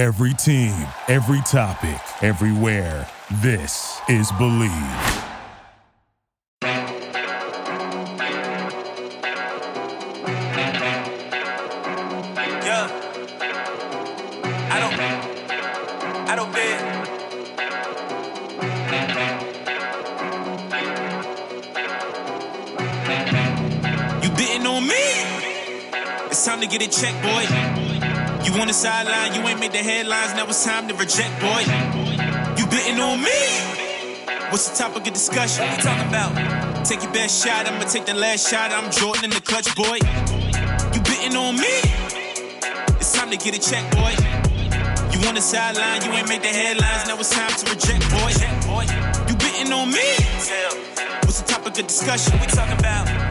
Every 0.00 0.32
team, 0.32 0.72
every 1.08 1.42
topic, 1.42 2.00
everywhere. 2.22 3.06
This 3.42 4.00
is 4.08 4.32
Believe. 4.32 4.70
Yeah. 12.64 12.88
I 14.70 14.80
don't. 14.80 14.94
I 16.30 16.34
don't 16.34 16.52
bet. 16.54 16.80
You 24.24 24.30
betting 24.30 24.66
on 24.66 24.82
me? 24.86 24.94
It's 26.30 26.42
time 26.46 26.60
to 26.62 26.66
get 26.66 26.80
it 26.80 26.90
checked, 26.90 27.22
boy. 27.22 27.69
You 28.44 28.52
on 28.60 28.66
the 28.68 28.72
sideline, 28.72 29.34
you 29.34 29.46
ain't 29.46 29.60
made 29.60 29.72
the 29.72 29.78
headlines. 29.78 30.34
Now 30.34 30.46
it's 30.46 30.64
time 30.64 30.88
to 30.88 30.94
reject, 30.94 31.40
boy. 31.40 31.60
You 32.56 32.66
betting 32.66 32.98
on 32.98 33.20
me? 33.20 33.40
What's 34.50 34.68
the 34.68 34.76
topic 34.76 35.06
of 35.06 35.12
discussion? 35.12 35.64
What 35.66 35.76
you 35.76 35.82
talking 35.82 36.08
about? 36.08 36.86
Take 36.86 37.02
your 37.02 37.12
best 37.12 37.44
shot, 37.44 37.66
I'ma 37.66 37.84
take 37.84 38.06
the 38.06 38.14
last 38.14 38.48
shot. 38.50 38.72
I'm 38.72 38.90
Jordan 38.90 39.24
in 39.24 39.30
the 39.30 39.40
clutch, 39.40 39.68
boy. 39.76 39.98
You 40.94 41.00
betting 41.02 41.36
on 41.36 41.56
me? 41.56 41.84
It's 42.98 43.12
time 43.12 43.30
to 43.30 43.36
get 43.36 43.54
a 43.54 43.60
check, 43.60 43.84
boy. 43.92 44.16
You 45.12 45.28
on 45.28 45.34
the 45.34 45.40
sideline, 45.40 46.02
you 46.02 46.10
ain't 46.12 46.28
made 46.28 46.42
the 46.42 46.48
headlines. 46.48 47.06
Now 47.06 47.18
it's 47.18 47.30
time 47.30 47.52
to 47.52 47.70
reject, 47.70 48.08
boy. 48.10 48.32
You 49.28 49.36
betting 49.36 49.72
on 49.72 49.90
me? 49.90 50.16
What's 51.22 51.42
the 51.42 51.46
topic 51.46 51.78
of 51.78 51.86
discussion? 51.86 52.40
We 52.40 52.46
talking 52.46 52.78
about? 52.78 53.29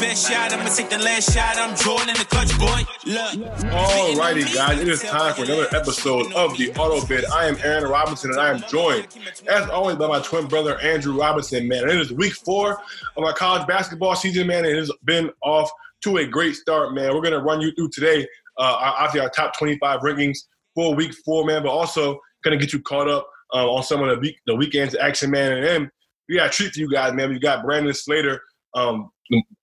Best 0.00 0.28
shot, 0.30 0.52
I'ma 0.52 0.68
take 0.74 0.90
the 0.90 0.98
last 0.98 1.32
shot. 1.32 1.56
I'm 1.56 1.76
Jordan 1.76 2.14
the 2.14 2.24
clutch, 2.24 2.58
boy. 2.58 2.82
Look. 3.06 3.54
Alrighty, 3.70 4.52
guys, 4.54 4.80
it 4.80 4.88
is 4.88 5.02
time 5.02 5.34
for 5.34 5.44
another 5.44 5.68
episode 5.72 6.32
of 6.32 6.56
the 6.58 6.72
Auto 6.74 7.06
Bid. 7.06 7.24
I 7.26 7.46
am 7.46 7.56
Aaron 7.62 7.84
Robinson, 7.90 8.30
and 8.30 8.40
I 8.40 8.50
am 8.50 8.62
joined, 8.68 9.06
as 9.46 9.68
always, 9.70 9.96
by 9.96 10.08
my 10.08 10.20
twin 10.20 10.46
brother 10.46 10.80
Andrew 10.80 11.18
Robinson. 11.18 11.68
Man, 11.68 11.82
and 11.84 11.92
it 11.92 12.00
is 12.00 12.12
week 12.12 12.32
four 12.32 12.78
of 13.16 13.24
our 13.24 13.32
college 13.34 13.66
basketball 13.68 14.16
season, 14.16 14.46
man. 14.48 14.64
and 14.64 14.74
It 14.74 14.78
has 14.78 14.90
been 15.04 15.30
off 15.42 15.70
to 16.02 16.16
a 16.16 16.26
great 16.26 16.56
start, 16.56 16.92
man. 16.94 17.14
We're 17.14 17.22
gonna 17.22 17.42
run 17.42 17.60
you 17.60 17.72
through 17.72 17.90
today, 17.90 18.26
uh, 18.58 18.94
obviously 18.98 19.20
our 19.20 19.30
top 19.30 19.56
25 19.56 20.00
rankings 20.00 20.38
for 20.74 20.94
week 20.94 21.14
four, 21.24 21.44
man, 21.44 21.62
but 21.62 21.70
also 21.70 22.18
gonna 22.42 22.56
get 22.56 22.72
you 22.72 22.80
caught 22.82 23.08
up 23.08 23.28
uh, 23.54 23.70
on 23.70 23.82
some 23.84 24.02
of 24.02 24.08
the 24.08 24.18
week 24.18 24.36
the 24.46 24.56
weekend's 24.56 24.96
action, 24.96 25.30
man. 25.30 25.52
And 25.52 25.64
then 25.64 25.90
we 26.28 26.36
got 26.36 26.48
a 26.48 26.50
treat 26.50 26.72
for 26.72 26.80
you 26.80 26.90
guys, 26.90 27.14
man. 27.14 27.30
We 27.30 27.38
got 27.38 27.64
Brandon 27.64 27.94
Slater, 27.94 28.40
um, 28.74 29.10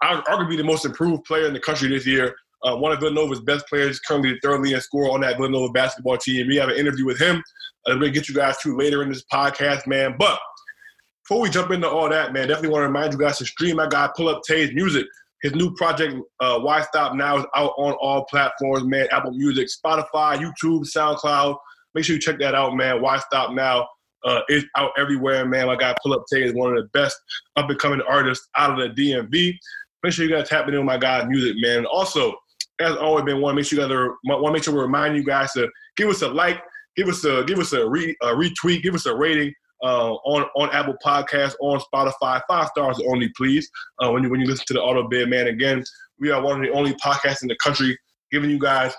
arguably 0.03 0.57
the 0.57 0.63
most 0.63 0.85
improved 0.85 1.23
player 1.25 1.47
in 1.47 1.53
the 1.53 1.59
country 1.59 1.89
this 1.89 2.05
year. 2.05 2.35
Uh, 2.63 2.75
one 2.75 2.91
of 2.91 2.99
Villanova's 2.99 3.41
best 3.41 3.65
players, 3.67 3.99
currently 3.99 4.31
the 4.31 4.39
third 4.43 4.61
leading 4.61 4.79
scorer 4.79 5.09
on 5.09 5.21
that 5.21 5.37
Villanova 5.37 5.71
basketball 5.71 6.17
team. 6.17 6.47
We 6.47 6.57
have 6.57 6.69
an 6.69 6.77
interview 6.77 7.05
with 7.05 7.19
him. 7.19 7.41
We're 7.87 7.95
gonna 7.95 8.11
get 8.11 8.29
you 8.29 8.35
guys 8.35 8.57
to 8.59 8.77
later 8.77 9.01
in 9.01 9.09
this 9.09 9.23
podcast, 9.33 9.87
man. 9.87 10.15
But 10.19 10.39
before 11.23 11.41
we 11.41 11.49
jump 11.49 11.71
into 11.71 11.89
all 11.89 12.09
that, 12.09 12.33
man, 12.33 12.47
definitely 12.47 12.69
want 12.69 12.83
to 12.83 12.87
remind 12.87 13.13
you 13.13 13.19
guys 13.19 13.39
to 13.39 13.45
stream 13.45 13.77
my 13.77 13.87
guy 13.87 14.09
Pull 14.15 14.29
Up 14.29 14.41
Tay's 14.47 14.73
music. 14.73 15.05
His 15.41 15.55
new 15.55 15.73
project, 15.73 16.15
uh, 16.39 16.59
Why 16.59 16.81
Stop 16.81 17.15
Now, 17.15 17.37
is 17.37 17.45
out 17.55 17.73
on 17.77 17.93
all 17.93 18.25
platforms, 18.25 18.85
man. 18.85 19.07
Apple 19.11 19.31
Music, 19.31 19.67
Spotify, 19.67 20.37
YouTube, 20.37 20.85
SoundCloud. 20.95 21.57
Make 21.95 22.05
sure 22.05 22.15
you 22.15 22.21
check 22.21 22.37
that 22.39 22.53
out, 22.53 22.75
man. 22.75 23.01
Why 23.01 23.17
Stop 23.17 23.53
Now 23.53 23.87
uh, 24.23 24.41
is 24.49 24.65
out 24.75 24.91
everywhere, 24.97 25.45
man. 25.45 25.67
My 25.67 25.75
guy 25.75 25.95
Pull 26.01 26.13
Up 26.13 26.23
Tay 26.31 26.43
is 26.43 26.53
one 26.53 26.75
of 26.75 26.83
the 26.83 26.89
best 26.89 27.15
up 27.55 27.69
and 27.69 27.79
coming 27.79 28.01
artists 28.07 28.47
out 28.57 28.79
of 28.79 28.95
the 28.95 29.01
DMV. 29.01 29.53
Make 30.03 30.13
sure 30.13 30.25
you 30.25 30.31
guys 30.31 30.49
tap 30.49 30.67
into 30.67 30.83
my 30.83 30.97
guy's 30.97 31.27
music, 31.27 31.55
man. 31.59 31.79
And 31.79 31.87
also, 31.87 32.33
as 32.79 32.95
always, 32.97 33.25
been 33.25 33.39
to 33.41 33.53
make 33.53 33.65
sure 33.65 33.79
you 33.79 33.87
guys 33.87 34.09
want 34.23 34.45
to 34.45 34.51
make 34.51 34.63
sure 34.63 34.73
we 34.73 34.81
remind 34.81 35.15
you 35.15 35.23
guys 35.23 35.51
to 35.53 35.69
give 35.95 36.09
us 36.09 36.21
a 36.21 36.27
like, 36.27 36.61
give 36.95 37.07
us 37.07 37.23
a 37.23 37.43
give 37.43 37.59
us 37.59 37.73
a, 37.73 37.87
re, 37.87 38.15
a 38.21 38.27
retweet, 38.27 38.81
give 38.81 38.95
us 38.95 39.05
a 39.05 39.15
rating 39.15 39.53
uh, 39.83 40.13
on 40.13 40.45
on 40.55 40.69
Apple 40.71 40.95
Podcasts, 41.05 41.55
on 41.61 41.81
Spotify, 41.93 42.41
five 42.47 42.67
stars 42.67 43.01
only, 43.07 43.31
please. 43.35 43.69
Uh, 43.99 44.11
when 44.11 44.23
you 44.23 44.29
when 44.29 44.39
you 44.39 44.47
listen 44.47 44.65
to 44.67 44.73
the 44.73 44.81
Auto 44.81 45.07
Bid, 45.07 45.29
man. 45.29 45.47
Again, 45.47 45.83
we 46.19 46.31
are 46.31 46.41
one 46.41 46.59
of 46.59 46.67
the 46.67 46.73
only 46.77 46.93
podcasts 46.95 47.41
in 47.41 47.47
the 47.47 47.57
country 47.57 47.97
giving 48.31 48.49
you 48.49 48.59
guys 48.59 48.93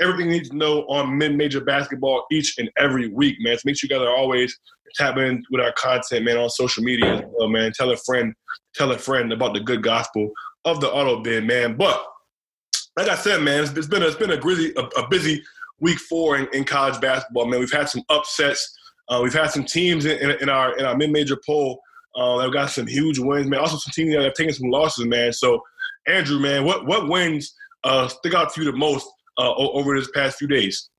everything 0.00 0.26
you 0.26 0.38
need 0.38 0.50
to 0.50 0.56
know 0.56 0.82
on 0.82 1.16
mid-major 1.16 1.60
basketball 1.60 2.24
each 2.30 2.58
and 2.58 2.70
every 2.76 3.08
week, 3.08 3.36
man. 3.40 3.56
So 3.56 3.62
make 3.66 3.78
sure 3.78 3.88
you 3.88 3.96
guys 3.96 4.06
are 4.06 4.14
always 4.14 4.58
tapping 4.96 5.26
in 5.26 5.44
with 5.50 5.60
our 5.60 5.72
content, 5.72 6.24
man, 6.24 6.36
on 6.36 6.50
social 6.50 6.82
media 6.82 7.14
as 7.14 7.22
well, 7.32 7.48
man. 7.48 7.72
Tell 7.72 7.90
a 7.90 7.96
friend, 7.96 8.34
tell 8.74 8.92
a 8.92 8.98
friend 8.98 9.32
about 9.32 9.54
the 9.54 9.60
good 9.60 9.82
gospel 9.82 10.30
of 10.64 10.80
the 10.80 10.90
auto 10.90 11.22
bid, 11.22 11.44
man. 11.44 11.76
But 11.76 12.04
like 12.96 13.08
I 13.08 13.16
said, 13.16 13.42
man, 13.42 13.64
it's, 13.64 13.86
been 13.86 14.02
a, 14.02 14.06
it's 14.06 14.16
been 14.16 14.30
a 14.30 14.40
busy 14.40 14.72
a, 14.76 14.82
a 15.00 15.08
busy 15.08 15.42
week 15.80 15.98
four 15.98 16.36
in, 16.38 16.48
in, 16.52 16.64
college 16.64 17.00
basketball, 17.00 17.46
man. 17.46 17.60
We've 17.60 17.72
had 17.72 17.88
some 17.88 18.02
upsets. 18.08 18.76
Uh, 19.08 19.20
we've 19.22 19.34
had 19.34 19.50
some 19.50 19.64
teams 19.64 20.06
in, 20.06 20.18
in, 20.18 20.42
in 20.42 20.48
our 20.48 20.76
in 20.78 20.84
our 20.84 20.96
mid-major 20.96 21.38
poll 21.44 21.80
uh, 22.16 22.38
that 22.38 22.44
have 22.44 22.52
got 22.52 22.70
some 22.70 22.86
huge 22.86 23.18
wins, 23.18 23.48
man. 23.48 23.60
Also 23.60 23.76
some 23.76 23.92
teams 23.92 24.14
that 24.14 24.22
have 24.22 24.34
taken 24.34 24.54
some 24.54 24.70
losses, 24.70 25.06
man. 25.06 25.32
So, 25.32 25.60
Andrew, 26.06 26.38
man, 26.38 26.64
what 26.64 26.86
what 26.86 27.08
wins 27.08 27.54
uh, 27.82 28.08
stick 28.08 28.34
out 28.34 28.54
to 28.54 28.62
you 28.62 28.70
the 28.70 28.76
most 28.76 29.06
uh, 29.38 29.54
over 29.54 29.98
this 29.98 30.10
past 30.12 30.38
few 30.38 30.48
days? 30.48 30.90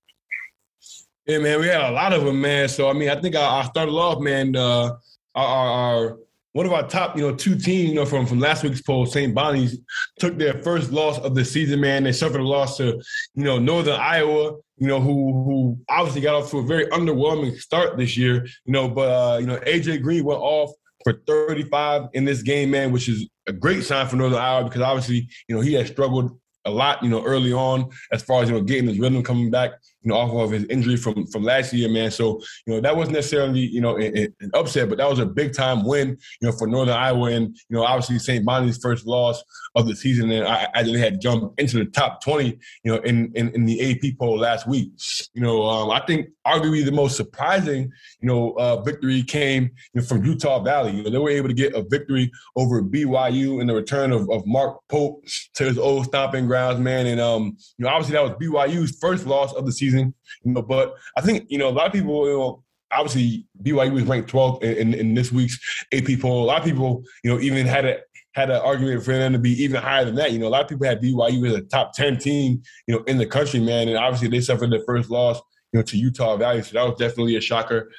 Yeah, 1.25 1.39
man, 1.39 1.59
we 1.59 1.67
had 1.67 1.81
a 1.81 1.91
lot 1.91 2.13
of 2.13 2.23
them, 2.23 2.39
man. 2.39 2.69
So 2.69 2.89
I 2.89 2.93
mean, 2.93 3.09
I 3.09 3.19
think 3.19 3.35
I, 3.35 3.61
I 3.61 3.63
started 3.63 3.91
off, 3.91 4.21
man. 4.21 4.55
Uh, 4.55 4.91
our, 5.33 5.45
our, 5.45 5.69
our, 5.69 6.17
one 6.53 6.65
of 6.65 6.71
our 6.71 6.87
top, 6.87 7.17
you 7.17 7.23
know, 7.23 7.35
two 7.35 7.57
teams, 7.57 7.89
you 7.89 7.95
know, 7.95 8.05
from 8.05 8.25
from 8.25 8.39
last 8.39 8.63
week's 8.63 8.81
poll, 8.81 9.05
St. 9.05 9.33
Bonnie's, 9.33 9.79
took 10.19 10.37
their 10.37 10.61
first 10.63 10.91
loss 10.91 11.17
of 11.19 11.35
the 11.35 11.43
season, 11.43 11.81
man. 11.81 12.03
They 12.03 12.11
suffered 12.11 12.39
a 12.39 12.47
loss 12.47 12.77
to, 12.77 13.01
you 13.33 13.43
know, 13.43 13.57
Northern 13.57 13.99
Iowa, 13.99 14.57
you 14.77 14.87
know, 14.87 15.01
who 15.01 15.43
who 15.43 15.79
obviously 15.89 16.21
got 16.21 16.35
off 16.35 16.51
to 16.51 16.59
a 16.59 16.63
very 16.63 16.85
underwhelming 16.87 17.57
start 17.57 17.97
this 17.97 18.15
year, 18.15 18.45
you 18.65 18.71
know. 18.71 18.87
But 18.87 19.09
uh, 19.09 19.37
you 19.39 19.47
know, 19.47 19.57
AJ 19.57 20.03
Green 20.03 20.23
went 20.23 20.39
off 20.39 20.71
for 21.03 21.21
35 21.27 22.09
in 22.13 22.23
this 22.23 22.41
game, 22.41 22.71
man, 22.71 22.91
which 22.91 23.09
is 23.09 23.27
a 23.47 23.53
great 23.53 23.83
sign 23.83 24.07
for 24.07 24.15
Northern 24.15 24.39
Iowa 24.39 24.63
because 24.63 24.81
obviously, 24.81 25.27
you 25.47 25.55
know, 25.55 25.61
he 25.61 25.73
has 25.73 25.87
struggled 25.87 26.37
a 26.65 26.71
lot, 26.71 27.03
you 27.03 27.09
know, 27.09 27.23
early 27.23 27.53
on 27.53 27.89
as 28.11 28.23
far 28.23 28.41
as 28.41 28.49
you 28.49 28.55
know 28.55 28.61
getting 28.61 28.87
his 28.87 28.99
rhythm 28.99 29.23
coming 29.23 29.49
back, 29.49 29.71
you 30.05 30.09
know, 30.09 30.17
off 30.17 30.31
of 30.31 30.51
his 30.51 30.65
injury 30.65 30.95
from 30.95 31.25
from 31.27 31.43
last 31.43 31.73
year, 31.73 31.89
man. 31.89 32.11
So 32.11 32.39
you 32.65 32.75
know 32.75 32.81
that 32.81 32.95
wasn't 32.95 33.15
necessarily 33.15 33.61
you 33.61 33.81
know 33.81 33.97
an, 33.97 34.33
upset, 34.53 34.87
but 34.87 34.99
that 34.99 35.09
was 35.09 35.19
a 35.19 35.25
big 35.25 35.53
time 35.53 35.83
win, 35.83 36.09
you 36.41 36.47
know, 36.47 36.51
for 36.51 36.67
Northern 36.67 36.95
Iowa, 36.95 37.31
and 37.31 37.47
you 37.69 37.75
know 37.75 37.83
obviously 37.83 38.19
St. 38.19 38.45
Bonnie's 38.45 38.77
first 38.77 39.07
loss 39.07 39.43
of 39.73 39.87
the 39.87 39.95
season, 39.95 40.31
and 40.31 40.47
I, 40.47 40.67
I 40.75 40.83
they 40.83 40.99
had 40.99 41.19
jumped 41.19 41.59
into 41.59 41.77
the 41.77 41.85
top 41.85 42.23
twenty, 42.23 42.59
you 42.83 42.91
know, 42.91 42.97
in 42.99 43.31
in, 43.33 43.49
in 43.49 43.65
the 43.65 43.91
AP 43.91 44.17
poll 44.19 44.37
last 44.37 44.67
week. 44.67 44.91
You 45.33 45.41
know, 45.41 45.63
um, 45.63 45.89
I 45.89 46.05
think 46.05 46.27
arguably 46.45 46.85
the 46.85 46.91
most 46.91 47.17
surprising, 47.17 47.91
you 48.21 48.27
know, 48.27 48.51
uh, 48.51 48.81
victory 48.81 49.23
came 49.23 49.71
you 49.93 50.01
know, 50.01 50.03
from 50.03 50.23
Utah 50.23 50.59
Valley. 50.59 50.91
You 50.91 51.03
know, 51.03 51.09
they 51.09 51.17
were 51.17 51.31
able 51.31 51.47
to 51.47 51.55
get 51.55 51.73
a 51.73 51.81
victory 51.81 52.31
over 52.55 52.83
BYU 52.83 53.59
in 53.59 53.67
the 53.67 53.73
return 53.73 54.11
of, 54.11 54.29
of 54.29 54.45
Mark 54.45 54.77
Pope 54.87 55.25
to 55.55 55.63
his 55.63 55.79
old 55.79 56.05
stomping 56.05 56.45
grounds, 56.45 56.79
man. 56.79 57.07
And 57.07 57.19
um, 57.19 57.57
you 57.77 57.85
know, 57.85 57.89
obviously 57.89 58.13
that 58.13 58.23
was 58.23 58.31
BYU's 58.33 58.97
first 58.99 59.25
loss 59.25 59.53
of 59.53 59.65
the 59.65 59.71
season. 59.71 59.94
You 59.97 60.13
know, 60.51 60.61
but 60.61 60.95
I 61.17 61.21
think 61.21 61.45
you 61.49 61.57
know 61.57 61.69
a 61.69 61.71
lot 61.71 61.87
of 61.87 61.93
people, 61.93 62.27
you 62.27 62.37
know, 62.37 62.63
obviously 62.91 63.45
BYU 63.61 63.93
was 63.93 64.03
ranked 64.03 64.31
12th 64.31 64.63
in, 64.63 64.77
in, 64.77 64.93
in 64.93 65.13
this 65.13 65.31
week's 65.31 65.59
AP 65.93 66.19
poll. 66.19 66.43
A 66.43 66.45
lot 66.45 66.59
of 66.59 66.65
people, 66.65 67.03
you 67.23 67.31
know, 67.31 67.39
even 67.39 67.65
had 67.65 67.85
a 67.85 67.97
had 68.35 68.49
an 68.49 68.57
argument 68.57 69.03
for 69.03 69.13
them 69.13 69.31
to 69.31 69.39
be 69.39 69.51
even 69.63 69.81
higher 69.81 70.03
than 70.03 70.15
that. 70.15 70.33
You 70.33 70.39
know, 70.39 70.47
a 70.47 70.49
lot 70.49 70.63
of 70.63 70.67
people 70.67 70.85
had 70.85 71.01
BYU 71.01 71.47
as 71.47 71.55
a 71.55 71.61
top 71.61 71.93
10 71.93 72.17
team, 72.17 72.61
you 72.85 72.95
know, 72.95 73.01
in 73.03 73.17
the 73.17 73.25
country, 73.25 73.61
man. 73.61 73.87
And 73.87 73.97
obviously 73.97 74.27
they 74.27 74.41
suffered 74.41 74.71
their 74.71 74.83
first 74.85 75.09
loss, 75.09 75.41
you 75.71 75.79
know, 75.79 75.83
to 75.83 75.97
Utah 75.97 76.35
Valley. 76.35 76.61
So 76.61 76.73
that 76.73 76.83
was 76.83 76.99
definitely 76.99 77.37
a 77.37 77.41
shocker. 77.41 77.91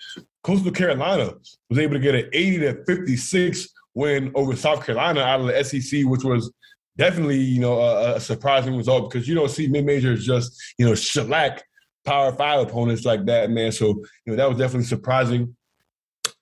Coastal 0.45 0.73
Carolina 0.73 1.33
was 1.71 1.79
able 1.79 1.95
to 1.95 2.01
get 2.01 2.15
an 2.15 2.29
80 2.35 2.59
to 2.59 2.85
56 2.85 3.69
win 3.95 4.31
over 4.35 4.55
South 4.55 4.85
Carolina 4.85 5.23
out 5.23 5.41
of 5.41 5.47
the 5.47 5.65
SEC, 5.65 6.05
which 6.05 6.23
was 6.23 6.53
definitely, 6.99 7.41
you 7.41 7.61
know, 7.61 7.81
a, 7.81 8.17
a 8.17 8.21
surprising 8.21 8.77
result 8.77 9.11
because 9.11 9.27
you 9.27 9.35
don't 9.35 9.51
see 9.51 9.69
mid-majors 9.69 10.27
just, 10.27 10.63
you 10.79 10.87
know, 10.87 10.95
shellac 10.95 11.65
power 12.07 12.33
five 12.33 12.67
opponents 12.67 13.05
like 13.05 13.27
that, 13.27 13.51
man. 13.51 13.73
So, 13.73 13.89
you 13.89 14.05
know, 14.27 14.37
that 14.37 14.49
was 14.49 14.59
definitely 14.59 14.87
surprising. 14.87 15.57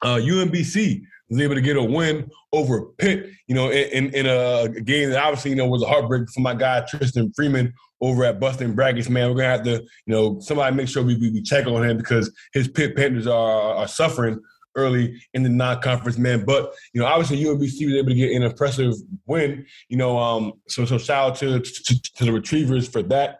Uh, 0.02 0.16
UMBC 0.16 1.02
was 1.30 1.40
able 1.40 1.54
to 1.54 1.60
get 1.60 1.76
a 1.76 1.82
win 1.82 2.30
over 2.52 2.82
Pitt, 2.98 3.30
you 3.48 3.54
know, 3.54 3.70
in, 3.70 4.14
in, 4.14 4.26
a 4.26 4.68
game 4.68 5.10
that 5.10 5.22
obviously, 5.22 5.50
you 5.50 5.56
know, 5.56 5.66
was 5.66 5.82
a 5.82 5.86
heartbreak 5.86 6.28
for 6.30 6.40
my 6.40 6.54
guy 6.54 6.84
Tristan 6.88 7.32
Freeman 7.34 7.72
over 8.00 8.24
at 8.24 8.38
Bustin' 8.38 8.74
Brackets, 8.74 9.08
man. 9.08 9.30
We're 9.30 9.36
gonna 9.36 9.48
have 9.48 9.64
to, 9.64 9.80
you 9.80 10.14
know, 10.14 10.38
somebody 10.40 10.76
make 10.76 10.88
sure 10.88 11.02
we, 11.02 11.16
we 11.16 11.42
check 11.42 11.66
on 11.66 11.88
him 11.88 11.96
because 11.96 12.30
his 12.52 12.68
Pitt 12.68 12.94
Panthers 12.94 13.26
are, 13.26 13.74
are 13.76 13.88
suffering 13.88 14.38
early 14.76 15.22
in 15.32 15.42
the 15.42 15.48
non-conference, 15.48 16.18
man. 16.18 16.44
But 16.44 16.74
you 16.92 17.00
know, 17.00 17.06
obviously 17.06 17.42
UMBC 17.42 17.86
was 17.86 17.94
able 17.94 18.08
to 18.08 18.14
get 18.14 18.32
an 18.32 18.42
impressive 18.42 18.94
win. 19.26 19.64
You 19.88 19.96
know, 19.96 20.18
um, 20.18 20.52
so 20.68 20.84
so 20.84 20.98
shout 20.98 21.30
out 21.30 21.36
to, 21.36 21.60
to, 21.60 22.02
to 22.16 22.24
the 22.24 22.32
Retrievers 22.32 22.88
for 22.88 23.02
that. 23.04 23.38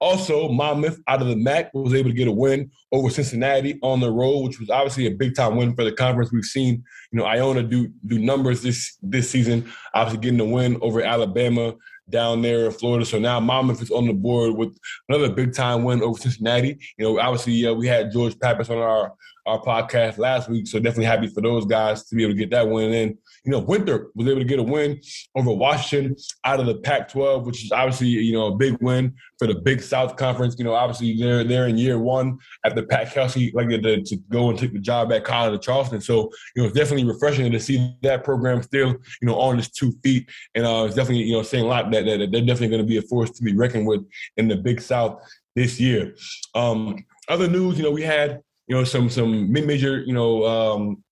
Also, 0.00 0.48
Monmouth 0.48 1.00
out 1.08 1.22
of 1.22 1.28
the 1.28 1.34
MAAC 1.34 1.70
was 1.72 1.94
able 1.94 2.10
to 2.10 2.16
get 2.16 2.28
a 2.28 2.32
win 2.32 2.70
over 2.92 3.08
Cincinnati 3.08 3.78
on 3.82 4.00
the 4.00 4.10
road, 4.10 4.40
which 4.40 4.60
was 4.60 4.68
obviously 4.68 5.06
a 5.06 5.10
big 5.10 5.34
time 5.34 5.56
win 5.56 5.74
for 5.74 5.84
the 5.84 5.92
conference. 5.92 6.30
We've 6.30 6.44
seen, 6.44 6.84
you 7.12 7.18
know, 7.18 7.24
Iona 7.24 7.62
do 7.62 7.88
do 8.06 8.18
numbers 8.18 8.62
this 8.62 8.98
this 9.02 9.30
season, 9.30 9.70
obviously 9.94 10.20
getting 10.20 10.40
a 10.40 10.52
win 10.52 10.78
over 10.82 11.02
Alabama 11.02 11.74
down 12.08 12.42
there 12.42 12.66
in 12.66 12.72
Florida. 12.72 13.04
So 13.04 13.18
now 13.18 13.40
Monmouth 13.40 13.82
is 13.82 13.90
on 13.90 14.06
the 14.06 14.12
board 14.12 14.54
with 14.54 14.78
another 15.08 15.30
big 15.30 15.54
time 15.54 15.82
win 15.82 16.02
over 16.02 16.18
Cincinnati. 16.18 16.78
You 16.98 17.04
know, 17.04 17.18
obviously 17.18 17.66
uh, 17.66 17.72
we 17.72 17.86
had 17.86 18.12
George 18.12 18.38
Pappas 18.38 18.70
on 18.70 18.78
our 18.78 19.14
our 19.46 19.60
podcast 19.60 20.18
last 20.18 20.48
week, 20.48 20.66
so 20.66 20.78
definitely 20.78 21.04
happy 21.04 21.28
for 21.28 21.40
those 21.40 21.64
guys 21.64 22.04
to 22.04 22.16
be 22.16 22.22
able 22.22 22.34
to 22.34 22.38
get 22.38 22.50
that 22.50 22.68
win. 22.68 22.92
And 22.92 23.18
you 23.44 23.52
know, 23.52 23.60
Winthrop 23.60 24.10
was 24.14 24.26
able 24.26 24.40
to 24.40 24.44
get 24.44 24.58
a 24.58 24.62
win 24.62 25.00
over 25.36 25.52
Washington 25.52 26.16
out 26.44 26.60
of 26.60 26.66
the 26.66 26.76
Pac-12, 26.76 27.44
which 27.44 27.64
is 27.64 27.72
obviously 27.72 28.08
you 28.08 28.32
know 28.32 28.46
a 28.46 28.56
big 28.56 28.76
win 28.80 29.14
for 29.38 29.46
the 29.46 29.54
Big 29.54 29.80
South 29.80 30.16
Conference. 30.16 30.56
You 30.58 30.64
know, 30.64 30.74
obviously 30.74 31.16
they're 31.16 31.44
they're 31.44 31.68
in 31.68 31.78
year 31.78 31.98
one 31.98 32.38
the 32.74 32.82
Pat 32.82 33.12
Kelsey 33.12 33.52
like 33.54 33.68
to, 33.68 34.02
to 34.02 34.16
go 34.28 34.50
and 34.50 34.58
take 34.58 34.72
the 34.72 34.78
job 34.78 35.12
at 35.12 35.24
College 35.24 35.54
of 35.54 35.62
Charleston. 35.62 36.00
So 36.00 36.30
you 36.54 36.62
know, 36.62 36.68
it's 36.68 36.76
definitely 36.76 37.04
refreshing 37.04 37.50
to 37.50 37.60
see 37.60 37.96
that 38.02 38.24
program 38.24 38.62
still 38.62 38.88
you 38.90 39.28
know 39.28 39.38
on 39.38 39.58
its 39.58 39.70
two 39.70 39.92
feet, 40.02 40.28
and 40.54 40.66
uh, 40.66 40.84
it's 40.86 40.96
definitely 40.96 41.24
you 41.24 41.34
know 41.34 41.42
saying 41.42 41.64
a 41.64 41.68
lot 41.68 41.90
that, 41.92 42.04
that 42.04 42.18
they're 42.32 42.40
definitely 42.40 42.68
going 42.68 42.82
to 42.82 42.88
be 42.88 42.98
a 42.98 43.02
force 43.02 43.30
to 43.30 43.42
be 43.42 43.54
reckoned 43.54 43.86
with 43.86 44.04
in 44.36 44.48
the 44.48 44.56
Big 44.56 44.80
South 44.80 45.22
this 45.54 45.80
year. 45.80 46.14
Um, 46.54 47.04
other 47.28 47.48
news, 47.48 47.76
you 47.76 47.82
know, 47.82 47.90
we 47.90 48.02
had 48.02 48.42
you 48.66 48.76
know 48.76 48.84
some 48.84 49.08
some 49.08 49.52
mid-major 49.52 50.02
you 50.02 50.12
know 50.12 50.44
um, 50.46 51.02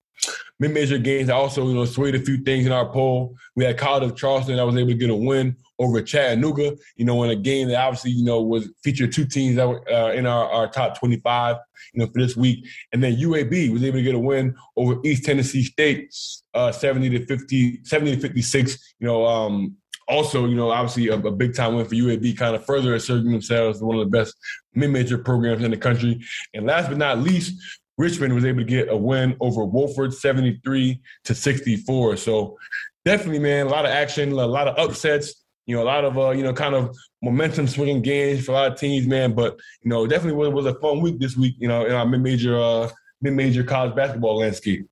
mid-major 0.61 0.99
games. 0.99 1.29
I 1.29 1.35
also, 1.35 1.67
you 1.67 1.75
know, 1.75 1.85
swayed 1.85 2.15
a 2.15 2.21
few 2.21 2.39
things 2.39 2.67
in 2.67 2.73
our 2.73 2.91
poll. 2.91 3.37
We 3.57 3.65
had 3.65 3.77
College 3.77 4.11
of 4.11 4.17
Charleston. 4.17 4.59
I 4.59 4.65
was 4.65 4.77
able 4.77 4.91
to 4.91 4.95
get 4.95 5.11
a 5.11 5.15
win 5.15 5.57
over 5.79 6.01
Chattanooga, 6.01 6.77
you 6.97 7.05
know, 7.05 7.23
in 7.25 7.31
a 7.31 7.37
game 7.37 7.69
that 7.69 7.81
obviously, 7.81 8.13
you 8.13 8.25
know, 8.25 8.41
was 8.41 8.71
featured 8.83 9.13
two 9.13 9.27
teams 9.27 9.57
that 9.57 9.69
were 9.69 9.83
uh, 9.93 10.13
in 10.13 10.25
our, 10.25 10.49
our 10.51 10.69
top 10.69 10.99
25, 10.99 11.57
you 11.93 12.01
know, 12.01 12.07
for 12.07 12.21
this 12.21 12.37
week. 12.37 12.67
And 12.93 13.03
then 13.03 13.17
UAB 13.17 13.73
was 13.73 13.83
able 13.83 13.99
to 13.99 14.03
get 14.03 14.15
a 14.15 14.19
win 14.19 14.55
over 14.77 15.01
East 15.05 15.25
Tennessee 15.25 15.65
State, 15.65 16.15
uh, 16.55 16.71
70 16.71 17.11
to 17.11 17.27
50, 17.27 17.85
70 17.85 18.17
to 18.17 18.21
56, 18.21 18.95
you 19.01 19.07
know, 19.07 19.27
um, 19.27 19.77
also, 20.09 20.47
you 20.47 20.55
know, 20.55 20.71
obviously 20.71 21.09
a, 21.09 21.15
a, 21.15 21.31
big 21.31 21.55
time 21.55 21.75
win 21.75 21.87
for 21.87 21.95
UAB, 21.95 22.37
kind 22.37 22.55
of 22.55 22.65
further 22.65 22.95
asserting 22.95 23.31
themselves 23.31 23.79
as 23.79 23.83
one 23.83 23.97
of 23.99 24.05
the 24.05 24.17
best 24.17 24.35
mid-major 24.75 25.19
programs 25.19 25.63
in 25.63 25.71
the 25.71 25.77
country. 25.77 26.23
And 26.53 26.67
last 26.67 26.89
but 26.89 26.99
not 26.99 27.19
least, 27.21 27.61
Richmond 27.97 28.35
was 28.35 28.45
able 28.45 28.59
to 28.59 28.65
get 28.65 28.89
a 28.89 28.97
win 28.97 29.37
over 29.41 29.63
Wofford, 29.63 30.13
73 30.13 31.01
to 31.25 31.35
64. 31.35 32.17
So 32.17 32.59
definitely, 33.05 33.39
man, 33.39 33.67
a 33.67 33.71
lot 33.71 33.85
of 33.85 33.93
action, 33.93 34.33
a 34.33 34.47
lot 34.47 34.69
of 34.69 34.79
upsets. 34.79 35.35
You 35.67 35.77
know, 35.77 35.83
a 35.83 35.85
lot 35.85 36.05
of 36.05 36.19
uh, 36.19 36.31
you 36.31 36.43
know, 36.43 36.53
kind 36.53 36.75
of 36.75 36.95
momentum 37.23 37.67
swinging 37.67 38.03
games 38.03 38.45
for 38.45 38.53
a 38.53 38.55
lot 38.55 38.73
of 38.73 38.79
teams, 38.79 39.07
man. 39.07 39.33
But 39.33 39.59
you 39.83 39.89
know, 39.89 40.07
definitely 40.07 40.37
was, 40.37 40.53
was 40.53 40.67
a 40.67 40.79
fun 40.79 41.01
week 41.01 41.19
this 41.19 41.39
week. 41.39 41.55
You 41.59 41.69
know, 41.69 41.87
in 41.87 41.93
our 41.93 42.05
mid-major 42.05 42.61
uh, 42.61 42.91
mid-major 43.23 43.65
college 43.65 43.97
basketball 43.97 44.39
landscape. 44.39 44.87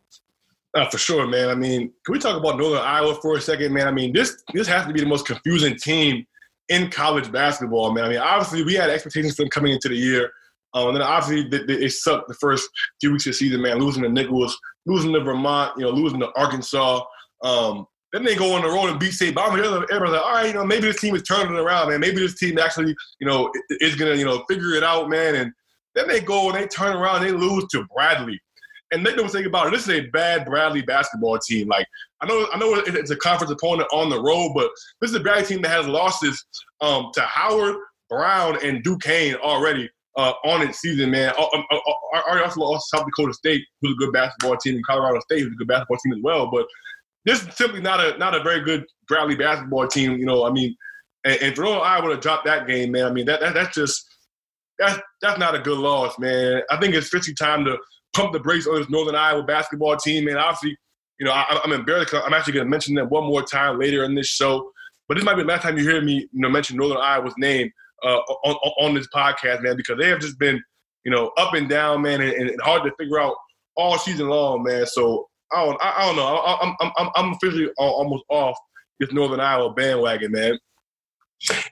Uh, 0.74 0.88
for 0.88 0.98
sure, 0.98 1.26
man. 1.26 1.50
I 1.50 1.54
mean, 1.54 1.92
can 2.04 2.12
we 2.12 2.18
talk 2.18 2.38
about 2.38 2.56
Northern 2.56 2.80
Iowa 2.80 3.14
for 3.20 3.36
a 3.36 3.40
second, 3.40 3.74
man? 3.74 3.86
I 3.86 3.92
mean, 3.92 4.12
this 4.12 4.42
this 4.54 4.66
has 4.68 4.86
to 4.86 4.92
be 4.92 5.00
the 5.00 5.06
most 5.06 5.26
confusing 5.26 5.76
team 5.76 6.24
in 6.68 6.90
college 6.90 7.30
basketball, 7.30 7.92
man. 7.92 8.04
I 8.04 8.08
mean, 8.08 8.18
obviously 8.18 8.64
we 8.64 8.74
had 8.74 8.88
expectations 8.88 9.36
for 9.36 9.42
them 9.42 9.50
coming 9.50 9.72
into 9.72 9.88
the 9.88 9.96
year. 9.96 10.30
Um, 10.74 10.88
and 10.88 10.96
then 10.96 11.02
obviously 11.02 11.48
they, 11.50 11.76
they, 11.76 11.88
sucked 11.88 12.28
the 12.28 12.34
first 12.34 12.66
few 12.98 13.12
weeks 13.12 13.26
of 13.26 13.32
the 13.32 13.34
season, 13.34 13.60
man, 13.60 13.78
losing 13.78 14.02
to 14.04 14.08
Nicholls, 14.08 14.58
losing 14.86 15.12
to 15.12 15.20
Vermont, 15.20 15.72
you 15.76 15.84
know, 15.84 15.90
losing 15.90 16.20
to 16.20 16.30
Arkansas. 16.34 17.04
Um, 17.44 17.86
then 18.12 18.24
they 18.24 18.34
go 18.34 18.54
on 18.54 18.62
the 18.62 18.68
road 18.68 18.88
and 18.88 18.98
beat 18.98 19.12
St. 19.12 19.34
Bonaventure. 19.34 19.86
Everybody's 19.90 20.12
like, 20.12 20.22
all 20.22 20.32
right, 20.32 20.46
you 20.46 20.54
know, 20.54 20.64
maybe 20.64 20.86
this 20.86 21.00
team 21.00 21.14
is 21.14 21.22
turning 21.22 21.56
around, 21.56 21.90
man. 21.90 22.00
Maybe 22.00 22.20
this 22.20 22.38
team 22.38 22.58
actually, 22.58 22.94
you 23.20 23.26
know, 23.26 23.50
is 23.80 23.96
to, 23.96 24.16
you 24.16 24.24
know, 24.24 24.44
figure 24.48 24.72
it 24.72 24.82
out, 24.82 25.10
man. 25.10 25.34
And 25.34 25.52
then 25.94 26.08
they 26.08 26.20
go 26.20 26.48
and 26.50 26.58
they 26.58 26.66
turn 26.66 26.96
around 26.96 27.16
and 27.16 27.26
they 27.26 27.32
lose 27.32 27.66
to 27.72 27.84
Bradley. 27.94 28.40
And 28.92 29.02
make 29.02 29.16
no 29.16 29.22
mistake 29.22 29.46
about 29.46 29.68
it, 29.68 29.70
this 29.70 29.88
is 29.88 29.88
a 29.88 30.08
bad 30.10 30.44
Bradley 30.44 30.82
basketball 30.82 31.38
team. 31.38 31.68
Like, 31.68 31.86
I 32.20 32.26
know 32.26 32.46
I 32.52 32.58
know 32.58 32.74
it's 32.74 33.10
a 33.10 33.16
conference 33.16 33.50
opponent 33.50 33.88
on 33.92 34.10
the 34.10 34.20
road, 34.20 34.52
but 34.54 34.70
this 35.00 35.10
is 35.10 35.16
a 35.16 35.20
Bradley 35.20 35.46
team 35.46 35.62
that 35.62 35.70
has 35.70 35.88
losses 35.88 36.44
um, 36.80 37.10
to 37.14 37.22
Howard, 37.22 37.76
Brown, 38.10 38.58
and 38.64 38.82
Duquesne 38.84 39.36
already 39.36 39.90
uh, 40.16 40.32
on 40.44 40.62
its 40.62 40.80
season, 40.80 41.10
man. 41.10 41.32
Uh, 41.38 41.46
um, 41.54 41.64
uh, 41.70 41.78
uh 42.14 42.42
also 42.44 42.60
lost 42.60 42.90
South 42.90 43.06
Dakota 43.06 43.32
State, 43.32 43.64
who's 43.80 43.92
a 43.92 43.98
good 43.98 44.12
basketball 44.12 44.56
team, 44.58 44.74
and 44.74 44.86
Colorado 44.86 45.20
State, 45.20 45.40
who's 45.40 45.52
a 45.52 45.56
good 45.56 45.68
basketball 45.68 45.96
team 46.04 46.12
as 46.12 46.20
well. 46.22 46.50
But 46.50 46.66
this 47.24 47.42
is 47.42 47.54
simply 47.54 47.80
not 47.80 48.00
a 48.00 48.18
not 48.18 48.34
a 48.34 48.42
very 48.42 48.60
good 48.60 48.84
Bradley 49.08 49.36
basketball 49.36 49.88
team. 49.88 50.18
You 50.18 50.26
know, 50.26 50.44
I 50.44 50.50
mean, 50.50 50.76
and, 51.24 51.40
and 51.40 51.56
for 51.56 51.62
Northern 51.62 51.82
Iowa 51.82 52.14
to 52.14 52.20
drop 52.20 52.44
that 52.44 52.66
game, 52.66 52.92
man, 52.92 53.06
I 53.06 53.12
mean 53.12 53.26
that, 53.26 53.40
that 53.40 53.54
that's 53.54 53.74
just 53.74 54.04
that's 54.78 55.00
that's 55.20 55.38
not 55.38 55.54
a 55.54 55.60
good 55.60 55.78
loss, 55.78 56.18
man. 56.18 56.62
I 56.70 56.78
think 56.78 56.94
it's 56.94 57.06
officially 57.06 57.34
time 57.34 57.64
to 57.64 57.78
pump 58.14 58.32
the 58.32 58.40
brakes 58.40 58.66
on 58.66 58.76
this 58.76 58.90
Northern 58.90 59.14
Iowa 59.14 59.42
basketball 59.42 59.96
team, 59.96 60.28
and 60.28 60.38
obviously, 60.38 60.76
you 61.18 61.26
know, 61.26 61.32
I, 61.32 61.60
am 61.64 61.72
embarrassed 61.72 62.14
I'm 62.14 62.34
actually 62.34 62.54
going 62.54 62.66
to 62.66 62.70
mention 62.70 62.94
them 62.94 63.08
one 63.08 63.24
more 63.24 63.42
time 63.42 63.78
later 63.78 64.04
in 64.04 64.14
this 64.14 64.28
show. 64.28 64.70
But 65.08 65.16
this 65.16 65.24
might 65.24 65.34
be 65.34 65.42
the 65.42 65.48
last 65.48 65.62
time 65.62 65.76
you 65.76 65.84
hear 65.88 66.00
me, 66.00 66.28
you 66.32 66.40
know, 66.40 66.48
mention 66.48 66.76
Northern 66.76 66.98
Iowa's 66.98 67.34
name 67.36 67.70
uh, 68.02 68.18
on, 68.18 68.54
on 68.80 68.94
this 68.94 69.08
podcast, 69.14 69.62
man, 69.62 69.76
because 69.76 69.98
they 69.98 70.08
have 70.08 70.20
just 70.20 70.38
been, 70.38 70.60
you 71.04 71.12
know, 71.12 71.32
up 71.36 71.54
and 71.54 71.68
down, 71.68 72.02
man, 72.02 72.20
and, 72.20 72.32
and 72.32 72.60
hard 72.62 72.82
to 72.84 72.92
figure 72.98 73.20
out 73.20 73.34
all 73.76 73.98
season 73.98 74.28
long, 74.28 74.62
man. 74.62 74.86
So 74.86 75.28
I 75.52 75.64
don't, 75.64 75.78
I, 75.82 75.94
I 75.96 76.06
don't 76.06 76.16
know. 76.16 76.24
I, 76.24 76.66
am 76.66 76.76
I'm, 76.80 76.92
I'm, 76.96 77.08
I'm 77.14 77.32
officially 77.34 77.70
almost 77.76 78.24
off 78.28 78.56
this 79.00 79.12
Northern 79.12 79.40
Iowa 79.40 79.72
bandwagon, 79.74 80.32
man. 80.32 80.58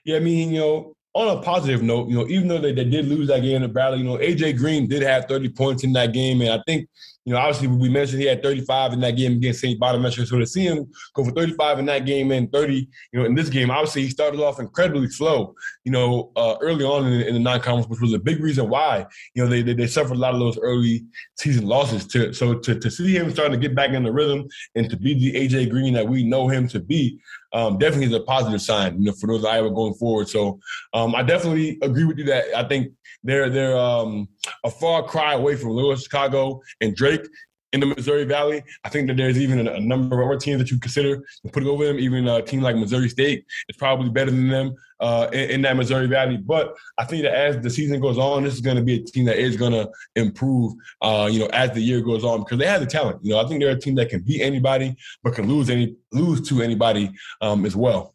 Yeah, 0.05 0.17
I 0.17 0.21
mean, 0.21 0.53
you 0.53 0.61
know, 0.61 0.95
on 1.15 1.37
a 1.37 1.43
positive 1.43 1.83
note, 1.83 2.09
you 2.09 2.17
know, 2.17 2.27
even 2.29 2.47
though 2.47 2.61
they, 2.61 2.73
they 2.73 2.85
did 2.85 3.07
lose 3.07 3.29
that 3.29 3.41
game 3.41 3.63
to 3.63 3.69
Bradley, 3.69 3.99
you 3.99 4.05
know, 4.05 4.17
AJ 4.19 4.57
Green 4.57 4.87
did 4.87 5.03
have 5.03 5.27
30 5.27 5.49
points 5.51 5.83
in 5.83 5.93
that 5.95 6.13
game, 6.13 6.41
and 6.41 6.51
I 6.51 6.63
think 6.67 6.89
you 7.25 7.35
know, 7.35 7.39
obviously 7.39 7.69
we 7.69 7.89
mentioned 7.89 8.21
he 8.21 8.27
had 8.27 8.43
35 8.43 8.95
in 8.95 9.01
that 9.01 9.17
game 9.17 9.33
against 9.33 9.61
St. 9.61 9.79
Bonaventure. 9.79 10.25
So 10.25 10.39
to 10.39 10.47
see 10.47 10.65
him 10.65 10.91
go 11.15 11.25
for 11.25 11.33
35 11.33 11.79
in 11.79 11.87
that 11.87 12.07
game 12.07 12.31
and 12.33 12.51
30, 12.51 12.89
you 13.13 13.21
know, 13.21 13.27
in 13.27 13.35
this 13.35 13.51
game, 13.51 13.71
obviously 13.71 14.03
he 14.03 14.11
started 14.11 14.41
off 14.41 14.59
incredibly 14.59 15.09
slow, 15.09 15.55
you 15.85 15.93
know, 15.93 16.33
uh, 16.37 16.57
early 16.63 16.85
on 16.85 17.07
in, 17.07 17.21
in 17.21 17.35
the 17.35 17.41
non-conference, 17.41 17.89
which 17.89 18.01
was 18.01 18.15
a 18.15 18.19
big 18.19 18.43
reason 18.43 18.69
why, 18.71 19.07
you 19.35 19.43
know, 19.43 19.49
they, 19.49 19.61
they, 19.61 19.75
they 19.75 19.87
suffered 19.87 20.17
a 20.17 20.21
lot 20.21 20.33
of 20.33 20.41
those 20.41 20.59
early 20.59 21.05
season 21.37 21.67
losses. 21.67 22.07
To 22.09 22.33
so 22.33 22.55
to, 22.55 22.79
to 22.79 22.91
see 22.91 23.15
him 23.15 23.31
starting 23.31 23.61
to 23.61 23.69
get 23.69 23.77
back 23.77 23.91
in 23.91 24.03
the 24.03 24.13
rhythm 24.13 24.49
and 24.75 24.89
to 24.89 24.97
be 24.97 25.15
the 25.15 25.33
AJ 25.35 25.71
Green 25.71 25.93
that 25.95 26.09
we 26.09 26.25
know 26.25 26.49
him 26.49 26.69
to 26.69 26.81
be, 26.81 27.21
um, 27.53 27.79
definitely 27.79 28.07
is 28.07 28.13
a 28.13 28.21
positive 28.21 28.63
sign, 28.63 28.99
you 28.99 29.07
know, 29.07 29.13
for 29.13 29.27
those 29.27 29.45
Iowa 29.45 29.71
going 29.71 29.95
forward. 29.95 30.29
So 30.29 30.61
um, 30.95 31.15
I 31.15 31.23
definitely 31.23 31.79
agree 31.83 32.05
with 32.05 32.19
you 32.19 32.25
that 32.25 32.45
I 32.57 32.67
think 32.67 32.93
they're 33.23 33.51
they're 33.51 33.77
um, 33.77 34.29
a 34.65 34.71
far 34.71 35.03
cry 35.03 35.35
away 35.35 35.57
from 35.57 35.71
Loyola 35.71 35.99
Chicago 35.99 36.61
and 36.81 36.95
Drake 36.95 37.27
in 37.73 37.81
the 37.81 37.87
Missouri 37.87 38.25
Valley. 38.25 38.63
I 38.85 38.89
think 38.89 39.07
that 39.09 39.17
there's 39.17 39.39
even 39.39 39.67
a, 39.67 39.81
number 39.81 40.21
of 40.21 40.29
other 40.29 40.39
teams 40.39 40.59
that 40.59 40.71
you 40.71 40.79
consider 40.79 41.23
putting 41.53 41.69
over 41.69 41.85
them. 41.85 41.99
Even 41.99 42.27
a 42.27 42.43
team 42.43 42.61
like 42.61 42.77
Missouri 42.77 43.09
State 43.09 43.45
is 43.69 43.77
probably 43.77 44.09
better 44.09 44.31
than 44.31 44.49
them 44.49 44.75
uh, 45.01 45.29
in, 45.33 45.51
in, 45.51 45.63
that 45.63 45.77
Missouri 45.77 46.07
Valley. 46.07 46.37
But 46.37 46.75
I 46.99 47.05
think 47.05 47.23
that 47.23 47.35
as 47.35 47.61
the 47.61 47.71
season 47.71 48.01
goes 48.01 48.19
on, 48.19 48.45
this 48.45 48.55
is 48.55 48.61
going 48.61 48.77
to 48.77 48.83
be 48.83 48.97
a 48.97 49.03
team 49.03 49.25
that 49.27 49.39
is 49.39 49.57
going 49.57 49.73
to 49.73 49.89
improve. 50.17 50.75
Uh, 51.01 51.29
you 51.31 51.39
know, 51.39 51.49
as 51.53 51.71
the 51.73 51.81
year 51.81 52.01
goes 52.01 52.25
on, 52.25 52.41
because 52.41 52.59
they 52.59 52.67
have 52.67 52.81
the 52.81 52.87
talent. 52.87 53.21
You 53.23 53.33
know, 53.33 53.41
I 53.41 53.47
think 53.47 53.61
they're 53.61 53.77
a 53.77 53.81
team 53.81 53.95
that 53.97 54.11
can 54.11 54.23
beat 54.23 54.43
anybody, 54.43 54.97
but 55.23 55.35
can 55.35 55.49
lose 55.49 55.71
any 55.71 55.97
lose 56.13 56.47
to 56.49 56.63
anybody 56.63 57.11
um, 57.41 57.65
as 57.65 57.77
well. 57.77 58.15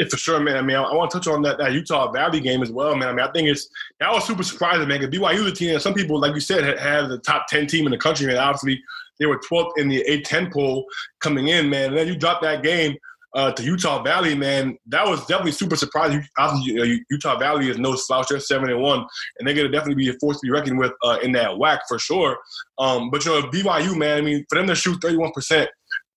Yeah, 0.00 0.06
for 0.08 0.16
sure, 0.16 0.40
man. 0.40 0.56
I 0.56 0.62
mean, 0.62 0.76
I, 0.76 0.82
I 0.82 0.94
want 0.94 1.10
to 1.10 1.18
touch 1.18 1.26
on 1.26 1.42
that, 1.42 1.58
that, 1.58 1.74
Utah 1.74 2.10
Valley 2.10 2.40
game 2.40 2.62
as 2.62 2.72
well, 2.72 2.96
man. 2.96 3.08
I 3.08 3.12
mean, 3.12 3.20
I 3.20 3.30
think 3.32 3.48
it's 3.48 3.68
that 3.98 4.10
was 4.10 4.26
super 4.26 4.42
surprising, 4.42 4.88
man. 4.88 4.98
Because 4.98 5.14
BYU, 5.14 5.44
the 5.44 5.52
team, 5.52 5.74
and 5.74 5.82
some 5.82 5.92
people, 5.92 6.18
like 6.18 6.34
you 6.34 6.40
said, 6.40 6.64
had, 6.64 6.78
had, 6.78 7.08
the 7.10 7.18
top 7.18 7.48
ten 7.48 7.66
team 7.66 7.84
in 7.84 7.90
the 7.90 7.98
country, 7.98 8.26
man. 8.26 8.38
Obviously, 8.38 8.82
they 9.18 9.26
were 9.26 9.38
12th 9.38 9.72
in 9.76 9.88
the 9.88 10.02
A10 10.08 10.50
poll 10.50 10.86
coming 11.20 11.48
in, 11.48 11.68
man. 11.68 11.90
And 11.90 11.98
then 11.98 12.06
you 12.06 12.16
drop 12.16 12.40
that 12.40 12.62
game 12.62 12.96
uh, 13.34 13.52
to 13.52 13.62
Utah 13.62 14.02
Valley, 14.02 14.34
man. 14.34 14.78
That 14.86 15.06
was 15.06 15.20
definitely 15.26 15.52
super 15.52 15.76
surprising. 15.76 16.26
Obviously, 16.38 17.04
Utah 17.10 17.38
Valley 17.38 17.68
is 17.68 17.76
no 17.76 17.94
slouch; 17.94 18.28
they're 18.30 18.40
seven 18.40 18.70
and 18.70 18.80
one, 18.80 19.04
and 19.38 19.46
they're 19.46 19.54
gonna 19.54 19.68
definitely 19.68 20.02
be 20.02 20.08
a 20.08 20.14
force 20.18 20.40
to 20.40 20.46
be 20.46 20.50
reckoned 20.50 20.78
with 20.78 20.92
uh, 21.04 21.18
in 21.22 21.32
that 21.32 21.50
WAC 21.50 21.80
for 21.88 21.98
sure. 21.98 22.38
Um, 22.78 23.10
but 23.10 23.22
you 23.26 23.32
know, 23.32 23.48
BYU, 23.48 23.98
man. 23.98 24.16
I 24.16 24.20
mean, 24.22 24.46
for 24.48 24.56
them 24.56 24.66
to 24.68 24.74
shoot 24.74 24.98
31 25.02 25.32
percent 25.32 25.68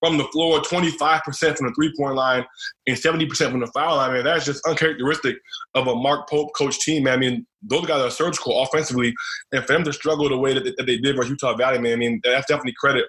from 0.03 0.17
the 0.17 0.25
floor, 0.25 0.59
25% 0.59 1.21
from 1.57 1.67
the 1.67 1.73
three 1.75 1.93
point 1.97 2.15
line, 2.15 2.45
and 2.87 2.97
70% 2.97 3.51
from 3.51 3.61
the 3.61 3.67
foul 3.67 3.95
line. 3.95 4.13
Man, 4.13 4.25
that's 4.25 4.45
just 4.45 4.65
uncharacteristic 4.67 5.37
of 5.75 5.87
a 5.87 5.95
Mark 5.95 6.29
Pope 6.29 6.49
coach 6.55 6.79
team. 6.79 7.03
Man. 7.03 7.13
I 7.13 7.17
mean, 7.17 7.47
those 7.61 7.85
guys 7.85 8.01
are 8.01 8.11
surgical 8.11 8.61
offensively, 8.63 9.13
and 9.53 9.63
for 9.65 9.73
them 9.73 9.83
to 9.85 9.93
struggle 9.93 10.27
the 10.27 10.37
way 10.37 10.53
that 10.53 10.65
they, 10.65 10.73
that 10.77 10.85
they 10.85 10.97
did 10.97 11.15
versus 11.15 11.29
Utah 11.29 11.55
Valley, 11.55 11.79
man, 11.79 11.93
I 11.93 11.95
mean, 11.95 12.19
that's 12.23 12.47
definitely 12.47 12.73
credit 12.77 13.05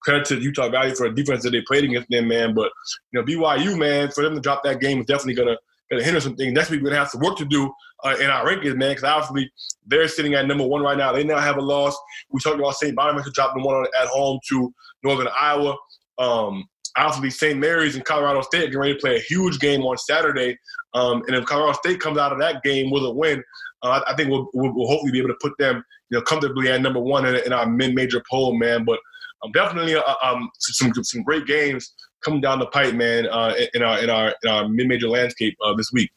credit 0.00 0.24
to 0.26 0.40
Utah 0.40 0.68
Valley 0.70 0.94
for 0.94 1.08
the 1.08 1.14
defense 1.14 1.42
that 1.42 1.50
they 1.50 1.60
played 1.62 1.84
against 1.84 2.08
them, 2.08 2.28
man. 2.28 2.54
But 2.54 2.70
you 3.12 3.20
know, 3.20 3.26
BYU, 3.26 3.76
man, 3.78 4.10
for 4.10 4.22
them 4.22 4.34
to 4.34 4.40
drop 4.40 4.62
that 4.64 4.80
game 4.80 5.00
is 5.00 5.06
definitely 5.06 5.34
gonna 5.34 5.56
gonna 5.90 6.04
hinder 6.04 6.20
some 6.20 6.36
things. 6.36 6.52
Next 6.52 6.70
week 6.70 6.80
we're 6.80 6.90
gonna 6.90 7.00
have 7.00 7.10
some 7.10 7.20
work 7.20 7.36
to 7.38 7.44
do 7.44 7.70
uh, 8.04 8.16
in 8.20 8.30
our 8.30 8.46
rankings, 8.46 8.76
man, 8.76 8.90
because 8.90 9.04
obviously 9.04 9.50
they're 9.86 10.08
sitting 10.08 10.34
at 10.34 10.46
number 10.46 10.66
one 10.66 10.82
right 10.82 10.96
now. 10.96 11.12
They 11.12 11.24
now 11.24 11.38
have 11.38 11.56
a 11.56 11.62
loss. 11.62 11.96
We 12.30 12.40
talked 12.40 12.58
about 12.58 12.74
St. 12.74 12.94
Bonaventure 12.94 13.30
dropping 13.34 13.62
one 13.62 13.84
at 14.00 14.08
home 14.08 14.38
to 14.50 14.72
Northern 15.02 15.28
Iowa. 15.38 15.76
Um, 16.18 16.64
obviously, 16.96 17.30
St. 17.30 17.58
Mary's 17.58 17.96
and 17.96 18.04
Colorado 18.04 18.42
State 18.42 18.66
getting 18.66 18.78
ready 18.78 18.94
to 18.94 19.00
play 19.00 19.16
a 19.16 19.20
huge 19.20 19.58
game 19.58 19.82
on 19.82 19.96
Saturday. 19.98 20.56
Um, 20.94 21.22
and 21.26 21.36
if 21.36 21.44
Colorado 21.44 21.78
State 21.78 22.00
comes 22.00 22.18
out 22.18 22.32
of 22.32 22.38
that 22.40 22.62
game 22.62 22.90
with 22.90 23.04
a 23.04 23.10
win, 23.10 23.42
uh, 23.82 24.00
I 24.06 24.14
think 24.14 24.30
we'll, 24.30 24.48
we'll, 24.54 24.88
hopefully 24.88 25.12
be 25.12 25.18
able 25.18 25.28
to 25.28 25.38
put 25.40 25.52
them, 25.58 25.82
you 26.10 26.18
know, 26.18 26.22
comfortably 26.22 26.68
at 26.70 26.80
number 26.80 27.00
one 27.00 27.26
in, 27.26 27.36
in 27.36 27.52
our 27.52 27.68
mid-major 27.68 28.22
poll, 28.28 28.58
man. 28.58 28.84
But 28.84 28.98
um, 29.44 29.52
definitely 29.52 29.94
uh, 29.94 30.14
um, 30.22 30.50
some 30.58 30.92
some 31.04 31.22
great 31.22 31.46
games 31.46 31.92
coming 32.24 32.40
down 32.40 32.58
the 32.58 32.66
pipe, 32.66 32.94
man, 32.94 33.26
uh, 33.28 33.54
in 33.74 33.82
our 33.82 34.02
in 34.02 34.10
our 34.10 34.34
in 34.42 34.50
our 34.50 34.68
mid 34.68 34.88
major 34.88 35.08
landscape 35.08 35.56
uh, 35.64 35.74
this 35.74 35.90
week. 35.92 36.10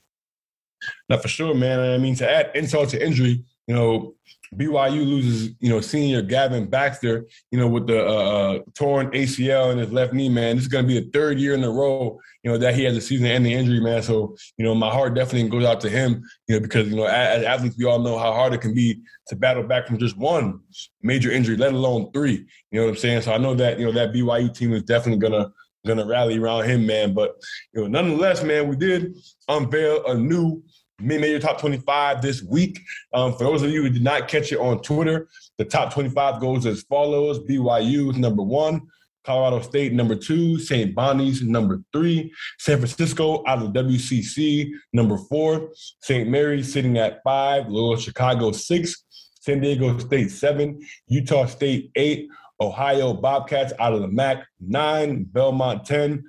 Now, 1.10 1.17
for 1.17 1.27
sure, 1.27 1.53
man. 1.53 1.79
I 1.79 1.98
mean, 1.98 2.15
to 2.15 2.29
add 2.29 2.51
insult 2.55 2.89
to 2.89 3.05
injury, 3.05 3.43
you 3.67 3.75
know, 3.75 4.15
BYU 4.55 5.05
loses, 5.05 5.55
you 5.62 5.70
know, 5.70 5.79
senior 5.79 6.22
Gavin 6.22 6.70
Baxter, 6.70 7.25
you 7.51 7.60
know, 7.60 7.67
with 7.67 7.88
the 7.88 8.05
uh, 8.05 8.12
uh 8.12 8.60
torn 8.74 9.10
ACL 9.12 9.72
in 9.72 9.77
his 9.77 9.91
left 9.93 10.13
knee, 10.13 10.27
man. 10.27 10.58
This 10.58 10.65
is 10.65 10.67
going 10.67 10.84
to 10.84 10.88
be 10.88 11.00
the 11.00 11.10
third 11.12 11.39
year 11.39 11.53
in 11.53 11.63
a 11.63 11.70
row, 11.70 12.20
you 12.43 12.51
know, 12.51 12.58
that 12.58 12.75
he 12.75 12.84
has 12.84 12.98
a 12.98 13.01
season-ending 13.01 13.51
injury, 13.51 13.79
man. 13.79 14.03
So, 14.03 14.36
you 14.58 14.65
know, 14.65 14.75
my 14.75 14.89
heart 14.89 15.13
definitely 15.13 15.48
goes 15.50 15.63
out 15.63 15.79
to 15.81 15.89
him, 15.89 16.22
you 16.48 16.55
know, 16.55 16.62
because 16.62 16.89
you 16.89 16.98
know, 16.98 17.05
as 17.05 17.43
athletes, 17.46 17.77
we 17.77 17.86
all 17.86 18.00
know 18.00 18.17
how 18.17 18.34
hard 18.34 18.53
it 18.53 18.60
can 18.60 18.74
be 18.74 19.01
to 19.27 19.38
battle 19.38 19.63
back 19.63 19.88
from 19.88 19.98
just 19.98 20.17
one 20.17 20.60
major 21.01 21.31
injury, 21.31 21.55
let 21.55 21.74
alone 21.74 22.12
three. 22.12 22.46
You 22.72 22.79
know 22.79 22.84
what 22.84 22.91
I'm 22.91 22.98
saying? 22.98 23.22
So 23.22 23.34
I 23.34 23.38
know 23.38 23.55
that 23.55 23.79
you 23.79 23.86
know 23.86 23.93
that 23.93 24.13
BYU 24.13 24.53
team 24.53 24.74
is 24.74 24.84
definitely 24.84 25.20
gonna 25.20 25.50
gonna 25.86 26.05
rally 26.05 26.38
around 26.38 26.65
him, 26.65 26.86
man. 26.86 27.13
But 27.13 27.36
you 27.74 27.81
know, 27.81 27.88
nonetheless, 27.88 28.43
man, 28.43 28.67
we 28.67 28.75
did 28.75 29.15
unveil 29.48 30.05
a 30.08 30.15
new 30.15 30.62
mid-major 31.01 31.39
top 31.39 31.60
25 31.60 32.22
this 32.22 32.41
week. 32.43 32.79
Um, 33.13 33.34
for 33.34 33.43
those 33.43 33.63
of 33.63 33.72
you 33.72 33.84
who 33.84 33.89
did 33.89 34.03
not 34.03 34.27
catch 34.27 34.51
it 34.51 34.60
on 34.60 34.81
Twitter, 34.81 35.27
the 35.58 35.65
top 35.65 35.93
25 35.93 36.39
goes 36.39 36.65
as 36.65 36.84
follows: 36.84 37.39
BYU 37.39 38.12
is 38.12 38.17
number 38.17 38.43
one. 38.43 38.81
Colorado 39.24 39.62
State 39.62 39.93
number 39.93 40.15
two, 40.15 40.60
St. 40.60 40.96
Bonnie's 40.96 41.41
number 41.41 41.81
three, 41.93 42.34
San 42.58 42.77
Francisco 42.77 43.43
out 43.46 43.62
of 43.62 43.70
WCC 43.74 44.72
number 44.93 45.17
four, 45.17 45.70
St. 46.01 46.27
Mary's 46.27 46.72
sitting 46.74 46.98
at 46.98 47.22
five, 47.24 47.67
Loyola 47.70 48.00
Chicago 48.00 48.51
six, 48.51 49.05
San 49.39 49.60
Diego 49.60 49.98
State 50.00 50.31
seven, 50.31 50.81
Utah 51.08 51.46
State 51.46 51.91
eight, 51.96 52.29
Ohio 52.60 53.13
Bobcats 53.13 53.74
out 53.79 53.93
of 53.93 54.01
the 54.01 54.08
MAC 54.08 54.46
nine, 54.60 55.24
Belmont 55.24 55.86
ten, 55.86 56.24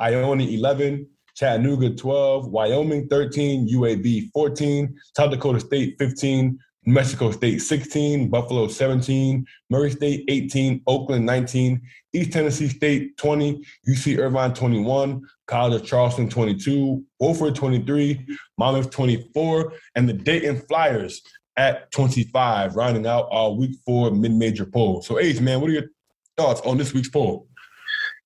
Iona 0.00 0.44
eleven, 0.44 1.08
Chattanooga 1.34 1.90
12, 1.90 2.48
Wyoming 2.48 3.08
13, 3.08 3.68
UAB 3.68 4.30
14, 4.32 4.96
South 5.16 5.30
Dakota 5.30 5.60
State 5.60 5.96
15, 5.98 6.58
New 6.86 6.94
Mexico 6.94 7.30
State 7.30 7.60
16, 7.60 8.28
Buffalo 8.28 8.68
17, 8.68 9.44
Murray 9.70 9.90
State 9.90 10.24
18, 10.28 10.82
Oakland 10.86 11.24
19, 11.24 11.80
East 12.12 12.32
Tennessee 12.32 12.68
State 12.68 13.16
20, 13.16 13.64
UC 13.88 14.18
Irvine 14.18 14.52
21, 14.52 15.22
College 15.46 15.80
of 15.80 15.86
Charleston 15.86 16.28
22, 16.28 17.02
Wofford 17.22 17.54
23, 17.54 18.26
Monmouth 18.58 18.90
24, 18.90 19.72
and 19.96 20.08
the 20.08 20.12
Dayton 20.12 20.60
Flyers 20.68 21.22
at 21.56 21.90
25, 21.92 22.76
rounding 22.76 23.06
out 23.06 23.28
our 23.30 23.50
week 23.50 23.76
four 23.86 24.10
mid-major 24.10 24.66
poll. 24.66 25.02
So, 25.02 25.18
Ace, 25.18 25.40
man, 25.40 25.60
what 25.60 25.70
are 25.70 25.74
your 25.74 25.90
thoughts 26.36 26.60
on 26.62 26.76
this 26.76 26.92
week's 26.92 27.08
poll? 27.08 27.48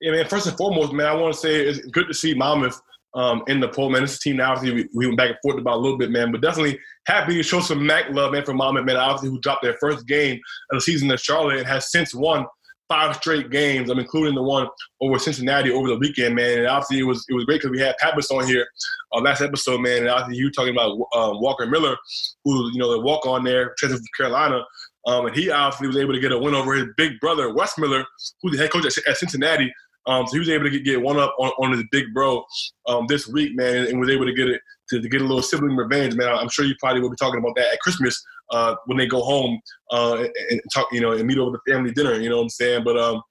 Yeah, 0.00 0.12
man. 0.12 0.28
First 0.28 0.46
and 0.46 0.56
foremost, 0.56 0.92
man, 0.92 1.06
I 1.06 1.14
want 1.14 1.34
to 1.34 1.40
say 1.40 1.64
it's 1.64 1.78
good 1.86 2.06
to 2.08 2.14
see 2.14 2.34
Monmouth 2.34 2.80
um, 3.14 3.42
in 3.46 3.60
the 3.60 3.68
poll, 3.68 3.90
man. 3.90 4.02
This 4.02 4.18
team 4.18 4.40
obviously, 4.40 4.82
we, 4.82 4.88
we, 4.94 5.06
went 5.06 5.18
back 5.18 5.30
and 5.30 5.38
forth 5.42 5.58
about 5.58 5.76
a 5.76 5.80
little 5.80 5.98
bit, 5.98 6.10
man, 6.10 6.30
but 6.30 6.40
definitely 6.40 6.78
happy 7.06 7.34
to 7.34 7.42
show 7.42 7.60
some 7.60 7.80
MAAC 7.80 8.14
love, 8.14 8.32
man, 8.32 8.44
for 8.44 8.54
Monmouth, 8.54 8.84
man, 8.84 8.96
obviously, 8.96 9.30
who 9.30 9.40
dropped 9.40 9.62
their 9.62 9.76
first 9.80 10.06
game 10.06 10.38
of 10.70 10.76
the 10.76 10.80
season 10.80 11.10
in 11.10 11.16
Charlotte 11.16 11.58
and 11.58 11.66
has 11.66 11.90
since 11.90 12.14
won 12.14 12.46
five 12.88 13.14
straight 13.16 13.50
games, 13.50 13.90
I'm 13.90 13.98
including 13.98 14.34
the 14.34 14.42
one 14.42 14.66
over 15.00 15.18
Cincinnati 15.18 15.70
over 15.70 15.88
the 15.88 15.98
weekend, 15.98 16.34
man. 16.34 16.58
And 16.58 16.66
obviously, 16.66 17.00
it 17.00 17.04
was 17.04 17.24
it 17.28 17.34
was 17.34 17.44
great 17.44 17.60
because 17.60 17.70
we 17.70 17.80
had 17.80 17.96
Pappas 17.98 18.30
on 18.30 18.46
here 18.46 18.66
uh, 19.12 19.20
last 19.20 19.42
episode, 19.42 19.80
man. 19.80 19.98
And 19.98 20.08
obviously, 20.08 20.38
you 20.38 20.46
were 20.46 20.52
talking 20.52 20.74
about 20.74 20.92
um, 21.14 21.40
Walker 21.40 21.66
Miller, 21.66 21.96
who 22.44 22.70
you 22.72 22.78
know 22.78 22.92
the 22.92 23.00
walk 23.00 23.26
on 23.26 23.44
there, 23.44 23.74
transfer 23.78 23.98
from 23.98 24.06
Carolina. 24.16 24.64
Um, 25.06 25.26
and 25.26 25.34
he 25.34 25.50
obviously 25.50 25.86
was 25.86 25.96
able 25.96 26.12
to 26.12 26.20
get 26.20 26.32
a 26.32 26.38
win 26.38 26.54
over 26.54 26.74
his 26.74 26.86
big 26.96 27.18
brother, 27.20 27.54
Wes 27.54 27.78
Miller, 27.78 28.04
who's 28.42 28.52
the 28.52 28.58
head 28.58 28.70
coach 28.70 28.84
at, 28.84 29.06
at 29.06 29.16
Cincinnati. 29.16 29.72
Um, 30.08 30.26
so 30.26 30.32
he 30.32 30.38
was 30.38 30.48
able 30.48 30.64
to 30.64 30.70
get, 30.70 30.84
get 30.84 31.02
one 31.02 31.18
up 31.18 31.34
on, 31.38 31.50
on 31.62 31.72
his 31.72 31.84
big 31.92 32.14
bro 32.14 32.42
um, 32.86 33.06
this 33.08 33.28
week, 33.28 33.54
man, 33.54 33.86
and 33.86 34.00
was 34.00 34.08
able 34.08 34.24
to 34.24 34.32
get 34.32 34.48
it 34.48 34.60
to, 34.88 35.02
to, 35.02 35.08
get 35.08 35.20
a 35.20 35.24
little 35.24 35.42
sibling 35.42 35.76
revenge, 35.76 36.14
man. 36.16 36.28
I'm 36.28 36.48
sure 36.48 36.64
you 36.64 36.74
probably 36.80 37.02
will 37.02 37.10
be 37.10 37.16
talking 37.16 37.38
about 37.38 37.54
that 37.56 37.74
at 37.74 37.80
Christmas 37.80 38.20
uh, 38.50 38.74
when 38.86 38.96
they 38.96 39.06
go 39.06 39.20
home 39.20 39.60
uh, 39.92 40.16
and, 40.16 40.32
and, 40.50 40.60
talk, 40.72 40.88
you 40.92 41.02
know, 41.02 41.12
and 41.12 41.26
meet 41.26 41.36
over 41.36 41.50
the 41.50 41.72
family 41.72 41.92
dinner. 41.92 42.14
You 42.14 42.30
know 42.30 42.36
what 42.36 42.44
I'm 42.44 42.48
saying? 42.48 42.84
But 42.84 42.96
um, 42.98 43.22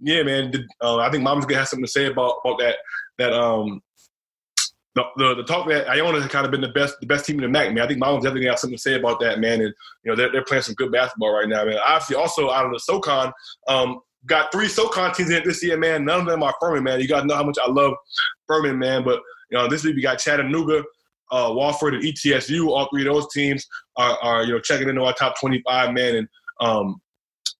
yeah, 0.00 0.24
man, 0.24 0.52
uh, 0.82 0.98
I 0.98 1.10
think 1.10 1.22
Mom's 1.22 1.46
gonna 1.46 1.58
have 1.58 1.68
something 1.68 1.86
to 1.86 1.90
say 1.90 2.06
about 2.06 2.40
about 2.44 2.58
that 2.58 2.76
that 3.18 3.32
um. 3.32 3.80
The, 4.94 5.04
the, 5.18 5.34
the 5.34 5.42
talk 5.44 5.68
that 5.68 5.90
Iona 5.90 6.22
has 6.22 6.30
kind 6.30 6.46
of 6.46 6.50
been 6.50 6.62
the 6.62 6.70
best 6.70 6.94
the 7.00 7.06
best 7.06 7.26
team 7.26 7.38
in 7.38 7.52
the 7.52 7.58
MAAC, 7.58 7.74
man. 7.74 7.84
I 7.84 7.86
think 7.86 8.00
Mom's 8.00 8.24
definitely 8.24 8.46
got 8.46 8.58
something 8.58 8.78
to 8.78 8.82
say 8.82 8.94
about 8.94 9.20
that, 9.20 9.40
man. 9.40 9.60
And 9.60 9.74
you 10.02 10.10
know 10.10 10.16
they're, 10.16 10.32
they're 10.32 10.42
playing 10.42 10.62
some 10.62 10.74
good 10.74 10.90
basketball 10.90 11.34
right 11.34 11.46
now, 11.46 11.66
man. 11.66 11.76
Obviously, 11.86 12.16
also 12.16 12.50
out 12.50 12.64
of 12.64 12.72
the 12.72 12.78
SoCon, 12.78 13.30
um, 13.68 14.00
got 14.26 14.52
three 14.52 14.68
SoCon 14.68 15.14
teams 15.14 15.30
in 15.30 15.42
this 15.44 15.62
year, 15.62 15.78
man. 15.78 16.04
None 16.04 16.20
of 16.20 16.26
them 16.26 16.42
are 16.42 16.54
Furman, 16.60 16.84
man. 16.84 17.00
You 17.00 17.08
to 17.08 17.24
know 17.24 17.36
how 17.36 17.44
much 17.44 17.58
I 17.64 17.70
love 17.70 17.94
Furman, 18.46 18.78
man. 18.78 19.04
But 19.04 19.20
you 19.50 19.58
know, 19.58 19.68
this 19.68 19.84
week 19.84 19.96
we 19.96 20.02
got 20.02 20.18
Chattanooga, 20.18 20.82
uh, 21.32 21.50
and 21.94 22.02
ETSU. 22.02 22.68
All 22.68 22.88
three 22.90 23.06
of 23.06 23.14
those 23.14 23.32
teams 23.32 23.66
are, 23.96 24.18
are 24.22 24.44
you 24.44 24.52
know 24.52 24.60
checking 24.60 24.88
into 24.88 25.02
our 25.02 25.14
top 25.14 25.38
25, 25.40 25.92
man. 25.92 26.16
And 26.16 26.28
um, 26.60 27.00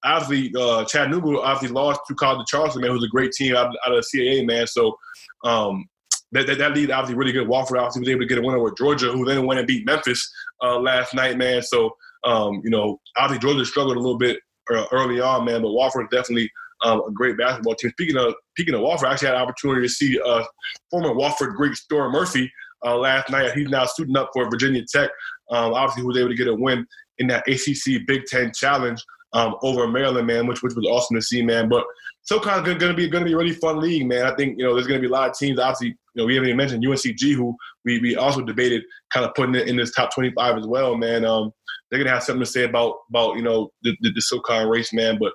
obviously, 0.04 0.52
uh, 0.58 0.84
Chattanooga 0.84 1.40
obviously 1.40 1.74
lost 1.74 2.00
to 2.08 2.14
College 2.14 2.40
of 2.40 2.46
Charleston, 2.46 2.82
man, 2.82 2.90
who's 2.90 3.04
a 3.04 3.08
great 3.08 3.32
team 3.32 3.54
out, 3.54 3.74
out 3.86 3.96
of 3.96 4.04
the 4.12 4.18
CAA, 4.18 4.46
man. 4.46 4.66
So 4.66 4.96
um, 5.44 5.86
that, 6.32 6.46
that, 6.46 6.58
that 6.58 6.74
lead 6.74 6.90
obviously 6.90 7.16
really 7.16 7.32
good. 7.32 7.48
Wofford 7.48 7.78
obviously 7.78 8.00
was 8.00 8.08
able 8.08 8.20
to 8.20 8.26
get 8.26 8.38
a 8.38 8.42
win 8.42 8.56
over 8.56 8.72
Georgia, 8.76 9.12
who 9.12 9.24
then 9.24 9.46
went 9.46 9.60
and 9.60 9.66
beat 9.66 9.86
Memphis 9.86 10.30
uh, 10.62 10.78
last 10.78 11.14
night, 11.14 11.36
man. 11.36 11.62
So 11.62 11.96
um, 12.24 12.60
you 12.64 12.70
know, 12.70 13.00
obviously 13.16 13.46
Georgia 13.46 13.64
struggled 13.64 13.96
a 13.96 14.00
little 14.00 14.18
bit 14.18 14.40
early 14.70 15.20
on, 15.20 15.44
man. 15.44 15.62
But 15.62 15.68
Wofford 15.68 16.04
is 16.04 16.08
definitely 16.10 16.50
um, 16.84 17.02
a 17.06 17.10
great 17.10 17.38
basketball 17.38 17.74
team. 17.74 17.90
Speaking 17.90 18.16
of 18.16 18.34
speaking 18.56 18.74
of 18.74 18.80
Wofford, 18.80 19.04
I 19.04 19.12
actually 19.12 19.28
had 19.28 19.36
an 19.36 19.42
opportunity 19.42 19.82
to 19.82 19.92
see 19.92 20.18
uh, 20.24 20.44
former 20.90 21.10
Wofford 21.10 21.54
great 21.54 21.74
Storm 21.74 22.12
Murphy 22.12 22.50
uh, 22.84 22.96
last 22.96 23.30
night. 23.30 23.52
He's 23.54 23.68
now 23.68 23.84
suiting 23.86 24.16
up 24.16 24.30
for 24.32 24.48
Virginia 24.50 24.82
Tech. 24.90 25.10
Um, 25.50 25.72
obviously, 25.72 26.02
he 26.02 26.06
was 26.06 26.18
able 26.18 26.30
to 26.30 26.36
get 26.36 26.48
a 26.48 26.54
win 26.54 26.86
in 27.18 27.26
that 27.28 27.44
ACC 27.48 28.06
Big 28.06 28.24
Ten 28.26 28.52
Challenge 28.54 29.02
um, 29.32 29.54
over 29.62 29.86
Maryland, 29.86 30.26
man, 30.26 30.46
which 30.46 30.62
which 30.62 30.74
was 30.74 30.86
awesome 30.86 31.16
to 31.16 31.22
see, 31.22 31.42
man. 31.42 31.68
But 31.68 31.84
SoCon's 32.22 32.64
going 32.64 32.78
to 32.78 32.94
be 32.94 33.08
going 33.08 33.24
to 33.24 33.28
be 33.28 33.34
a 33.34 33.36
really 33.36 33.52
fun 33.52 33.80
league, 33.80 34.06
man. 34.06 34.26
I 34.26 34.34
think 34.34 34.58
you 34.58 34.64
know 34.64 34.74
there's 34.74 34.86
going 34.86 35.00
to 35.00 35.06
be 35.06 35.10
a 35.10 35.14
lot 35.14 35.30
of 35.30 35.36
teams. 35.36 35.58
Obviously, 35.58 35.88
you 35.88 35.96
know 36.14 36.26
we 36.26 36.34
haven't 36.34 36.48
even 36.48 36.56
mentioned 36.56 36.84
UNCG, 36.84 37.34
who 37.34 37.56
we 37.84 38.00
we 38.00 38.16
also 38.16 38.42
debated 38.42 38.82
kind 39.12 39.24
of 39.24 39.34
putting 39.34 39.54
it 39.54 39.68
in 39.68 39.76
this 39.76 39.92
top 39.92 40.14
25 40.14 40.58
as 40.58 40.66
well, 40.66 40.96
man. 40.96 41.24
Um, 41.24 41.52
they're 41.90 42.02
to 42.02 42.10
have 42.10 42.22
something 42.22 42.44
to 42.44 42.50
say 42.50 42.64
about 42.64 42.96
about 43.10 43.36
you 43.36 43.42
know 43.42 43.70
the 43.82 43.96
the, 44.00 44.12
the 44.12 44.20
SoCon 44.20 44.68
race, 44.68 44.92
man. 44.92 45.18
But 45.18 45.32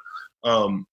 um, 0.50 0.86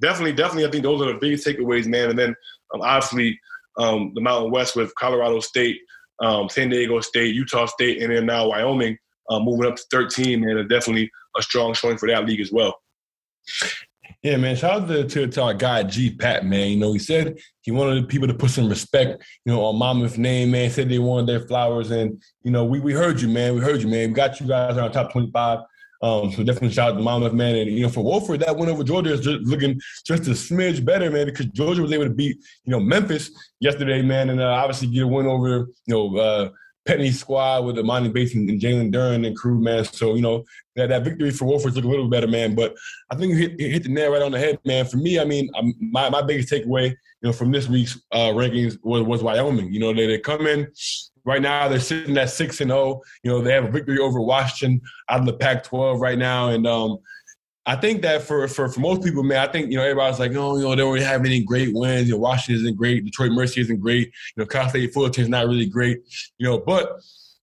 definitely, 0.00 0.32
definitely, 0.32 0.66
I 0.66 0.70
think 0.70 0.84
those 0.84 1.02
are 1.02 1.12
the 1.12 1.18
biggest 1.18 1.46
takeaways, 1.46 1.86
man. 1.86 2.10
And 2.10 2.18
then 2.18 2.34
um, 2.74 2.82
obviously 2.82 3.38
um, 3.78 4.12
the 4.14 4.20
Mountain 4.20 4.50
West 4.50 4.76
with 4.76 4.94
Colorado 4.96 5.40
State, 5.40 5.78
um, 6.20 6.48
San 6.48 6.68
Diego 6.68 7.00
State, 7.00 7.34
Utah 7.34 7.66
State, 7.66 8.02
and 8.02 8.12
then 8.12 8.26
now 8.26 8.48
Wyoming 8.48 8.96
uh, 9.30 9.40
moving 9.40 9.70
up 9.70 9.76
to 9.76 9.84
13, 9.90 10.40
man, 10.40 10.58
and 10.58 10.68
definitely 10.68 11.10
a 11.36 11.42
strong 11.42 11.74
showing 11.74 11.98
for 11.98 12.08
that 12.08 12.26
league 12.26 12.40
as 12.40 12.52
well. 12.52 12.74
Yeah, 14.22 14.36
man. 14.36 14.56
Shout 14.56 14.82
out 14.82 14.88
to, 14.88 15.04
to, 15.04 15.26
to, 15.28 15.42
our 15.42 15.54
guy 15.54 15.84
G 15.84 16.12
Pat, 16.12 16.44
man. 16.44 16.70
You 16.70 16.76
know, 16.76 16.92
he 16.92 16.98
said 16.98 17.38
he 17.62 17.70
wanted 17.70 18.08
people 18.08 18.26
to 18.26 18.34
put 18.34 18.50
some 18.50 18.68
respect, 18.68 19.22
you 19.44 19.52
know, 19.52 19.64
on 19.64 19.76
Monmouth 19.76 20.18
name, 20.18 20.50
man. 20.50 20.70
Said 20.70 20.88
they 20.88 20.98
wanted 20.98 21.28
their 21.28 21.46
flowers. 21.46 21.92
And, 21.92 22.20
you 22.42 22.50
know, 22.50 22.64
we, 22.64 22.80
we 22.80 22.92
heard 22.92 23.20
you, 23.20 23.28
man. 23.28 23.54
We 23.54 23.60
heard 23.60 23.80
you, 23.80 23.86
man. 23.86 24.08
We 24.08 24.14
got 24.14 24.40
you 24.40 24.48
guys 24.48 24.76
on 24.76 24.90
top 24.90 25.12
25. 25.12 25.60
Um, 26.00 26.32
so 26.32 26.42
definitely 26.42 26.70
shout 26.70 26.92
out 26.92 26.96
to 26.96 27.02
Monmouth, 27.02 27.32
man. 27.32 27.54
And, 27.54 27.70
you 27.70 27.82
know, 27.82 27.88
for 27.88 28.02
Wofford, 28.02 28.44
that 28.44 28.56
win 28.56 28.68
over 28.68 28.82
Georgia 28.82 29.12
is 29.12 29.20
just 29.20 29.40
looking 29.42 29.80
just 30.04 30.26
a 30.26 30.30
smidge 30.30 30.84
better, 30.84 31.10
man, 31.10 31.26
because 31.26 31.46
Georgia 31.46 31.82
was 31.82 31.92
able 31.92 32.04
to 32.04 32.10
beat, 32.10 32.38
you 32.64 32.72
know, 32.72 32.80
Memphis 32.80 33.30
yesterday, 33.60 34.02
man. 34.02 34.30
And 34.30 34.40
uh, 34.40 34.48
obviously 34.48 34.88
get 34.88 35.04
a 35.04 35.06
win 35.06 35.26
over, 35.26 35.68
you 35.86 35.94
know, 35.94 36.16
uh, 36.16 36.50
Penny 36.86 37.10
squad 37.10 37.66
with 37.66 37.76
Emoni 37.76 38.12
Bates 38.12 38.34
and, 38.34 38.48
and 38.48 38.60
Jalen 38.60 38.92
Duren 38.92 39.26
and 39.26 39.36
crew, 39.36 39.60
man. 39.60 39.84
So, 39.84 40.14
you 40.14 40.22
know, 40.22 40.44
that, 40.78 40.88
that 40.88 41.04
victory 41.04 41.30
for 41.30 41.44
Wofford's 41.44 41.76
look 41.76 41.84
a 41.84 41.88
little 41.88 42.08
better, 42.08 42.26
man. 42.26 42.54
But 42.54 42.74
I 43.10 43.16
think 43.16 43.32
you 43.32 43.38
hit, 43.38 43.60
hit 43.60 43.82
the 43.82 43.90
nail 43.90 44.12
right 44.12 44.22
on 44.22 44.32
the 44.32 44.38
head, 44.38 44.58
man. 44.64 44.86
For 44.86 44.96
me, 44.96 45.20
I 45.20 45.24
mean, 45.24 45.50
I'm, 45.54 45.74
my, 45.80 46.08
my 46.08 46.22
biggest 46.22 46.52
takeaway, 46.52 46.90
you 46.90 46.96
know, 47.22 47.32
from 47.32 47.52
this 47.52 47.68
week's 47.68 48.00
uh, 48.12 48.30
rankings 48.30 48.78
was, 48.82 49.02
was 49.02 49.22
Wyoming. 49.22 49.72
You 49.72 49.80
know, 49.80 49.92
they, 49.92 50.06
they 50.06 50.18
come 50.18 50.46
in 50.46 50.68
Right 51.28 51.42
now, 51.42 51.68
they're 51.68 51.78
sitting 51.78 52.16
at 52.16 52.30
six 52.30 52.62
and 52.62 52.70
zero. 52.70 52.80
Oh. 52.80 53.02
You 53.22 53.30
know, 53.30 53.42
they 53.42 53.52
have 53.52 53.66
a 53.66 53.70
victory 53.70 53.98
over 53.98 54.18
Washington 54.18 54.80
out 55.10 55.20
of 55.20 55.26
the 55.26 55.34
Pac-12 55.34 56.00
right 56.00 56.16
now, 56.16 56.48
and 56.48 56.66
um, 56.66 57.00
I 57.66 57.76
think 57.76 58.00
that 58.00 58.22
for, 58.22 58.48
for 58.48 58.66
for 58.70 58.80
most 58.80 59.02
people, 59.02 59.22
man, 59.22 59.46
I 59.46 59.52
think 59.52 59.70
you 59.70 59.76
know 59.76 59.82
everybody's 59.82 60.18
like, 60.18 60.34
oh, 60.34 60.56
you 60.56 60.62
know, 60.62 60.70
they 60.70 60.76
don't 60.76 60.94
really 60.94 61.04
have 61.04 61.26
any 61.26 61.44
great 61.44 61.74
wins. 61.74 62.08
You 62.08 62.14
know, 62.14 62.20
Washington 62.20 62.62
isn't 62.62 62.78
great. 62.78 63.04
Detroit 63.04 63.32
Mercy 63.32 63.60
isn't 63.60 63.78
great. 63.78 64.06
You 64.06 64.42
know, 64.42 64.46
Cal 64.46 64.70
State 64.70 64.94
Fullerton 64.94 65.24
is 65.24 65.28
not 65.28 65.46
really 65.46 65.66
great. 65.66 65.98
You 66.38 66.48
know, 66.48 66.60
but 66.60 66.98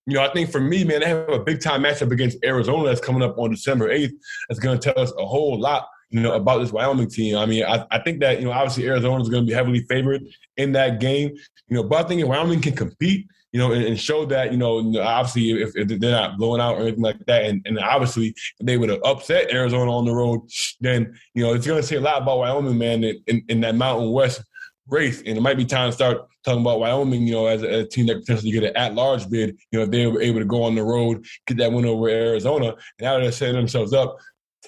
you 0.06 0.14
know, 0.14 0.24
I 0.24 0.32
think 0.32 0.52
for 0.52 0.62
me, 0.62 0.84
man, 0.84 1.02
they 1.02 1.08
have 1.08 1.30
a 1.30 1.40
big 1.40 1.62
time 1.62 1.84
matchup 1.84 2.12
against 2.12 2.38
Arizona 2.44 2.90
that's 2.90 3.02
coming 3.02 3.24
up 3.24 3.38
on 3.38 3.52
December 3.52 3.90
eighth. 3.90 4.14
That's 4.48 4.60
going 4.60 4.80
to 4.80 4.94
tell 4.94 5.02
us 5.02 5.12
a 5.18 5.26
whole 5.26 5.60
lot 5.60 5.88
you 6.10 6.22
know, 6.22 6.34
about 6.34 6.60
this 6.60 6.72
Wyoming 6.72 7.10
team. 7.10 7.36
I 7.36 7.46
mean, 7.46 7.66
I, 7.66 7.86
I 7.92 8.00
think 8.00 8.20
that, 8.22 8.40
you 8.40 8.46
know, 8.46 8.52
obviously 8.52 8.88
Arizona 8.88 9.22
is 9.22 9.30
going 9.30 9.44
to 9.44 9.48
be 9.48 9.54
heavily 9.54 9.82
favored 9.90 10.24
in 10.58 10.72
that 10.74 11.00
game, 11.00 11.36
you 11.68 11.76
know, 11.76 11.84
but 11.84 12.06
I 12.06 12.08
think 12.08 12.26
Wyoming 12.26 12.62
can 12.62 12.76
compete, 12.76 13.28
you 13.52 13.60
know, 13.60 13.72
and, 13.72 13.84
and 13.84 14.00
show 14.00 14.26
that, 14.28 14.52
you 14.52 14.58
know, 14.58 14.78
obviously 15.02 15.62
if, 15.62 15.76
if, 15.76 16.00
they're 16.00 16.12
not 16.12 16.38
blowing 16.38 16.62
out 16.62 16.76
or 16.76 16.82
anything 16.82 17.02
like 17.02 17.18
that, 17.26 17.46
and, 17.46 17.62
and 17.66 17.80
obviously 17.80 18.28
if 18.28 18.66
they 18.66 18.78
would 18.78 18.90
have 18.90 19.02
upset 19.04 19.52
Arizona 19.52 19.92
on 19.92 20.06
the 20.06 20.14
road, 20.14 20.42
then, 20.80 21.18
you 21.34 21.44
know, 21.44 21.54
it's 21.54 21.68
going 21.68 21.82
to 21.82 21.88
say 21.88 21.96
a 21.96 22.02
lot 22.02 22.22
about 22.22 22.38
Wyoming, 22.38 22.78
man, 22.78 23.04
in, 23.04 23.44
in 23.50 23.62
that 23.62 23.76
Mountain 23.76 24.12
West 24.12 24.44
race. 24.88 25.20
And 25.20 25.38
it 25.38 25.42
might 25.42 25.58
be 25.58 25.66
time 25.66 25.90
to 25.90 25.94
start 25.94 26.28
talking 26.46 26.62
about 26.62 26.80
Wyoming, 26.80 27.28
you 27.28 27.34
know, 27.34 27.48
as 27.48 27.64
a, 27.64 27.80
a 27.80 27.86
team 27.86 28.06
that 28.08 28.20
potentially 28.20 28.52
get 28.52 28.64
an 28.64 28.78
at-large 28.78 29.30
bid, 29.30 29.58
you 29.72 29.80
know, 29.80 29.86
if 29.86 29.92
they 29.92 30.06
were 30.06 30.22
able 30.22 30.40
to 30.40 30.46
go 30.46 30.64
on 30.64 30.76
the 30.76 30.84
road, 30.84 31.26
get 31.48 31.58
that 31.58 31.72
win 31.72 31.86
over 31.86 32.08
Arizona, 32.08 32.70
and 32.70 33.02
now 33.02 33.20
they're 33.20 33.32
setting 33.32 33.56
themselves 33.56 33.94
up 33.94 34.18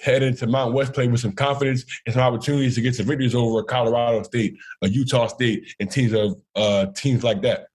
head 0.02 0.22
into 0.22 0.46
Mountain 0.46 0.74
West 0.74 0.92
play 0.92 1.08
with 1.08 1.20
some 1.20 1.32
confidence 1.32 1.84
and 2.06 2.14
some 2.14 2.22
opportunities 2.22 2.74
to 2.76 2.80
get 2.80 2.94
some 2.94 3.06
victories 3.06 3.34
over 3.34 3.62
Colorado 3.62 4.22
State, 4.22 4.56
a 4.82 4.88
Utah 4.88 5.26
State, 5.26 5.74
and 5.80 5.90
teams 5.90 6.12
of 6.12 6.40
uh, 6.54 6.86
teams 6.94 7.24
like 7.24 7.42
that. 7.42 7.66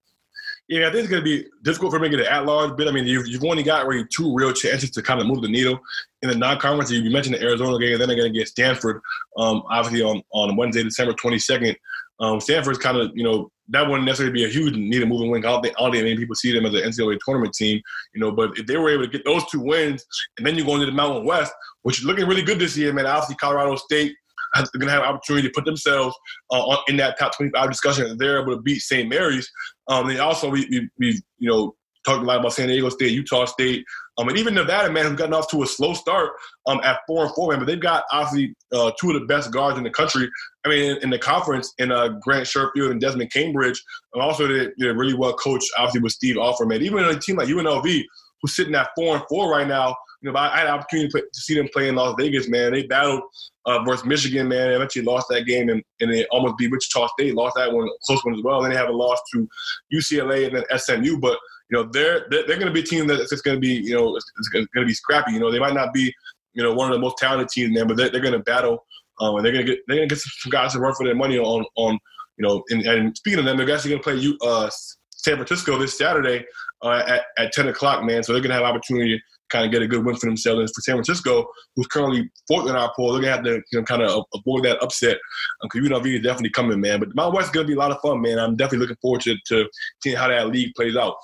Yeah, 0.66 0.88
I 0.88 0.92
think 0.92 1.00
it's 1.00 1.10
going 1.10 1.22
to 1.22 1.24
be 1.24 1.46
difficult 1.62 1.92
for 1.92 1.98
me 1.98 2.08
to 2.08 2.16
get 2.16 2.26
an 2.26 2.32
at-large 2.32 2.76
bid. 2.76 2.88
I 2.88 2.90
mean, 2.90 3.06
you've, 3.06 3.26
you've 3.26 3.44
only 3.44 3.62
got 3.62 3.86
really 3.86 4.06
two 4.10 4.34
real 4.34 4.52
chances 4.52 4.90
to 4.92 5.02
kind 5.02 5.20
of 5.20 5.26
move 5.26 5.42
the 5.42 5.48
needle 5.48 5.78
in 6.22 6.30
the 6.30 6.34
non-conference. 6.34 6.90
You 6.90 7.10
mentioned 7.10 7.34
the 7.34 7.42
Arizona 7.42 7.78
game, 7.78 7.92
and 7.92 8.00
then 8.00 8.08
they're 8.08 8.16
going 8.16 8.32
to 8.32 8.38
get 8.38 8.48
Stanford, 8.48 9.02
um, 9.36 9.62
obviously 9.68 10.02
on, 10.02 10.22
on 10.32 10.56
Wednesday, 10.56 10.82
December 10.82 11.12
22nd. 11.12 11.76
Um, 12.18 12.40
Stanford's 12.40 12.78
kind 12.78 12.96
of, 12.96 13.10
you 13.14 13.24
know, 13.24 13.50
that 13.68 13.88
wouldn't 13.88 14.04
necessarily 14.04 14.32
be 14.32 14.44
a 14.44 14.48
huge 14.48 14.74
needle 14.74 15.08
moving 15.08 15.30
win. 15.30 15.44
I 15.44 15.48
don't 15.48 15.62
think, 15.62 15.74
I 15.78 15.90
people 15.90 16.34
see 16.34 16.52
them 16.52 16.66
as 16.66 16.74
an 16.74 16.82
NCAA 16.82 17.18
tournament 17.24 17.54
team, 17.54 17.80
you 18.14 18.20
know, 18.20 18.30
but 18.30 18.58
if 18.58 18.66
they 18.66 18.76
were 18.76 18.90
able 18.90 19.04
to 19.04 19.10
get 19.10 19.24
those 19.24 19.44
two 19.50 19.60
wins 19.60 20.04
and 20.36 20.46
then 20.46 20.56
you 20.56 20.64
go 20.64 20.74
into 20.74 20.86
the 20.86 20.92
Mountain 20.92 21.24
West, 21.24 21.52
which 21.82 21.98
is 21.98 22.04
looking 22.04 22.26
really 22.26 22.42
good 22.42 22.58
this 22.58 22.76
year, 22.76 22.92
man. 22.92 23.06
Obviously, 23.06 23.36
Colorado 23.36 23.76
State 23.76 24.14
is 24.56 24.70
going 24.70 24.86
to 24.86 24.92
have 24.92 25.02
an 25.02 25.08
opportunity 25.08 25.48
to 25.48 25.52
put 25.54 25.64
themselves 25.64 26.14
uh, 26.50 26.76
in 26.88 26.96
that 26.98 27.18
top 27.18 27.36
25 27.36 27.70
discussion. 27.70 28.18
They're 28.18 28.40
able 28.40 28.56
to 28.56 28.62
beat 28.62 28.80
St. 28.80 29.08
Mary's. 29.08 29.50
Um, 29.88 30.10
and 30.10 30.18
also, 30.18 30.50
we, 30.50 30.66
we, 30.70 30.88
we, 30.98 31.22
you 31.38 31.50
know, 31.50 31.74
talked 32.04 32.22
a 32.22 32.26
lot 32.26 32.40
about 32.40 32.52
San 32.52 32.68
Diego 32.68 32.88
State, 32.88 33.12
Utah 33.12 33.44
State, 33.44 33.84
um, 34.16 34.28
and 34.28 34.38
even 34.38 34.54
Nevada, 34.54 34.92
man, 34.92 35.06
who've 35.06 35.16
gotten 35.16 35.34
off 35.34 35.50
to 35.50 35.62
a 35.62 35.66
slow 35.66 35.92
start 35.92 36.30
um, 36.66 36.80
at 36.84 37.00
four 37.06 37.24
and 37.24 37.34
four, 37.34 37.50
man. 37.50 37.58
But 37.58 37.66
they've 37.66 37.80
got 37.80 38.04
obviously 38.12 38.54
uh, 38.72 38.92
two 39.00 39.10
of 39.10 39.20
the 39.20 39.26
best 39.26 39.52
guards 39.52 39.76
in 39.76 39.84
the 39.84 39.90
country. 39.90 40.28
I 40.64 40.68
mean, 40.68 40.92
in, 40.92 41.02
in 41.04 41.10
the 41.10 41.18
conference, 41.18 41.72
in 41.78 41.90
uh, 41.90 42.08
Grant 42.20 42.46
Sherfield 42.46 42.90
and 42.90 43.00
Desmond 43.00 43.32
Cambridge, 43.32 43.82
and 44.12 44.22
also 44.22 44.46
they're, 44.46 44.94
really 44.94 45.14
well 45.14 45.34
coached, 45.34 45.68
obviously 45.76 46.02
with 46.02 46.12
Steve 46.12 46.36
Alford, 46.36 46.68
man. 46.68 46.82
Even 46.82 47.04
a 47.04 47.18
team 47.18 47.36
like 47.36 47.48
UNLV, 47.48 48.04
who's 48.40 48.54
sitting 48.54 48.74
at 48.74 48.90
four 48.94 49.16
and 49.16 49.24
four 49.28 49.50
right 49.50 49.66
now, 49.66 49.96
you 50.24 50.32
know, 50.32 50.38
I 50.38 50.56
had 50.56 50.66
an 50.66 50.72
opportunity 50.72 51.10
to, 51.10 51.20
to 51.20 51.40
see 51.40 51.54
them 51.54 51.68
play 51.70 51.88
in 51.88 51.96
Las 51.96 52.14
Vegas, 52.18 52.48
man. 52.48 52.72
They 52.72 52.86
battled 52.86 53.22
uh, 53.66 53.82
versus 53.84 54.06
Michigan, 54.06 54.48
man. 54.48 54.68
They 54.68 54.74
eventually 54.74 55.04
lost 55.04 55.26
that 55.28 55.44
game 55.44 55.68
and, 55.68 55.82
and 56.00 56.10
they 56.10 56.24
almost 56.28 56.56
beat 56.56 56.70
Wichita 56.70 57.08
State, 57.08 57.34
lost 57.34 57.56
that 57.56 57.70
one, 57.70 57.86
close 58.06 58.24
one 58.24 58.34
as 58.34 58.42
well. 58.42 58.62
Then 58.62 58.70
they 58.70 58.76
have 58.76 58.88
a 58.88 58.92
loss 58.92 59.18
to 59.34 59.46
UCLA 59.92 60.46
and 60.46 60.56
then 60.56 60.78
SMU. 60.78 61.18
But, 61.20 61.38
you 61.68 61.76
know, 61.76 61.90
they're, 61.92 62.26
they're, 62.30 62.46
they're 62.46 62.56
going 62.56 62.68
to 62.68 62.72
be 62.72 62.80
a 62.80 62.84
team 62.84 63.06
that's 63.06 63.28
just 63.28 63.44
going 63.44 63.56
to 63.56 63.60
be, 63.60 63.74
you 63.74 63.94
know, 63.94 64.16
it's, 64.16 64.24
it's 64.38 64.48
going 64.48 64.66
to 64.74 64.86
be 64.86 64.94
scrappy. 64.94 65.32
You 65.32 65.40
know, 65.40 65.52
they 65.52 65.58
might 65.58 65.74
not 65.74 65.92
be, 65.92 66.10
you 66.54 66.62
know, 66.62 66.72
one 66.72 66.90
of 66.90 66.94
the 66.94 67.00
most 67.00 67.18
talented 67.18 67.48
teams, 67.50 67.76
man, 67.76 67.86
but 67.86 67.98
they're, 67.98 68.08
they're 68.08 68.22
going 68.22 68.32
to 68.32 68.38
battle. 68.38 68.86
Um, 69.20 69.36
and 69.36 69.44
they're 69.44 69.52
to 69.52 69.62
get 69.62 69.78
they're 69.86 70.00
to 70.00 70.06
get 70.06 70.18
some 70.18 70.50
guys 70.50 70.72
to 70.72 70.80
run 70.80 70.94
for 70.94 71.04
their 71.04 71.14
money 71.14 71.38
on, 71.38 71.66
on 71.76 71.98
you 72.38 72.42
know, 72.48 72.64
and, 72.70 72.82
and 72.82 73.16
speaking 73.16 73.38
of 73.38 73.44
them, 73.44 73.58
they're 73.58 73.70
actually 73.72 73.94
to 73.94 74.00
play 74.00 74.16
you, 74.16 74.38
uh, 74.42 74.70
San 75.10 75.36
Francisco 75.36 75.78
this 75.78 75.96
Saturday 75.96 76.44
uh, 76.82 77.02
at, 77.06 77.24
at 77.38 77.52
10 77.52 77.68
o'clock, 77.68 78.04
man. 78.04 78.22
So 78.22 78.32
they're 78.32 78.42
going 78.42 78.50
to 78.50 78.56
have 78.56 78.64
opportunity 78.64 79.22
kind 79.54 79.64
of 79.64 79.72
get 79.72 79.82
a 79.82 79.86
good 79.86 80.04
win 80.04 80.16
for 80.16 80.26
themselves. 80.26 80.60
And 80.60 80.68
for 80.68 80.80
San 80.80 80.96
Francisco, 80.96 81.46
who's 81.76 81.86
currently 81.86 82.30
fourth 82.48 82.68
in 82.68 82.74
our 82.74 82.92
poll, 82.96 83.12
they're 83.12 83.22
gonna 83.22 83.36
have 83.36 83.44
to 83.44 83.62
you 83.72 83.78
know, 83.78 83.84
kind 83.84 84.02
of 84.02 84.24
avoid 84.34 84.64
that 84.64 84.82
upset 84.82 85.18
because 85.62 85.80
um, 85.80 85.86
UNLV 85.86 86.16
is 86.16 86.22
definitely 86.22 86.50
coming, 86.50 86.80
man. 86.80 86.98
But 87.00 87.14
Mount 87.14 87.34
West 87.34 87.48
is 87.48 87.52
gonna 87.52 87.66
be 87.66 87.74
a 87.74 87.78
lot 87.78 87.92
of 87.92 88.00
fun, 88.00 88.20
man. 88.20 88.38
I'm 88.38 88.56
definitely 88.56 88.78
looking 88.78 88.98
forward 89.00 89.20
to, 89.22 89.36
to 89.48 89.68
seeing 90.02 90.16
how 90.16 90.28
that 90.28 90.48
league 90.48 90.72
plays 90.74 90.96
out. 90.96 91.14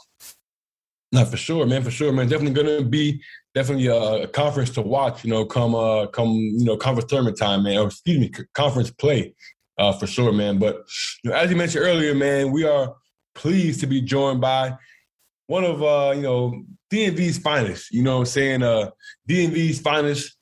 Not 1.13 1.29
for 1.29 1.37
sure, 1.37 1.67
man. 1.67 1.83
For 1.83 1.91
sure, 1.91 2.13
man. 2.13 2.29
Definitely 2.29 2.63
gonna 2.63 2.85
be 2.85 3.21
definitely 3.55 3.89
a, 3.89 4.29
conference 4.29 4.71
to 4.71 4.83
watch. 4.83 5.25
You 5.25 5.31
know, 5.31 5.45
come 5.45 5.75
uh, 5.75 6.07
come 6.07 6.31
you 6.31 6.65
know 6.65 6.77
conference 6.77 7.11
tournament 7.11 7.37
time, 7.37 7.65
man. 7.65 7.79
Or 7.79 7.87
excuse 7.87 8.19
me, 8.19 8.31
conference 8.55 8.91
play, 8.91 9.35
uh, 9.79 9.93
for 9.93 10.07
sure, 10.07 10.33
man. 10.33 10.59
But 10.59 10.85
you 11.25 11.31
know, 11.31 11.37
as 11.37 11.51
you 11.51 11.57
mentioned 11.57 11.85
earlier, 11.85 12.15
man, 12.15 12.53
we 12.53 12.65
are 12.65 12.95
pleased 13.35 13.81
to 13.81 13.87
be 13.87 14.01
joined 14.01 14.41
by 14.41 14.77
one 15.51 15.65
of 15.65 15.83
uh, 15.83 16.13
you 16.15 16.23
know 16.23 16.63
DMV's 16.93 17.39
finest. 17.39 17.91
You 17.91 18.05
know 18.05 18.19
what 18.19 18.21
I'm 18.21 18.27
saying? 18.27 18.63
Uh, 18.63 18.91
DMV's 19.29 19.81
finest, 19.81 20.37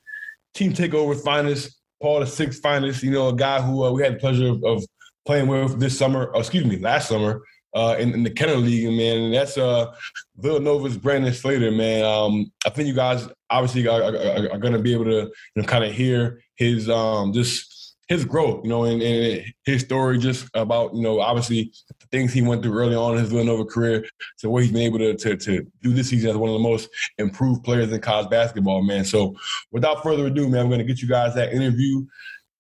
Team 0.53 0.75
Takeover 0.75 1.19
finest, 1.19 1.81
Paul 2.03 2.21
the 2.21 2.27
Sixth 2.27 2.61
finest. 2.61 3.03
You 3.03 3.11
know, 3.13 3.29
a 3.29 3.35
guy 3.35 3.63
who 3.63 3.85
uh, 3.85 3.91
we 3.91 4.03
had 4.03 4.17
the 4.17 4.19
pleasure 4.19 4.49
of, 4.49 4.63
of 4.65 4.85
playing 5.25 5.49
with 5.49 5.81
this 5.81 5.97
summer. 5.99 6.27
Or 6.35 6.41
excuse 6.41 6.67
me, 6.67 6.79
last 6.79 7.09
summer. 7.09 7.43
Uh, 7.75 7.97
in, 7.99 8.15
in, 8.15 8.23
the 8.23 8.31
Kenner 8.31 8.57
League, 8.57 8.87
man, 8.87 9.25
and 9.25 9.35
that's 9.35 9.59
uh, 9.59 9.95
Villanova's 10.39 10.97
Brandon 10.97 11.33
Slater, 11.33 11.71
man. 11.71 12.03
Um, 12.03 12.51
I 12.65 12.71
think 12.71 12.89
you 12.89 12.95
guys 12.95 13.29
obviously 13.51 13.87
are, 13.87 14.03
are, 14.03 14.53
are 14.53 14.59
going 14.59 14.73
to 14.73 14.79
be 14.79 14.95
able 14.95 15.05
to, 15.05 15.21
you 15.21 15.31
know, 15.55 15.65
kind 15.65 15.85
of 15.85 15.93
hear 15.93 16.41
his 16.57 16.89
um, 16.89 17.35
just 17.35 17.78
his 18.09 18.25
growth, 18.25 18.65
you 18.65 18.71
know, 18.71 18.85
and, 18.85 19.03
and, 19.03 19.45
his 19.65 19.83
story 19.83 20.19
just 20.19 20.49
about, 20.55 20.95
you 20.95 21.03
know, 21.03 21.21
obviously 21.21 21.71
the 22.01 22.07
things 22.11 22.33
he 22.33 22.41
went 22.41 22.63
through 22.63 22.77
early 22.79 22.95
on 22.95 23.13
in 23.13 23.21
his 23.21 23.31
Villanova 23.31 23.67
career 23.67 24.05
to 24.39 24.49
what 24.49 24.63
he's 24.63 24.73
been 24.73 24.83
able 24.83 24.99
to, 24.99 25.15
to, 25.15 25.37
to 25.37 25.67
do 25.83 25.93
this 25.93 26.09
season 26.09 26.31
as 26.31 26.37
one 26.37 26.49
of 26.49 26.55
the 26.55 26.67
most 26.67 26.89
improved 27.19 27.63
players 27.63 27.93
in 27.93 28.01
college 28.01 28.31
basketball, 28.31 28.83
man. 28.83 29.05
So 29.05 29.37
without 29.73 30.03
further 30.03 30.27
ado, 30.27 30.49
man, 30.49 30.63
I'm 30.63 30.69
going 30.69 30.79
to 30.79 30.87
get 30.87 31.03
you 31.03 31.09
guys 31.09 31.35
that 31.35 31.53
interview 31.53 32.07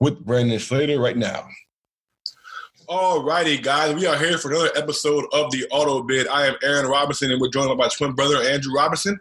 with 0.01 0.25
Brandon 0.25 0.59
Slater 0.59 1.01
right 1.01 1.17
now. 1.17 1.49
All 2.90 3.22
righty, 3.22 3.59
guys. 3.59 3.94
We 3.94 4.07
are 4.07 4.16
here 4.16 4.38
for 4.38 4.51
another 4.51 4.70
episode 4.74 5.27
of 5.35 5.51
the 5.51 5.66
Auto 5.70 6.03
Bid. 6.03 6.27
I 6.29 6.46
am 6.46 6.55
Aaron 6.62 6.87
Robinson, 6.87 7.31
and 7.31 7.38
we're 7.38 7.51
joined 7.51 7.68
by 7.68 7.74
my 7.85 7.90
twin 7.94 8.14
brother, 8.14 8.37
Andrew 8.37 8.72
Robinson. 8.72 9.20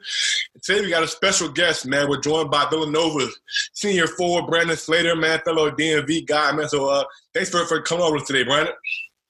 Today 0.63 0.79
we 0.79 0.89
got 0.89 1.03
a 1.03 1.07
special 1.07 1.49
guest, 1.49 1.85
man. 1.85 2.07
We're 2.07 2.21
joined 2.21 2.49
by 2.49 2.65
Villanova 2.69 3.27
senior 3.73 4.07
forward, 4.07 4.49
Brandon 4.49 4.77
Slater, 4.77 5.17
man, 5.17 5.41
fellow 5.43 5.69
DMV 5.69 6.25
guy, 6.27 6.53
man. 6.53 6.69
So 6.69 6.87
uh, 6.87 7.03
thanks 7.33 7.49
for, 7.49 7.65
for 7.65 7.81
coming 7.81 8.05
over 8.05 8.19
today, 8.19 8.43
Brandon. 8.43 8.73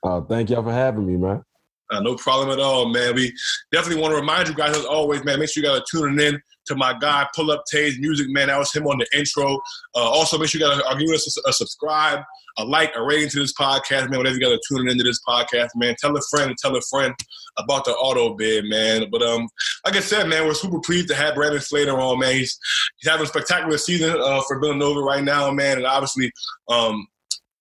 Uh, 0.04 0.22
thank 0.22 0.52
y'all 0.52 0.62
for 0.62 0.72
having 0.72 1.08
me, 1.08 1.18
man. 1.18 1.44
Uh, 1.90 2.02
no 2.02 2.16
problem 2.16 2.52
at 2.52 2.60
all, 2.60 2.90
man. 2.90 3.16
We 3.16 3.34
definitely 3.72 4.02
want 4.02 4.12
to 4.12 4.20
remind 4.20 4.50
you 4.50 4.54
guys, 4.54 4.78
as 4.78 4.86
always, 4.86 5.24
man, 5.24 5.40
make 5.40 5.50
sure 5.50 5.64
you 5.64 5.70
guys 5.70 5.80
are 5.80 5.86
tuning 5.90 6.24
in 6.24 6.40
to 6.68 6.76
my 6.76 6.94
guy, 7.00 7.28
Pull 7.36 7.50
Up 7.50 7.64
Tays 7.72 7.98
Music, 8.00 8.28
man. 8.30 8.48
That 8.48 8.60
was 8.60 8.74
him 8.74 8.86
on 8.88 9.00
the 9.00 9.08
intro. 9.18 9.56
Uh, 9.96 10.00
also, 10.00 10.38
make 10.38 10.50
sure 10.50 10.62
you 10.62 10.68
guys 10.68 10.80
are 10.82 10.98
giving 10.98 11.16
us 11.16 11.38
a, 11.38 11.50
a, 11.50 11.54
subscribe, 11.54 12.20
a 12.58 12.66
like, 12.66 12.94
a 12.96 13.04
rating 13.04 13.30
to 13.30 13.40
this 13.40 13.54
podcast, 13.54 14.10
man. 14.10 14.18
Whatever 14.18 14.36
you 14.38 14.42
guys 14.42 14.54
are 14.54 14.60
tuning 14.68 14.92
into 14.92 15.04
this 15.04 15.20
podcast, 15.28 15.70
man. 15.76 15.96
Tell 16.00 16.16
a 16.16 16.22
friend 16.30 16.50
and 16.50 16.58
tell 16.58 16.76
a 16.76 16.82
friend 16.90 17.14
about 17.58 17.86
the 17.86 17.92
auto 17.92 18.36
bid, 18.36 18.66
man. 18.66 19.06
But 19.12 19.22
um, 19.22 19.48
like 19.86 19.96
I 19.96 20.00
said, 20.00 20.28
man, 20.28 20.46
we're 20.46 20.54
super 20.54 20.80
pleased 20.80 21.08
to 21.10 21.16
have 21.16 21.36
Brandon 21.36 21.62
Slater 21.62 22.00
on, 22.00 22.20
man. 22.20 22.34
He's 22.34 22.58
he's 23.00 23.10
having 23.10 23.26
a 23.26 23.30
spectacular 23.30 23.78
season 23.78 24.16
uh, 24.20 24.42
for 24.48 24.60
Villanova 24.60 25.02
right 25.02 25.24
now, 25.24 25.52
man. 25.52 25.78
And 25.78 25.86
obviously, 25.86 26.32
um, 26.70 27.08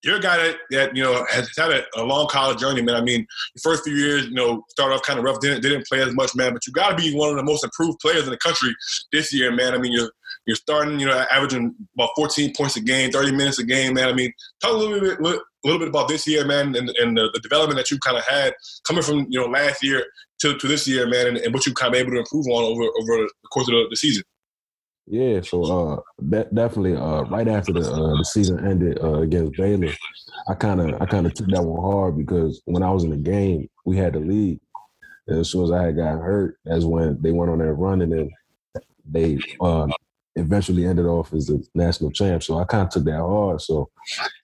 you're 0.03 0.17
a 0.17 0.21
guy 0.21 0.37
that, 0.37 0.55
that 0.71 0.95
you 0.95 1.03
know 1.03 1.25
has 1.29 1.49
had 1.57 1.71
a, 1.71 1.83
a, 1.95 2.03
long 2.03 2.27
college 2.27 2.59
journey, 2.59 2.81
man. 2.81 2.95
I 2.95 3.01
mean, 3.01 3.25
the 3.55 3.61
first 3.61 3.83
few 3.83 3.93
years, 3.93 4.25
you 4.25 4.33
know, 4.33 4.63
started 4.69 4.95
off 4.95 5.03
kind 5.03 5.19
of 5.19 5.25
rough, 5.25 5.39
didn't 5.39 5.61
didn't 5.61 5.85
play 5.87 6.01
as 6.01 6.13
much, 6.13 6.35
man. 6.35 6.53
But 6.53 6.65
you 6.65 6.73
got 6.73 6.89
to 6.89 6.95
be 6.95 7.15
one 7.15 7.29
of 7.29 7.35
the 7.35 7.43
most 7.43 7.63
improved 7.63 7.99
players 7.99 8.23
in 8.23 8.29
the 8.29 8.37
country 8.37 8.73
this 9.11 9.33
year, 9.33 9.51
man. 9.51 9.73
I 9.73 9.77
mean, 9.77 9.91
you're 9.91 10.11
you're 10.47 10.55
starting, 10.55 10.99
you 10.99 11.05
know, 11.05 11.25
averaging 11.29 11.75
about 11.95 12.09
14 12.15 12.53
points 12.55 12.77
a 12.77 12.81
game, 12.81 13.11
30 13.11 13.33
minutes 13.33 13.59
a 13.59 13.65
game, 13.65 13.93
man. 13.93 14.07
I 14.07 14.13
mean, 14.13 14.31
talk 14.61 14.71
a 14.71 14.75
little 14.75 14.99
bit, 14.99 15.19
a 15.19 15.41
little 15.65 15.79
bit 15.79 15.89
about 15.89 16.07
this 16.07 16.25
year, 16.25 16.45
man, 16.45 16.73
and, 16.75 16.89
and 16.89 17.17
the, 17.17 17.29
the, 17.33 17.41
development 17.41 17.77
that 17.77 17.91
you 17.91 17.99
kind 17.99 18.17
of 18.17 18.23
had 18.25 18.53
coming 18.87 19.03
from, 19.03 19.27
you 19.29 19.39
know, 19.39 19.47
last 19.47 19.83
year 19.83 20.05
to, 20.39 20.57
to 20.57 20.67
this 20.67 20.87
year, 20.87 21.05
man, 21.05 21.27
and, 21.27 21.37
and 21.37 21.53
what 21.53 21.65
you 21.65 21.73
kind 21.73 21.93
of 21.93 21.99
able 21.99 22.11
to 22.11 22.19
improve 22.19 22.47
on 22.47 22.63
over 22.63 22.83
over 22.83 23.27
the 23.27 23.47
course 23.51 23.67
of 23.67 23.73
the, 23.73 23.87
the 23.89 23.97
season. 23.97 24.23
Yeah, 25.05 25.41
so 25.41 25.63
uh, 25.63 26.01
de- 26.29 26.49
definitely 26.53 26.95
uh, 26.95 27.23
right 27.23 27.47
after 27.47 27.71
the 27.71 27.79
uh, 27.79 28.17
the 28.17 28.25
season 28.25 28.65
ended 28.65 28.99
uh, 29.01 29.21
against 29.21 29.57
Baylor, 29.57 29.93
I 30.49 30.53
kind 30.53 30.81
of 30.81 31.01
I 31.01 31.05
kind 31.05 31.25
of 31.25 31.33
took 31.33 31.47
that 31.47 31.63
one 31.63 31.81
hard 31.81 32.17
because 32.17 32.61
when 32.65 32.83
I 32.83 32.91
was 32.91 33.03
in 33.03 33.11
the 33.11 33.17
game, 33.17 33.69
we 33.85 33.97
had 33.97 34.13
the 34.13 34.19
lead. 34.19 34.59
And 35.27 35.39
as 35.39 35.51
soon 35.51 35.65
as 35.65 35.71
I 35.71 35.91
got 35.91 36.21
hurt, 36.21 36.57
that's 36.65 36.85
when 36.85 37.21
they 37.21 37.31
went 37.31 37.51
on 37.51 37.59
their 37.59 37.73
run, 37.73 38.01
and 38.01 38.11
then 38.11 38.29
they 39.09 39.39
uh, 39.61 39.87
eventually 40.37 40.85
ended 40.85 41.05
off 41.05 41.33
as 41.33 41.47
the 41.47 41.65
national 41.73 42.11
champ. 42.11 42.43
So 42.43 42.59
I 42.59 42.63
kind 42.65 42.83
of 42.83 42.89
took 42.89 43.05
that 43.05 43.19
hard. 43.19 43.61
So 43.61 43.89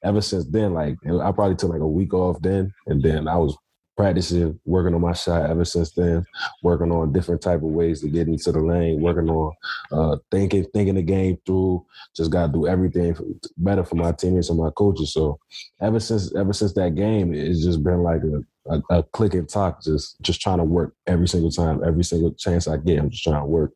ever 0.04 0.22
since 0.22 0.46
then, 0.46 0.74
like 0.74 0.98
I 1.06 1.32
probably 1.32 1.56
took 1.56 1.72
like 1.72 1.82
a 1.82 1.88
week 1.88 2.14
off 2.14 2.42
then, 2.42 2.74
and 2.88 3.02
then 3.02 3.28
I 3.28 3.38
was 3.38 3.56
practicing, 3.96 4.60
working 4.66 4.96
on 4.96 5.02
my 5.02 5.14
shot 5.14 5.50
ever 5.50 5.66
since 5.66 5.92
then, 5.92 6.26
working 6.64 6.92
on 6.92 7.14
different 7.14 7.42
type 7.42 7.58
of 7.58 7.70
ways 7.70 8.02
to 8.02 8.08
get 8.08 8.28
into 8.28 8.52
the 8.52 8.60
lane, 8.60 9.02
working 9.02 9.30
on 9.30 9.54
uh, 9.92 10.18
thinking 10.32 10.66
thinking 10.74 10.96
the 10.96 11.04
game 11.04 11.38
through. 11.46 11.86
Just 12.16 12.32
got 12.32 12.48
to 12.48 12.54
do 12.54 12.68
everything 12.68 13.16
better 13.58 13.84
for 13.84 13.96
my 13.96 14.12
teammates 14.12 14.50
and 14.50 14.60
my 14.60 14.72
coaches. 14.72 15.14
So 15.14 15.40
ever 15.82 16.00
since 16.00 16.34
ever 16.36 16.54
since 16.54 16.74
that 16.74 16.96
game, 16.96 17.34
it's 17.34 17.64
just 17.64 17.84
been 17.84 18.04
like 18.04 18.22
a, 18.24 18.74
a, 18.74 18.98
a 18.98 19.04
click 19.04 19.34
and 19.36 19.48
talk, 19.48 19.84
just 19.84 20.20
just 20.22 20.42
trying 20.42 20.58
to 20.60 20.64
work 20.64 20.96
every 21.08 21.28
single 21.28 21.52
time, 21.52 21.84
every 21.86 22.04
single 22.04 22.34
chance 22.34 22.68
I 22.68 22.78
get. 22.78 23.00
I'm 23.00 23.10
just 23.10 23.24
trying 23.24 23.42
to 23.42 23.46
work. 23.46 23.74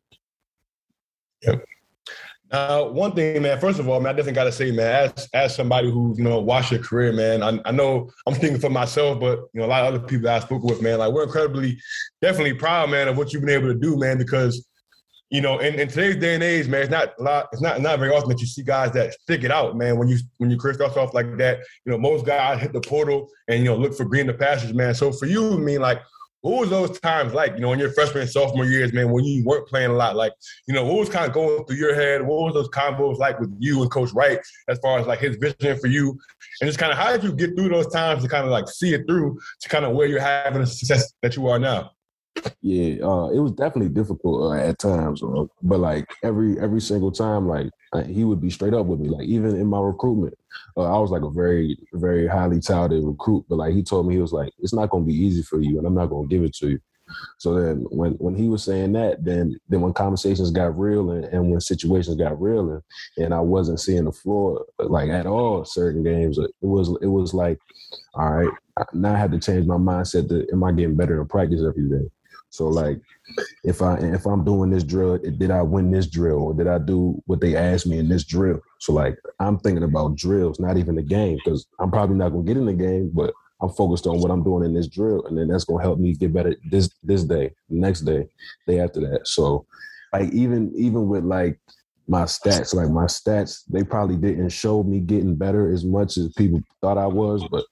Yep. 1.42 1.64
Uh, 2.50 2.84
one 2.84 3.12
thing, 3.12 3.42
man. 3.42 3.60
First 3.60 3.78
of 3.78 3.88
all, 3.88 4.00
man, 4.00 4.08
I 4.08 4.12
definitely 4.12 4.32
got 4.32 4.44
to 4.44 4.52
say, 4.52 4.70
man, 4.70 5.10
as 5.16 5.28
as 5.34 5.54
somebody 5.54 5.90
who's 5.90 6.16
you 6.18 6.24
know 6.24 6.40
watched 6.40 6.70
your 6.70 6.82
career, 6.82 7.12
man, 7.12 7.42
I, 7.42 7.60
I 7.68 7.72
know 7.72 8.10
I'm 8.26 8.34
speaking 8.34 8.58
for 8.58 8.70
myself, 8.70 9.20
but 9.20 9.40
you 9.52 9.60
know 9.60 9.66
a 9.66 9.68
lot 9.68 9.84
of 9.84 9.94
other 9.94 10.06
people 10.06 10.30
I 10.30 10.38
spoke 10.40 10.62
with, 10.62 10.80
man, 10.80 10.98
like 10.98 11.12
we're 11.12 11.24
incredibly, 11.24 11.78
definitely 12.22 12.54
proud, 12.54 12.88
man, 12.88 13.06
of 13.06 13.18
what 13.18 13.32
you've 13.32 13.44
been 13.44 13.54
able 13.54 13.68
to 13.68 13.78
do, 13.78 13.98
man, 13.98 14.16
because 14.16 14.66
you 15.30 15.42
know, 15.42 15.58
in, 15.58 15.78
in 15.78 15.88
today's 15.88 16.16
day 16.16 16.34
and 16.34 16.42
age, 16.42 16.68
man, 16.68 16.82
it's 16.82 16.90
not 16.90 17.12
a 17.18 17.22
lot, 17.22 17.48
it's 17.52 17.60
not 17.60 17.82
not 17.82 17.98
very 17.98 18.14
often 18.14 18.30
that 18.30 18.40
you 18.40 18.46
see 18.46 18.62
guys 18.62 18.92
that 18.92 19.12
stick 19.12 19.44
it 19.44 19.50
out, 19.50 19.76
man. 19.76 19.98
When 19.98 20.08
you 20.08 20.18
when 20.38 20.48
your 20.48 20.58
career 20.58 20.74
starts 20.74 20.96
off 20.96 21.12
like 21.12 21.36
that, 21.36 21.58
you 21.84 21.92
know, 21.92 21.98
most 21.98 22.24
guys 22.24 22.62
hit 22.62 22.72
the 22.72 22.80
portal 22.80 23.28
and 23.46 23.58
you 23.58 23.66
know 23.66 23.76
look 23.76 23.94
for 23.94 24.06
greener 24.06 24.32
pastures, 24.32 24.72
man. 24.72 24.94
So 24.94 25.12
for 25.12 25.26
you, 25.26 25.52
I 25.52 25.56
mean, 25.56 25.80
like 25.80 26.00
what 26.40 26.60
was 26.60 26.70
those 26.70 26.98
times 27.00 27.34
like, 27.34 27.54
you 27.54 27.60
know, 27.60 27.72
in 27.72 27.78
your 27.78 27.92
freshman 27.92 28.22
and 28.22 28.30
sophomore 28.30 28.64
years, 28.64 28.92
man, 28.92 29.10
when 29.10 29.24
you 29.24 29.44
weren't 29.44 29.66
playing 29.66 29.90
a 29.90 29.94
lot? 29.94 30.14
Like, 30.14 30.32
you 30.66 30.74
know, 30.74 30.84
what 30.84 30.98
was 30.98 31.08
kind 31.08 31.26
of 31.26 31.32
going 31.32 31.64
through 31.64 31.76
your 31.76 31.94
head? 31.94 32.22
What 32.22 32.44
was 32.44 32.54
those 32.54 32.68
combos 32.68 33.18
like 33.18 33.40
with 33.40 33.54
you 33.58 33.82
and 33.82 33.90
Coach 33.90 34.12
Wright 34.12 34.38
as 34.68 34.78
far 34.78 34.98
as 34.98 35.06
like 35.06 35.18
his 35.18 35.36
vision 35.36 35.78
for 35.78 35.88
you? 35.88 36.18
And 36.60 36.68
just 36.68 36.78
kind 36.78 36.92
of 36.92 36.98
how 36.98 37.12
did 37.12 37.24
you 37.24 37.32
get 37.32 37.56
through 37.56 37.70
those 37.70 37.88
times 37.88 38.22
to 38.22 38.28
kind 38.28 38.44
of 38.44 38.50
like 38.50 38.68
see 38.68 38.94
it 38.94 39.06
through 39.08 39.38
to 39.60 39.68
kind 39.68 39.84
of 39.84 39.92
where 39.92 40.06
you're 40.06 40.20
having 40.20 40.60
the 40.60 40.66
success 40.66 41.12
that 41.22 41.36
you 41.36 41.48
are 41.48 41.58
now? 41.58 41.90
Yeah, 42.60 43.04
uh, 43.06 43.28
it 43.28 43.38
was 43.40 43.52
definitely 43.52 43.88
difficult 43.90 44.52
uh, 44.52 44.56
at 44.56 44.78
times, 44.78 45.22
uh, 45.22 45.44
but 45.62 45.80
like 45.80 46.06
every 46.22 46.58
every 46.60 46.80
single 46.80 47.10
time, 47.12 47.46
like 47.48 47.70
uh, 47.92 48.02
he 48.02 48.24
would 48.24 48.40
be 48.40 48.50
straight 48.50 48.74
up 48.74 48.86
with 48.86 49.00
me. 49.00 49.08
Like 49.08 49.26
even 49.26 49.56
in 49.56 49.66
my 49.66 49.80
recruitment, 49.80 50.34
uh, 50.76 50.82
I 50.82 50.98
was 50.98 51.10
like 51.10 51.22
a 51.22 51.30
very 51.30 51.76
very 51.94 52.26
highly 52.26 52.60
touted 52.60 53.04
recruit, 53.04 53.44
but 53.48 53.56
like 53.56 53.74
he 53.74 53.82
told 53.82 54.06
me 54.06 54.14
he 54.14 54.20
was 54.20 54.32
like, 54.32 54.52
it's 54.58 54.74
not 54.74 54.90
to 54.90 55.00
be 55.00 55.14
easy 55.14 55.42
for 55.42 55.60
you, 55.60 55.78
and 55.78 55.86
I'm 55.86 55.94
not 55.94 56.08
to 56.10 56.26
give 56.28 56.42
it 56.42 56.54
to 56.56 56.70
you. 56.70 56.80
So 57.38 57.54
then 57.54 57.86
when 57.90 58.12
when 58.14 58.34
he 58.36 58.48
was 58.48 58.64
saying 58.64 58.92
that, 58.94 59.24
then 59.24 59.58
then 59.68 59.80
when 59.80 59.92
conversations 59.94 60.50
got 60.50 60.78
real 60.78 61.10
and, 61.12 61.24
and 61.26 61.50
when 61.50 61.60
situations 61.60 62.16
got 62.16 62.40
real 62.40 62.70
and, 62.70 62.82
and 63.18 63.34
I 63.34 63.40
wasn't 63.40 63.80
seeing 63.80 64.04
the 64.04 64.12
floor 64.12 64.64
like 64.78 65.10
at 65.10 65.26
all 65.26 65.64
certain 65.64 66.02
games, 66.04 66.38
it 66.38 66.50
was 66.62 66.90
it 67.02 67.06
was 67.08 67.34
like, 67.34 67.58
all 68.14 68.30
right, 68.32 68.50
now 68.94 69.14
I 69.14 69.18
had 69.18 69.32
to 69.32 69.40
change 69.40 69.66
my 69.66 69.76
mindset 69.76 70.28
to 70.30 70.46
am 70.52 70.64
I 70.64 70.72
getting 70.72 70.96
better 70.96 71.20
in 71.20 71.28
practice 71.28 71.62
every 71.66 71.88
day? 71.88 72.08
So 72.50 72.68
like 72.68 73.00
if 73.64 73.82
I 73.82 73.96
if 73.96 74.26
I'm 74.26 74.44
doing 74.44 74.70
this 74.70 74.84
drill, 74.84 75.18
did 75.18 75.50
I 75.50 75.62
win 75.62 75.90
this 75.90 76.06
drill 76.06 76.38
or 76.38 76.54
did 76.54 76.66
I 76.66 76.78
do 76.78 77.22
what 77.26 77.40
they 77.40 77.56
asked 77.56 77.86
me 77.86 77.98
in 77.98 78.08
this 78.08 78.24
drill? 78.24 78.60
So 78.78 78.92
like 78.92 79.18
I'm 79.38 79.58
thinking 79.58 79.84
about 79.84 80.16
drills, 80.16 80.58
not 80.58 80.76
even 80.76 80.94
the 80.94 81.02
game, 81.02 81.38
because 81.44 81.66
I'm 81.78 81.90
probably 81.90 82.16
not 82.16 82.30
gonna 82.30 82.44
get 82.44 82.56
in 82.56 82.66
the 82.66 82.72
game, 82.72 83.10
but 83.12 83.34
I'm 83.60 83.70
focused 83.70 84.06
on 84.06 84.20
what 84.20 84.30
I'm 84.30 84.44
doing 84.44 84.64
in 84.64 84.74
this 84.74 84.86
drill, 84.88 85.26
and 85.26 85.36
then 85.36 85.48
that's 85.48 85.64
gonna 85.64 85.82
help 85.82 85.98
me 85.98 86.14
get 86.14 86.32
better 86.32 86.54
this 86.70 86.90
this 87.02 87.24
day, 87.24 87.52
next 87.68 88.02
day, 88.02 88.28
day 88.66 88.80
after 88.80 89.00
that. 89.00 89.26
So 89.26 89.66
like 90.12 90.32
even 90.32 90.72
even 90.74 91.08
with 91.08 91.24
like 91.24 91.60
my 92.06 92.22
stats, 92.22 92.72
like 92.72 92.88
my 92.88 93.04
stats, 93.04 93.64
they 93.68 93.84
probably 93.84 94.16
didn't 94.16 94.48
show 94.48 94.82
me 94.82 95.00
getting 95.00 95.34
better 95.34 95.70
as 95.70 95.84
much 95.84 96.16
as 96.16 96.32
people 96.32 96.62
thought 96.80 96.96
I 96.96 97.06
was, 97.06 97.46
but 97.50 97.64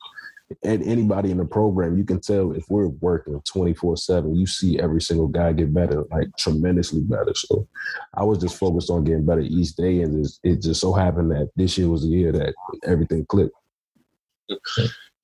and 0.62 0.82
anybody 0.84 1.30
in 1.30 1.38
the 1.38 1.44
program, 1.44 1.98
you 1.98 2.04
can 2.04 2.20
tell 2.20 2.52
if 2.52 2.64
we're 2.68 2.88
working 2.88 3.40
24 3.44 3.96
7, 3.96 4.34
you 4.34 4.46
see 4.46 4.78
every 4.78 5.00
single 5.00 5.26
guy 5.26 5.52
get 5.52 5.74
better, 5.74 6.04
like 6.10 6.28
tremendously 6.38 7.00
better. 7.00 7.34
So 7.34 7.66
I 8.14 8.22
was 8.22 8.38
just 8.38 8.56
focused 8.56 8.90
on 8.90 9.04
getting 9.04 9.26
better 9.26 9.40
each 9.40 9.74
day. 9.74 10.02
And 10.02 10.26
it 10.44 10.62
just 10.62 10.80
so 10.80 10.92
happened 10.92 11.32
that 11.32 11.50
this 11.56 11.76
year 11.76 11.88
was 11.88 12.02
the 12.02 12.08
year 12.08 12.32
that 12.32 12.54
everything 12.84 13.26
clicked. 13.26 13.54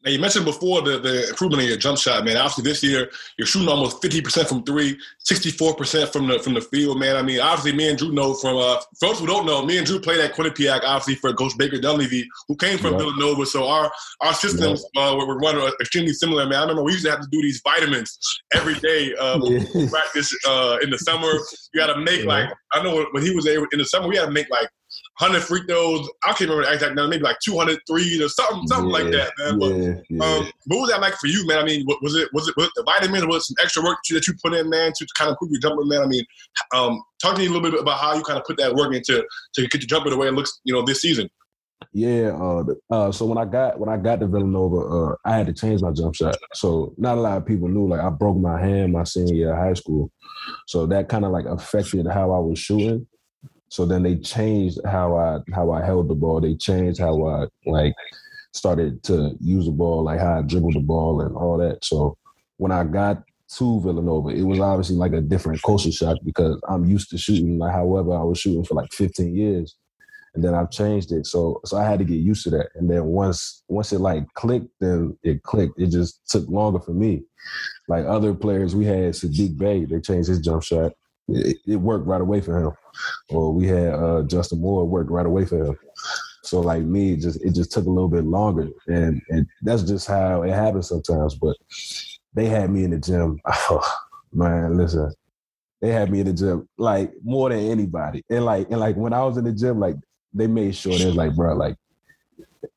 Now 0.04 0.10
you 0.10 0.18
mentioned 0.18 0.44
before 0.44 0.82
the, 0.82 0.98
the 0.98 1.28
improvement 1.28 1.62
in 1.62 1.68
your 1.68 1.76
jump 1.76 1.98
shot, 1.98 2.24
man. 2.24 2.36
Obviously 2.36 2.64
this 2.64 2.82
year 2.82 3.10
you're 3.38 3.46
shooting 3.46 3.68
almost 3.68 4.02
50% 4.02 4.48
from 4.48 4.64
three, 4.64 4.98
64% 5.30 6.12
from 6.12 6.28
the 6.28 6.38
from 6.40 6.54
the 6.54 6.60
field, 6.60 6.98
man. 6.98 7.16
I 7.16 7.22
mean, 7.22 7.40
obviously 7.40 7.76
me 7.76 7.88
and 7.88 7.98
Drew 7.98 8.12
know 8.12 8.34
from 8.34 8.56
uh 8.56 8.80
folks 9.00 9.20
who 9.20 9.26
don't 9.26 9.46
know, 9.46 9.64
me 9.64 9.78
and 9.78 9.86
Drew 9.86 10.00
played 10.00 10.20
at 10.20 10.34
Quinnipiac, 10.34 10.80
obviously 10.84 11.14
for 11.16 11.32
Coach 11.34 11.56
Baker 11.56 11.80
Dunleavy, 11.80 12.28
who 12.48 12.56
came 12.56 12.78
from 12.78 12.98
Villanova. 12.98 13.46
So 13.46 13.68
our 13.68 13.92
our 14.20 14.34
systems 14.34 14.84
uh, 14.96 15.14
were, 15.16 15.26
were 15.26 15.38
running 15.38 15.66
extremely 15.80 16.12
similar, 16.12 16.46
man. 16.46 16.58
I 16.58 16.62
remember 16.62 16.82
we 16.82 16.92
used 16.92 17.04
to 17.04 17.10
have 17.10 17.20
to 17.20 17.28
do 17.30 17.40
these 17.40 17.60
vitamins 17.62 18.18
every 18.54 18.74
day 18.80 19.14
uh, 19.20 19.38
practice 19.90 20.34
uh, 20.46 20.78
in 20.82 20.90
the 20.90 20.98
summer. 20.98 21.32
You 21.72 21.80
got 21.80 21.92
to 21.94 22.00
make 22.00 22.24
like 22.24 22.48
I 22.72 22.82
know 22.82 23.06
when 23.12 23.22
he 23.22 23.34
was 23.34 23.44
there 23.44 23.64
in 23.72 23.78
the 23.78 23.84
summer, 23.84 24.08
we 24.08 24.16
had 24.16 24.26
to 24.26 24.32
make 24.32 24.50
like 24.50 24.68
hundred 25.16 25.42
free 25.42 25.62
throws. 25.68 26.08
I 26.24 26.28
can't 26.28 26.50
remember 26.50 26.64
the 26.64 26.72
exact 26.72 26.94
number, 26.94 27.10
maybe 27.10 27.22
like 27.22 27.38
two 27.44 27.56
hundred 27.56 27.80
threes 27.86 28.20
or 28.20 28.28
something, 28.28 28.66
something 28.66 28.90
yeah, 28.90 28.92
like 28.92 29.12
that, 29.12 29.32
man. 29.38 29.58
But 29.58 29.74
yeah, 29.74 29.94
yeah. 30.08 30.24
Um, 30.24 30.50
what 30.66 30.80
was 30.80 30.90
that 30.90 31.00
like 31.00 31.14
for 31.14 31.26
you, 31.26 31.46
man? 31.46 31.58
I 31.58 31.64
mean, 31.64 31.84
was 31.86 32.14
it 32.14 32.28
was 32.32 32.48
it 32.48 32.54
was 32.56 32.66
it 32.66 32.72
the 32.76 32.82
vitamins? 32.84 33.26
Was 33.26 33.42
it 33.42 33.46
some 33.46 33.56
extra 33.62 33.82
work 33.82 33.98
that 34.10 34.26
you 34.26 34.34
put 34.42 34.54
in, 34.54 34.70
man, 34.70 34.92
to 34.96 35.06
kind 35.16 35.28
of 35.28 35.34
improve 35.34 35.52
your 35.52 35.60
jumper, 35.60 35.84
man? 35.84 36.02
I 36.02 36.06
mean, 36.06 36.24
um, 36.74 37.02
talk 37.20 37.34
to 37.34 37.40
me 37.40 37.46
a 37.46 37.50
little 37.50 37.70
bit 37.70 37.78
about 37.80 37.98
how 37.98 38.14
you 38.14 38.22
kind 38.22 38.38
of 38.38 38.44
put 38.44 38.56
that 38.58 38.74
work 38.74 38.94
into 38.94 39.24
to 39.54 39.68
get 39.68 39.82
your 39.82 39.88
jumper 39.88 40.10
the 40.10 40.16
way 40.16 40.28
it 40.28 40.34
looks, 40.34 40.60
you 40.64 40.72
know, 40.72 40.82
this 40.82 41.02
season. 41.02 41.28
Yeah. 41.92 42.30
Uh, 42.30 42.64
uh, 42.90 43.12
so 43.12 43.26
when 43.26 43.38
I 43.38 43.44
got 43.44 43.78
when 43.78 43.88
I 43.88 43.96
got 43.96 44.20
to 44.20 44.26
Villanova, 44.26 44.76
uh, 44.76 45.16
I 45.24 45.36
had 45.36 45.46
to 45.46 45.52
change 45.52 45.82
my 45.82 45.90
jump 45.92 46.14
shot. 46.14 46.36
So 46.54 46.94
not 46.96 47.18
a 47.18 47.20
lot 47.20 47.36
of 47.36 47.46
people 47.46 47.68
knew. 47.68 47.88
Like 47.88 48.00
I 48.00 48.08
broke 48.08 48.38
my 48.38 48.60
hand 48.60 48.92
my 48.92 49.04
senior 49.04 49.34
year 49.34 49.52
of 49.52 49.58
high 49.58 49.74
school, 49.74 50.10
so 50.66 50.86
that 50.86 51.08
kind 51.08 51.24
of 51.24 51.32
like 51.32 51.44
affected 51.44 52.06
how 52.06 52.32
I 52.32 52.38
was 52.38 52.58
shooting. 52.58 53.06
So 53.72 53.86
then 53.86 54.02
they 54.02 54.16
changed 54.16 54.78
how 54.84 55.16
I 55.16 55.38
how 55.54 55.70
I 55.70 55.82
held 55.82 56.08
the 56.08 56.14
ball. 56.14 56.42
They 56.42 56.54
changed 56.56 57.00
how 57.00 57.26
I 57.26 57.46
like 57.64 57.94
started 58.52 59.02
to 59.04 59.34
use 59.40 59.64
the 59.64 59.70
ball, 59.70 60.04
like 60.04 60.20
how 60.20 60.40
I 60.40 60.42
dribbled 60.42 60.74
the 60.74 60.80
ball 60.80 61.22
and 61.22 61.34
all 61.34 61.56
that. 61.56 61.82
So 61.82 62.18
when 62.58 62.70
I 62.70 62.84
got 62.84 63.22
to 63.56 63.80
Villanova, 63.80 64.28
it 64.28 64.42
was 64.42 64.60
obviously 64.60 64.96
like 64.96 65.14
a 65.14 65.22
different 65.22 65.62
culture 65.62 65.90
shock 65.90 66.18
because 66.22 66.60
I'm 66.68 66.84
used 66.84 67.08
to 67.10 67.16
shooting 67.16 67.56
like 67.56 67.72
however 67.72 68.12
I 68.12 68.22
was 68.24 68.38
shooting 68.38 68.62
for 68.62 68.74
like 68.74 68.92
15 68.92 69.34
years. 69.34 69.74
And 70.34 70.44
then 70.44 70.54
I've 70.54 70.70
changed 70.70 71.10
it. 71.10 71.24
So 71.26 71.62
so 71.64 71.78
I 71.78 71.84
had 71.88 71.98
to 72.00 72.04
get 72.04 72.20
used 72.20 72.44
to 72.44 72.50
that. 72.50 72.68
And 72.74 72.90
then 72.90 73.06
once 73.06 73.62
once 73.68 73.90
it 73.94 74.00
like 74.00 74.26
clicked, 74.34 74.68
then 74.80 75.16
it 75.22 75.44
clicked. 75.44 75.80
It 75.80 75.86
just 75.86 76.20
took 76.28 76.46
longer 76.50 76.78
for 76.78 76.92
me. 76.92 77.22
Like 77.88 78.04
other 78.04 78.34
players, 78.34 78.76
we 78.76 78.84
had 78.84 79.14
Saddiq 79.14 79.56
Bey, 79.56 79.86
they 79.86 80.00
changed 80.00 80.28
his 80.28 80.40
jump 80.40 80.62
shot 80.62 80.92
it, 81.28 81.56
it 81.66 81.76
worked 81.76 82.06
right 82.06 82.20
away 82.20 82.40
for 82.40 82.58
him. 82.58 82.72
Or 83.30 83.52
we 83.52 83.66
had 83.66 83.94
uh, 83.94 84.22
Justin 84.22 84.60
Moore 84.60 84.84
work 84.84 85.08
right 85.10 85.26
away 85.26 85.44
for 85.44 85.64
him. 85.64 85.78
So 86.44 86.60
like 86.60 86.82
me, 86.82 87.12
it 87.12 87.20
just 87.20 87.42
it 87.42 87.54
just 87.54 87.72
took 87.72 87.86
a 87.86 87.90
little 87.90 88.08
bit 88.08 88.24
longer, 88.24 88.68
and 88.88 89.22
and 89.30 89.46
that's 89.62 89.82
just 89.82 90.06
how 90.06 90.42
it 90.42 90.50
happens 90.50 90.88
sometimes. 90.88 91.34
But 91.36 91.56
they 92.34 92.46
had 92.46 92.70
me 92.70 92.84
in 92.84 92.90
the 92.90 92.98
gym. 92.98 93.40
Oh, 93.70 93.86
man, 94.32 94.76
listen, 94.76 95.12
they 95.80 95.90
had 95.90 96.10
me 96.10 96.20
in 96.20 96.26
the 96.26 96.32
gym 96.32 96.68
like 96.78 97.12
more 97.22 97.50
than 97.50 97.58
anybody, 97.58 98.24
and 98.28 98.44
like 98.44 98.70
and 98.70 98.80
like 98.80 98.96
when 98.96 99.12
I 99.12 99.24
was 99.24 99.36
in 99.36 99.44
the 99.44 99.52
gym, 99.52 99.78
like 99.78 99.96
they 100.34 100.46
made 100.46 100.74
sure 100.74 100.96
they 100.96 101.06
was 101.06 101.16
like, 101.16 101.34
bro, 101.36 101.54
like 101.54 101.76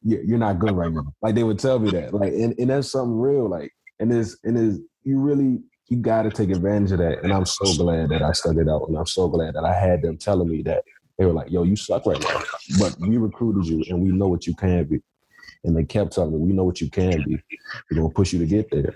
you're 0.04 0.38
not 0.38 0.60
good 0.60 0.75
right 0.75 0.91
now. 0.91 1.13
Like 1.21 1.36
they 1.36 1.43
would 1.43 1.60
tell 1.60 1.80
me 1.80 1.91
that, 1.91 2.13
like, 2.13 2.34
and, 2.34 2.54
and 2.58 2.69
that's 2.69 2.91
something 2.91 3.17
real, 3.17 3.49
like, 3.49 3.71
and 3.99 4.12
is 4.12 4.38
and 4.43 4.58
is 4.58 4.80
you 5.04 5.19
really 5.19 5.60
you 5.87 5.97
got 5.97 6.23
to 6.23 6.31
take 6.31 6.49
advantage 6.49 6.91
of 6.93 6.99
that. 6.99 7.23
And 7.23 7.31
I'm 7.31 7.45
so 7.45 7.75
glad 7.75 8.09
that 8.09 8.21
I 8.21 8.31
stuck 8.31 8.57
it 8.57 8.67
out. 8.67 8.87
And 8.87 8.97
I'm 8.97 9.05
so 9.05 9.27
glad 9.27 9.53
that 9.53 9.63
I 9.63 9.73
had 9.73 10.01
them 10.01 10.17
telling 10.17 10.49
me 10.49 10.61
that 10.63 10.83
they 11.17 11.25
were 11.25 11.33
like, 11.33 11.51
yo, 11.51 11.63
you 11.63 11.75
suck 11.75 12.05
right 12.05 12.19
now. 12.19 12.41
But 12.79 12.97
we 12.99 13.17
recruited 13.17 13.67
you 13.67 13.83
and 13.89 14.01
we 14.01 14.09
know 14.09 14.27
what 14.27 14.47
you 14.47 14.55
can 14.55 14.85
be. 14.85 15.01
And 15.63 15.75
they 15.75 15.83
kept 15.83 16.13
telling 16.13 16.33
me, 16.33 16.39
we 16.39 16.53
know 16.53 16.63
what 16.63 16.81
you 16.81 16.89
can 16.89 17.23
be. 17.23 17.39
We're 17.89 17.97
going 17.97 18.09
to 18.09 18.13
push 18.13 18.33
you 18.33 18.39
to 18.39 18.45
get 18.45 18.69
there. 18.71 18.95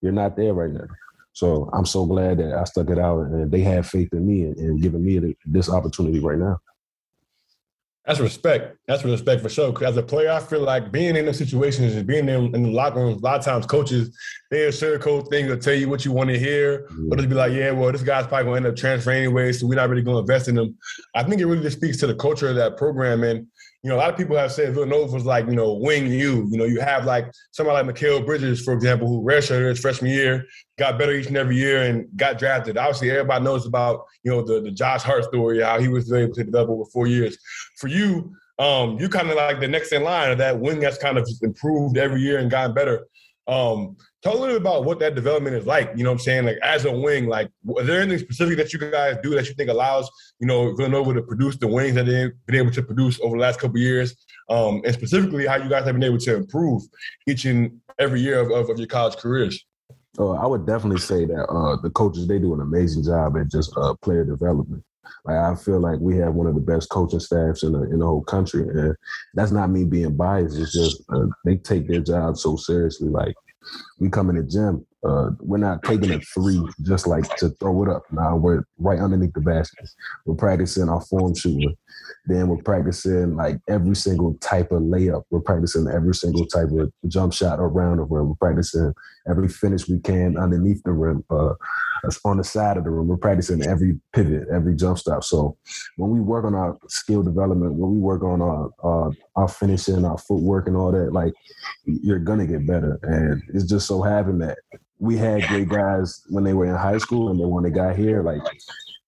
You're 0.00 0.12
not 0.12 0.36
there 0.36 0.54
right 0.54 0.70
now. 0.70 0.86
So 1.32 1.68
I'm 1.72 1.86
so 1.86 2.06
glad 2.06 2.38
that 2.38 2.54
I 2.54 2.64
stuck 2.64 2.90
it 2.90 2.98
out 2.98 3.20
and 3.20 3.50
they 3.50 3.60
had 3.60 3.86
faith 3.86 4.12
in 4.12 4.26
me 4.26 4.42
and, 4.42 4.56
and 4.56 4.82
giving 4.82 5.04
me 5.04 5.36
this 5.44 5.70
opportunity 5.70 6.18
right 6.20 6.38
now. 6.38 6.60
That's 8.08 8.20
respect. 8.20 8.78
That's 8.86 9.04
respect 9.04 9.42
for 9.42 9.50
sure. 9.50 9.84
As 9.84 9.98
a 9.98 10.02
player, 10.02 10.30
I 10.30 10.40
feel 10.40 10.62
like 10.62 10.90
being 10.90 11.14
in 11.14 11.26
the 11.26 11.34
situations 11.34 11.94
and 11.94 12.06
being 12.06 12.26
in, 12.26 12.54
in 12.54 12.62
the 12.62 12.70
locker 12.70 13.00
rooms, 13.00 13.20
a 13.20 13.24
lot 13.24 13.38
of 13.38 13.44
times 13.44 13.66
coaches, 13.66 14.16
they 14.50 14.66
sugarcoat 14.68 15.28
things 15.28 15.50
or 15.50 15.58
tell 15.58 15.74
you 15.74 15.90
what 15.90 16.06
you 16.06 16.12
want 16.12 16.30
to 16.30 16.38
hear, 16.38 16.88
yeah. 16.90 17.08
or 17.10 17.16
just 17.18 17.28
be 17.28 17.34
like, 17.34 17.52
yeah, 17.52 17.70
well, 17.70 17.92
this 17.92 18.00
guy's 18.00 18.26
probably 18.26 18.44
going 18.44 18.62
to 18.62 18.68
end 18.68 18.74
up 18.74 18.80
transferring 18.80 19.18
anyway, 19.18 19.52
so 19.52 19.66
we're 19.66 19.74
not 19.74 19.90
really 19.90 20.00
going 20.00 20.14
to 20.14 20.20
invest 20.20 20.48
in 20.48 20.56
him. 20.56 20.74
I 21.14 21.22
think 21.22 21.42
it 21.42 21.44
really 21.44 21.60
just 21.62 21.76
speaks 21.76 21.98
to 21.98 22.06
the 22.06 22.14
culture 22.14 22.48
of 22.48 22.56
that 22.56 22.78
program. 22.78 23.24
And 23.24 23.46
you 23.82 23.90
know, 23.90 23.96
a 23.96 23.98
lot 23.98 24.10
of 24.10 24.16
people 24.16 24.36
have 24.36 24.50
said 24.50 24.74
Villanova 24.74 25.12
was 25.12 25.24
like, 25.24 25.46
you 25.46 25.54
know, 25.54 25.74
wing 25.74 26.08
you. 26.08 26.48
You 26.50 26.58
know, 26.58 26.64
you 26.64 26.80
have 26.80 27.04
like 27.04 27.30
somebody 27.52 27.86
like 27.86 27.94
Mikal 27.94 28.26
Bridges, 28.26 28.60
for 28.60 28.74
example, 28.74 29.06
who 29.06 29.22
redshirted 29.22 29.68
his 29.68 29.78
freshman 29.78 30.10
year, 30.10 30.46
got 30.78 30.98
better 30.98 31.12
each 31.12 31.28
and 31.28 31.36
every 31.36 31.56
year, 31.56 31.82
and 31.82 32.06
got 32.16 32.38
drafted. 32.38 32.76
Obviously, 32.76 33.10
everybody 33.10 33.44
knows 33.44 33.66
about, 33.66 34.04
you 34.24 34.32
know, 34.32 34.42
the, 34.42 34.60
the 34.60 34.72
Josh 34.72 35.02
Hart 35.02 35.24
story, 35.24 35.62
how 35.62 35.78
he 35.78 35.86
was 35.86 36.12
able 36.12 36.34
to 36.34 36.44
develop 36.44 36.70
over 36.70 36.84
four 36.86 37.06
years. 37.06 37.38
For 37.76 37.86
you, 37.86 38.34
um, 38.58 38.98
you 38.98 39.08
kind 39.08 39.30
of 39.30 39.36
like 39.36 39.60
the 39.60 39.68
next 39.68 39.92
in 39.92 40.02
line 40.02 40.32
of 40.32 40.38
that 40.38 40.58
wing 40.58 40.80
that's 40.80 40.98
kind 40.98 41.16
of 41.16 41.28
improved 41.42 41.98
every 41.98 42.20
year 42.20 42.38
and 42.38 42.50
gotten 42.50 42.74
better. 42.74 43.06
Um, 43.46 43.96
Talk 44.20 44.34
a 44.34 44.36
little 44.36 44.54
bit 44.56 44.60
about 44.60 44.84
what 44.84 44.98
that 44.98 45.14
development 45.14 45.54
is 45.54 45.64
like. 45.64 45.92
You 45.94 46.02
know 46.02 46.10
what 46.10 46.14
I'm 46.14 46.20
saying? 46.20 46.44
Like 46.44 46.58
as 46.62 46.84
a 46.84 46.92
wing, 46.92 47.28
like 47.28 47.50
is 47.78 47.86
there 47.86 48.00
anything 48.00 48.18
specific 48.18 48.56
that 48.56 48.72
you 48.72 48.78
guys 48.80 49.16
do 49.22 49.30
that 49.30 49.46
you 49.48 49.54
think 49.54 49.70
allows 49.70 50.10
you 50.40 50.46
know 50.48 50.74
Villanova 50.74 51.14
to 51.14 51.22
produce 51.22 51.56
the 51.56 51.68
wings 51.68 51.94
that 51.94 52.06
they've 52.06 52.32
been 52.46 52.56
able 52.56 52.72
to 52.72 52.82
produce 52.82 53.20
over 53.20 53.36
the 53.36 53.42
last 53.42 53.60
couple 53.60 53.78
years, 53.78 54.16
um, 54.50 54.82
and 54.84 54.92
specifically 54.92 55.46
how 55.46 55.56
you 55.56 55.68
guys 55.68 55.84
have 55.84 55.94
been 55.94 56.02
able 56.02 56.18
to 56.18 56.34
improve 56.34 56.82
each 57.28 57.44
and 57.44 57.80
every 58.00 58.20
year 58.20 58.40
of, 58.40 58.50
of, 58.50 58.70
of 58.70 58.78
your 58.78 58.88
college 58.88 59.16
careers? 59.16 59.64
Uh, 60.18 60.32
I 60.32 60.46
would 60.46 60.66
definitely 60.66 60.98
say 60.98 61.24
that 61.24 61.44
uh, 61.44 61.76
the 61.80 61.90
coaches 61.90 62.26
they 62.26 62.40
do 62.40 62.54
an 62.54 62.60
amazing 62.60 63.04
job 63.04 63.36
at 63.36 63.48
just 63.48 63.72
uh, 63.76 63.94
player 64.02 64.24
development. 64.24 64.82
Like 65.24 65.36
I 65.36 65.54
feel 65.54 65.78
like 65.78 66.00
we 66.00 66.16
have 66.16 66.34
one 66.34 66.48
of 66.48 66.54
the 66.54 66.60
best 66.60 66.90
coaching 66.90 67.20
staffs 67.20 67.62
in 67.62 67.72
the 67.72 67.82
in 67.82 68.00
the 68.00 68.06
whole 68.06 68.24
country, 68.24 68.62
and 68.62 68.96
that's 69.34 69.52
not 69.52 69.70
me 69.70 69.84
being 69.84 70.16
biased. 70.16 70.58
It's 70.58 70.72
just 70.72 71.02
uh, 71.10 71.26
they 71.44 71.56
take 71.56 71.86
their 71.86 72.00
job 72.00 72.36
so 72.36 72.56
seriously. 72.56 73.08
Like 73.08 73.34
we 73.98 74.08
come 74.08 74.30
in 74.30 74.36
the 74.36 74.42
gym, 74.42 74.84
uh, 75.06 75.30
we're 75.40 75.58
not 75.58 75.82
taking 75.84 76.10
a 76.10 76.20
three 76.20 76.60
just 76.82 77.06
like 77.06 77.24
to 77.36 77.50
throw 77.60 77.84
it 77.84 77.88
up. 77.88 78.02
Now 78.10 78.36
we're 78.36 78.64
right 78.78 78.98
underneath 78.98 79.32
the 79.32 79.40
basket. 79.40 79.88
We're 80.26 80.34
practicing 80.34 80.88
our 80.88 81.00
form 81.02 81.34
shooting. 81.34 81.76
Then 82.26 82.48
we're 82.48 82.62
practicing 82.62 83.36
like 83.36 83.58
every 83.68 83.94
single 83.94 84.34
type 84.40 84.72
of 84.72 84.82
layup. 84.82 85.22
We're 85.30 85.40
practicing 85.40 85.88
every 85.88 86.14
single 86.14 86.46
type 86.46 86.68
of 86.70 86.92
jump 87.06 87.32
shot 87.32 87.60
around 87.60 87.98
the 87.98 88.04
rim. 88.04 88.28
We're 88.28 88.34
practicing 88.34 88.92
every 89.28 89.48
finish 89.48 89.88
we 89.88 90.00
can 90.00 90.36
underneath 90.36 90.82
the 90.84 90.92
rim, 90.92 91.24
uh, 91.30 91.54
on 92.24 92.36
the 92.36 92.44
side 92.44 92.76
of 92.76 92.84
the 92.84 92.90
rim. 92.90 93.08
We're 93.08 93.16
practicing 93.16 93.66
every 93.66 93.98
pivot, 94.12 94.48
every 94.52 94.74
jump 94.76 94.98
stop. 94.98 95.24
So 95.24 95.56
when 95.96 96.10
we 96.10 96.20
work 96.20 96.44
on 96.44 96.54
our 96.54 96.76
skill 96.88 97.22
development, 97.22 97.74
when 97.74 97.92
we 97.92 97.98
work 97.98 98.22
on 98.22 98.40
our 98.40 98.70
uh, 98.82 99.10
our 99.36 99.48
finishing, 99.48 100.04
our 100.04 100.18
footwork, 100.18 100.66
and 100.66 100.76
all 100.76 100.92
that, 100.92 101.12
like 101.12 101.32
you're 101.84 102.18
gonna 102.18 102.46
get 102.46 102.66
better. 102.66 102.98
And 103.02 103.42
it's 103.54 103.64
just 103.64 103.86
so 103.86 104.02
happened 104.02 104.42
that 104.42 104.58
we 104.98 105.16
had 105.16 105.46
great 105.48 105.68
guys 105.68 106.22
when 106.28 106.44
they 106.44 106.54
were 106.54 106.66
in 106.66 106.74
high 106.74 106.98
school, 106.98 107.30
and 107.30 107.40
then 107.40 107.50
when 107.50 107.64
they 107.64 107.70
got 107.70 107.96
here, 107.96 108.22
like 108.22 108.42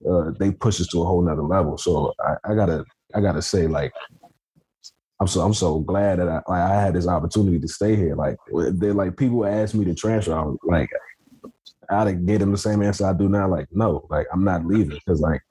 uh, 0.08 0.30
they 0.38 0.50
push 0.52 0.80
us 0.80 0.86
to 0.88 1.02
a 1.02 1.04
whole 1.04 1.22
nother 1.22 1.42
level. 1.42 1.78
So 1.78 2.14
I, 2.20 2.52
I 2.52 2.54
gotta 2.54 2.84
I 3.14 3.20
gotta 3.20 3.42
say 3.42 3.66
like 3.66 3.92
I'm 5.20 5.26
so 5.26 5.42
I'm 5.42 5.54
so 5.54 5.80
glad 5.80 6.18
that 6.18 6.28
I 6.28 6.34
like, 6.34 6.62
I 6.62 6.80
had 6.80 6.94
this 6.94 7.06
opportunity 7.06 7.58
to 7.58 7.68
stay 7.68 7.94
here. 7.94 8.16
Like 8.16 8.36
they 8.52 8.90
like 8.92 9.16
people 9.16 9.44
ask 9.44 9.74
me 9.74 9.84
to 9.84 9.94
transfer, 9.94 10.32
I'm 10.32 10.56
like 10.64 10.88
I'd 11.90 12.26
get 12.26 12.38
them 12.38 12.52
the 12.52 12.58
same 12.58 12.82
answer 12.82 13.06
I 13.06 13.12
do 13.12 13.28
now. 13.28 13.48
Like 13.48 13.66
no, 13.70 14.06
like 14.08 14.26
I'm 14.32 14.44
not 14.44 14.66
leaving 14.66 14.98
because 15.04 15.20
like 15.20 15.42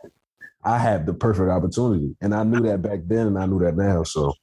I 0.64 0.78
have 0.78 1.06
the 1.06 1.14
perfect 1.14 1.50
opportunity, 1.50 2.16
and 2.22 2.36
I 2.36 2.44
knew 2.44 2.62
that 2.68 2.82
back 2.82 3.00
then, 3.08 3.28
and 3.28 3.40
I 3.40 3.46
knew 3.46 3.60
that 3.60 3.78
now. 3.78 4.04
So 4.04 4.34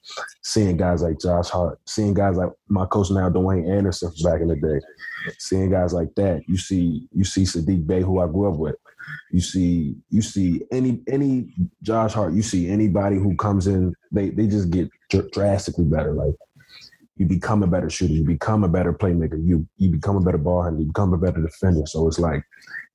seeing 0.43 0.79
guys 0.79 1.03
like 1.03 1.21
Josh 1.21 1.51
Hart, 1.51 1.79
seeing 1.87 2.15
guys 2.15 2.37
like 2.37 2.51
my 2.69 2.87
coach 2.87 3.11
now, 3.11 3.29
Dwayne 3.29 3.71
Anderson 3.71 4.11
back 4.25 4.41
in 4.41 4.49
the 4.49 4.57
day, 4.57 4.81
seeing 5.39 5.71
guys 5.71 5.93
like 5.93 6.15
that, 6.17 6.43
you 6.49 6.57
see 6.57 7.07
you 7.13 7.25
see 7.25 7.43
Saddiq 7.43 7.87
Bey, 7.87 8.01
who 8.01 8.21
I 8.21 8.27
grew 8.27 8.51
up 8.51 8.59
with. 8.59 8.77
You 9.31 9.41
see, 9.41 9.97
you 10.09 10.23
see 10.23 10.63
any 10.73 11.03
any 11.07 11.53
Josh 11.83 12.15
Hart. 12.15 12.33
You 12.33 12.43
see 12.43 12.69
anybody 12.69 13.17
who 13.17 13.37
comes 13.37 13.67
in, 13.67 13.95
they 14.11 14.31
they 14.31 14.47
just 14.47 14.71
get 14.71 14.91
drastically 15.33 15.85
better. 15.85 16.15
Like 16.15 16.35
you 17.17 17.27
become 17.27 17.63
a 17.63 17.67
better 17.67 17.91
shooter, 17.91 18.15
you 18.15 18.25
become 18.25 18.65
a 18.65 18.69
better 18.69 18.93
playmaker, 18.93 19.39
you 19.45 19.67
you 19.77 19.91
become 19.91 20.17
a 20.17 20.21
better 20.21 20.39
ball 20.39 20.63
handler, 20.63 20.81
you 20.81 20.87
become 20.87 21.13
a 21.13 21.19
better 21.19 21.43
defender. 21.43 21.87
So 21.87 22.09
it's 22.09 22.19
like 22.19 22.43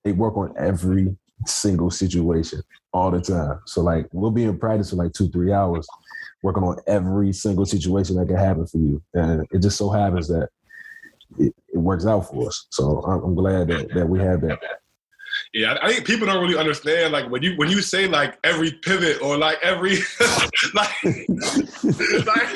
they 0.03 0.11
work 0.11 0.37
on 0.37 0.53
every 0.57 1.15
single 1.45 1.91
situation 1.91 2.61
all 2.93 3.11
the 3.11 3.21
time. 3.21 3.59
So 3.65 3.81
like 3.81 4.07
we'll 4.11 4.31
be 4.31 4.43
in 4.43 4.57
practice 4.57 4.89
for 4.89 4.97
like 4.97 5.13
two 5.13 5.29
three 5.29 5.51
hours, 5.51 5.87
working 6.43 6.63
on 6.63 6.77
every 6.87 7.33
single 7.33 7.65
situation 7.65 8.15
that 8.17 8.27
can 8.27 8.37
happen 8.37 8.65
for 8.65 8.77
you, 8.77 9.01
and 9.13 9.45
it 9.51 9.61
just 9.61 9.77
so 9.77 9.89
happens 9.89 10.27
that 10.27 10.49
it, 11.39 11.53
it 11.73 11.77
works 11.77 12.05
out 12.05 12.29
for 12.29 12.47
us. 12.47 12.67
So 12.69 13.01
I'm, 13.01 13.23
I'm 13.23 13.35
glad 13.35 13.67
that 13.67 13.93
that 13.93 14.07
we 14.07 14.19
have 14.19 14.41
that. 14.41 14.59
Yeah, 15.53 15.77
I 15.81 15.91
think 15.91 16.05
people 16.05 16.27
don't 16.27 16.41
really 16.41 16.57
understand 16.57 17.11
like 17.11 17.29
when 17.29 17.43
you 17.43 17.55
when 17.57 17.69
you 17.69 17.81
say 17.81 18.07
like 18.07 18.37
every 18.43 18.71
pivot 18.71 19.21
or 19.21 19.37
like 19.37 19.57
every 19.61 19.97
like, 20.73 20.89
like 21.03 21.19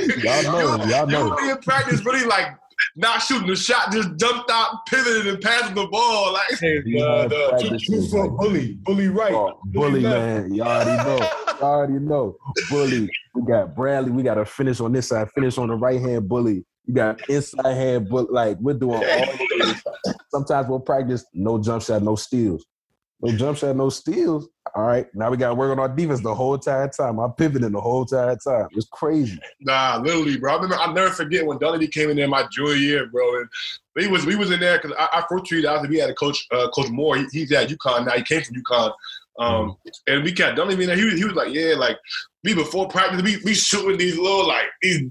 y'all 0.23 0.43
know, 0.43 0.83
you, 0.83 0.89
y'all 0.89 1.07
know. 1.07 1.39
You 1.39 1.51
in 1.51 1.57
practice 1.57 2.05
really 2.05 2.25
like 2.25 2.57
not 2.95 3.21
shooting 3.21 3.47
the 3.47 3.55
shot, 3.55 3.91
just 3.91 4.15
jumped 4.17 4.49
out, 4.49 4.85
pivoted, 4.88 5.27
and 5.27 5.41
passing 5.41 5.75
the 5.75 5.88
ball. 5.88 6.33
Like 6.33 6.59
hey, 6.59 6.77
uh, 7.01 7.27
the 7.27 7.57
two, 7.61 7.99
two 7.99 8.07
foot 8.07 8.38
bully, 8.38 8.73
bully 8.83 9.07
right, 9.09 9.33
oh, 9.33 9.59
bully, 9.65 10.01
bully 10.01 10.03
man. 10.03 10.53
Y'all 10.53 10.67
already 10.67 11.03
know. 11.03 11.17
Y'all 11.59 11.63
already 11.63 11.93
know. 11.93 12.38
Bully. 12.69 13.09
We 13.33 13.41
got 13.43 13.75
Bradley. 13.75 14.11
We 14.11 14.23
got 14.23 14.35
to 14.35 14.45
finish 14.45 14.79
on 14.79 14.91
this 14.91 15.09
side. 15.09 15.29
Finish 15.31 15.57
on 15.57 15.67
the 15.67 15.75
right 15.75 16.01
hand. 16.01 16.27
Bully. 16.27 16.65
You 16.85 16.93
got 16.93 17.27
inside 17.29 17.73
hand. 17.73 18.09
But 18.09 18.31
like 18.31 18.57
we're 18.59 18.73
doing 18.73 19.03
all. 19.03 19.73
Sometimes 20.29 20.67
we'll 20.67 20.79
practice 20.79 21.25
no 21.33 21.57
jump 21.61 21.81
shot, 21.81 22.03
no 22.03 22.15
steals. 22.15 22.65
No 23.21 23.35
jump 23.35 23.57
shot, 23.57 23.75
no 23.75 23.89
steals. 23.89 24.47
All 24.75 24.83
right, 24.83 25.07
now 25.15 25.29
we 25.29 25.38
got 25.38 25.47
to 25.47 25.55
work 25.55 25.71
on 25.71 25.79
our 25.79 25.88
defense 25.88 26.19
the 26.19 26.35
whole 26.35 26.53
entire 26.53 26.89
time. 26.89 27.17
I'm 27.17 27.31
pivoting 27.31 27.71
the 27.71 27.79
whole 27.79 28.01
entire 28.01 28.35
time. 28.35 28.67
It's 28.73 28.88
crazy. 28.91 29.39
Nah, 29.61 30.01
literally, 30.03 30.38
bro. 30.38 30.51
I 30.51 30.55
remember. 30.55 30.75
I'll 30.75 30.93
never 30.93 31.11
forget 31.11 31.45
when 31.45 31.57
Dunleavy 31.59 31.88
came 31.88 32.09
in 32.09 32.17
there 32.17 32.27
my 32.27 32.45
junior 32.51 32.75
year, 32.75 33.07
bro. 33.07 33.39
And 33.39 33.49
we 33.95 34.07
was 34.07 34.25
we 34.25 34.35
was 34.35 34.51
in 34.51 34.59
there 34.59 34.77
because 34.77 34.91
I, 34.99 35.07
I 35.19 35.25
first 35.29 35.45
treated 35.45 35.65
out. 35.65 35.88
We 35.88 35.97
had 35.97 36.09
a 36.09 36.13
coach, 36.13 36.45
uh, 36.51 36.67
Coach 36.71 36.89
Moore. 36.89 37.15
He, 37.15 37.25
he's 37.31 37.53
at 37.53 37.69
UConn 37.69 38.05
now. 38.05 38.13
He 38.13 38.23
came 38.23 38.41
from 38.41 38.61
UConn. 38.61 38.93
Um, 39.39 39.77
mm. 39.88 39.91
and 40.07 40.23
we 40.25 40.33
got 40.33 40.57
Dunleavy 40.57 40.83
in 40.83 40.89
there. 40.89 40.97
He 40.97 41.05
was, 41.05 41.13
he 41.13 41.23
was 41.23 41.35
like, 41.35 41.53
yeah, 41.53 41.75
like 41.75 41.97
me 42.43 42.53
before 42.53 42.89
practice, 42.89 43.21
we 43.21 43.38
we 43.45 43.53
shooting 43.53 43.97
these 43.97 44.17
little 44.17 44.45
like 44.45 44.65
these 44.81 45.09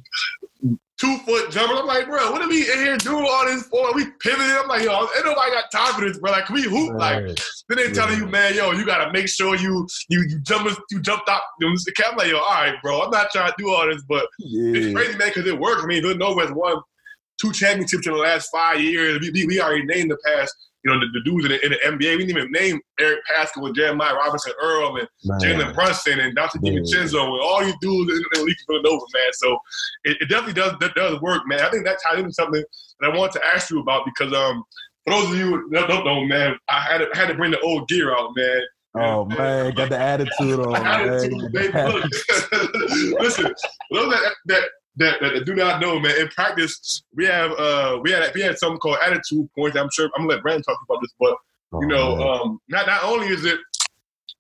two 1.00 1.18
foot 1.18 1.50
jumpers. 1.50 1.78
I'm 1.80 1.87
like, 1.87 2.07
bro, 2.07 2.30
what 2.30 2.42
are 2.42 2.48
we 2.48 2.70
in 2.70 2.78
here 2.78 2.96
doing 2.96 3.26
all 3.28 3.44
this 3.46 3.64
for? 3.64 3.92
We 3.94 4.07
pivoting. 4.20 4.57
I'm 4.57 4.68
like, 4.68 4.83
yo, 4.83 5.00
ain't 5.00 5.24
nobody 5.24 5.50
got 5.50 5.70
time 5.72 5.94
for 5.94 6.07
this, 6.07 6.18
bro. 6.18 6.33
Like, 6.33 6.46
can 6.46 6.54
we 6.54 6.62
hoop? 6.62 6.92
Right. 6.94 7.26
Like, 7.26 7.38
then 7.68 7.78
they 7.78 7.92
telling 7.92 8.18
you, 8.18 8.26
man, 8.26 8.54
yo, 8.54 8.72
you 8.72 8.85
gotta 8.87 9.12
make 9.12 9.28
sure 9.28 9.57
you 9.57 9.87
you 10.09 10.22
you 10.28 10.40
jump 10.40 10.68
you 10.90 11.00
jumped 11.00 11.28
out. 11.28 11.42
I'm 11.62 12.16
like, 12.16 12.28
yo, 12.28 12.38
all 12.38 12.50
right, 12.50 12.74
bro. 12.83 13.02
I'm 13.02 13.11
not 13.11 13.30
trying 13.30 13.50
to 13.50 13.54
do 13.59 13.70
all 13.70 13.87
this, 13.87 14.02
but 14.09 14.26
yeah. 14.38 14.80
it's 14.80 14.94
crazy, 14.94 15.18
man, 15.18 15.28
because 15.28 15.46
it 15.46 15.59
works. 15.59 15.83
I 15.83 15.87
mean, 15.87 16.02
Villanova's 16.02 16.52
won 16.52 16.80
two 17.40 17.52
championships 17.52 18.07
in 18.07 18.12
the 18.12 18.18
last 18.18 18.48
five 18.52 18.80
years. 18.80 19.20
We, 19.20 19.46
we 19.46 19.61
already 19.61 19.85
named 19.85 20.11
the 20.11 20.18
past 20.24 20.54
you 20.85 20.92
know, 20.92 21.01
the, 21.01 21.07
the 21.12 21.20
dudes 21.25 21.44
in 21.47 21.53
the, 21.53 21.64
in 21.64 21.73
the, 21.73 22.05
NBA. 22.05 22.18
We 22.18 22.27
didn't 22.27 22.31
even 22.31 22.53
name 22.53 22.81
Eric 23.01 23.20
Paschall 23.31 23.66
and 23.66 23.75
Jeremiah 23.75 24.14
Robinson 24.14 24.53
Earl 24.62 24.97
and 24.97 25.09
Jalen 25.42 25.75
Brunson 25.75 26.20
and 26.20 26.35
Dr. 26.35 26.59
DiVincenzo 26.59 27.23
and 27.23 27.40
all 27.42 27.64
these 27.64 27.75
dudes 27.81 28.12
in 28.12 28.23
the 28.33 28.44
league 28.44 28.57
Villanova, 28.68 29.05
man. 29.14 29.33
So 29.33 29.59
it, 30.05 30.18
it 30.20 30.29
definitely 30.29 30.55
does 30.55 30.75
that 30.81 30.94
does 30.94 31.20
work, 31.23 31.42
man. 31.47 31.61
I 31.61 31.70
think 31.70 31.85
that 31.87 31.99
ties 32.03 32.18
into 32.18 32.33
something 32.33 32.62
that 33.01 33.11
I 33.11 33.16
wanted 33.16 33.33
to 33.40 33.47
ask 33.47 33.70
you 33.70 33.81
about 33.81 34.05
because 34.05 34.33
um 34.35 34.62
for 35.05 35.12
those 35.12 35.31
of 35.31 35.37
you 35.37 35.68
that 35.73 35.88
don't 35.88 36.05
know, 36.05 36.25
man, 36.25 36.57
I 36.68 36.81
had 36.81 36.99
to, 36.99 37.09
I 37.14 37.18
had 37.18 37.29
to 37.29 37.35
bring 37.35 37.51
the 37.51 37.61
old 37.61 37.88
gear 37.88 38.14
out, 38.14 38.31
man. 38.37 38.62
Oh 38.97 39.25
man, 39.25 39.75
got 39.75 39.88
the 39.88 39.99
attitude 39.99 40.61
on. 40.61 40.77
attitude, 40.87 41.53
baby. 41.53 41.73
Listen, 43.18 43.53
those 43.90 44.11
that, 44.11 44.35
that 44.47 44.62
that, 44.96 45.20
that, 45.20 45.44
do 45.44 45.54
not 45.54 45.80
know, 45.80 45.98
man. 45.98 46.20
In 46.20 46.28
practice, 46.28 47.02
we 47.14 47.26
have 47.26 47.50
uh 47.52 47.98
we 48.02 48.12
had 48.12 48.30
we 48.35 48.40
had 48.40 48.59
something 48.59 48.78
called 48.78 48.98
attitude 49.02 49.48
points. 49.57 49.76
I'm 49.76 49.90
sure 49.92 50.07
I'm 50.16 50.22
gonna 50.22 50.35
let 50.35 50.42
Brandon 50.42 50.62
talk 50.62 50.78
about 50.88 51.00
this, 51.02 51.12
but 51.18 51.37
you 51.80 51.87
oh, 51.94 52.14
know, 52.14 52.16
man. 52.16 52.28
um, 52.28 52.59
not 52.68 52.87
not 52.87 53.04
only 53.04 53.28
is 53.28 53.44
it 53.44 53.59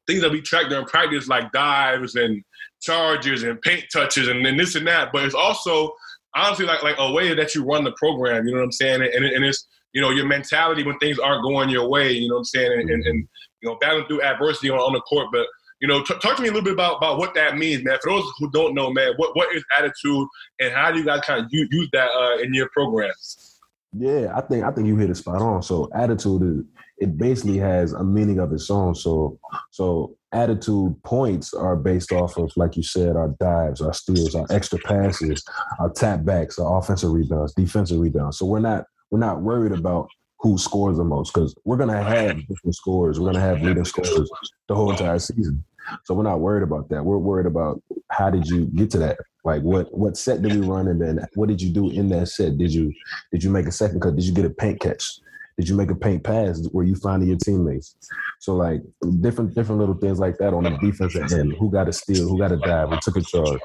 things 0.06 0.20
that 0.20 0.30
we 0.30 0.40
track 0.40 0.68
during 0.68 0.84
practice 0.86 1.28
like 1.28 1.50
dives 1.52 2.14
and 2.14 2.42
charges 2.80 3.42
and 3.42 3.60
paint 3.62 3.84
touches 3.92 4.28
and 4.28 4.44
then 4.44 4.56
this 4.56 4.74
and 4.74 4.86
that, 4.86 5.10
but 5.12 5.24
it's 5.24 5.34
also 5.34 5.92
honestly 6.36 6.66
like 6.66 6.82
like 6.82 6.96
a 6.98 7.12
way 7.12 7.34
that 7.34 7.54
you 7.54 7.64
run 7.64 7.84
the 7.84 7.92
program. 7.92 8.46
You 8.46 8.52
know 8.52 8.60
what 8.60 8.66
I'm 8.66 8.72
saying? 8.72 9.02
And, 9.02 9.24
and 9.24 9.44
it's 9.44 9.66
you 9.92 10.00
know 10.00 10.10
your 10.10 10.26
mentality 10.26 10.84
when 10.84 10.98
things 10.98 11.18
aren't 11.18 11.42
going 11.42 11.68
your 11.68 11.88
way. 11.88 12.12
You 12.12 12.28
know 12.28 12.34
what 12.34 12.40
I'm 12.40 12.44
saying? 12.44 12.80
And, 12.80 12.90
and, 12.90 13.04
and 13.06 13.28
you 13.60 13.68
know 13.68 13.76
battling 13.80 14.06
through 14.06 14.22
adversity 14.22 14.70
on, 14.70 14.78
on 14.78 14.92
the 14.92 15.00
court, 15.00 15.28
but 15.32 15.46
you 15.80 15.88
know, 15.88 16.02
t- 16.02 16.14
talk 16.20 16.36
to 16.36 16.42
me 16.42 16.48
a 16.48 16.50
little 16.50 16.64
bit 16.64 16.72
about, 16.72 16.98
about 16.98 17.18
what 17.18 17.34
that 17.34 17.56
means, 17.56 17.84
man. 17.84 17.98
For 18.02 18.10
those 18.10 18.24
who 18.38 18.50
don't 18.50 18.74
know, 18.74 18.92
man, 18.92 19.12
what, 19.16 19.36
what 19.36 19.54
is 19.54 19.64
attitude 19.76 20.26
and 20.60 20.72
how 20.72 20.90
do 20.90 20.98
you 20.98 21.04
guys 21.04 21.20
kind 21.20 21.44
of 21.44 21.46
use, 21.50 21.68
use 21.70 21.88
that 21.92 22.10
uh, 22.10 22.38
in 22.42 22.54
your 22.54 22.68
programs? 22.70 23.60
Yeah, 23.96 24.32
I 24.34 24.40
think 24.40 24.64
I 24.64 24.72
think 24.72 24.88
you 24.88 24.96
hit 24.96 25.10
it 25.10 25.16
spot 25.16 25.40
on. 25.40 25.62
So 25.62 25.88
attitude 25.94 26.42
is 26.42 26.64
it 26.98 27.16
basically 27.16 27.58
has 27.58 27.92
a 27.92 28.02
meaning 28.02 28.38
of 28.40 28.52
its 28.52 28.70
own. 28.70 28.94
So 28.94 29.38
so 29.70 30.16
attitude 30.32 31.00
points 31.04 31.54
are 31.54 31.76
based 31.76 32.10
off 32.10 32.36
of, 32.36 32.52
like 32.56 32.76
you 32.76 32.82
said, 32.82 33.14
our 33.14 33.28
dives, 33.40 33.80
our 33.80 33.94
steals, 33.94 34.34
our 34.34 34.46
extra 34.50 34.78
passes, 34.80 35.44
our 35.78 35.90
tap 35.90 36.24
backs, 36.24 36.58
our 36.58 36.78
offensive 36.78 37.12
rebounds, 37.12 37.54
defensive 37.54 38.00
rebounds. 38.00 38.38
So 38.38 38.46
we're 38.46 38.58
not 38.58 38.84
we're 39.10 39.20
not 39.20 39.42
worried 39.42 39.72
about 39.72 40.08
who 40.44 40.58
scores 40.58 40.98
the 40.98 41.04
most 41.04 41.32
because 41.32 41.54
we're 41.64 41.78
gonna 41.78 42.02
have 42.02 42.36
different 42.46 42.76
scores. 42.76 43.18
We're 43.18 43.32
gonna 43.32 43.40
have 43.40 43.62
leading 43.62 43.82
scores 43.86 44.30
the 44.68 44.74
whole 44.74 44.90
entire 44.90 45.18
season. 45.18 45.64
So 46.04 46.12
we're 46.12 46.22
not 46.22 46.40
worried 46.40 46.62
about 46.62 46.90
that. 46.90 47.02
We're 47.02 47.16
worried 47.16 47.46
about 47.46 47.82
how 48.10 48.28
did 48.28 48.46
you 48.46 48.66
get 48.66 48.90
to 48.90 48.98
that? 48.98 49.16
Like 49.44 49.62
what 49.62 49.96
what 49.96 50.18
set 50.18 50.42
did 50.42 50.52
we 50.52 50.60
run 50.60 50.88
and 50.88 51.00
then 51.00 51.26
what 51.34 51.48
did 51.48 51.62
you 51.62 51.70
do 51.70 51.90
in 51.90 52.10
that 52.10 52.28
set? 52.28 52.58
Did 52.58 52.74
you 52.74 52.92
did 53.32 53.42
you 53.42 53.48
make 53.48 53.66
a 53.66 53.72
second 53.72 54.00
cut? 54.00 54.16
Did 54.16 54.26
you 54.26 54.34
get 54.34 54.44
a 54.44 54.50
paint 54.50 54.80
catch? 54.80 55.18
Did 55.56 55.66
you 55.66 55.76
make 55.76 55.90
a 55.90 55.94
paint 55.94 56.22
pass 56.22 56.66
where 56.72 56.84
you 56.84 56.94
finding 56.94 57.30
your 57.30 57.38
teammates? 57.38 57.96
So 58.38 58.54
like 58.54 58.82
different 59.22 59.54
different 59.54 59.80
little 59.80 59.96
things 59.96 60.18
like 60.18 60.36
that 60.38 60.52
on 60.52 60.64
the 60.64 60.76
defensive 60.76 61.32
end. 61.32 61.54
Who 61.58 61.70
got 61.70 61.88
a 61.88 61.92
steal? 61.94 62.28
Who 62.28 62.38
got 62.38 62.52
a 62.52 62.58
dive? 62.58 62.90
Who 62.90 62.98
took 63.00 63.16
a 63.16 63.22
charge? 63.22 63.60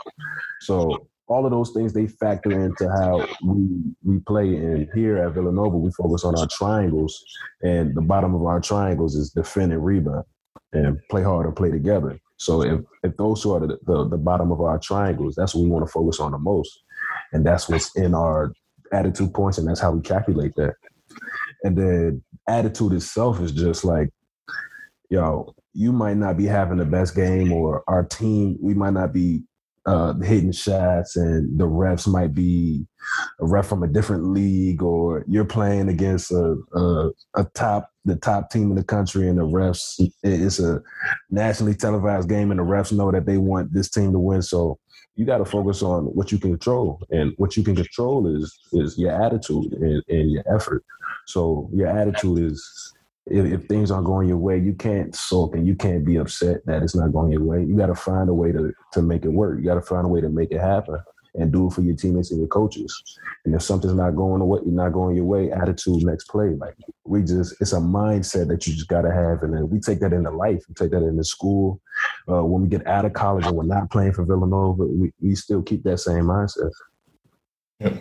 So 0.61 1.09
all 1.29 1.45
of 1.45 1.51
those 1.51 1.71
things 1.71 1.93
they 1.93 2.07
factor 2.07 2.51
into 2.51 2.89
how 2.89 3.25
we 3.43 3.67
we 4.03 4.19
play. 4.19 4.55
And 4.55 4.87
here 4.93 5.17
at 5.19 5.33
Villanova, 5.33 5.77
we 5.77 5.91
focus 5.91 6.23
on 6.25 6.37
our 6.37 6.47
triangles, 6.51 7.23
and 7.61 7.95
the 7.95 8.01
bottom 8.01 8.35
of 8.35 8.43
our 8.43 8.59
triangles 8.59 9.15
is 9.15 9.29
defend 9.29 9.71
and 9.71 9.85
rebound 9.85 10.25
and 10.73 10.99
play 11.09 11.23
hard 11.23 11.45
and 11.45 11.55
play 11.55 11.71
together. 11.71 12.19
So 12.37 12.63
if, 12.63 12.81
if 13.03 13.17
those 13.17 13.45
are 13.45 13.59
the, 13.59 13.77
the, 13.85 14.07
the 14.07 14.17
bottom 14.17 14.51
of 14.51 14.61
our 14.61 14.79
triangles, 14.79 15.35
that's 15.35 15.53
what 15.53 15.63
we 15.63 15.69
want 15.69 15.85
to 15.85 15.91
focus 15.91 16.19
on 16.19 16.31
the 16.31 16.37
most. 16.37 16.83
And 17.33 17.45
that's 17.45 17.67
what's 17.67 17.95
in 17.97 18.15
our 18.15 18.53
attitude 18.93 19.33
points, 19.33 19.57
and 19.57 19.67
that's 19.67 19.81
how 19.81 19.91
we 19.91 20.01
calculate 20.01 20.53
that. 20.55 20.75
And 21.63 21.77
then 21.77 22.23
attitude 22.47 22.93
itself 22.93 23.41
is 23.41 23.51
just 23.51 23.83
like, 23.83 24.09
yo, 25.09 25.53
you 25.73 25.91
might 25.91 26.17
not 26.17 26.37
be 26.37 26.45
having 26.45 26.77
the 26.77 26.85
best 26.85 27.15
game, 27.15 27.51
or 27.51 27.83
our 27.87 28.03
team, 28.03 28.57
we 28.61 28.73
might 28.73 28.93
not 28.93 29.11
be 29.11 29.41
uh, 29.85 30.13
hitting 30.19 30.51
shots, 30.51 31.15
and 31.15 31.57
the 31.59 31.65
refs 31.65 32.07
might 32.07 32.33
be 32.33 32.85
a 33.39 33.45
ref 33.45 33.67
from 33.67 33.83
a 33.83 33.87
different 33.87 34.27
league, 34.27 34.81
or 34.81 35.23
you're 35.27 35.45
playing 35.45 35.89
against 35.89 36.31
a, 36.31 36.55
a, 36.73 37.09
a 37.35 37.43
top 37.53 37.89
the 38.05 38.15
top 38.15 38.49
team 38.49 38.69
in 38.69 38.75
the 38.75 38.83
country, 38.83 39.27
and 39.27 39.37
the 39.37 39.43
refs 39.43 39.99
it's 40.23 40.59
a 40.59 40.81
nationally 41.29 41.75
televised 41.75 42.29
game, 42.29 42.51
and 42.51 42.59
the 42.59 42.63
refs 42.63 42.91
know 42.91 43.11
that 43.11 43.25
they 43.25 43.37
want 43.37 43.73
this 43.73 43.89
team 43.89 44.11
to 44.11 44.19
win. 44.19 44.41
So 44.41 44.79
you 45.15 45.25
got 45.25 45.39
to 45.39 45.45
focus 45.45 45.81
on 45.83 46.05
what 46.05 46.31
you 46.31 46.39
can 46.39 46.51
control, 46.51 47.01
and 47.09 47.33
what 47.37 47.57
you 47.57 47.63
can 47.63 47.75
control 47.75 48.27
is 48.27 48.57
is 48.73 48.97
your 48.97 49.11
attitude 49.11 49.73
and, 49.73 50.03
and 50.07 50.31
your 50.31 50.43
effort. 50.53 50.83
So 51.27 51.69
your 51.73 51.87
attitude 51.87 52.39
is 52.39 52.93
if, 53.31 53.45
if, 53.45 53.67
things 53.67 53.91
aren't 53.91 54.05
going 54.05 54.27
your 54.27 54.37
way, 54.37 54.57
you 54.57 54.73
can't 54.73 55.15
sulk 55.15 55.55
and 55.55 55.67
you 55.67 55.75
can't 55.75 56.05
be 56.05 56.17
upset 56.17 56.65
that 56.65 56.83
it's 56.83 56.95
not 56.95 57.11
going 57.11 57.31
your 57.31 57.43
way. 57.43 57.63
You 57.63 57.75
got 57.75 57.87
to 57.87 57.95
find 57.95 58.29
a 58.29 58.33
way 58.33 58.51
to 58.51 58.73
to 58.93 59.01
make 59.01 59.25
it 59.25 59.29
work. 59.29 59.59
You 59.59 59.65
got 59.65 59.75
to 59.75 59.81
find 59.81 60.05
a 60.05 60.09
way 60.09 60.21
to 60.21 60.29
make 60.29 60.51
it 60.51 60.59
happen 60.59 60.99
and 61.35 61.51
do 61.51 61.67
it 61.67 61.73
for 61.73 61.81
your 61.81 61.95
teammates 61.95 62.31
and 62.31 62.39
your 62.39 62.47
coaches. 62.47 63.01
And 63.45 63.53
if 63.53 63.61
something's 63.61 63.93
not 63.93 64.15
going 64.15 64.41
away, 64.41 64.61
you're 64.65 64.73
not 64.73 64.93
going 64.93 65.15
your 65.15 65.25
way, 65.25 65.51
attitude 65.51 66.03
next 66.03 66.25
play. 66.25 66.49
Like 66.49 66.75
we 67.05 67.21
just, 67.21 67.55
it's 67.61 67.73
a 67.73 67.77
mindset 67.77 68.47
that 68.47 68.65
you 68.65 68.73
just 68.73 68.87
got 68.87 69.01
to 69.01 69.11
have, 69.11 69.43
and 69.43 69.53
then 69.53 69.69
we 69.69 69.79
take 69.79 69.99
that 69.99 70.13
into 70.13 70.31
life. 70.31 70.63
We 70.67 70.75
take 70.75 70.91
that 70.91 71.03
into 71.03 71.23
school. 71.23 71.81
Uh, 72.27 72.43
when 72.43 72.63
we 72.63 72.67
get 72.67 72.85
out 72.87 73.05
of 73.05 73.13
college 73.13 73.45
and 73.45 73.55
we're 73.55 73.63
not 73.63 73.91
playing 73.91 74.13
for 74.13 74.25
Villanova, 74.25 74.85
we, 74.85 75.11
we 75.21 75.35
still 75.35 75.61
keep 75.61 75.83
that 75.83 75.99
same 75.99 76.25
mindset. 76.25 76.71
Yeah. 77.79 77.97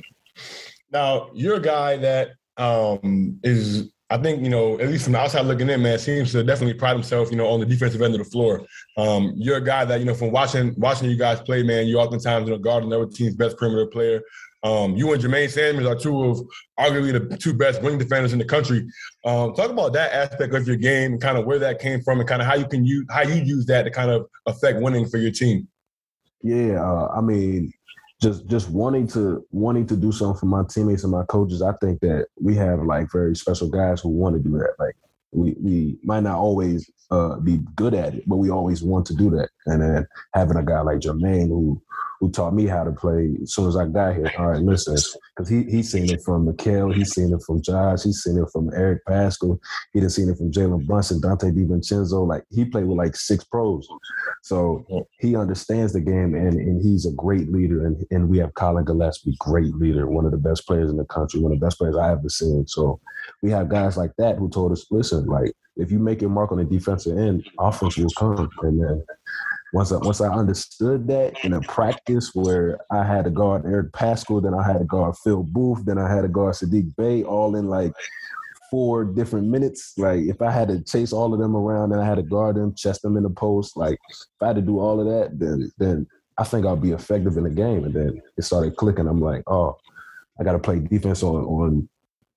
Now 0.91 1.31
you're 1.35 1.57
a 1.57 1.61
guy 1.61 1.97
that 1.99 2.31
um, 2.57 3.38
is 3.43 3.91
I 4.11 4.16
think, 4.16 4.42
you 4.42 4.49
know, 4.49 4.79
at 4.81 4.88
least 4.88 5.05
from 5.05 5.12
the 5.12 5.18
outside 5.18 5.44
looking 5.44 5.68
in, 5.68 5.83
man, 5.83 5.99
seems 5.99 6.33
to 6.33 6.42
definitely 6.42 6.75
pride 6.75 6.94
himself, 6.94 7.31
you 7.31 7.37
know, 7.37 7.47
on 7.47 7.61
the 7.61 7.66
defensive 7.66 8.01
end 8.01 8.14
of 8.14 8.18
the 8.18 8.31
floor. 8.31 8.64
Um, 8.97 9.35
you're 9.37 9.59
a 9.59 9.64
guy 9.64 9.85
that, 9.85 10.01
you 10.01 10.07
know, 10.07 10.14
from 10.14 10.31
watching 10.31 10.75
watching 10.79 11.11
you 11.11 11.16
guys 11.16 11.40
play, 11.42 11.62
man, 11.62 11.87
you 11.87 11.99
oftentimes, 11.99 12.47
you 12.47 12.55
know, 12.55 12.59
guard 12.59 12.85
another 12.85 13.07
team's 13.07 13.37
best 13.37 13.59
perimeter 13.59 13.87
player. 13.87 14.23
Um, 14.62 14.97
you 14.97 15.12
and 15.12 15.23
Jermaine 15.23 15.51
Samuels 15.51 15.87
are 15.87 15.94
two 15.94 16.25
of 16.25 16.40
arguably 16.81 17.12
the 17.29 17.37
two 17.37 17.53
best 17.53 17.81
wing 17.83 17.99
defenders 17.99 18.33
in 18.33 18.38
the 18.38 18.44
country. 18.44 18.88
Um, 19.25 19.55
talk 19.55 19.71
about 19.71 19.92
that 19.92 20.12
aspect 20.12 20.55
of 20.55 20.66
your 20.66 20.77
game 20.77 21.18
kind 21.18 21.38
of 21.38 21.44
where 21.44 21.59
that 21.61 21.79
came 21.79 22.01
from 22.01 22.18
and 22.18 22.29
kind 22.29 22.42
of 22.42 22.49
how 22.49 22.55
you 22.55 22.66
can 22.66 22.85
use 22.85 23.07
how 23.11 23.23
you 23.23 23.42
use 23.42 23.66
that 23.66 23.85
to 23.85 23.90
kind 23.90 24.11
of 24.11 24.27
affect 24.47 24.81
winning 24.81 25.07
for 25.07 25.18
your 25.18 25.31
team. 25.31 25.68
Yeah, 26.42 26.83
uh, 26.83 27.09
I 27.16 27.21
mean, 27.21 27.73
just 28.20 28.46
just 28.46 28.68
wanting 28.70 29.07
to 29.09 29.44
wanting 29.50 29.87
to 29.87 29.96
do 29.96 30.11
something 30.11 30.38
for 30.38 30.46
my 30.46 30.62
teammates 30.68 31.04
and 31.04 31.12
my 31.12 31.24
coaches. 31.26 31.62
I 31.62 31.72
think 31.74 32.00
that 32.00 32.26
we 32.40 32.57
have 32.57 32.81
like 32.81 33.11
very 33.12 33.37
special 33.37 33.68
guys 33.68 34.00
who 34.00 34.09
want 34.09 34.37
to 34.37 34.42
do 34.42 34.59
that. 34.59 34.74
Like 34.78 34.96
we 35.33 35.54
we 35.61 35.98
might 36.02 36.24
not 36.24 36.38
always 36.38 36.90
uh, 37.11 37.37
be 37.37 37.61
good 37.76 37.94
at 37.94 38.14
it, 38.14 38.24
but 38.26 38.37
we 38.37 38.50
always 38.50 38.83
want 38.83 39.07
to 39.07 39.14
do 39.14 39.31
that. 39.31 39.50
And 39.66 39.83
then 39.83 40.07
having 40.35 40.57
a 40.57 40.64
guy 40.64 40.81
like 40.81 40.98
Jermaine 40.98 41.48
who 41.48 41.81
who 42.20 42.31
taught 42.31 42.54
me 42.54 42.66
how 42.66 42.83
to 42.83 42.90
play 42.90 43.37
as 43.42 43.54
soon 43.54 43.68
as 43.68 43.76
I 43.76 43.87
got 43.87 44.16
here. 44.16 44.31
All 44.38 44.48
right, 44.48 44.61
listen, 44.61 44.96
because 45.37 45.48
he 45.48 45.64
he's 45.64 45.92
seen 45.92 46.11
it 46.11 46.20
from 46.22 46.46
Mikal, 46.46 46.94
he's 46.94 47.14
seen 47.14 47.33
it 47.33 47.42
from 47.46 47.62
Josh, 47.62 48.02
he's 48.02 48.22
seen 48.22 48.38
it 48.38 48.48
from 48.52 48.70
Eric 48.74 49.04
Paschall, 49.07 49.59
he 49.92 50.00
done 50.00 50.11
seen 50.11 50.28
it 50.28 50.37
from 50.37 50.50
Jalen 50.50 50.87
Brunson, 50.87 51.20
Donte 51.20 51.52
DiVincenzo. 51.52 52.26
Like 52.26 52.44
he 52.50 52.64
played 52.64 52.87
with 52.87 52.98
like 52.98 53.14
six 53.14 53.44
pros, 53.44 53.88
so 54.42 54.85
he 55.20 55.37
understands 55.37 55.92
the 55.92 56.00
game 56.00 56.35
and 56.35 56.54
and 56.54 56.83
he's 56.83 57.07
a 57.07 57.12
great 57.12 57.52
leader. 57.52 57.87
And 57.87 58.04
and 58.11 58.28
we 58.28 58.38
have 58.38 58.54
Collin 58.54 58.85
Gillespie, 58.85 59.37
great 59.38 59.74
leader, 59.76 60.09
one 60.09 60.24
of 60.24 60.33
the 60.33 60.38
best 60.38 60.66
players 60.66 60.90
in 60.90 60.96
the 60.96 61.04
country, 61.04 61.40
one 61.40 61.52
of 61.52 61.61
the 61.61 61.66
best 61.66 61.78
players 61.78 61.96
I 61.96 62.12
ever 62.12 62.28
seen. 62.28 62.66
So 62.66 63.00
we 63.42 63.50
have 63.50 63.68
guys 63.68 63.96
like 63.96 64.12
that 64.18 64.37
who 64.37 64.48
told 64.48 64.72
us, 64.72 64.87
listen, 64.90 65.26
like 65.26 65.52
if 65.76 65.92
you 65.92 65.98
make 65.98 66.20
your 66.20 66.31
mark 66.31 66.50
on 66.50 66.59
the 66.59 66.64
defensive 66.64 67.16
end, 67.16 67.48
offense 67.59 67.96
will 67.96 68.11
come, 68.18 68.50
and 68.62 68.83
then 68.83 69.04
once 69.72 69.92
I 69.92 69.98
once 69.98 70.20
I 70.20 70.33
understood 70.33 71.07
that 71.09 71.44
in 71.44 71.52
a 71.52 71.61
practice 71.61 72.35
where 72.35 72.78
I 72.90 73.04
had 73.04 73.24
to 73.24 73.31
guard 73.31 73.66
Eric 73.66 73.92
Paschall, 73.92 74.42
then 74.42 74.54
I 74.54 74.62
had 74.62 74.78
to 74.78 74.85
guard 74.85 75.16
Phil 75.16 75.42
Booth, 75.42 75.85
then 75.85 75.98
I 75.98 76.12
had 76.12 76.22
to 76.22 76.28
guard 76.28 76.54
Saddiq 76.54 76.96
Bey, 76.96 77.22
all 77.22 77.57
in 77.57 77.68
like 77.68 77.92
four 78.70 79.04
different 79.04 79.48
minutes. 79.48 79.92
Like 79.96 80.20
if 80.20 80.40
I 80.40 80.50
had 80.50 80.68
to 80.68 80.83
chase 80.83 81.12
all 81.12 81.35
of 81.35 81.40
them 81.40 81.54
around 81.54 81.92
and 81.92 82.00
I 82.00 82.07
had 82.07 82.16
to 82.16 82.22
guard 82.22 82.57
them, 82.57 82.74
chest 82.74 83.02
them 83.02 83.16
in 83.16 83.22
the 83.22 83.31
post, 83.31 83.76
like 83.76 83.98
if 84.09 84.42
I 84.42 84.48
had 84.48 84.57
to 84.57 84.62
do 84.62 84.78
all 84.78 85.00
of 85.00 85.07
that, 85.07 85.38
then 85.38 85.70
then 85.78 86.07
I 86.38 86.44
think 86.44 86.64
I'll 86.64 86.76
be 86.76 86.92
effective 86.92 87.37
in 87.37 87.44
the 87.44 87.50
game. 87.50 87.85
And 87.85 87.94
then 87.94 88.22
it 88.37 88.42
started 88.42 88.76
clicking. 88.76 89.09
I'm 89.09 89.20
like, 89.20 89.42
oh, 89.48 89.76
I 90.40 90.44
got 90.44 90.52
to 90.52 90.59
play 90.59 90.78
defense 90.78 91.22
on 91.22 91.44
on 91.44 91.88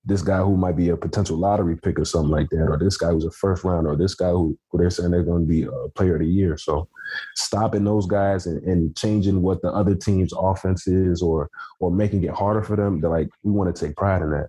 this 0.04 0.22
guy 0.22 0.40
who 0.40 0.58
might 0.58 0.76
be 0.76 0.90
a 0.90 0.98
potential 0.98 1.38
lottery 1.38 1.78
pick 1.78 2.00
or 2.00 2.06
something 2.06 2.32
like 2.32 2.50
that, 2.50 2.68
or 2.68 2.78
this 2.78 2.98
guy 2.98 3.12
who's 3.12 3.26
a 3.26 3.32
first 3.32 3.64
round, 3.64 3.86
or 3.86 3.96
this 3.96 4.16
guy 4.16 4.30
who, 4.30 4.58
who 4.70 4.78
they're 4.80 4.90
saying 4.90 5.12
they're 5.12 5.24
going 5.24 5.44
to 5.44 5.48
be 5.48 5.64
a 5.64 5.90
player 5.96 6.16
of 6.16 6.22
the 6.22 6.28
year. 6.28 6.58
So 6.58 6.88
stopping 7.36 7.84
those 7.84 8.08
guys 8.08 8.48
and, 8.48 8.64
and, 8.64 8.96
changing 8.96 9.42
what 9.42 9.62
the 9.62 9.70
other 9.70 9.96
team's 9.96 10.34
offense 10.36 10.88
is 10.88 11.22
or 11.22 11.50
or 11.80 11.92
making 11.92 12.24
it 12.24 12.32
harder 12.32 12.64
for 12.64 12.76
them, 12.76 13.00
they're 13.00 13.12
like, 13.12 13.30
we 13.44 13.52
want 13.52 13.74
to 13.74 13.86
take 13.86 13.96
pride 13.96 14.22
in 14.22 14.32
that. 14.32 14.48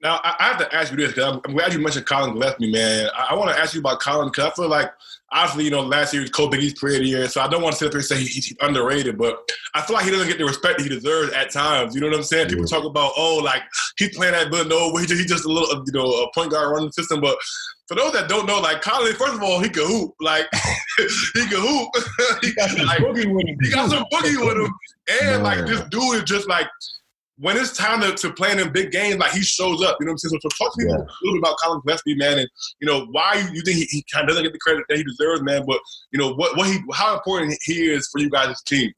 Now 0.00 0.20
I 0.22 0.36
have 0.44 0.58
to 0.58 0.74
ask 0.74 0.92
you 0.92 0.96
this 0.96 1.12
because 1.12 1.40
I'm 1.44 1.54
glad 1.54 1.72
you 1.72 1.80
mentioned 1.80 2.06
Collin 2.06 2.34
Gillespie, 2.34 2.70
man. 2.70 3.08
I, 3.16 3.34
want 3.34 3.50
to 3.50 3.58
ask 3.58 3.74
you 3.74 3.80
about 3.80 3.98
Collin 3.98 4.28
because 4.28 4.44
I 4.44 4.54
feel 4.54 4.68
like 4.68 4.92
obviously 5.32 5.64
you 5.64 5.70
know 5.70 5.80
last 5.80 6.12
year 6.12 6.22
was 6.22 6.30
Cole 6.30 6.48
Big 6.48 6.62
East 6.62 6.76
player 6.76 6.94
of 6.94 7.00
the 7.00 7.08
year, 7.08 7.28
so 7.28 7.40
I 7.40 7.48
don't 7.48 7.62
want 7.62 7.72
to 7.72 7.78
sit 7.78 7.86
up 7.86 7.92
here 7.92 7.98
and 7.98 8.06
say 8.06 8.18
he's 8.18 8.54
underrated, 8.60 9.18
but 9.18 9.50
I 9.74 9.82
feel 9.82 9.96
like 9.96 10.04
he 10.04 10.12
doesn't 10.12 10.28
get 10.28 10.38
the 10.38 10.44
respect 10.44 10.78
that 10.78 10.84
he 10.84 10.88
deserves 10.88 11.32
at 11.32 11.50
times. 11.50 11.96
You 11.96 12.00
know 12.00 12.08
what 12.08 12.16
I'm 12.16 12.22
saying? 12.22 12.48
People 12.48 12.64
talk 12.66 12.84
about 12.84 13.12
oh 13.16 13.40
like 13.44 13.62
he's 13.96 14.16
playing 14.16 14.34
that 14.34 14.46
at 14.46 14.52
Villanova, 14.52 15.00
he's 15.00 15.26
just 15.26 15.44
a 15.44 15.48
little 15.48 15.82
you 15.84 15.92
know 15.92 16.04
a 16.04 16.32
point 16.32 16.52
guard 16.52 16.70
running 16.70 16.86
the 16.86 16.92
system, 16.92 17.20
but 17.20 17.36
for 17.88 17.94
those 17.94 18.12
that 18.12 18.28
don't 18.28 18.46
know, 18.46 18.60
like 18.60 18.82
Collin, 18.82 19.14
first 19.14 19.34
of 19.34 19.42
all, 19.42 19.60
he 19.60 19.68
can 19.70 19.86
hoop. 19.86 20.14
Like 20.20 20.46
he 20.98 21.46
can 21.46 21.60
hoop. 21.60 21.88
he 22.42 22.52
got 22.52 22.70
some 22.70 22.86
like, 22.86 22.98
boogie 22.98 23.34
with 23.34 23.48
him. 23.48 23.56
He 23.62 23.70
got 23.70 23.90
some 23.90 24.04
boogie 24.12 24.36
with 24.46 24.58
him, 24.58 24.72
and 25.22 25.42
like 25.42 25.66
this 25.66 25.80
dude 25.88 26.16
is 26.16 26.24
just 26.24 26.48
like 26.48 26.68
when 27.40 27.56
it's 27.56 27.76
time 27.76 28.00
to, 28.00 28.12
to 28.14 28.32
play 28.32 28.50
in 28.50 28.72
big 28.72 28.90
games, 28.90 29.16
like 29.16 29.32
he 29.32 29.42
shows 29.42 29.82
up. 29.82 29.96
You 30.00 30.06
know 30.06 30.10
what 30.10 30.14
I'm 30.14 30.18
saying? 30.18 30.40
So, 30.42 30.48
so 30.48 30.64
talk 30.64 30.74
to 30.74 30.84
me 30.84 30.90
yeah. 30.90 30.96
a 30.96 31.22
little 31.22 31.34
bit 31.34 31.38
about 31.38 31.56
Collin 31.58 31.80
Gillespie, 31.86 32.16
man, 32.16 32.38
and 32.38 32.48
you 32.80 32.86
know 32.86 33.06
why 33.06 33.48
you 33.52 33.62
think 33.62 33.78
he, 33.78 33.84
he 33.90 34.04
kind 34.12 34.24
of 34.24 34.30
doesn't 34.30 34.44
get 34.44 34.52
the 34.52 34.58
credit 34.58 34.84
that 34.88 34.98
he 34.98 35.04
deserves, 35.04 35.42
man. 35.42 35.64
But 35.66 35.80
you 36.12 36.18
know 36.18 36.34
what 36.34 36.56
what 36.56 36.68
he 36.68 36.78
how 36.92 37.14
important 37.14 37.56
he 37.62 37.90
is 37.90 38.08
for 38.08 38.20
you 38.20 38.30
guys 38.30 38.48
as 38.48 38.60
a 38.60 38.64
team. 38.64 38.92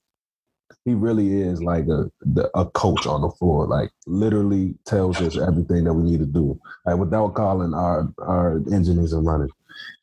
He 0.87 0.95
really 0.95 1.43
is 1.43 1.63
like 1.63 1.85
a 1.89 2.11
the, 2.23 2.51
a 2.55 2.65
coach 2.65 3.07
on 3.07 3.21
the 3.21 3.31
floor. 3.31 3.67
Like 3.67 3.91
literally 4.07 4.75
tells 4.87 5.21
us 5.21 5.37
everything 5.37 5.85
that 5.85 5.95
we 5.95 6.11
need 6.11 6.21
to 6.21 6.27
do. 6.27 6.59
Like 6.87 6.97
without 6.97 7.35
Collin, 7.35 7.75
our 7.75 8.09
our 8.21 8.57
engine 8.73 8.99
isn't 8.99 9.25
running. 9.25 9.51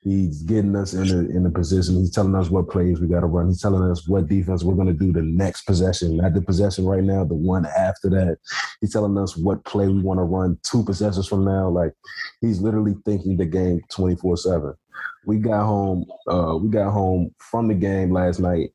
He's 0.07 0.43
getting 0.43 0.73
us 0.75 0.93
in 0.93 1.07
the 1.07 1.35
in 1.35 1.43
the 1.43 1.49
position. 1.49 1.95
He's 1.95 2.11
telling 2.11 2.33
us 2.33 2.49
what 2.49 2.69
plays 2.69 3.01
we 3.01 3.07
got 3.07 3.21
to 3.21 3.25
run. 3.25 3.47
He's 3.47 3.61
telling 3.61 3.83
us 3.91 4.07
what 4.07 4.27
defense 4.27 4.63
we're 4.63 4.75
going 4.75 4.87
to 4.87 4.93
do 4.93 5.11
the 5.11 5.21
next 5.21 5.63
possession, 5.63 6.15
not 6.15 6.33
the 6.33 6.41
possession 6.41 6.85
right 6.85 7.03
now, 7.03 7.25
the 7.25 7.33
one 7.33 7.65
after 7.65 8.09
that. 8.11 8.37
He's 8.79 8.93
telling 8.93 9.17
us 9.17 9.35
what 9.35 9.65
play 9.65 9.87
we 9.87 10.01
want 10.01 10.19
to 10.19 10.23
run 10.23 10.57
two 10.63 10.83
possessions 10.85 11.27
from 11.27 11.43
now. 11.43 11.67
Like 11.67 11.91
he's 12.39 12.61
literally 12.61 12.95
thinking 13.05 13.35
the 13.35 13.45
game 13.45 13.81
twenty 13.89 14.15
four 14.15 14.37
seven. 14.37 14.75
We 15.25 15.39
got 15.39 15.65
home. 15.65 16.05
Uh, 16.25 16.57
we 16.61 16.69
got 16.69 16.91
home 16.91 17.35
from 17.37 17.67
the 17.67 17.73
game 17.73 18.11
last 18.11 18.39
night, 18.39 18.69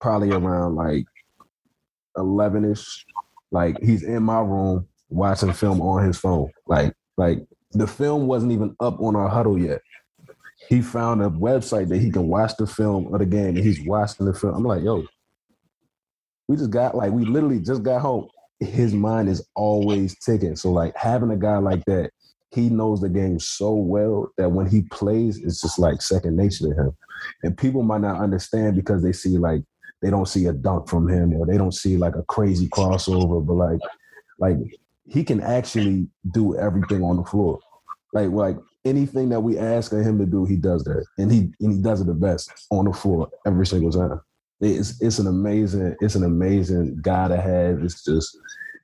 probably 0.00 0.32
around 0.32 0.74
like 0.74 1.04
eleven 2.16 2.68
ish. 2.68 3.06
Like 3.52 3.76
he's 3.80 4.02
in 4.02 4.24
my 4.24 4.40
room 4.40 4.88
watching 5.10 5.52
film 5.52 5.80
on 5.80 6.04
his 6.04 6.18
phone. 6.18 6.50
Like 6.66 6.92
like 7.16 7.46
the 7.70 7.86
film 7.86 8.26
wasn't 8.26 8.50
even 8.50 8.74
up 8.80 9.00
on 9.00 9.14
our 9.14 9.28
huddle 9.28 9.56
yet 9.56 9.80
he 10.70 10.80
found 10.80 11.20
a 11.20 11.28
website 11.28 11.88
that 11.88 11.98
he 11.98 12.12
can 12.12 12.28
watch 12.28 12.52
the 12.56 12.64
film 12.64 13.12
of 13.12 13.18
the 13.18 13.26
game 13.26 13.56
and 13.56 13.58
he's 13.58 13.84
watching 13.84 14.24
the 14.24 14.32
film. 14.32 14.54
I'm 14.54 14.62
like, 14.62 14.84
yo, 14.84 15.04
we 16.46 16.56
just 16.56 16.70
got 16.70 16.94
like 16.94 17.10
we 17.10 17.24
literally 17.24 17.58
just 17.58 17.82
got 17.82 18.00
home. 18.00 18.28
His 18.60 18.94
mind 18.94 19.28
is 19.28 19.44
always 19.56 20.16
ticking. 20.20 20.54
So 20.54 20.70
like 20.70 20.96
having 20.96 21.32
a 21.32 21.36
guy 21.36 21.58
like 21.58 21.84
that, 21.86 22.12
he 22.54 22.68
knows 22.68 23.00
the 23.00 23.08
game 23.08 23.40
so 23.40 23.74
well 23.74 24.30
that 24.38 24.52
when 24.52 24.68
he 24.68 24.82
plays, 24.82 25.38
it's 25.38 25.60
just 25.60 25.80
like 25.80 26.00
second 26.00 26.36
nature 26.36 26.68
to 26.68 26.74
him. 26.74 26.96
And 27.42 27.58
people 27.58 27.82
might 27.82 28.02
not 28.02 28.20
understand 28.20 28.76
because 28.76 29.02
they 29.02 29.12
see 29.12 29.38
like 29.38 29.62
they 30.02 30.10
don't 30.10 30.28
see 30.28 30.46
a 30.46 30.52
dunk 30.52 30.88
from 30.88 31.08
him 31.08 31.32
or 31.34 31.46
they 31.46 31.58
don't 31.58 31.74
see 31.74 31.96
like 31.96 32.14
a 32.14 32.22
crazy 32.22 32.68
crossover, 32.68 33.44
but 33.44 33.54
like 33.54 33.80
like 34.38 34.56
he 35.08 35.24
can 35.24 35.40
actually 35.40 36.06
do 36.30 36.56
everything 36.56 37.02
on 37.02 37.16
the 37.16 37.24
floor. 37.24 37.58
Like 38.12 38.30
like 38.30 38.56
anything 38.84 39.28
that 39.30 39.40
we 39.40 39.58
ask 39.58 39.92
him 39.92 40.18
to 40.18 40.26
do, 40.26 40.44
he 40.44 40.56
does 40.56 40.84
that, 40.84 41.04
and 41.18 41.30
he 41.30 41.52
and 41.60 41.72
he 41.72 41.82
does 41.82 42.00
it 42.00 42.06
the 42.06 42.14
best 42.14 42.50
on 42.70 42.86
the 42.86 42.92
floor 42.92 43.30
every 43.46 43.66
single 43.66 43.90
time. 43.90 44.20
It's 44.60 45.00
it's 45.00 45.18
an 45.18 45.26
amazing 45.26 45.96
it's 46.00 46.14
an 46.14 46.24
amazing 46.24 46.98
guy 47.02 47.28
to 47.28 47.36
have. 47.36 47.82
It's 47.82 48.04
just 48.04 48.36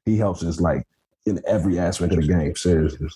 he 0.04 0.16
helps 0.16 0.42
us 0.42 0.60
like 0.60 0.86
in 1.26 1.40
every 1.46 1.78
aspect 1.78 2.12
of 2.12 2.20
the 2.20 2.26
game. 2.26 2.54
Seriously. 2.56 3.08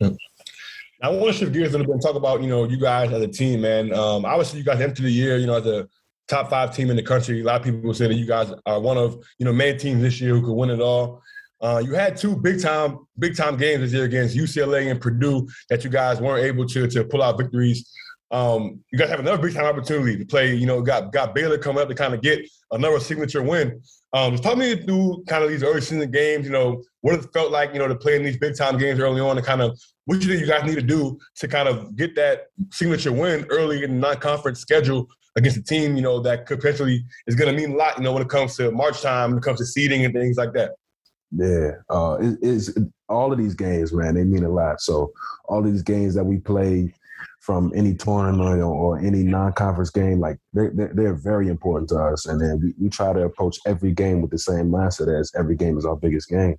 I 0.00 1.08
want 1.08 1.26
to 1.26 1.32
shift 1.32 1.52
gears 1.52 1.74
a 1.74 1.78
little 1.78 1.86
bit 1.86 1.94
and 1.94 2.02
talk 2.02 2.14
about 2.14 2.42
you 2.42 2.48
know 2.48 2.64
you 2.64 2.78
guys 2.78 3.12
as 3.12 3.22
a 3.22 3.28
team, 3.28 3.62
man. 3.62 3.92
Um, 3.92 4.24
obviously, 4.24 4.60
you 4.60 4.64
guys 4.64 4.80
entered 4.80 5.04
the 5.04 5.10
year, 5.10 5.36
you 5.36 5.46
know, 5.46 5.56
as 5.56 5.66
a 5.66 5.88
top 6.28 6.48
five 6.48 6.74
team 6.74 6.90
in 6.90 6.96
the 6.96 7.02
country. 7.02 7.40
A 7.40 7.44
lot 7.44 7.56
of 7.56 7.64
people 7.64 7.92
say 7.92 8.06
that 8.08 8.14
you 8.14 8.26
guys 8.26 8.52
are 8.66 8.80
one 8.80 8.96
of 8.96 9.22
you 9.38 9.44
know 9.44 9.52
main 9.52 9.78
teams 9.78 10.02
this 10.02 10.20
year 10.20 10.34
who 10.34 10.42
could 10.42 10.54
win 10.54 10.70
it 10.70 10.80
all. 10.80 11.22
Uh, 11.64 11.78
you 11.78 11.94
had 11.94 12.14
two 12.14 12.36
big 12.36 12.60
time 12.60 12.98
big 13.18 13.34
time 13.34 13.56
games 13.56 13.80
this 13.80 13.94
year 13.94 14.04
against 14.04 14.36
UCLA 14.36 14.90
and 14.90 15.00
Purdue 15.00 15.48
that 15.70 15.82
you 15.82 15.88
guys 15.88 16.20
weren't 16.20 16.44
able 16.44 16.66
to 16.66 16.86
to 16.86 17.04
pull 17.04 17.22
out 17.22 17.38
victories. 17.38 17.90
Um, 18.30 18.80
you 18.92 18.98
guys 18.98 19.08
have 19.08 19.20
another 19.20 19.40
big 19.40 19.54
time 19.54 19.64
opportunity 19.64 20.18
to 20.18 20.26
play. 20.26 20.54
You 20.54 20.66
know, 20.66 20.82
got 20.82 21.10
got 21.10 21.34
Baylor 21.34 21.56
coming 21.56 21.80
up 21.80 21.88
to 21.88 21.94
kind 21.94 22.12
of 22.12 22.20
get 22.20 22.46
another 22.72 23.00
signature 23.00 23.42
win. 23.42 23.80
Um, 24.12 24.36
talk 24.36 24.58
me 24.58 24.76
through 24.76 25.24
kind 25.26 25.42
of 25.42 25.48
these 25.48 25.62
early 25.62 25.80
season 25.80 26.10
games. 26.10 26.44
You 26.44 26.52
know, 26.52 26.82
what 27.00 27.14
it 27.14 27.32
felt 27.32 27.50
like. 27.50 27.72
You 27.72 27.78
know, 27.78 27.88
to 27.88 27.96
play 27.96 28.16
in 28.16 28.24
these 28.24 28.36
big 28.36 28.58
time 28.58 28.76
games 28.76 29.00
early 29.00 29.22
on, 29.22 29.38
and 29.38 29.46
kind 29.46 29.62
of 29.62 29.80
what 30.04 30.20
you 30.20 30.28
think 30.28 30.40
you 30.42 30.46
guys 30.46 30.64
need 30.64 30.74
to 30.74 30.82
do 30.82 31.18
to 31.36 31.48
kind 31.48 31.66
of 31.66 31.96
get 31.96 32.14
that 32.16 32.48
signature 32.72 33.10
win 33.10 33.46
early 33.48 33.84
in 33.84 33.92
the 33.92 33.96
non 33.96 34.16
conference 34.16 34.60
schedule 34.60 35.08
against 35.36 35.56
a 35.56 35.62
team. 35.62 35.96
You 35.96 36.02
know, 36.02 36.20
that 36.20 36.44
potentially 36.44 37.06
is 37.26 37.36
going 37.36 37.56
to 37.56 37.58
mean 37.58 37.74
a 37.74 37.78
lot. 37.78 37.96
You 37.96 38.04
know, 38.04 38.12
when 38.12 38.22
it 38.22 38.28
comes 38.28 38.54
to 38.56 38.70
March 38.70 39.00
time, 39.00 39.30
when 39.30 39.38
it 39.38 39.44
comes 39.44 39.60
to 39.60 39.64
seeding 39.66 40.04
and 40.04 40.12
things 40.12 40.36
like 40.36 40.52
that. 40.52 40.72
Yeah, 41.36 41.70
uh, 41.90 42.18
it, 42.20 42.76
all 43.08 43.32
of 43.32 43.38
these 43.38 43.54
games, 43.54 43.92
man. 43.92 44.14
They 44.14 44.24
mean 44.24 44.44
a 44.44 44.48
lot. 44.48 44.80
So 44.80 45.12
all 45.46 45.62
these 45.62 45.82
games 45.82 46.14
that 46.14 46.24
we 46.24 46.38
play 46.38 46.94
from 47.40 47.72
any 47.74 47.94
tournament 47.94 48.62
or, 48.62 48.74
or 48.74 48.98
any 48.98 49.22
non-conference 49.22 49.90
game, 49.90 50.18
like 50.18 50.38
they're, 50.54 50.70
they're, 50.74 50.92
they're 50.94 51.14
very 51.14 51.48
important 51.48 51.90
to 51.90 51.96
us. 51.96 52.24
And 52.26 52.40
then 52.40 52.60
we, 52.62 52.84
we 52.84 52.88
try 52.88 53.12
to 53.12 53.22
approach 53.22 53.58
every 53.66 53.92
game 53.92 54.22
with 54.22 54.30
the 54.30 54.38
same 54.38 54.70
mindset 54.70 55.20
as 55.20 55.30
every 55.36 55.54
game 55.54 55.76
is 55.76 55.84
our 55.84 55.96
biggest 55.96 56.30
game. 56.30 56.56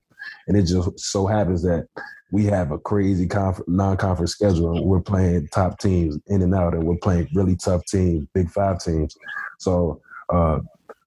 And 0.48 0.56
it 0.56 0.64
just 0.64 1.00
so 1.00 1.26
happens 1.26 1.64
that 1.64 1.88
we 2.32 2.46
have 2.46 2.72
a 2.72 2.78
crazy 2.78 3.28
conf- 3.28 3.68
non-conference 3.68 4.32
schedule. 4.32 4.78
And 4.78 4.86
we're 4.86 5.02
playing 5.02 5.48
top 5.48 5.80
teams 5.80 6.20
in 6.28 6.42
and 6.42 6.54
out, 6.54 6.74
and 6.74 6.84
we're 6.84 6.98
playing 6.98 7.30
really 7.34 7.56
tough 7.56 7.86
teams, 7.86 8.28
Big 8.34 8.50
Five 8.50 8.80
teams. 8.80 9.16
So 9.60 10.02
uh, 10.30 10.60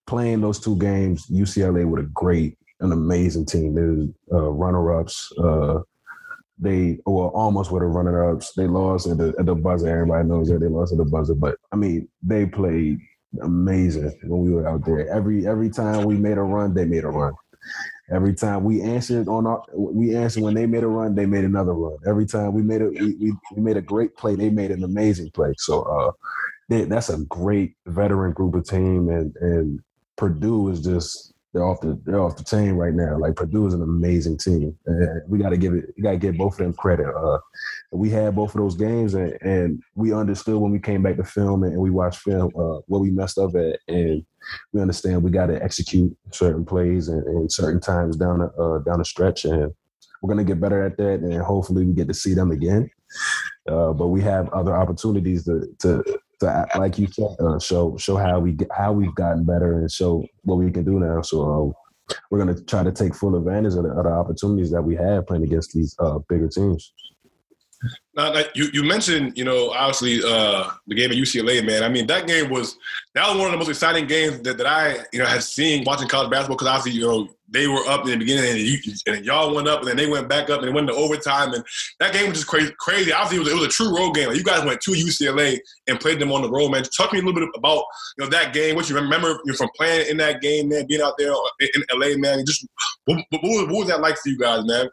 playing 0.06 0.40
those 0.40 0.58
two 0.58 0.76
games, 0.78 1.26
UCLA 1.26 1.88
with 1.88 2.04
a 2.04 2.08
great, 2.08 2.56
an 2.80 2.92
amazing 2.92 3.46
team. 3.46 3.74
There's 3.74 4.08
uh, 4.32 4.50
runner-ups. 4.50 5.32
Uh, 5.38 5.80
they 6.58 6.98
well 7.06 7.28
almost 7.28 7.70
were 7.70 7.80
the 7.80 7.86
runner 7.86 8.32
ups. 8.32 8.52
They 8.52 8.66
lost 8.66 9.06
at 9.06 9.18
the 9.18 9.34
at 9.38 9.46
the 9.46 9.54
buzzer. 9.54 9.88
Everybody 9.88 10.28
knows 10.28 10.48
that 10.48 10.58
they 10.58 10.66
lost 10.66 10.92
at 10.92 10.98
the 10.98 11.04
buzzer. 11.04 11.34
But 11.34 11.56
I 11.72 11.76
mean, 11.76 12.08
they 12.22 12.46
played 12.46 12.98
amazing 13.42 14.18
when 14.24 14.40
we 14.42 14.52
were 14.52 14.68
out 14.68 14.84
there. 14.84 15.08
Every 15.08 15.46
every 15.46 15.70
time 15.70 16.04
we 16.04 16.16
made 16.16 16.38
a 16.38 16.42
run, 16.42 16.74
they 16.74 16.84
made 16.84 17.04
a 17.04 17.08
run. 17.08 17.32
Every 18.10 18.34
time 18.34 18.64
we 18.64 18.80
answered 18.80 19.28
on 19.28 19.46
our, 19.46 19.62
we 19.74 20.16
answered 20.16 20.42
when 20.42 20.54
they 20.54 20.66
made 20.66 20.82
a 20.82 20.88
run, 20.88 21.14
they 21.14 21.26
made 21.26 21.44
another 21.44 21.74
run. 21.74 21.98
Every 22.06 22.26
time 22.26 22.54
we 22.54 22.62
made 22.62 22.80
a 22.80 22.88
we, 22.88 23.14
we, 23.20 23.32
we 23.54 23.62
made 23.62 23.76
a 23.76 23.82
great 23.82 24.16
play, 24.16 24.34
they 24.34 24.50
made 24.50 24.70
an 24.70 24.82
amazing 24.82 25.30
play. 25.30 25.52
So 25.58 25.82
uh, 25.82 26.12
they, 26.68 26.84
that's 26.84 27.10
a 27.10 27.18
great 27.26 27.74
veteran 27.86 28.32
group 28.32 28.54
of 28.54 28.66
team, 28.66 29.10
and 29.10 29.36
and 29.36 29.80
Purdue 30.16 30.70
is 30.70 30.80
just 30.80 31.34
they're 31.58 31.66
off 31.66 31.80
the 31.80 32.00
they're 32.04 32.20
off 32.20 32.36
the 32.36 32.44
chain 32.44 32.72
right 32.72 32.94
now. 32.94 33.18
Like 33.18 33.34
Purdue 33.34 33.66
is 33.66 33.74
an 33.74 33.82
amazing 33.82 34.38
team, 34.38 34.76
and 34.86 35.22
we 35.26 35.38
got 35.38 35.50
to 35.50 35.56
give 35.56 35.74
it. 35.74 35.92
We 35.96 36.04
got 36.04 36.12
to 36.12 36.16
give 36.16 36.36
both 36.36 36.52
of 36.52 36.58
them 36.58 36.72
credit. 36.72 37.08
Uh, 37.08 37.38
we 37.90 38.10
had 38.10 38.36
both 38.36 38.54
of 38.54 38.60
those 38.60 38.76
games, 38.76 39.14
and, 39.14 39.36
and, 39.42 39.82
we 39.96 40.12
understood 40.12 40.56
when 40.60 40.70
we 40.70 40.78
came 40.78 41.02
back 41.02 41.16
to 41.16 41.24
film 41.24 41.64
and, 41.64 41.76
we 41.76 41.90
watched 41.90 42.20
film 42.20 42.52
uh, 42.56 42.78
what 42.86 43.00
we 43.00 43.10
messed 43.10 43.38
up 43.38 43.56
at, 43.56 43.80
and 43.88 44.24
we 44.72 44.80
understand 44.80 45.22
we 45.22 45.32
got 45.32 45.46
to 45.46 45.60
execute 45.60 46.16
certain 46.30 46.64
plays 46.64 47.08
and, 47.08 47.24
and, 47.26 47.50
certain 47.50 47.80
times 47.80 48.16
down 48.16 48.38
the 48.38 48.46
uh, 48.62 48.78
down 48.84 49.00
the 49.00 49.04
stretch, 49.04 49.44
and 49.44 49.74
we're 50.22 50.28
gonna 50.28 50.44
get 50.44 50.60
better 50.60 50.84
at 50.84 50.96
that, 50.98 51.20
and 51.20 51.42
hopefully 51.42 51.84
we 51.84 51.92
get 51.92 52.06
to 52.06 52.14
see 52.14 52.34
them 52.34 52.52
again. 52.52 52.88
Uh, 53.68 53.92
but 53.92 54.08
we 54.08 54.20
have 54.20 54.48
other 54.50 54.76
opportunities 54.76 55.44
to 55.44 55.66
to 55.80 56.04
to 56.40 56.66
like 56.76 56.98
you 56.98 57.06
said, 57.08 57.36
uh, 57.40 57.58
show 57.58 57.96
show 57.96 58.16
how 58.16 58.38
we 58.38 58.52
get, 58.52 58.68
how 58.76 58.92
we've 58.92 59.14
gotten 59.14 59.44
better 59.44 59.74
and 59.74 59.90
show 59.90 60.24
what 60.42 60.56
we 60.56 60.70
can 60.70 60.84
do 60.84 60.98
now. 60.98 61.22
So 61.22 61.74
uh, 62.08 62.14
we're 62.30 62.38
gonna 62.38 62.60
try 62.60 62.82
to 62.82 62.92
take 62.92 63.14
full 63.14 63.36
advantage 63.36 63.74
of 63.74 63.84
the, 63.84 63.90
of 63.90 64.04
the 64.04 64.10
opportunities 64.10 64.70
that 64.70 64.82
we 64.82 64.96
have 64.96 65.26
playing 65.26 65.44
against 65.44 65.72
these 65.72 65.94
uh, 65.98 66.18
bigger 66.28 66.48
teams. 66.48 66.92
Now, 68.16 68.32
you, 68.54 68.68
you 68.72 68.82
mentioned, 68.82 69.38
you 69.38 69.44
know, 69.44 69.70
obviously 69.70 70.20
uh, 70.24 70.70
the 70.88 70.94
game 70.96 71.10
at 71.12 71.16
UCLA, 71.16 71.64
man. 71.64 71.84
I 71.84 71.88
mean, 71.88 72.06
that 72.08 72.26
game 72.26 72.50
was 72.50 72.76
that 73.14 73.28
was 73.28 73.36
one 73.36 73.46
of 73.46 73.52
the 73.52 73.58
most 73.58 73.68
exciting 73.68 74.06
games 74.06 74.40
that, 74.40 74.58
that 74.58 74.66
I, 74.66 75.04
you 75.12 75.20
know, 75.20 75.26
had 75.26 75.42
seen 75.42 75.84
watching 75.84 76.08
college 76.08 76.30
basketball 76.30 76.56
because 76.56 76.68
obviously, 76.68 77.00
you 77.00 77.06
know, 77.06 77.28
they 77.48 77.68
were 77.68 77.86
up 77.86 78.04
in 78.04 78.10
the 78.10 78.16
beginning 78.16 78.50
and, 78.50 78.58
you, 78.58 78.78
and 79.06 79.24
y'all 79.24 79.54
went 79.54 79.68
up 79.68 79.80
and 79.80 79.88
then 79.88 79.96
they 79.96 80.08
went 80.08 80.28
back 80.28 80.50
up 80.50 80.60
and 80.60 80.68
it 80.68 80.74
went 80.74 80.88
to 80.88 80.94
overtime 80.94 81.54
and 81.54 81.64
that 82.00 82.12
game 82.12 82.28
was 82.28 82.38
just 82.38 82.48
crazy. 82.48 82.72
Crazy. 82.80 83.12
Obviously, 83.12 83.36
it 83.36 83.40
was, 83.40 83.48
it 83.48 83.54
was 83.54 83.64
a 83.66 83.68
true 83.68 83.96
road 83.96 84.14
game. 84.14 84.28
Like 84.28 84.36
you 84.36 84.44
guys 84.44 84.64
went 84.64 84.80
to 84.80 84.90
UCLA 84.90 85.58
and 85.86 86.00
played 86.00 86.18
them 86.18 86.32
on 86.32 86.42
the 86.42 86.50
road, 86.50 86.70
man. 86.70 86.82
Talk 86.82 87.10
to 87.10 87.14
me 87.14 87.22
a 87.22 87.24
little 87.24 87.40
bit 87.40 87.48
about 87.56 87.84
you 88.18 88.24
know 88.24 88.30
that 88.30 88.52
game. 88.52 88.74
What 88.74 88.88
you 88.88 88.96
remember 88.96 89.38
from 89.56 89.68
playing 89.76 90.10
in 90.10 90.16
that 90.16 90.40
game, 90.40 90.68
man, 90.68 90.86
being 90.88 91.02
out 91.02 91.14
there 91.18 91.30
in 91.60 91.82
LA, 91.94 92.16
man. 92.18 92.44
Just 92.44 92.66
what, 93.04 93.24
what, 93.30 93.42
what 93.42 93.68
was 93.68 93.88
that 93.88 94.00
like 94.00 94.16
for 94.16 94.28
you 94.28 94.38
guys, 94.38 94.64
man? 94.64 94.88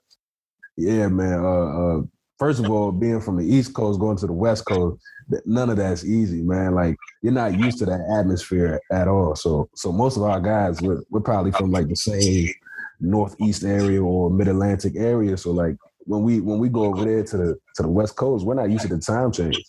Yeah, 0.78 1.08
man. 1.08 1.40
Uh, 1.40 1.98
uh, 1.98 2.02
first 2.38 2.60
of 2.60 2.70
all, 2.70 2.92
being 2.92 3.22
from 3.22 3.38
the 3.38 3.46
East 3.46 3.74
Coast 3.74 4.00
going 4.00 4.18
to 4.18 4.28
the 4.28 4.34
West 4.34 4.66
Coast, 4.66 5.02
none 5.46 5.70
of 5.70 5.78
that's 5.78 6.06
easy, 6.06 6.42
man. 6.42 6.76
Like 6.76 6.96
you're 7.22 7.34
not 7.34 7.58
used 7.58 7.80
to 7.80 7.86
that 7.86 8.02
atmosphere 8.20 8.80
at 8.92 9.08
all. 9.08 9.36
So, 9.36 9.70
so 9.76 9.92
most 9.92 10.18
of 10.18 10.24
our 10.24 10.40
guys, 10.40 10.82
we're, 10.82 11.02
we're 11.10 11.22
probably 11.22 11.52
from 11.52 11.72
like 11.72 11.88
the 11.88 11.96
same 11.96 12.50
northeast 13.00 13.64
area 13.64 14.02
or 14.02 14.30
mid 14.30 14.48
Atlantic 14.48 14.94
area. 14.96 15.38
So, 15.38 15.52
like 15.52 15.76
when 16.00 16.24
we 16.24 16.42
when 16.42 16.60
we 16.60 16.70
go 16.70 16.86
over 16.86 17.06
there 17.06 17.24
to 17.24 17.38
the 17.38 17.56
to 17.76 17.84
the 17.84 17.90
West 17.90 18.16
Coast, 18.16 18.46
we're 18.46 18.56
not 18.56 18.70
used 18.70 18.84
to 18.84 18.96
the 18.96 19.00
time 19.00 19.32
change. 19.32 19.64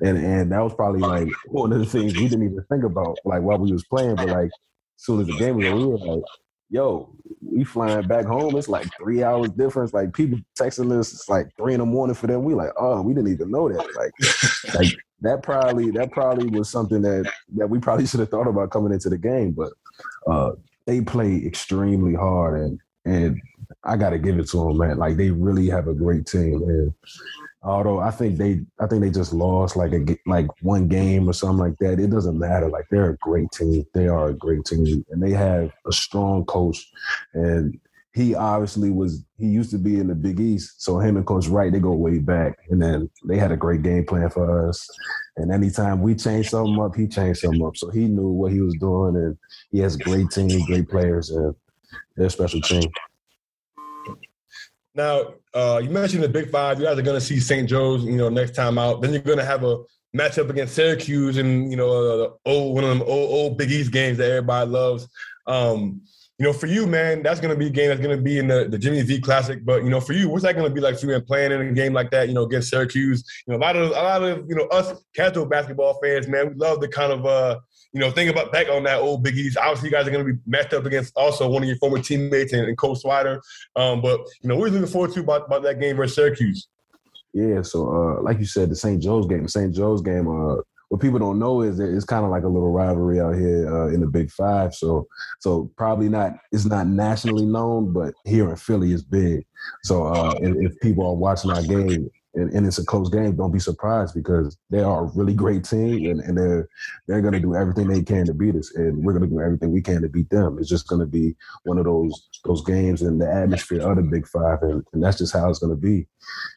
And 0.00 0.16
and 0.16 0.52
that 0.52 0.60
was 0.60 0.74
probably 0.74 1.00
like 1.00 1.28
one 1.46 1.72
of 1.72 1.78
the 1.80 1.86
things 1.86 2.14
we 2.14 2.28
didn't 2.28 2.44
even 2.44 2.64
think 2.70 2.84
about, 2.84 3.18
like 3.24 3.42
while 3.42 3.58
we 3.58 3.72
was 3.72 3.84
playing. 3.84 4.16
But 4.16 4.28
like 4.28 4.46
as 4.46 5.04
soon 5.04 5.20
as 5.20 5.26
the 5.26 5.36
game 5.36 5.56
was 5.56 5.66
over, 5.66 5.76
we 5.76 5.86
were 5.86 6.16
like, 6.16 6.24
yo, 6.70 7.10
we 7.40 7.64
flying 7.64 8.06
back 8.06 8.26
home. 8.26 8.56
It's 8.56 8.68
like 8.68 8.86
three 8.96 9.22
hours 9.22 9.50
difference. 9.50 9.92
Like 9.92 10.12
people 10.12 10.38
texting 10.58 10.96
us, 10.98 11.12
it's 11.12 11.28
like 11.28 11.48
three 11.56 11.74
in 11.74 11.80
the 11.80 11.86
morning 11.86 12.14
for 12.14 12.26
them. 12.26 12.44
We 12.44 12.54
like, 12.54 12.72
oh, 12.78 13.02
we 13.02 13.14
didn't 13.14 13.32
even 13.32 13.50
know 13.50 13.68
that. 13.68 13.94
Like, 13.96 14.74
like 14.74 14.94
that 15.20 15.42
probably 15.42 15.90
that 15.92 16.12
probably 16.12 16.46
was 16.46 16.68
something 16.68 17.02
that 17.02 17.32
that 17.56 17.68
we 17.68 17.78
probably 17.78 18.06
should 18.08 18.20
have 18.20 18.30
thought 18.30 18.48
about 18.48 18.70
coming 18.70 18.92
into 18.92 19.08
the 19.08 19.18
game. 19.18 19.52
But 19.52 19.72
uh, 20.30 20.52
they 20.86 21.00
play 21.00 21.44
extremely 21.44 22.14
hard, 22.14 22.60
and 22.60 22.80
and 23.04 23.40
I 23.84 23.96
got 23.96 24.10
to 24.10 24.18
give 24.18 24.38
it 24.38 24.48
to 24.50 24.58
them, 24.58 24.78
man. 24.78 24.98
Like 24.98 25.16
they 25.16 25.30
really 25.30 25.68
have 25.68 25.88
a 25.88 25.94
great 25.94 26.26
team, 26.26 26.62
and 26.62 26.94
although 27.62 27.98
I 27.98 28.10
think 28.10 28.38
they 28.38 28.60
I 28.80 28.86
think 28.86 29.02
they 29.02 29.10
just 29.10 29.32
lost 29.32 29.76
like 29.76 29.92
a 29.92 30.04
like 30.26 30.46
one 30.62 30.88
game 30.88 31.28
or 31.28 31.32
something 31.32 31.58
like 31.58 31.78
that. 31.80 32.00
It 32.00 32.10
doesn't 32.10 32.38
matter. 32.38 32.68
Like 32.68 32.86
they're 32.90 33.10
a 33.10 33.16
great 33.18 33.50
team. 33.52 33.84
They 33.94 34.08
are 34.08 34.28
a 34.28 34.34
great 34.34 34.64
team, 34.64 35.04
and 35.10 35.22
they 35.22 35.32
have 35.32 35.72
a 35.86 35.92
strong 35.92 36.44
coach. 36.44 36.90
And 37.34 37.78
he 38.14 38.34
obviously 38.34 38.90
was 38.90 39.24
he 39.38 39.46
used 39.46 39.70
to 39.70 39.78
be 39.78 40.00
in 40.00 40.08
the 40.08 40.14
Big 40.14 40.40
East, 40.40 40.82
so 40.82 40.98
him 40.98 41.16
and 41.16 41.26
Coach 41.26 41.46
Wright 41.48 41.72
they 41.72 41.78
go 41.78 41.92
way 41.92 42.18
back. 42.18 42.58
And 42.70 42.80
then 42.80 43.10
they 43.24 43.38
had 43.38 43.52
a 43.52 43.56
great 43.56 43.82
game 43.82 44.04
plan 44.04 44.30
for 44.30 44.68
us. 44.68 44.88
And 45.36 45.52
anytime 45.52 46.02
we 46.02 46.14
change 46.14 46.50
something 46.50 46.80
up, 46.80 46.96
he 46.96 47.06
changed 47.06 47.40
something 47.40 47.64
up. 47.64 47.76
So 47.76 47.90
he 47.90 48.06
knew 48.06 48.28
what 48.28 48.52
he 48.52 48.60
was 48.60 48.74
doing, 48.80 49.16
and 49.16 49.36
he 49.70 49.78
has 49.80 49.94
a 49.94 49.98
great 49.98 50.30
team, 50.30 50.64
great 50.66 50.88
players, 50.88 51.30
and 51.30 51.54
they're 52.16 52.26
a 52.26 52.30
special 52.30 52.60
team. 52.60 52.90
Now, 54.94 55.34
uh, 55.54 55.80
you 55.82 55.90
mentioned 55.90 56.22
the 56.22 56.28
Big 56.28 56.50
Five. 56.50 56.78
You 56.78 56.86
guys 56.86 56.98
are 56.98 57.02
going 57.02 57.18
to 57.18 57.24
see 57.24 57.40
St. 57.40 57.68
Joe's, 57.68 58.04
you 58.04 58.16
know, 58.16 58.28
next 58.28 58.54
time 58.54 58.78
out. 58.78 59.02
Then 59.02 59.12
you're 59.12 59.22
going 59.22 59.38
to 59.38 59.44
have 59.44 59.64
a 59.64 59.78
matchup 60.16 60.48
against 60.48 60.74
Syracuse 60.74 61.36
and 61.36 61.70
you 61.70 61.76
know 61.76 61.90
uh, 61.90 62.30
old 62.48 62.74
one 62.74 62.84
of 62.84 62.90
them 62.90 63.02
old, 63.02 63.30
old 63.30 63.58
Big 63.58 63.70
East 63.70 63.92
games 63.92 64.18
that 64.18 64.30
everybody 64.30 64.70
loves. 64.70 65.08
Um, 65.46 66.02
you 66.38 66.46
know, 66.46 66.52
for 66.52 66.66
you, 66.66 66.86
man, 66.86 67.24
that's 67.24 67.40
going 67.40 67.52
to 67.52 67.58
be 67.58 67.66
a 67.66 67.70
game 67.70 67.88
that's 67.88 68.00
going 68.00 68.16
to 68.16 68.22
be 68.22 68.38
in 68.38 68.46
the, 68.46 68.68
the 68.68 68.78
Jimmy 68.78 69.02
V 69.02 69.20
Classic. 69.20 69.64
But 69.64 69.82
you 69.82 69.90
know, 69.90 70.00
for 70.00 70.12
you, 70.12 70.28
what's 70.28 70.44
that 70.44 70.54
going 70.54 70.68
to 70.68 70.74
be 70.74 70.80
like 70.80 70.98
for 70.98 71.06
you 71.06 71.20
playing 71.20 71.50
in 71.50 71.60
a 71.60 71.72
game 71.72 71.92
like 71.92 72.10
that? 72.12 72.28
You 72.28 72.34
know, 72.34 72.44
against 72.44 72.70
Syracuse. 72.70 73.24
You 73.46 73.52
know, 73.52 73.58
a 73.58 73.62
lot 73.62 73.76
of 73.76 73.90
a 73.90 73.92
lot 73.92 74.22
of 74.22 74.48
you 74.48 74.54
know 74.54 74.66
us 74.66 75.02
casual 75.16 75.46
basketball 75.46 75.98
fans, 76.02 76.28
man, 76.28 76.50
we 76.50 76.54
love 76.54 76.80
the 76.80 76.88
kind 76.88 77.12
of 77.12 77.26
uh, 77.26 77.58
you 77.92 78.00
know, 78.00 78.10
think 78.10 78.30
about 78.30 78.52
back 78.52 78.68
on 78.68 78.82
that 78.84 78.98
old 78.98 79.22
Big 79.22 79.36
East. 79.36 79.56
Obviously, 79.56 79.88
you 79.88 79.92
guys 79.92 80.06
are 80.06 80.10
going 80.10 80.26
to 80.26 80.32
be 80.32 80.38
matched 80.46 80.74
up 80.74 80.84
against 80.84 81.16
also 81.16 81.48
one 81.48 81.62
of 81.62 81.68
your 81.68 81.78
former 81.78 82.00
teammates 82.00 82.52
and, 82.52 82.66
and 82.66 82.76
Coach 82.76 83.02
Swider. 83.02 83.40
Um, 83.76 84.02
but 84.02 84.20
you 84.42 84.48
know, 84.48 84.56
we're 84.56 84.68
looking 84.68 84.86
forward 84.86 85.12
to 85.12 85.20
about, 85.20 85.46
about 85.46 85.62
that 85.62 85.80
game 85.80 85.96
versus 85.96 86.14
Syracuse. 86.14 86.68
Yeah, 87.32 87.62
so 87.62 87.88
uh, 87.88 88.22
like 88.22 88.38
you 88.38 88.46
said, 88.46 88.70
the 88.70 88.76
St. 88.76 89.02
Joe's 89.02 89.26
game, 89.26 89.42
the 89.44 89.48
St. 89.48 89.74
Joe's 89.74 90.02
game. 90.02 90.28
Uh, 90.28 90.56
what 90.88 91.00
people 91.02 91.18
don't 91.18 91.38
know 91.38 91.60
is 91.60 91.76
that 91.76 91.94
it's 91.94 92.04
kind 92.04 92.24
of 92.24 92.30
like 92.30 92.44
a 92.44 92.48
little 92.48 92.72
rivalry 92.72 93.20
out 93.20 93.34
here 93.34 93.70
uh, 93.70 93.88
in 93.88 94.00
the 94.00 94.06
Big 94.06 94.30
Five. 94.30 94.74
So, 94.74 95.06
so 95.38 95.70
probably 95.76 96.08
not. 96.08 96.32
It's 96.50 96.64
not 96.64 96.86
nationally 96.86 97.44
known, 97.44 97.92
but 97.92 98.14
here 98.24 98.48
in 98.48 98.56
Philly, 98.56 98.92
it's 98.92 99.02
big. 99.02 99.44
So, 99.82 100.06
uh, 100.06 100.34
if, 100.40 100.72
if 100.72 100.80
people 100.80 101.06
are 101.06 101.14
watching 101.14 101.50
our 101.50 101.62
game, 101.62 102.10
and, 102.38 102.52
and, 102.52 102.66
it's 102.66 102.78
a 102.78 102.84
close 102.84 103.08
game, 103.08 103.36
don't 103.36 103.52
be 103.52 103.58
surprised 103.58 104.14
because 104.14 104.56
they 104.70 104.80
are 104.80 105.04
a 105.04 105.10
really 105.14 105.34
great 105.34 105.64
team 105.64 106.10
and, 106.10 106.20
and 106.20 106.38
they're 106.38 106.68
they're 107.06 107.20
gonna 107.20 107.40
do 107.40 107.54
everything 107.54 107.88
they 107.88 108.02
can 108.02 108.26
to 108.26 108.34
beat 108.34 108.54
us 108.54 108.74
and 108.74 109.02
we're 109.04 109.12
gonna 109.12 109.26
do 109.26 109.40
everything 109.40 109.72
we 109.72 109.82
can 109.82 110.02
to 110.02 110.08
beat 110.08 110.30
them. 110.30 110.58
It's 110.58 110.68
just 110.68 110.88
gonna 110.88 111.06
be 111.06 111.36
one 111.64 111.78
of 111.78 111.84
those 111.84 112.28
those 112.44 112.64
games 112.64 113.02
in 113.02 113.18
the 113.18 113.30
atmosphere 113.30 113.80
of 113.80 113.96
the 113.96 114.02
Big 114.02 114.26
Five 114.26 114.62
and, 114.62 114.84
and 114.92 115.02
that's 115.02 115.18
just 115.18 115.32
how 115.32 115.50
it's 115.50 115.58
gonna 115.58 115.76
be. 115.76 116.06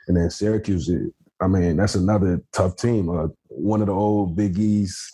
And 0.07 0.17
then 0.17 0.29
Syracuse, 0.29 0.89
I 1.41 1.47
mean, 1.47 1.77
that's 1.77 1.95
another 1.95 2.41
tough 2.53 2.75
team. 2.75 3.09
Uh, 3.09 3.27
one 3.47 3.81
of 3.81 3.87
the 3.87 3.93
old 3.93 4.35
Big 4.35 4.59
East, 4.59 5.11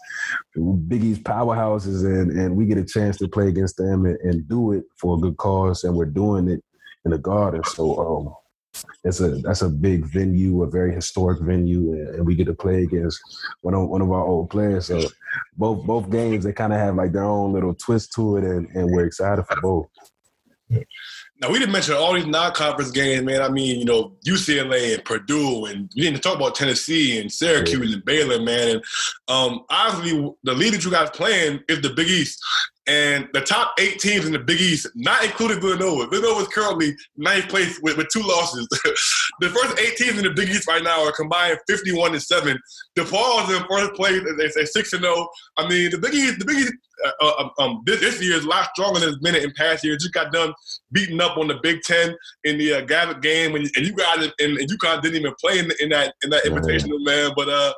Big 0.87 1.03
East 1.03 1.23
powerhouses, 1.23 2.05
and 2.05 2.31
and 2.31 2.55
we 2.55 2.65
get 2.65 2.77
a 2.77 2.85
chance 2.85 3.17
to 3.17 3.27
play 3.27 3.47
against 3.47 3.77
them 3.77 4.05
and, 4.05 4.17
and 4.19 4.47
do 4.47 4.73
it 4.73 4.83
for 4.97 5.17
a 5.17 5.19
good 5.19 5.37
cause, 5.37 5.85
and 5.85 5.95
we're 5.95 6.05
doing 6.05 6.49
it 6.49 6.61
in 7.05 7.11
the 7.11 7.17
Garden. 7.17 7.63
So 7.63 7.97
um, 7.97 8.35
it's 9.03 9.19
a 9.19 9.29
that's 9.37 9.61
a 9.61 9.69
big 9.69 10.05
venue, 10.05 10.63
a 10.63 10.67
very 10.67 10.93
historic 10.93 11.39
venue, 11.39 11.93
and, 11.93 12.25
we 12.25 12.35
get 12.35 12.45
to 12.45 12.53
play 12.53 12.83
against 12.83 13.19
one 13.61 13.73
of 13.73 13.87
one 13.89 14.01
of 14.01 14.11
our 14.11 14.25
old 14.25 14.49
players. 14.49 14.87
So 14.87 15.01
both 15.55 15.85
both 15.85 16.09
games 16.09 16.43
they 16.43 16.53
kind 16.53 16.73
of 16.73 16.79
have 16.79 16.95
like 16.95 17.13
their 17.13 17.23
own 17.23 17.53
little 17.53 17.73
twist 17.73 18.13
to 18.13 18.37
it, 18.37 18.43
and, 18.43 18.67
and 18.75 18.91
we're 18.91 19.05
excited 19.05 19.43
for 19.45 19.61
both. 19.61 19.87
Now 21.39 21.51
we 21.51 21.59
didn't 21.59 21.71
mention 21.71 21.95
all 21.95 22.13
these 22.13 22.25
non-conference 22.25 22.91
games, 22.91 23.23
man. 23.23 23.41
I 23.41 23.49
mean, 23.49 23.79
you 23.79 23.85
know, 23.85 24.17
UCLA 24.25 24.95
and 24.95 25.05
Purdue, 25.05 25.65
and 25.65 25.89
we 25.95 26.01
didn't 26.01 26.21
talk 26.21 26.35
about 26.35 26.55
Tennessee 26.55 27.19
and 27.19 27.31
Syracuse 27.31 27.89
yeah. 27.89 27.95
and 27.95 28.05
Baylor, 28.05 28.41
man. 28.41 28.69
And 28.75 28.83
um, 29.27 29.65
obviously, 29.69 30.33
the 30.43 30.53
league 30.53 30.73
that 30.73 30.83
you 30.83 30.91
guys 30.91 31.09
playing 31.11 31.61
is 31.69 31.81
the 31.81 31.91
Big 31.91 32.07
East. 32.07 32.43
And 32.87 33.27
the 33.33 33.41
top 33.41 33.73
eight 33.79 33.99
teams 33.99 34.25
in 34.25 34.31
the 34.31 34.39
Big 34.39 34.61
East, 34.61 34.87
not 34.95 35.23
including 35.23 35.59
Villanova, 35.59 36.07
Villanova 36.07 36.41
is 36.41 36.47
currently 36.47 36.95
ninth 37.17 37.49
place 37.49 37.79
with, 37.81 37.97
with 37.97 38.07
two 38.13 38.21
losses. 38.21 38.65
the 39.41 39.49
first 39.49 39.77
eight 39.79 39.97
teams 39.97 40.17
in 40.17 40.23
the 40.23 40.33
Big 40.33 40.49
East 40.49 40.67
right 40.67 40.83
now 40.83 41.05
are 41.05 41.11
combined 41.11 41.59
51 41.67 42.13
and 42.13 42.21
7. 42.21 42.57
DePaul 42.97 43.43
is 43.43 43.57
in 43.57 43.67
first 43.67 43.93
place, 43.93 44.21
they 44.37 44.49
say 44.49 44.63
6 44.63 44.93
and 44.93 45.01
0. 45.01 45.27
I 45.57 45.67
mean, 45.67 45.91
the 45.91 45.97
Big 45.97 46.13
East, 46.13 46.39
the 46.39 46.45
Big 46.45 46.57
East 46.59 46.73
uh, 47.05 47.11
uh, 47.21 47.33
um, 47.39 47.51
um, 47.59 47.81
this, 47.85 47.99
this, 47.99 48.21
year 48.21 48.35
is 48.35 48.45
a 48.45 48.47
lot 48.47 48.69
stronger 48.73 48.99
than 48.99 49.09
it's 49.09 49.19
been 49.19 49.35
in 49.35 49.51
past 49.55 49.83
years. 49.83 50.01
Just 50.01 50.13
got 50.13 50.31
done 50.31 50.53
beating 50.91 51.21
up 51.21 51.37
on 51.37 51.47
the 51.47 51.59
Big 51.61 51.81
Ten 51.81 52.15
in 52.43 52.57
the 52.57 52.73
uh, 52.73 52.81
Gavitt 52.81 53.21
game, 53.21 53.55
and, 53.55 53.69
and 53.75 53.85
you 53.85 53.93
guys 53.93 54.31
and, 54.39 54.57
and 54.57 54.69
UConn 54.69 55.01
didn't 55.01 55.19
even 55.19 55.33
play 55.39 55.59
in, 55.59 55.71
in 55.79 55.89
that 55.89 56.15
in 56.23 56.31
that 56.31 56.43
invitational, 56.45 57.03
man. 57.05 57.33
But 57.35 57.49
uh, 57.49 57.73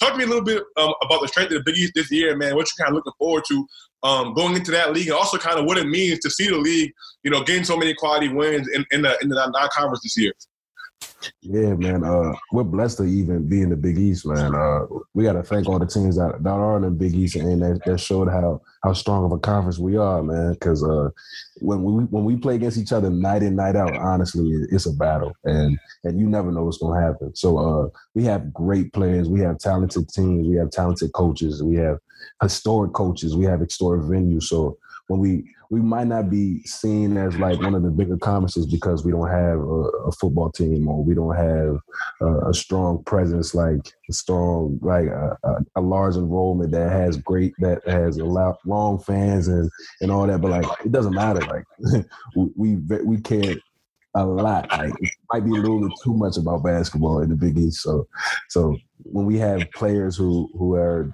talk 0.00 0.12
to 0.12 0.18
me 0.18 0.24
a 0.24 0.26
little 0.26 0.42
bit 0.42 0.62
um, 0.76 0.92
about 1.02 1.20
the 1.22 1.28
strength 1.28 1.52
of 1.52 1.64
the 1.64 1.70
Big 1.70 1.78
East 1.78 1.92
this 1.94 2.10
year, 2.10 2.36
man. 2.36 2.56
What 2.56 2.66
you 2.66 2.84
kind 2.84 2.88
of 2.88 2.96
looking 2.96 3.12
forward 3.18 3.44
to 3.48 3.66
um, 4.04 4.34
going 4.34 4.54
into 4.54 4.70
that 4.70 4.92
league, 4.92 5.08
and 5.08 5.16
also 5.16 5.38
kind 5.38 5.58
of 5.58 5.64
what 5.64 5.78
it 5.78 5.86
means 5.86 6.20
to 6.20 6.30
see 6.30 6.48
the 6.48 6.58
league, 6.58 6.92
you 7.22 7.30
know, 7.30 7.42
getting 7.42 7.64
so 7.64 7.76
many 7.76 7.94
quality 7.94 8.28
wins 8.28 8.68
in, 8.68 8.84
in 8.92 9.02
the 9.02 9.18
in 9.22 9.28
the 9.28 9.34
non-conference 9.34 10.02
this 10.02 10.16
year. 10.16 10.32
Yeah, 11.40 11.74
man. 11.74 12.04
Uh, 12.04 12.32
we're 12.52 12.64
blessed 12.64 12.98
to 12.98 13.04
even 13.04 13.48
be 13.48 13.62
in 13.62 13.70
the 13.70 13.76
Big 13.76 13.98
East, 13.98 14.26
man. 14.26 14.54
Uh, 14.54 14.80
we 15.14 15.24
got 15.24 15.34
to 15.34 15.42
thank 15.42 15.68
all 15.68 15.78
the 15.78 15.86
teams 15.86 16.16
that, 16.16 16.42
that 16.42 16.50
are 16.50 16.76
in 16.76 16.82
the 16.82 16.90
Big 16.90 17.14
East, 17.14 17.36
and 17.36 17.62
that, 17.62 17.80
that 17.84 17.98
showed 17.98 18.28
how 18.28 18.60
how 18.82 18.92
strong 18.92 19.24
of 19.24 19.32
a 19.32 19.38
conference 19.38 19.78
we 19.78 19.96
are, 19.96 20.22
man. 20.22 20.52
Because 20.52 20.82
uh, 20.84 21.08
when 21.60 21.82
we 21.82 22.04
when 22.04 22.24
we 22.24 22.36
play 22.36 22.56
against 22.56 22.78
each 22.78 22.92
other 22.92 23.10
night 23.10 23.42
in 23.42 23.56
night 23.56 23.76
out, 23.76 23.96
honestly, 23.96 24.50
it's 24.70 24.86
a 24.86 24.92
battle, 24.92 25.32
and 25.44 25.78
and 26.04 26.18
you 26.18 26.28
never 26.28 26.50
know 26.50 26.64
what's 26.64 26.78
to 26.78 26.92
happen. 26.92 27.34
So 27.34 27.58
uh, 27.58 27.88
we 28.14 28.24
have 28.24 28.52
great 28.52 28.92
players, 28.92 29.28
we 29.28 29.40
have 29.40 29.58
talented 29.58 30.08
teams, 30.08 30.48
we 30.48 30.56
have 30.56 30.70
talented 30.70 31.12
coaches, 31.12 31.62
we 31.62 31.76
have 31.76 31.98
historic 32.42 32.92
coaches, 32.92 33.36
we 33.36 33.44
have 33.44 33.60
historic 33.60 34.02
venues. 34.02 34.44
So 34.44 34.78
when 35.08 35.20
we 35.20 35.44
we 35.70 35.80
might 35.80 36.06
not 36.06 36.30
be 36.30 36.62
seen 36.62 37.16
as 37.16 37.36
like 37.38 37.60
one 37.60 37.74
of 37.74 37.82
the 37.82 37.90
bigger 37.90 38.16
conferences 38.16 38.66
because 38.66 39.04
we 39.04 39.12
don't 39.12 39.30
have 39.30 39.58
a, 39.58 40.08
a 40.08 40.12
football 40.12 40.50
team 40.50 40.88
or 40.88 41.02
we 41.02 41.14
don't 41.14 41.36
have 41.36 41.78
a, 42.20 42.50
a 42.50 42.54
strong 42.54 43.02
presence 43.04 43.54
like 43.54 43.80
a 44.08 44.12
strong 44.12 44.78
like 44.82 45.06
a, 45.06 45.36
a, 45.76 45.80
large 45.80 46.16
enrollment 46.16 46.70
that 46.70 46.90
has 46.90 47.16
great 47.18 47.52
that 47.58 47.86
has 47.86 48.18
a 48.18 48.24
lot 48.24 48.56
long 48.66 48.98
fans 48.98 49.48
and 49.48 49.70
and 50.00 50.10
all 50.10 50.26
that 50.26 50.40
but 50.40 50.50
like 50.50 50.66
it 50.84 50.92
doesn't 50.92 51.14
matter 51.14 51.40
like 51.40 52.04
we 52.56 52.76
we 53.04 53.20
care 53.20 53.54
a 54.14 54.24
lot. 54.24 54.70
Like 54.70 54.92
it 55.00 55.10
might 55.32 55.44
be 55.44 55.50
a 55.50 55.60
little 55.60 55.80
bit 55.80 55.98
too 56.02 56.14
much 56.14 56.36
about 56.36 56.62
basketball 56.62 57.20
in 57.20 57.30
the 57.30 57.36
Big 57.36 57.58
East. 57.58 57.82
So, 57.82 58.06
so 58.48 58.76
when 58.98 59.26
we 59.26 59.38
have 59.38 59.70
players 59.72 60.16
who 60.16 60.48
who 60.56 60.74
are 60.74 61.12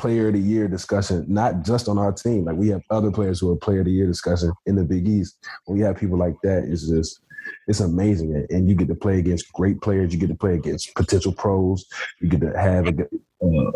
player 0.00 0.28
of 0.28 0.34
the 0.34 0.40
year 0.40 0.66
discussion, 0.66 1.24
not 1.28 1.62
just 1.62 1.88
on 1.88 1.98
our 1.98 2.12
team. 2.12 2.44
Like 2.46 2.56
we 2.56 2.68
have 2.68 2.82
other 2.90 3.10
players 3.10 3.40
who 3.40 3.50
are 3.52 3.56
player 3.56 3.80
of 3.80 3.84
the 3.86 3.92
year 3.92 4.06
discussion 4.06 4.52
in 4.66 4.74
the 4.74 4.84
Big 4.84 5.06
East. 5.06 5.38
When 5.66 5.78
we 5.78 5.84
have 5.84 5.96
people 5.98 6.18
like 6.18 6.36
that, 6.42 6.64
it's 6.64 6.88
just 6.88 7.20
it's 7.68 7.80
amazing. 7.80 8.46
And 8.50 8.68
you 8.68 8.74
get 8.74 8.88
to 8.88 8.94
play 8.94 9.18
against 9.18 9.52
great 9.52 9.80
players. 9.80 10.12
You 10.12 10.18
get 10.18 10.28
to 10.28 10.34
play 10.34 10.54
against 10.54 10.94
potential 10.94 11.32
pros. 11.32 11.84
You 12.20 12.28
get 12.28 12.40
to 12.40 12.58
have 12.58 12.86
uh, 12.88 13.70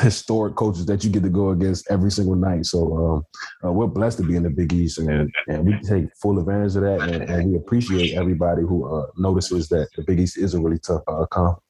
historic 0.00 0.56
coaches 0.56 0.86
that 0.86 1.04
you 1.04 1.10
get 1.10 1.22
to 1.22 1.28
go 1.28 1.50
against 1.50 1.90
every 1.90 2.10
single 2.10 2.36
night. 2.36 2.66
So 2.66 2.96
um, 2.96 3.24
uh, 3.64 3.72
we're 3.72 3.86
blessed 3.86 4.18
to 4.18 4.24
be 4.24 4.36
in 4.36 4.42
the 4.42 4.50
Big 4.50 4.72
East, 4.72 4.98
and, 4.98 5.32
and 5.48 5.66
we 5.66 5.78
take 5.80 6.06
full 6.20 6.38
advantage 6.38 6.76
of 6.76 6.82
that. 6.82 7.00
And, 7.02 7.22
and 7.30 7.50
we 7.50 7.56
appreciate 7.56 8.14
everybody 8.14 8.62
who 8.62 8.86
uh, 8.86 9.06
notices 9.16 9.68
that 9.68 9.88
the 9.96 10.02
Big 10.02 10.20
East 10.20 10.38
is 10.38 10.54
a 10.54 10.60
really 10.60 10.78
tough 10.78 11.02
uh, 11.08 11.26
conference. 11.26 11.62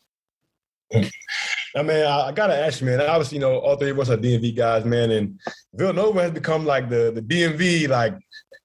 I 1.75 1.83
mean, 1.83 2.05
I, 2.05 2.29
I, 2.29 2.33
gotta 2.33 2.55
ask 2.55 2.81
you, 2.81 2.87
man. 2.87 3.01
Obviously, 3.01 3.37
you 3.37 3.41
know, 3.41 3.59
all 3.59 3.77
three 3.77 3.91
of 3.91 3.99
us 3.99 4.11
are 4.11 4.17
DMV 4.17 4.57
guys, 4.57 4.85
man, 4.85 5.11
and 5.11 5.41
Villanova 5.75 6.23
has 6.23 6.31
become 6.31 6.67
like 6.67 6.89
the 6.89 7.13
the 7.15 7.23
DMV 7.23 7.89
like 7.89 8.15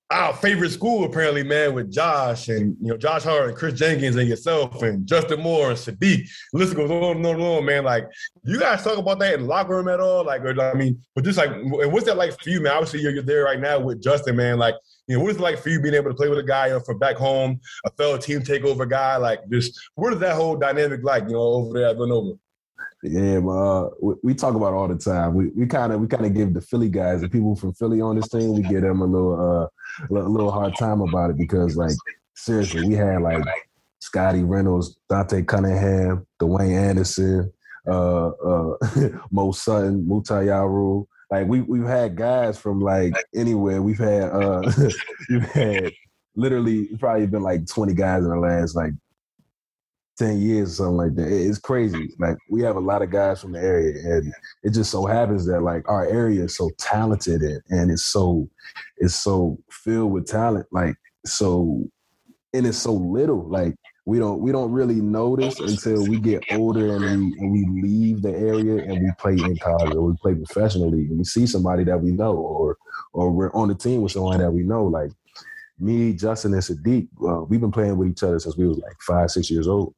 our 0.09 0.33
favorite 0.33 0.69
school 0.69 1.03
apparently, 1.03 1.43
man, 1.43 1.73
with 1.73 1.91
Josh 1.91 2.47
and 2.47 2.77
you 2.81 2.87
know 2.87 2.97
Josh 2.97 3.23
Hart 3.23 3.49
and 3.49 3.57
Chris 3.57 3.73
Jenkins 3.73 4.15
and 4.15 4.27
yourself 4.27 4.81
and 4.81 5.05
Justin 5.05 5.41
Moore 5.41 5.69
and 5.69 5.77
Saddiq. 5.77 6.29
The 6.53 6.59
list 6.59 6.75
goes 6.75 6.89
on 6.89 7.17
and 7.17 7.25
on 7.25 7.35
and 7.35 7.43
on, 7.43 7.65
man. 7.65 7.83
Like, 7.83 8.07
you 8.43 8.59
guys 8.59 8.83
talk 8.83 8.97
about 8.97 9.19
that 9.19 9.33
in 9.33 9.41
the 9.41 9.47
locker 9.47 9.75
room 9.75 9.89
at 9.89 9.99
all? 9.99 10.23
Like, 10.23 10.41
or, 10.43 10.59
I 10.61 10.73
mean, 10.75 11.01
but 11.13 11.25
just 11.25 11.37
like, 11.37 11.51
what's 11.61 12.05
that 12.05 12.15
like 12.15 12.39
for 12.39 12.49
you, 12.49 12.61
man? 12.61 12.73
Obviously, 12.73 13.01
you're, 13.01 13.11
you're 13.11 13.23
there 13.23 13.43
right 13.43 13.59
now 13.59 13.79
with 13.79 14.01
Justin, 14.01 14.37
man. 14.37 14.57
Like, 14.57 14.75
you 15.07 15.17
know, 15.17 15.23
what 15.23 15.31
is 15.31 15.37
it 15.37 15.43
like 15.43 15.59
for 15.59 15.69
you 15.69 15.81
being 15.81 15.95
able 15.95 16.09
to 16.09 16.15
play 16.15 16.29
with 16.29 16.39
a 16.39 16.43
guy 16.43 16.67
you 16.67 16.73
know, 16.73 16.79
from 16.79 16.99
back 16.99 17.17
home, 17.17 17.59
a 17.85 17.91
fellow 17.91 18.17
team 18.17 18.39
takeover 18.39 18.89
guy? 18.89 19.17
Like, 19.17 19.41
just 19.49 19.77
what 19.95 20.13
is 20.13 20.19
that 20.19 20.35
whole 20.35 20.55
dynamic 20.55 21.03
like, 21.03 21.23
you 21.23 21.33
know, 21.33 21.41
over 21.41 21.73
there 21.73 21.89
at 21.89 21.95
Villanova? 21.95 22.37
Yeah, 23.11 23.39
uh, 23.39 23.89
we, 24.01 24.15
we, 24.23 24.33
talk 24.33 24.55
about 24.55 24.73
all 24.73 24.87
the 24.87 24.97
time. 24.97 25.33
We 25.33 25.47
we 25.49 25.65
kind 25.65 25.93
of 25.93 26.01
we 26.01 26.07
kind 26.07 26.25
of 26.25 26.33
give 26.33 26.53
the 26.53 26.61
Philly 26.61 26.89
guys, 26.89 27.21
the 27.21 27.29
people 27.29 27.55
from 27.55 27.73
Philly 27.73 28.01
on 28.01 28.15
this 28.15 28.29
team, 28.29 28.53
we 28.53 28.61
give 28.61 28.81
them 28.81 29.01
a 29.01 29.05
little 29.05 29.39
uh 29.39 29.67
a 30.09 30.13
little 30.13 30.51
hard 30.51 30.75
time 30.77 31.01
about 31.01 31.29
it 31.29 31.37
because 31.37 31.75
like 31.75 31.95
seriously, 32.35 32.87
we 32.87 32.93
had 32.93 33.21
like 33.21 33.43
Scottie 33.99 34.43
Reynolds, 34.43 34.97
Dante 35.09 35.43
Cunningham, 35.43 36.25
Dwayne 36.39 36.89
Anderson, 36.89 37.51
uh, 37.87 38.29
uh, 38.29 38.77
Mo 39.31 39.51
Sutton, 39.51 40.05
Mouphtaou 40.05 40.45
Yarou. 40.45 41.07
Like 41.31 41.47
we 41.47 41.61
we've 41.61 41.85
had 41.85 42.15
guys 42.15 42.57
from 42.57 42.79
like 42.79 43.13
anywhere. 43.35 43.81
We've 43.81 43.97
had 43.97 44.23
uh 44.23 44.71
we've 45.29 45.43
had 45.43 45.91
literally 46.35 46.87
probably 46.99 47.27
been 47.27 47.41
like 47.41 47.67
20 47.67 47.93
guys 47.93 48.23
in 48.23 48.29
the 48.29 48.37
last 48.37 48.75
like 48.75 48.93
10 50.17 50.39
years 50.39 50.71
or 50.71 50.75
something 50.75 50.97
like 50.97 51.15
that. 51.15 51.27
It's 51.27 51.59
crazy. 51.59 52.13
Like 52.19 52.37
we 52.49 52.61
have 52.61 52.75
a 52.75 52.81
lot 52.81 53.01
of 53.01 53.11
guys 53.11 53.41
from 53.41 53.51
the 53.53 53.59
area 53.59 53.93
and 54.15 54.33
it 54.63 54.71
just 54.71 54.91
so 54.91 55.05
happens 55.05 55.45
that 55.45 55.61
like 55.61 55.87
our 55.87 56.05
area 56.05 56.43
is 56.43 56.55
so 56.55 56.69
talented 56.77 57.41
and, 57.41 57.61
and 57.69 57.91
it's 57.91 58.05
so 58.05 58.49
it's 58.97 59.15
so 59.15 59.57
filled 59.69 60.11
with 60.11 60.27
talent. 60.27 60.65
Like 60.71 60.95
so 61.25 61.83
and 62.53 62.65
it's 62.65 62.77
so 62.77 62.93
little. 62.93 63.47
Like 63.47 63.75
we 64.05 64.19
don't 64.19 64.39
we 64.39 64.51
don't 64.51 64.71
really 64.71 65.01
notice 65.01 65.59
until 65.59 66.07
we 66.07 66.19
get 66.19 66.43
older 66.51 66.95
and 66.95 67.03
we 67.03 67.37
and 67.39 67.51
we 67.51 67.81
leave 67.81 68.21
the 68.21 68.31
area 68.31 68.83
and 68.83 69.03
we 69.03 69.11
play 69.19 69.33
in 69.33 69.57
college 69.57 69.93
or 69.93 70.01
we 70.01 70.15
play 70.21 70.33
professionally 70.33 71.01
and 71.01 71.17
we 71.17 71.23
see 71.25 71.45
somebody 71.45 71.83
that 71.83 72.01
we 72.01 72.11
know 72.11 72.33
or 72.35 72.77
or 73.13 73.31
we're 73.31 73.53
on 73.53 73.67
the 73.67 73.75
team 73.75 74.01
with 74.01 74.11
someone 74.11 74.39
that 74.39 74.51
we 74.51 74.63
know. 74.63 74.85
Like 74.85 75.11
me, 75.79 76.13
Justin, 76.13 76.53
and 76.53 76.63
Saddiq, 76.63 77.07
uh, 77.21 77.43
we've 77.43 77.61
been 77.61 77.71
playing 77.71 77.97
with 77.97 78.09
each 78.09 78.23
other 78.23 78.39
since 78.39 78.57
we 78.57 78.67
was 78.67 78.77
like 78.79 78.95
five, 79.01 79.29
six 79.29 79.51
years 79.51 79.67
old. 79.67 79.93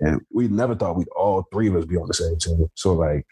And 0.00 0.20
we 0.32 0.48
never 0.48 0.74
thought 0.74 0.96
we'd 0.96 1.08
all 1.08 1.46
three 1.52 1.68
of 1.68 1.76
us 1.76 1.84
be 1.84 1.96
on 1.96 2.08
the 2.08 2.14
same 2.14 2.38
team. 2.38 2.70
So 2.74 2.92
like 2.92 3.26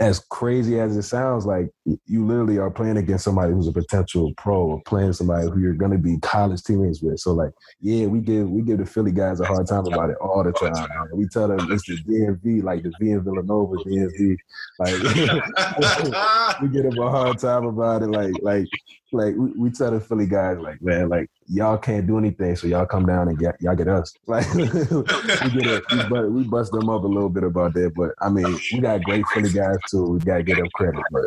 as 0.00 0.20
crazy 0.20 0.80
as 0.80 0.96
it 0.96 1.02
sounds, 1.02 1.46
like 1.46 1.70
you 2.06 2.26
literally 2.26 2.58
are 2.58 2.70
playing 2.70 2.96
against 2.96 3.24
somebody 3.24 3.52
who's 3.52 3.68
a 3.68 3.72
potential 3.72 4.32
pro, 4.36 4.62
or 4.62 4.82
playing 4.82 5.12
somebody 5.12 5.48
who 5.48 5.60
you're 5.60 5.74
gonna 5.74 5.98
be 5.98 6.18
college 6.18 6.62
teammates 6.62 7.02
with. 7.02 7.18
So 7.20 7.32
like, 7.32 7.52
yeah, 7.80 8.06
we 8.06 8.20
give 8.20 8.48
we 8.48 8.62
give 8.62 8.78
the 8.78 8.86
Philly 8.86 9.12
guys 9.12 9.40
a 9.40 9.44
hard 9.44 9.66
time 9.66 9.86
about 9.86 10.10
it 10.10 10.16
all 10.20 10.42
the 10.42 10.52
time. 10.52 10.72
Man. 10.72 11.08
We 11.12 11.26
tell 11.28 11.48
them 11.48 11.70
it's 11.70 11.86
the 11.86 11.96
DMV, 11.96 12.62
like 12.62 12.82
the 12.82 12.92
V 13.00 13.10
in 13.10 13.22
Villanova 13.22 13.76
DMV. 13.76 14.36
Like 14.78 14.92
we 16.62 16.68
give 16.68 16.84
them 16.84 16.98
a 16.98 17.10
hard 17.10 17.38
time 17.38 17.66
about 17.66 18.02
it. 18.02 18.08
Like 18.08 18.34
like 18.42 18.66
like 19.14 19.34
we, 19.36 19.50
we 19.52 19.70
tell 19.70 19.92
the 19.92 20.00
Philly 20.00 20.26
guys, 20.26 20.58
like, 20.58 20.82
man, 20.82 21.08
like 21.08 21.30
y'all 21.46 21.78
can't 21.78 22.06
do 22.06 22.18
anything, 22.18 22.56
so 22.56 22.66
y'all 22.66 22.84
come 22.84 23.06
down 23.06 23.28
and 23.28 23.38
get 23.38 23.54
y'all 23.60 23.76
get 23.76 23.88
us. 23.88 24.12
Like 24.26 24.52
we 24.54 24.66
get 24.66 25.66
it, 25.66 25.84
we, 25.92 26.02
but 26.08 26.30
we 26.30 26.42
bust 26.42 26.72
them 26.72 26.88
up 26.88 27.04
a 27.04 27.06
little 27.06 27.28
bit 27.28 27.44
about 27.44 27.74
that. 27.74 27.92
But 27.94 28.10
I 28.20 28.28
mean, 28.28 28.58
we 28.72 28.80
got 28.80 29.02
great 29.04 29.24
Philly 29.28 29.52
guys 29.52 29.73
too. 29.90 30.04
We 30.04 30.18
gotta 30.20 30.42
give 30.42 30.56
them 30.56 30.68
credit, 30.74 31.02
but 31.10 31.24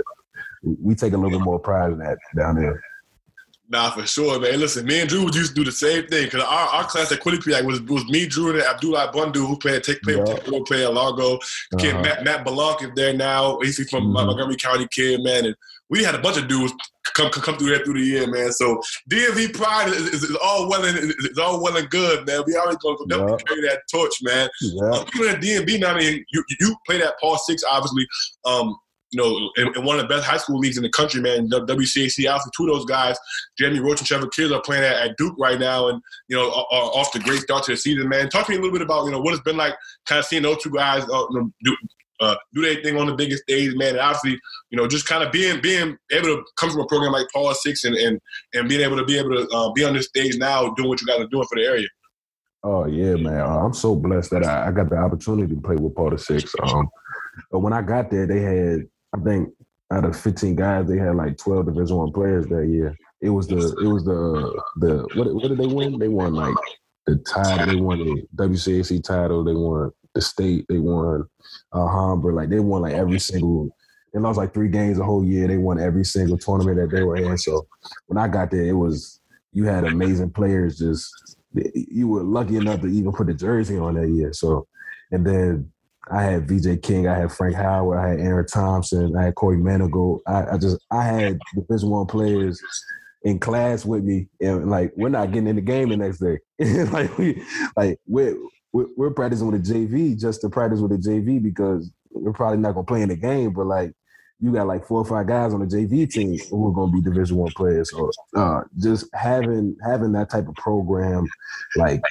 we 0.63 0.95
take 0.95 1.13
a 1.13 1.17
little 1.17 1.37
bit 1.37 1.43
more 1.43 1.59
pride 1.59 1.91
in 1.91 1.99
that 1.99 2.17
down 2.35 2.55
there. 2.55 2.81
Nah, 3.69 3.91
for 3.91 4.05
sure, 4.05 4.39
man. 4.39 4.59
Listen, 4.61 4.85
me 4.85 5.01
and 5.01 5.09
Drew 5.09 5.25
would 5.25 5.35
used 5.35 5.49
to 5.49 5.55
do 5.55 5.65
the 5.65 5.73
same 5.73 6.07
thing 6.07 6.25
because 6.25 6.41
our, 6.41 6.67
our 6.69 6.83
class 6.85 7.11
at 7.11 7.19
Quinnipiac 7.19 7.65
was 7.65 7.81
was 7.81 8.05
me, 8.07 8.25
Drew, 8.25 8.51
and 8.51 8.61
Abdulai 8.61 9.11
Bundu 9.11 9.45
who 9.45 9.57
played 9.57 9.83
take 9.83 10.01
play 10.03 10.15
yeah. 10.15 10.59
play 10.65 10.85
at 10.85 10.93
Largo. 10.93 11.35
Uh-huh. 11.35 11.77
Kid 11.77 11.95
Matt, 11.95 12.23
Matt 12.23 12.45
Balanc 12.45 12.81
is 12.81 12.91
there 12.95 13.13
now. 13.13 13.59
He's 13.59 13.77
from 13.89 14.05
mm-hmm. 14.05 14.13
Montgomery 14.13 14.55
County 14.55 14.87
kid, 14.89 15.21
man, 15.21 15.47
and 15.47 15.55
we 15.89 16.03
had 16.03 16.15
a 16.15 16.19
bunch 16.19 16.37
of 16.37 16.47
dudes 16.47 16.73
come 17.13 17.31
come 17.31 17.57
through 17.57 17.69
there 17.69 17.83
through 17.83 17.95
the 17.95 18.05
year, 18.05 18.27
man. 18.27 18.51
So 18.51 18.81
DMV 19.09 19.53
pride 19.53 19.89
is, 19.89 20.07
is, 20.07 20.23
is 20.23 20.37
all 20.43 20.69
well 20.69 20.85
and 20.85 20.97
is 20.97 21.37
all 21.37 21.61
well 21.63 21.77
and 21.77 21.89
good, 21.89 22.25
man. 22.27 22.43
We 22.45 22.55
always 22.55 22.77
gonna 22.77 22.97
yep. 23.09 23.45
carry 23.45 23.61
that 23.61 23.81
torch, 23.91 24.13
man. 24.21 24.49
Yep. 24.61 25.07
Even 25.15 25.35
at 25.35 25.41
DMV 25.41 25.79
now, 25.79 25.93
I 25.93 25.99
mean, 25.99 26.25
you 26.31 26.43
you 26.59 26.75
play 26.85 26.99
that 26.99 27.15
Paul 27.19 27.37
Six, 27.37 27.63
obviously. 27.63 28.05
Um, 28.45 28.77
you 29.11 29.21
know, 29.21 29.49
in, 29.55 29.73
in, 29.73 29.85
one 29.85 29.97
of 29.97 30.01
the 30.01 30.13
best 30.13 30.25
high 30.25 30.35
school 30.35 30.59
leagues 30.59 30.75
in 30.75 30.83
the 30.83 30.89
country, 30.89 31.21
man. 31.21 31.49
WCAC. 31.49 32.29
Obviously, 32.29 32.51
two 32.57 32.67
of 32.67 32.75
those 32.75 32.85
guys, 32.85 33.17
Jeremy 33.57 33.79
Roach 33.79 34.01
and 34.01 34.07
Trevor 34.07 34.27
Keels, 34.27 34.51
are 34.51 34.61
playing 34.61 34.83
at, 34.83 34.97
at, 34.97 35.17
Duke 35.17 35.35
right 35.39 35.57
now, 35.57 35.87
and 35.87 36.01
you 36.27 36.35
know, 36.35 36.49
are, 36.49 36.65
are 36.71 36.91
off 36.91 37.13
the 37.13 37.19
great 37.19 37.39
start 37.39 37.63
to 37.63 37.71
the 37.71 37.77
season, 37.77 38.09
man. 38.09 38.27
Talk 38.29 38.47
to 38.47 38.51
me 38.51 38.57
a 38.57 38.59
little 38.59 38.73
bit 38.73 38.81
about 38.81 39.05
you 39.05 39.11
know 39.11 39.21
what 39.21 39.33
it's 39.33 39.43
been 39.43 39.55
like, 39.55 39.75
kind 40.07 40.19
of 40.19 40.25
seeing 40.25 40.43
those 40.43 40.61
two 40.61 40.71
guys 40.71 41.03
uh, 41.03 41.25
do, 41.63 41.77
uh, 42.19 42.35
do 42.53 42.61
their 42.61 42.81
thing 42.81 42.97
on 42.97 43.07
the 43.07 43.15
biggest 43.15 43.43
stage, 43.43 43.75
man. 43.75 43.89
And 43.89 43.99
obviously, 43.99 44.39
you 44.69 44.77
know, 44.77 44.87
just 44.87 45.05
kind 45.05 45.23
of 45.23 45.31
being 45.31 45.61
being 45.61 45.97
able 46.11 46.27
to 46.27 46.43
come 46.57 46.71
from 46.71 46.81
a 46.81 46.87
program 46.87 47.11
like 47.11 47.27
Paul 47.33 47.53
Six 47.53 47.83
and 47.83 47.95
and, 47.95 48.19
and 48.53 48.69
being 48.69 48.81
able 48.81 48.97
to 48.97 49.05
be 49.05 49.17
able 49.17 49.31
to 49.31 49.47
uh, 49.49 49.71
be 49.73 49.83
on 49.83 49.93
this 49.93 50.07
stage 50.07 50.37
now, 50.37 50.73
doing 50.73 50.89
what 50.89 51.01
you 51.01 51.07
guys 51.07 51.19
are 51.19 51.27
doing 51.27 51.47
for 51.47 51.55
the 51.55 51.65
area. 51.65 51.87
Oh 52.63 52.85
yeah, 52.85 53.15
man. 53.15 53.39
Uh, 53.39 53.59
I'm 53.65 53.73
so 53.73 53.95
blessed 53.95 54.31
that 54.31 54.45
I, 54.45 54.67
I, 54.67 54.71
got 54.71 54.89
the 54.89 54.97
opportunity 54.97 55.53
to 55.53 55.61
play 55.61 55.75
with 55.75 55.95
Paul 55.95 56.17
Six. 56.17 56.53
Um, 56.63 56.89
but 57.51 57.59
when 57.59 57.73
I 57.73 57.81
got 57.81 58.09
there, 58.09 58.25
they 58.25 58.41
had 58.41 58.87
I 59.15 59.23
think 59.23 59.49
out 59.91 60.05
of 60.05 60.19
15 60.19 60.55
guys, 60.55 60.87
they 60.87 60.97
had 60.97 61.15
like 61.15 61.37
12 61.37 61.67
Division 61.67 61.97
One 61.97 62.11
players 62.11 62.45
that 62.47 62.67
year. 62.67 62.95
It 63.21 63.29
was 63.29 63.47
the 63.47 63.57
it 63.81 63.87
was 63.87 64.03
the 64.03 64.61
the 64.77 65.07
what 65.15 65.33
what 65.33 65.47
did 65.49 65.57
they 65.57 65.67
win? 65.67 65.97
They 65.97 66.07
won 66.07 66.33
like 66.33 66.55
the 67.05 67.17
title. 67.17 67.65
They 67.67 67.81
won 67.81 67.99
the 67.99 68.27
WCAC 68.35 69.03
title. 69.03 69.43
They 69.43 69.53
won 69.53 69.91
the 70.17 70.21
state. 70.21 70.65
They 70.67 70.79
won 70.79 71.25
uh, 71.71 71.87
Humber. 71.87 72.33
Like 72.33 72.49
they 72.49 72.59
won 72.59 72.81
like 72.81 72.93
every 72.93 73.19
single. 73.19 73.69
They 74.13 74.19
lost 74.19 74.37
like 74.37 74.53
three 74.53 74.69
games 74.69 74.99
a 74.99 75.03
whole 75.03 75.23
year. 75.23 75.47
They 75.47 75.57
won 75.57 75.79
every 75.79 76.03
single 76.03 76.37
tournament 76.37 76.77
that 76.77 76.95
they 76.95 77.03
were 77.03 77.17
in. 77.17 77.37
So 77.37 77.67
when 78.07 78.17
I 78.17 78.27
got 78.27 78.51
there, 78.51 78.63
it 78.63 78.73
was 78.73 79.21
you 79.53 79.65
had 79.65 79.83
amazing 79.83 80.31
players. 80.31 80.79
Just 80.79 81.37
you 81.53 82.07
were 82.07 82.23
lucky 82.23 82.57
enough 82.57 82.81
to 82.81 82.87
even 82.87 83.11
put 83.11 83.27
the 83.27 83.33
jersey 83.33 83.77
on 83.77 83.95
that 83.95 84.09
year. 84.09 84.33
So 84.33 84.67
and 85.11 85.25
then 85.25 85.71
I 86.09 86.23
had 86.23 86.47
VJ 86.47 86.81
King, 86.81 87.07
I 87.07 87.17
had 87.17 87.31
Frank 87.31 87.55
Howard, 87.55 87.99
I 87.99 88.09
had 88.09 88.19
Aaron 88.19 88.47
Thompson, 88.47 89.15
I 89.15 89.25
had 89.25 89.35
Corey 89.35 89.57
Manigault. 89.57 90.21
I, 90.25 90.53
I 90.53 90.57
just 90.57 90.77
I 90.91 91.03
had 91.03 91.39
Division 91.55 91.89
One 91.89 92.07
players 92.07 92.61
in 93.23 93.39
class 93.39 93.85
with 93.85 94.03
me, 94.03 94.29
and 94.41 94.69
like 94.69 94.93
we're 94.95 95.09
not 95.09 95.31
getting 95.31 95.47
in 95.47 95.57
the 95.57 95.61
game 95.61 95.89
the 95.89 95.97
next 95.97 96.19
day. 96.19 96.39
like 96.91 97.17
we 97.17 97.43
like 97.75 97.99
we're, 98.73 98.87
we're 98.95 99.11
practicing 99.11 99.49
with 99.49 99.61
a 99.61 99.73
JV 99.73 100.19
just 100.19 100.41
to 100.41 100.49
practice 100.49 100.79
with 100.79 100.91
a 100.91 100.97
JV 100.97 101.41
because 101.41 101.91
we're 102.11 102.33
probably 102.33 102.57
not 102.57 102.73
gonna 102.73 102.85
play 102.85 103.01
in 103.01 103.09
the 103.09 103.15
game, 103.15 103.53
but 103.53 103.65
like 103.65 103.93
you 104.39 104.51
got 104.51 104.67
like 104.67 104.85
four 104.85 104.99
or 104.99 105.05
five 105.05 105.27
guys 105.27 105.53
on 105.53 105.61
the 105.61 105.65
JV 105.65 106.09
team 106.09 106.37
who 106.49 106.67
are 106.67 106.73
going 106.73 106.91
to 106.91 106.95
be 106.95 107.01
Division 107.01 107.37
One 107.37 107.51
players. 107.53 107.89
So 107.89 108.11
uh, 108.35 108.61
just 108.77 109.07
having 109.13 109.75
having 109.83 110.11
that 110.11 110.29
type 110.29 110.47
of 110.47 110.55
program, 110.55 111.25
like 111.75 112.01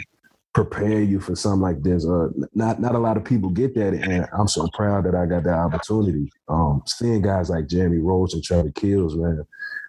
prepare 0.52 1.02
you 1.02 1.20
for 1.20 1.36
something 1.36 1.60
like 1.60 1.82
this. 1.82 2.04
Uh, 2.04 2.28
not 2.54 2.80
not 2.80 2.94
a 2.94 2.98
lot 2.98 3.16
of 3.16 3.24
people 3.24 3.50
get 3.50 3.74
that, 3.74 3.94
and 3.94 4.26
I'm 4.36 4.48
so 4.48 4.68
proud 4.74 5.04
that 5.04 5.14
I 5.14 5.26
got 5.26 5.44
that 5.44 5.54
opportunity. 5.54 6.30
Um, 6.48 6.82
seeing 6.86 7.22
guys 7.22 7.48
like 7.48 7.68
Jeremy 7.68 7.98
Roach 7.98 8.34
and 8.34 8.42
Trevor 8.42 8.72
Keels, 8.72 9.16
man, 9.16 9.46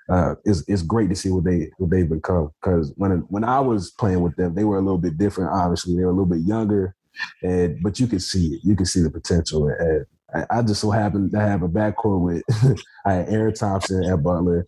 uh, 0.10 0.36
it's 0.45 0.64
it's 0.68 0.82
great 0.82 1.10
to 1.10 1.16
see 1.16 1.30
what 1.30 1.43
they 1.43 1.70
what 1.78 1.89
they've 1.89 2.10
become. 2.10 2.51
Because 2.62 2.93
when 2.95 3.12
when 3.30 3.43
I 3.43 3.60
was 3.60 3.91
playing 3.91 4.22
with 4.22 4.36
them, 4.36 4.55
they 4.55 4.64
were 4.64 4.78
a 4.78 4.82
little 4.82 4.97
bit 4.97 5.18
different. 5.18 5.51
Obviously, 5.51 5.95
they 5.95 6.03
were 6.03 6.12
a 6.12 6.14
little 6.14 6.26
bit 6.26 6.39
younger, 6.39 6.95
and 7.43 7.82
but 7.82 7.99
you 7.99 8.08
could 8.08 8.22
see 8.22 8.55
it. 8.55 8.62
You 8.64 8.76
could 8.76 8.88
see 8.88 9.01
the 9.01 9.10
potential. 9.10 9.68
And 9.68 10.05
I, 10.34 10.60
I 10.60 10.62
just 10.62 10.82
so 10.82 10.91
happened 10.91 11.32
to 11.32 11.39
have 11.39 11.64
a 11.64 11.70
backcourt 11.70 12.22
with 12.22 12.43
I 13.05 13.14
had 13.14 13.30
Aaron 13.30 13.53
Thompson 13.53 14.03
at 14.03 14.24
Butler, 14.24 14.66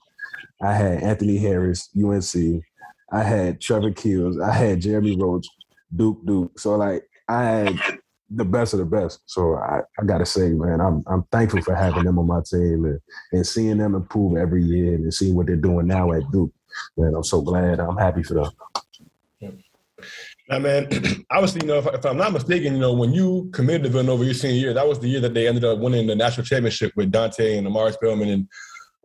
I 0.62 0.74
had 0.74 1.04
Anthony 1.04 1.38
Harris, 1.38 1.90
UNC. 1.98 2.64
I 3.12 3.24
had 3.24 3.62
Trevor 3.62 3.92
Keels. 3.92 4.40
I 4.40 4.52
had 4.52 4.82
Jeremy 4.82 5.16
Roach, 5.16 5.48
Duke, 5.96 6.26
Duke. 6.26 6.60
So 6.60 6.76
like 6.76 7.10
I 7.28 7.44
had 7.44 7.99
the 8.30 8.46
best 8.46 8.74
of 8.74 8.80
the 8.80 8.86
best. 8.86 9.22
So 9.26 9.56
I, 9.56 9.82
I 10.00 10.06
gotta 10.06 10.26
say, 10.26 10.50
man, 10.50 10.82
I'm 10.82 11.04
I'm 11.08 11.24
thankful 11.32 11.62
for 11.62 11.76
having 11.76 12.04
them 12.04 12.20
on 12.20 12.28
my 12.28 12.42
team 12.42 12.86
and, 12.86 13.00
and 13.32 13.46
seeing 13.46 13.78
them 13.78 13.96
improve 13.96 14.38
every 14.38 14.64
year 14.64 14.96
and 14.96 15.14
seeing 15.14 15.36
what 15.36 15.48
they're 15.48 15.56
doing 15.56 15.88
now 15.88 16.12
at 16.12 16.30
Duke. 16.32 16.52
Man, 16.98 17.16
I'm 17.16 17.24
so 17.24 17.42
glad. 17.42 17.80
I'm 17.80 17.98
happy 17.98 18.24
for 18.24 18.36
them. 18.36 18.52
Now, 20.50 20.60
man, 20.60 20.88
obviously, 21.32 21.62
you 21.62 21.68
know, 21.68 21.80
if, 21.80 21.88
if, 21.88 22.06
I'm 22.06 22.18
not 22.18 22.34
mistaken, 22.34 22.74
you 22.74 22.80
know, 22.80 22.94
when 22.94 23.14
you 23.14 23.50
committed 23.54 23.84
to 23.84 23.90
Villanova 23.90 24.26
your 24.26 24.34
senior 24.34 24.60
year, 24.60 24.74
that 24.74 24.88
was 24.88 25.00
the 25.00 25.08
year 25.08 25.20
that 25.22 25.34
they 25.34 25.48
ended 25.48 25.64
up 25.64 25.80
winning 25.80 26.08
the 26.08 26.16
national 26.16 26.46
championship 26.46 26.92
with 26.96 27.12
Donte 27.12 27.58
and 27.58 27.68
Omari 27.68 27.94
Spellman. 27.94 28.30
And 28.30 28.48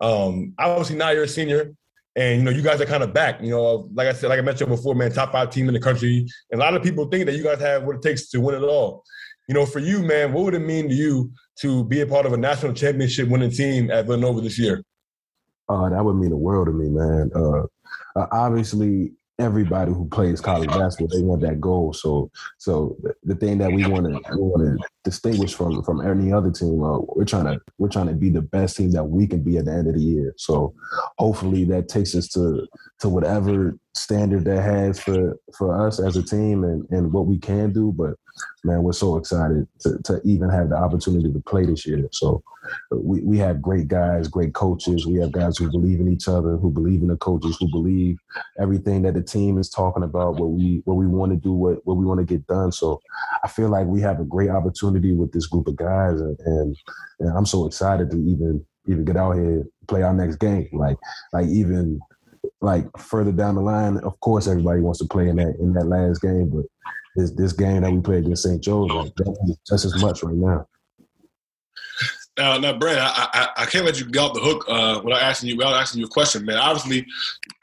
um, 0.01 0.53
obviously, 0.57 0.95
now 0.95 1.11
you're 1.11 1.23
a 1.23 1.27
senior. 1.27 1.73
And 2.15 2.39
you 2.39 2.43
know, 2.43 2.51
you 2.51 2.61
guys 2.61 2.79
are 2.79 2.85
kind 2.85 3.03
of 3.03 3.13
back. 3.13 3.41
You 3.41 3.49
know, 3.49 3.89
like 3.93 4.07
I 4.07 4.13
said, 4.13 4.29
like 4.29 4.39
I 4.39 4.41
mentioned 4.41 4.69
before, 4.69 4.95
man, 4.95 5.11
top 5.11 5.33
five 5.33 5.49
team 5.49 5.67
in 5.67 5.73
the 5.73 5.79
country. 5.79 6.25
And 6.51 6.61
a 6.61 6.63
lot 6.63 6.73
of 6.73 6.81
people 6.81 7.05
think 7.05 7.25
that 7.25 7.35
you 7.35 7.43
guys 7.43 7.59
have 7.59 7.83
what 7.83 7.97
it 7.97 8.01
takes 8.01 8.29
to 8.29 8.39
win 8.39 8.55
it 8.55 8.63
all. 8.63 9.03
You 9.47 9.53
know, 9.53 9.65
for 9.65 9.79
you, 9.79 10.01
man, 10.01 10.33
what 10.33 10.45
would 10.45 10.53
it 10.53 10.59
mean 10.59 10.89
to 10.89 10.95
you 10.95 11.31
to 11.59 11.83
be 11.83 12.01
a 12.01 12.07
part 12.07 12.25
of 12.25 12.33
a 12.33 12.37
national 12.37 12.73
championship 12.73 13.27
winning 13.27 13.51
team 13.51 13.91
at 13.91 14.05
Villanova 14.05 14.41
this 14.41 14.57
year? 14.57 14.81
Uh, 15.67 15.89
that 15.89 16.03
would 16.03 16.15
mean 16.15 16.29
the 16.29 16.37
world 16.37 16.67
to 16.67 16.73
me, 16.73 16.89
man. 16.89 17.31
Uh, 17.35 17.63
uh, 18.19 18.27
obviously, 18.31 19.11
everybody 19.37 19.91
who 19.91 20.07
plays 20.07 20.39
college 20.39 20.69
basketball 20.69 21.09
they 21.09 21.23
want 21.23 21.41
that 21.41 21.59
goal. 21.59 21.93
So 21.93 22.31
so 22.57 22.97
the, 23.23 23.35
thing 23.35 23.57
that 23.57 23.71
we 23.71 23.85
want 23.85 24.05
to 24.05 24.37
want 24.37 24.79
to 24.79 24.87
distinguish 25.03 25.53
from 25.53 25.83
from 25.83 26.05
any 26.05 26.31
other 26.31 26.51
team, 26.51 26.81
uh, 26.83 26.99
we're 26.99 27.25
trying 27.25 27.45
to 27.45 27.59
we're 27.77 27.89
trying 27.89 28.07
to 28.07 28.13
be 28.13 28.29
the 28.29 28.41
best 28.41 28.77
team 28.77 28.91
that 28.91 29.03
we 29.03 29.27
can 29.27 29.43
be 29.43 29.57
at 29.57 29.65
the 29.65 29.71
end 29.71 29.87
of 29.87 29.95
the 29.95 30.01
year. 30.01 30.33
So 30.37 30.73
hopefully 31.17 31.65
that 31.65 31.89
takes 31.89 32.15
us 32.15 32.27
to 32.29 32.65
to 32.99 33.09
whatever 33.09 33.77
standard 33.93 34.45
that 34.45 34.61
has 34.61 34.99
for 34.99 35.37
for 35.57 35.85
us 35.85 35.99
as 35.99 36.15
a 36.15 36.23
team 36.23 36.63
and 36.63 36.87
and 36.91 37.11
what 37.11 37.25
we 37.25 37.37
can 37.37 37.73
do. 37.73 37.91
But 37.91 38.15
man, 38.63 38.83
we're 38.83 38.93
so 38.93 39.17
excited 39.17 39.67
to, 39.79 39.97
to 40.03 40.21
even 40.23 40.49
have 40.49 40.69
the 40.69 40.75
opportunity 40.75 41.31
to 41.31 41.39
play 41.41 41.65
this 41.65 41.85
year. 41.85 42.07
So 42.11 42.43
uh, 42.91 42.97
we, 42.97 43.21
we 43.21 43.37
have 43.37 43.61
great 43.61 43.87
guys, 43.87 44.27
great 44.27 44.53
coaches. 44.53 45.05
We 45.05 45.19
have 45.19 45.31
guys 45.31 45.57
who 45.57 45.69
believe 45.69 45.99
in 45.99 46.11
each 46.11 46.27
other, 46.27 46.57
who 46.57 46.71
believe 46.71 47.01
in 47.01 47.07
the 47.07 47.17
coaches, 47.17 47.57
who 47.59 47.69
believe 47.69 48.17
everything 48.59 49.03
that 49.03 49.13
the 49.13 49.21
team 49.21 49.57
is 49.57 49.69
talking 49.69 50.03
about, 50.03 50.39
what 50.39 50.51
we 50.51 50.81
what 50.85 50.95
we 50.95 51.07
want 51.07 51.31
to 51.31 51.37
do, 51.37 51.53
what, 51.53 51.85
what 51.85 51.97
we 51.97 52.05
want 52.05 52.19
to 52.19 52.25
get 52.25 52.45
done. 52.47 52.71
So 52.71 52.99
I 53.43 53.47
feel 53.47 53.69
like 53.69 53.87
we 53.87 54.01
have 54.01 54.19
a 54.19 54.25
great 54.25 54.49
opportunity 54.49 55.13
with 55.13 55.31
this 55.31 55.47
group 55.47 55.67
of 55.67 55.75
guys 55.75 56.19
and, 56.19 56.37
and, 56.45 56.75
and 57.19 57.37
I'm 57.37 57.45
so 57.45 57.65
excited 57.65 58.09
to 58.11 58.17
even 58.17 58.65
even 58.87 59.05
get 59.05 59.17
out 59.17 59.33
here 59.33 59.65
play 59.87 60.03
our 60.03 60.13
next 60.13 60.37
game. 60.37 60.69
Like 60.73 60.97
like 61.33 61.47
even 61.47 61.99
like 62.61 62.85
further 62.97 63.31
down 63.31 63.55
the 63.55 63.61
line, 63.61 63.97
of 63.97 64.19
course 64.19 64.47
everybody 64.47 64.81
wants 64.81 64.99
to 64.99 65.05
play 65.05 65.29
in 65.29 65.35
that 65.37 65.55
in 65.59 65.73
that 65.73 65.85
last 65.85 66.21
game, 66.21 66.49
but 66.49 66.65
this 67.15 67.31
this 67.31 67.53
game 67.53 67.81
that 67.81 67.91
we 67.91 67.99
played 68.01 68.25
against 68.25 68.43
St. 68.43 68.61
Joe's, 68.61 68.91
like, 68.91 69.13
just 69.67 69.85
as 69.85 70.01
much 70.01 70.23
right 70.23 70.35
now. 70.35 70.67
Now, 72.37 72.57
now, 72.57 72.77
Brent, 72.77 72.99
I, 72.99 73.29
I, 73.33 73.63
I 73.63 73.65
can't 73.65 73.85
let 73.85 73.97
you 73.97 74.05
get 74.07 74.19
off 74.19 74.33
the 74.33 74.41
hook 74.41 74.65
uh, 74.67 74.99
without 75.01 75.21
asking 75.21 75.49
you 75.49 75.55
without 75.55 75.75
asking 75.75 76.01
you 76.01 76.07
a 76.07 76.09
question, 76.09 76.43
man. 76.43 76.57
Obviously, 76.57 77.05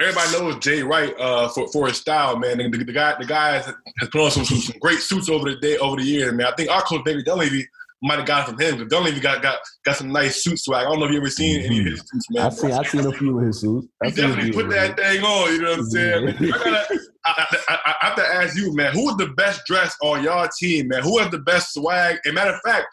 everybody 0.00 0.32
knows 0.32 0.58
Jay 0.60 0.82
Wright 0.82 1.14
uh, 1.20 1.48
for 1.48 1.68
for 1.68 1.88
his 1.88 1.98
style, 1.98 2.38
man. 2.38 2.56
The, 2.56 2.70
the, 2.70 2.84
the 2.84 2.92
guy 2.92 3.14
the 3.18 3.26
guy 3.26 3.56
has, 3.56 3.66
has 3.66 4.08
put 4.08 4.22
on 4.22 4.30
some, 4.30 4.46
some, 4.46 4.58
some 4.58 4.78
great 4.80 5.00
suits 5.00 5.28
over 5.28 5.50
the 5.50 5.56
day 5.56 5.76
over 5.76 5.96
the 5.96 6.04
years, 6.04 6.32
man. 6.32 6.46
I 6.46 6.54
think 6.54 6.70
our 6.70 6.80
coach 6.82 7.04
Baker 7.04 7.20
Dunleavy 7.22 7.66
might 8.02 8.18
have 8.18 8.26
got 8.26 8.48
it 8.48 8.50
from 8.50 8.60
him 8.60 8.76
because 8.76 8.90
Dunleavy 8.90 9.20
got 9.20 9.42
got 9.42 9.58
got 9.84 9.96
some 9.96 10.10
nice 10.10 10.42
suits 10.42 10.64
swag. 10.64 10.86
I 10.86 10.88
don't 10.88 11.00
know 11.00 11.04
if 11.04 11.12
you 11.12 11.18
ever 11.18 11.28
seen 11.28 11.60
mm-hmm. 11.60 11.66
any 11.66 11.80
of 11.80 11.86
his 11.86 12.00
suits, 12.00 12.30
man. 12.30 12.46
I've 12.46 12.54
seen 12.54 12.72
I've 12.72 12.86
seen 12.86 13.06
a 13.06 13.12
few 13.12 13.38
of 13.38 13.46
his 13.46 13.60
suits. 13.60 13.88
He 14.04 14.10
definitely 14.10 14.52
put 14.52 14.70
that 14.70 14.96
thing 14.96 15.22
on. 15.22 15.52
You 15.52 15.62
know 15.62 15.70
what 15.70 15.78
I'm 15.80 15.84
saying? 15.84 16.28
I, 16.28 16.32
gotta, 16.48 17.00
I, 17.24 17.56
I, 17.68 17.78
I, 17.84 18.06
have 18.06 18.16
to 18.16 18.26
ask 18.26 18.56
you, 18.56 18.74
man. 18.74 18.92
Who 18.92 19.10
is 19.10 19.16
the 19.16 19.28
best 19.28 19.62
dressed 19.66 19.96
on 20.02 20.24
your 20.24 20.48
team, 20.58 20.88
man? 20.88 21.02
Who 21.02 21.18
has 21.18 21.30
the 21.30 21.38
best 21.38 21.72
swag? 21.74 22.18
And 22.24 22.34
matter 22.34 22.52
of 22.52 22.60
fact, 22.62 22.86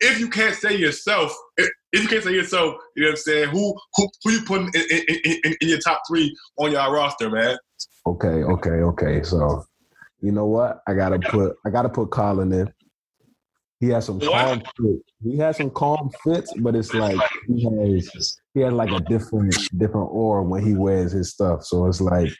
if 0.00 0.18
you 0.20 0.28
can't 0.28 0.54
say 0.54 0.76
yourself, 0.76 1.34
if, 1.56 1.70
if 1.92 2.02
you 2.02 2.08
can't 2.08 2.24
say 2.24 2.34
yourself, 2.34 2.74
you 2.96 3.02
know 3.02 3.08
what 3.08 3.12
I'm 3.12 3.16
saying? 3.16 3.48
Who 3.50 3.74
who, 3.94 4.08
who 4.24 4.32
you 4.32 4.42
putting 4.42 4.70
in, 4.74 4.82
in, 4.90 5.20
in, 5.44 5.54
in 5.60 5.68
your 5.68 5.78
top 5.78 6.02
three 6.08 6.36
on 6.58 6.72
your 6.72 6.92
roster, 6.92 7.30
man? 7.30 7.56
Okay, 8.06 8.42
okay, 8.44 8.70
okay. 8.70 9.22
So, 9.22 9.64
you 10.20 10.32
know 10.32 10.46
what? 10.46 10.80
I 10.86 10.94
gotta 10.94 11.18
put 11.18 11.56
I 11.64 11.70
gotta 11.70 11.88
put 11.88 12.10
Collin 12.10 12.52
in. 12.52 12.72
He 13.82 13.88
has 13.88 14.06
some 14.06 14.20
calm 14.20 14.60
fits. 14.60 15.12
He 15.24 15.36
has 15.38 15.56
some 15.56 15.70
calm 15.70 16.08
fits, 16.22 16.54
but 16.60 16.76
it's 16.76 16.94
like 16.94 17.18
he 17.48 17.64
has 17.64 18.38
he 18.54 18.60
has 18.60 18.72
like 18.72 18.92
a 18.92 19.00
different 19.00 19.56
different 19.76 20.08
aura 20.12 20.44
when 20.44 20.64
he 20.64 20.76
wears 20.76 21.10
his 21.10 21.32
stuff. 21.32 21.64
So 21.64 21.86
it's 21.86 22.00
like 22.00 22.30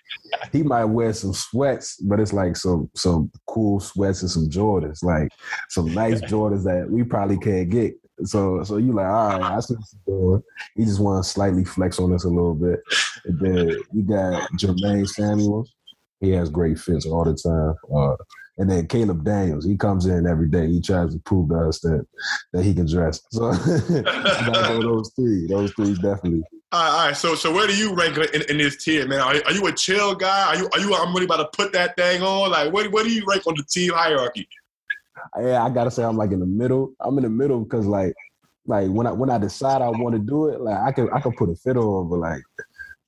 he 0.53 0.63
might 0.63 0.85
wear 0.85 1.13
some 1.13 1.35
sweats, 1.35 1.97
but 1.97 2.21
it's 2.21 2.33
like 2.33 2.55
some 2.55 2.89
some 2.95 3.29
cool 3.49 3.81
sweats 3.81 4.23
and 4.23 4.31
some 4.31 4.49
Jordans, 4.51 5.03
like 5.03 5.31
some 5.69 5.93
nice 5.93 6.21
Jordans 6.21 6.63
that 6.63 6.89
we 6.89 7.03
probably 7.03 7.39
can't 7.39 7.69
get. 7.69 7.95
So 8.23 8.63
so 8.63 8.77
you 8.77 8.93
like, 8.93 9.07
all 9.07 9.41
right, 9.41 9.57
I 9.57 9.59
see 9.59 9.75
what 9.75 9.85
you're 10.07 10.17
doing. 10.17 10.43
He 10.77 10.85
just 10.85 11.01
want 11.01 11.25
to 11.25 11.29
slightly 11.29 11.65
flex 11.65 11.99
on 11.99 12.13
us 12.13 12.23
a 12.23 12.29
little 12.29 12.55
bit. 12.55 12.79
And 13.25 13.41
then 13.41 13.77
you 13.93 14.05
got 14.05 14.49
Jermaine 14.53 15.09
Samuels. 15.09 15.75
He 16.21 16.31
has 16.31 16.51
great 16.51 16.79
fits 16.79 17.05
all 17.05 17.25
the 17.25 17.35
time. 17.35 17.75
Uh, 17.93 18.15
and 18.63 18.71
then 18.71 18.87
Caleb 18.87 19.25
Daniels, 19.25 19.65
he 19.65 19.77
comes 19.77 20.07
in 20.07 20.25
every 20.25 20.47
day. 20.47 20.69
He 20.69 20.81
tries 20.81 21.13
to 21.13 21.19
prove 21.19 21.49
to 21.49 21.57
us 21.57 21.81
that 21.81 22.07
that 22.53 22.65
he 22.65 22.73
can 22.73 22.87
dress. 22.87 23.21
So 23.33 23.51
those 24.81 25.11
three. 25.17 25.49
Those 25.49 25.73
three 25.73 25.95
definitely. 25.95 26.45
All 26.71 26.81
right, 26.81 26.91
all 26.91 27.07
right. 27.07 27.17
So, 27.17 27.35
so 27.35 27.53
where 27.53 27.67
do 27.67 27.77
you 27.77 27.93
rank 27.93 28.17
in, 28.19 28.43
in 28.49 28.59
this 28.59 28.85
tier, 28.85 29.09
man? 29.09 29.21
Are, 29.21 29.35
are, 29.47 29.53
you 29.53 29.67
a 29.67 29.73
chill 29.73 30.15
guy? 30.15 30.55
Are 30.55 30.57
you 30.57 30.69
are 30.75 30.79
you? 30.79 30.95
I'm 30.95 31.13
really 31.13 31.25
about 31.25 31.39
to 31.39 31.57
put 31.57 31.73
that 31.73 31.97
thing 31.97 32.23
on. 32.23 32.53
Like, 32.53 32.73
what 32.73 32.93
what 32.93 33.03
do 33.03 33.13
you 33.13 33.25
rank 33.27 33.49
on 33.49 33.55
the 33.57 33.65
team 33.65 33.95
hierarchy? 33.95 34.49
Yeah, 35.41 35.65
I 35.65 35.69
gotta 35.71 35.91
say 35.91 36.05
I'm 36.05 36.17
like 36.17 36.31
in 36.31 36.39
the 36.39 36.47
middle. 36.47 36.93
I'm 37.01 37.19
in 37.19 37.25
the 37.25 37.31
middle 37.31 37.65
because 37.65 37.85
like 37.85 38.15
like 38.67 38.89
when 38.91 39.09
I 39.09 39.11
when 39.11 39.29
I 39.29 39.39
decide 39.39 39.83
I 39.83 39.89
want 39.89 40.15
to 40.15 40.21
do 40.21 40.51
it, 40.51 40.61
like 40.61 40.79
I 40.79 40.93
can 40.93 41.11
I 41.13 41.19
can 41.19 41.33
put 41.33 41.51
a 41.51 41.57
fit 41.57 41.77
on, 41.77 42.09
but 42.09 42.21
like 42.21 42.43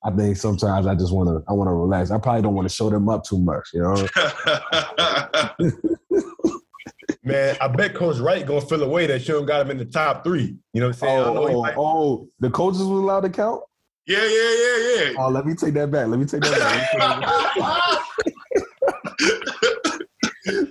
I 0.05 0.11
think 0.11 0.37
sometimes 0.37 0.87
I 0.87 0.95
just 0.95 1.13
want 1.13 1.29
to 1.29 1.43
I 1.49 1.55
want 1.55 1.69
to 1.69 1.73
relax. 1.73 2.11
I 2.11 2.19
probably 2.19 2.43
don't 2.43 2.55
want 2.55 2.69
to 2.69 2.75
show 2.75 2.91
them 2.91 3.09
up 3.09 3.25
too 3.25 3.39
much, 3.39 3.71
you 3.73 3.81
know. 3.83 3.95
Man, 7.23 7.57
I 7.59 7.69
bet 7.69 7.95
Coach 7.95 8.19
Wright 8.19 8.45
gonna 8.45 8.61
feel 8.61 8.83
a 8.83 8.89
way 8.89 9.07
that 9.07 9.27
you 9.27 9.33
don't 9.35 9.47
got 9.47 9.63
him 9.63 9.71
in 9.71 9.79
the 9.79 9.87
top 9.87 10.25
three. 10.25 10.59
You 10.75 10.81
know 10.81 10.89
what 10.89 10.97
I'm 10.97 11.01
saying? 11.01 11.21
Oh, 11.21 11.49
oh, 11.49 11.73
oh, 11.77 12.29
the 12.39 12.51
coaches 12.51 12.81
was 12.81 12.91
allowed 12.91 13.23
to 13.23 13.31
count. 13.31 13.63
Yeah, 14.07 14.19
yeah, 14.19 14.27
yeah, 14.27 14.77
yeah. 14.77 15.15
Oh, 15.19 15.31
let 15.31 15.47
me 15.47 15.55
take 15.55 15.73
that 15.75 15.91
back. 15.91 16.09
Let 16.09 16.21
me 16.21 16.27
take 16.27 16.43
that 16.43 17.57
back. 17.57 17.99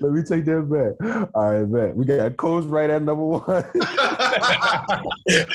Let 0.04 0.12
me 0.12 0.22
take 0.22 0.43
that 0.43 0.70
back. 0.70 1.30
All 1.34 1.54
right, 1.54 1.66
man. 1.66 1.95
We 1.95 2.04
got 2.04 2.36
Coach 2.36 2.66
Wright 2.66 2.89
at 2.89 3.04
number 3.04 3.24
one. 3.24 3.64
hey, 5.26 5.47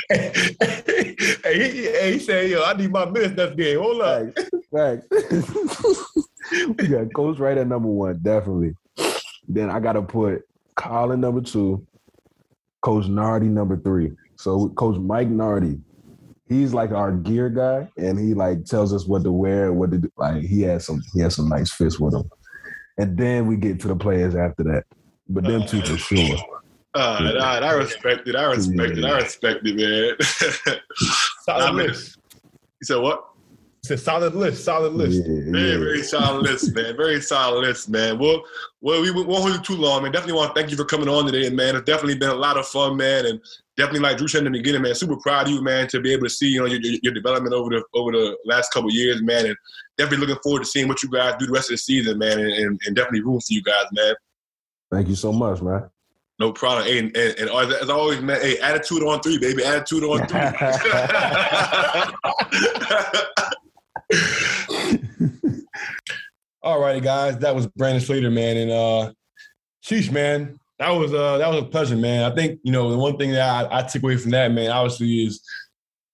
he, 1.53 1.83
hey, 1.83 2.13
he 2.15 2.19
said, 2.19 2.49
yo, 2.49 2.65
I 2.65 2.73
need 2.73 2.91
my 2.91 3.05
minutes 3.05 3.37
next 3.37 3.57
game. 3.59 3.79
Hold 3.79 4.01
up. 4.01 4.29
Right. 4.73 5.03
we 6.79 6.89
got 6.89 7.13
Coach 7.13 7.39
Wright 7.39 7.59
at 7.59 7.67
number 7.67 7.89
one, 7.89 8.21
definitely. 8.23 8.75
Then 9.47 9.69
I 9.69 9.81
got 9.81 9.93
to 9.93 10.03
put 10.03 10.49
Collin 10.77 11.21
number 11.21 11.43
two, 11.43 11.87
Coach 12.81 13.07
Nardi 13.07 13.49
number 13.49 13.77
three. 13.77 14.13
So 14.37 14.71
Coach 14.71 14.97
Mike 14.97 15.29
Nardi, 15.29 15.79
he's 16.49 16.73
like 16.73 16.93
our 16.93 17.13
gear 17.13 17.51
guy, 17.51 17.87
and 17.99 18.19
he 18.19 18.33
like 18.33 18.65
tells 18.65 18.95
us 18.95 19.07
what 19.07 19.25
to 19.25 19.33
wear, 19.33 19.75
what 19.75 19.91
to 19.91 19.99
do. 19.99 20.11
Like 20.17 20.43
he 20.43 20.63
has 20.63 20.87
some 20.87 21.03
he 21.13 21.21
has 21.21 21.35
some 21.35 21.51
nice 21.51 21.71
fits 21.71 22.01
with 22.01 22.15
him, 22.15 22.31
and 22.99 23.17
then 23.17 23.47
we 23.47 23.57
get 23.57 23.81
to 23.81 23.89
the 23.89 23.97
players 23.97 24.35
after 24.35 24.65
that. 24.65 24.85
But 25.29 25.45
them 25.45 25.67
two 25.67 25.83
for 25.83 25.97
sure. 25.97 26.37
Uh, 26.95 27.33
yeah. 27.35 27.43
I, 27.43 27.59
I 27.59 27.73
respect 27.73 28.27
it. 28.27 28.35
I 28.35 28.45
respect 28.45 28.97
yeah. 28.97 29.07
it. 29.07 29.11
I 29.11 29.17
respect 29.19 29.61
it, 29.65 29.77
man. 30.67 30.79
Solid 31.45 31.75
list. 31.75 32.19
You 32.35 32.85
said 32.85 32.97
what? 32.97 33.25
It's 33.81 33.91
a 33.91 34.05
solid 34.05 34.35
list. 34.35 34.65
Solid 34.65 34.93
list. 34.93 35.23
Yeah, 35.27 35.53
very, 35.53 35.77
very 35.77 36.03
solid 36.03 36.43
list, 36.43 36.75
man. 36.75 36.97
Very 36.97 37.21
solid 37.21 37.61
list, 37.61 37.89
man. 37.89 38.19
Well, 38.19 38.43
well, 38.81 39.01
we 39.01 39.11
won't 39.11 39.29
hold 39.29 39.53
you 39.53 39.61
too 39.61 39.77
long, 39.77 40.03
man. 40.03 40.13
Definitely 40.13 40.35
want 40.35 40.55
to 40.55 40.61
thank 40.61 40.71
you 40.71 40.77
for 40.77 40.85
coming 40.85 41.09
on 41.09 41.27
today, 41.27 41.49
man. 41.49 41.77
It's 41.77 41.85
definitely 41.85 42.19
been 42.19 42.31
a 42.31 42.35
lot 42.35 42.59
of 42.59 42.67
fun, 42.67 42.97
man, 42.97 43.27
and 43.27 43.41
definitely 43.77 44.01
like 44.01 44.19
Drew 44.19 44.29
said 44.29 44.45
in 44.45 44.53
the 44.53 44.59
beginning, 44.59 44.83
man. 44.83 44.95
Super 44.95 45.17
proud 45.17 45.47
of 45.47 45.53
you, 45.53 45.63
man, 45.63 45.87
to 45.89 46.01
be 46.01 46.13
able 46.13 46.25
to 46.25 46.31
see 46.31 46.49
you 46.49 46.61
know 46.61 46.67
your, 46.67 46.81
your 47.03 47.15
development 47.15 47.55
over 47.55 47.71
the 47.71 47.85
over 47.95 48.13
the 48.13 48.37
last 48.45 48.73
couple 48.73 48.91
years, 48.93 49.23
man, 49.23 49.47
and 49.47 49.57
definitely 49.99 50.27
looking 50.27 50.41
forward 50.43 50.61
to 50.61 50.65
seeing 50.65 50.89
what 50.89 51.03
you 51.03 51.11
guys 51.11 51.35
do 51.39 51.47
the 51.47 51.53
rest 51.53 51.71
of 51.71 51.75
the 51.75 51.79
season, 51.79 52.19
man, 52.19 52.39
and, 52.39 52.53
and, 52.53 52.81
and 52.87 52.97
definitely 52.97 53.23
room 53.23 53.41
for 53.41 53.53
you 53.53 53.63
guys, 53.63 53.85
man. 53.93 54.15
Thank 54.91 55.09
you 55.09 55.17
so 55.17 55.33
much, 55.33 55.61
man. 55.61 55.91
No 56.39 56.53
problem. 56.53 56.87
Hey, 56.87 57.01
and, 57.01 57.17
and, 57.17 57.39
and, 57.39 57.51
as 57.51 57.91
always, 57.91 58.21
man, 58.21 58.41
hey, 58.41 58.59
attitude 58.61 59.03
on 59.03 59.21
three, 59.21 59.39
baby. 59.39 59.65
Attitude 59.65 60.05
on 60.05 60.27
three. 60.29 60.41
All 66.63 66.81
righty, 66.81 67.01
guys. 67.01 67.39
That 67.39 67.55
was 67.55 67.67
Brandon 67.67 68.01
Slater, 68.01 68.31
man. 68.31 68.57
And 68.57 68.71
uh 68.71 69.13
sheesh, 69.85 70.13
man. 70.13 70.59
That 70.79 70.91
was 70.91 71.13
uh 71.13 71.39
that 71.39 71.49
was 71.49 71.63
a 71.63 71.67
pleasure, 71.67 71.97
man. 71.97 72.31
I 72.31 72.35
think, 72.35 72.61
you 72.63 72.71
know, 72.71 72.91
the 72.91 72.99
one 72.99 73.17
thing 73.17 73.33
that 73.33 73.73
I, 73.73 73.81
I 73.81 73.83
took 73.83 74.05
away 74.05 74.17
from 74.17 74.31
that, 74.31 74.53
man, 74.53 74.71
obviously 74.71 75.25
is, 75.25 75.43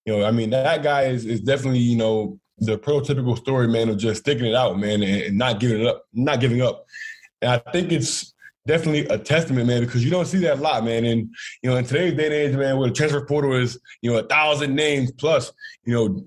you 0.05 0.17
know, 0.17 0.25
I 0.25 0.31
mean, 0.31 0.49
that 0.49 0.81
guy 0.81 1.03
is 1.03 1.25
is 1.25 1.41
definitely, 1.41 1.79
you 1.79 1.97
know, 1.97 2.39
the 2.59 2.77
prototypical 2.77 3.37
story, 3.37 3.67
man, 3.67 3.89
of 3.89 3.97
just 3.97 4.21
sticking 4.21 4.45
it 4.45 4.55
out, 4.55 4.79
man, 4.79 5.03
and, 5.03 5.21
and 5.23 5.37
not 5.37 5.59
giving 5.59 5.81
it 5.81 5.87
up, 5.87 6.05
not 6.13 6.39
giving 6.39 6.61
up. 6.61 6.85
And 7.41 7.51
I 7.51 7.71
think 7.71 7.91
it's 7.91 8.33
definitely 8.65 9.07
a 9.07 9.17
testament, 9.17 9.67
man, 9.67 9.83
because 9.83 10.03
you 10.03 10.09
don't 10.09 10.25
see 10.25 10.39
that 10.39 10.57
a 10.57 10.61
lot, 10.61 10.83
man. 10.83 11.05
And 11.05 11.29
you 11.61 11.69
know, 11.69 11.75
in 11.75 11.85
today's 11.85 12.13
day 12.13 12.25
and 12.25 12.33
age, 12.33 12.55
man, 12.55 12.77
where 12.77 12.89
the 12.89 12.95
transfer 12.95 13.25
portal 13.25 13.53
is, 13.53 13.79
you 14.01 14.11
know, 14.11 14.17
a 14.17 14.23
thousand 14.23 14.75
names 14.75 15.11
plus, 15.11 15.51
you 15.85 15.93
know, 15.93 16.25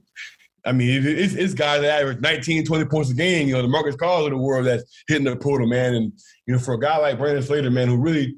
I 0.64 0.72
mean, 0.72 1.02
it's, 1.06 1.34
it's 1.34 1.54
guys 1.54 1.80
that 1.80 2.02
average 2.02 2.20
19, 2.20 2.66
20 2.66 2.84
points 2.86 3.10
a 3.10 3.14
game. 3.14 3.48
You 3.48 3.54
know, 3.54 3.62
the 3.62 3.68
Marcus 3.68 3.96
Carrs 3.96 4.24
of 4.24 4.30
the 4.30 4.36
world 4.36 4.66
that's 4.66 4.84
hitting 5.06 5.24
the 5.24 5.36
portal, 5.36 5.66
man. 5.66 5.94
And 5.94 6.12
you 6.46 6.54
know, 6.54 6.58
for 6.58 6.74
a 6.74 6.80
guy 6.80 6.98
like 6.98 7.18
Brandon 7.18 7.42
Slater, 7.42 7.70
man, 7.70 7.88
who 7.88 7.96
really 7.96 8.36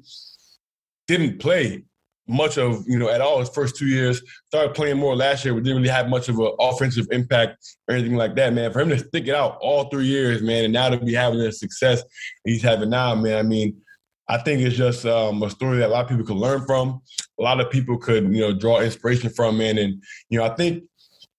didn't 1.07 1.39
play 1.39 1.83
much 2.27 2.57
of 2.57 2.83
you 2.87 2.97
know 2.97 3.09
at 3.09 3.21
all 3.21 3.39
his 3.39 3.49
first 3.49 3.75
two 3.75 3.87
years. 3.87 4.21
Started 4.47 4.73
playing 4.73 4.97
more 4.97 5.15
last 5.15 5.43
year, 5.43 5.53
but 5.53 5.63
didn't 5.63 5.77
really 5.77 5.89
have 5.89 6.09
much 6.09 6.29
of 6.29 6.39
an 6.39 6.51
offensive 6.59 7.07
impact 7.11 7.57
or 7.87 7.95
anything 7.95 8.15
like 8.15 8.35
that, 8.35 8.53
man. 8.53 8.71
For 8.71 8.79
him 8.79 8.89
to 8.89 8.99
stick 8.99 9.27
it 9.27 9.35
out 9.35 9.57
all 9.61 9.85
three 9.85 10.05
years, 10.05 10.41
man, 10.41 10.63
and 10.63 10.73
now 10.73 10.89
to 10.89 10.97
be 10.97 11.13
having 11.13 11.39
the 11.39 11.51
success 11.51 12.03
he's 12.45 12.63
having 12.63 12.89
now, 12.89 13.15
man. 13.15 13.37
I 13.37 13.43
mean, 13.43 13.81
I 14.27 14.37
think 14.37 14.61
it's 14.61 14.77
just 14.77 15.05
um, 15.05 15.43
a 15.43 15.49
story 15.49 15.79
that 15.79 15.87
a 15.87 15.93
lot 15.93 16.03
of 16.03 16.09
people 16.09 16.25
could 16.25 16.37
learn 16.37 16.65
from. 16.65 17.01
A 17.39 17.43
lot 17.43 17.59
of 17.59 17.69
people 17.69 17.97
could, 17.97 18.23
you 18.33 18.41
know, 18.41 18.53
draw 18.53 18.79
inspiration 18.79 19.29
from, 19.29 19.57
man. 19.57 19.77
And 19.77 20.01
you 20.29 20.39
know, 20.39 20.45
I 20.45 20.55
think 20.55 20.83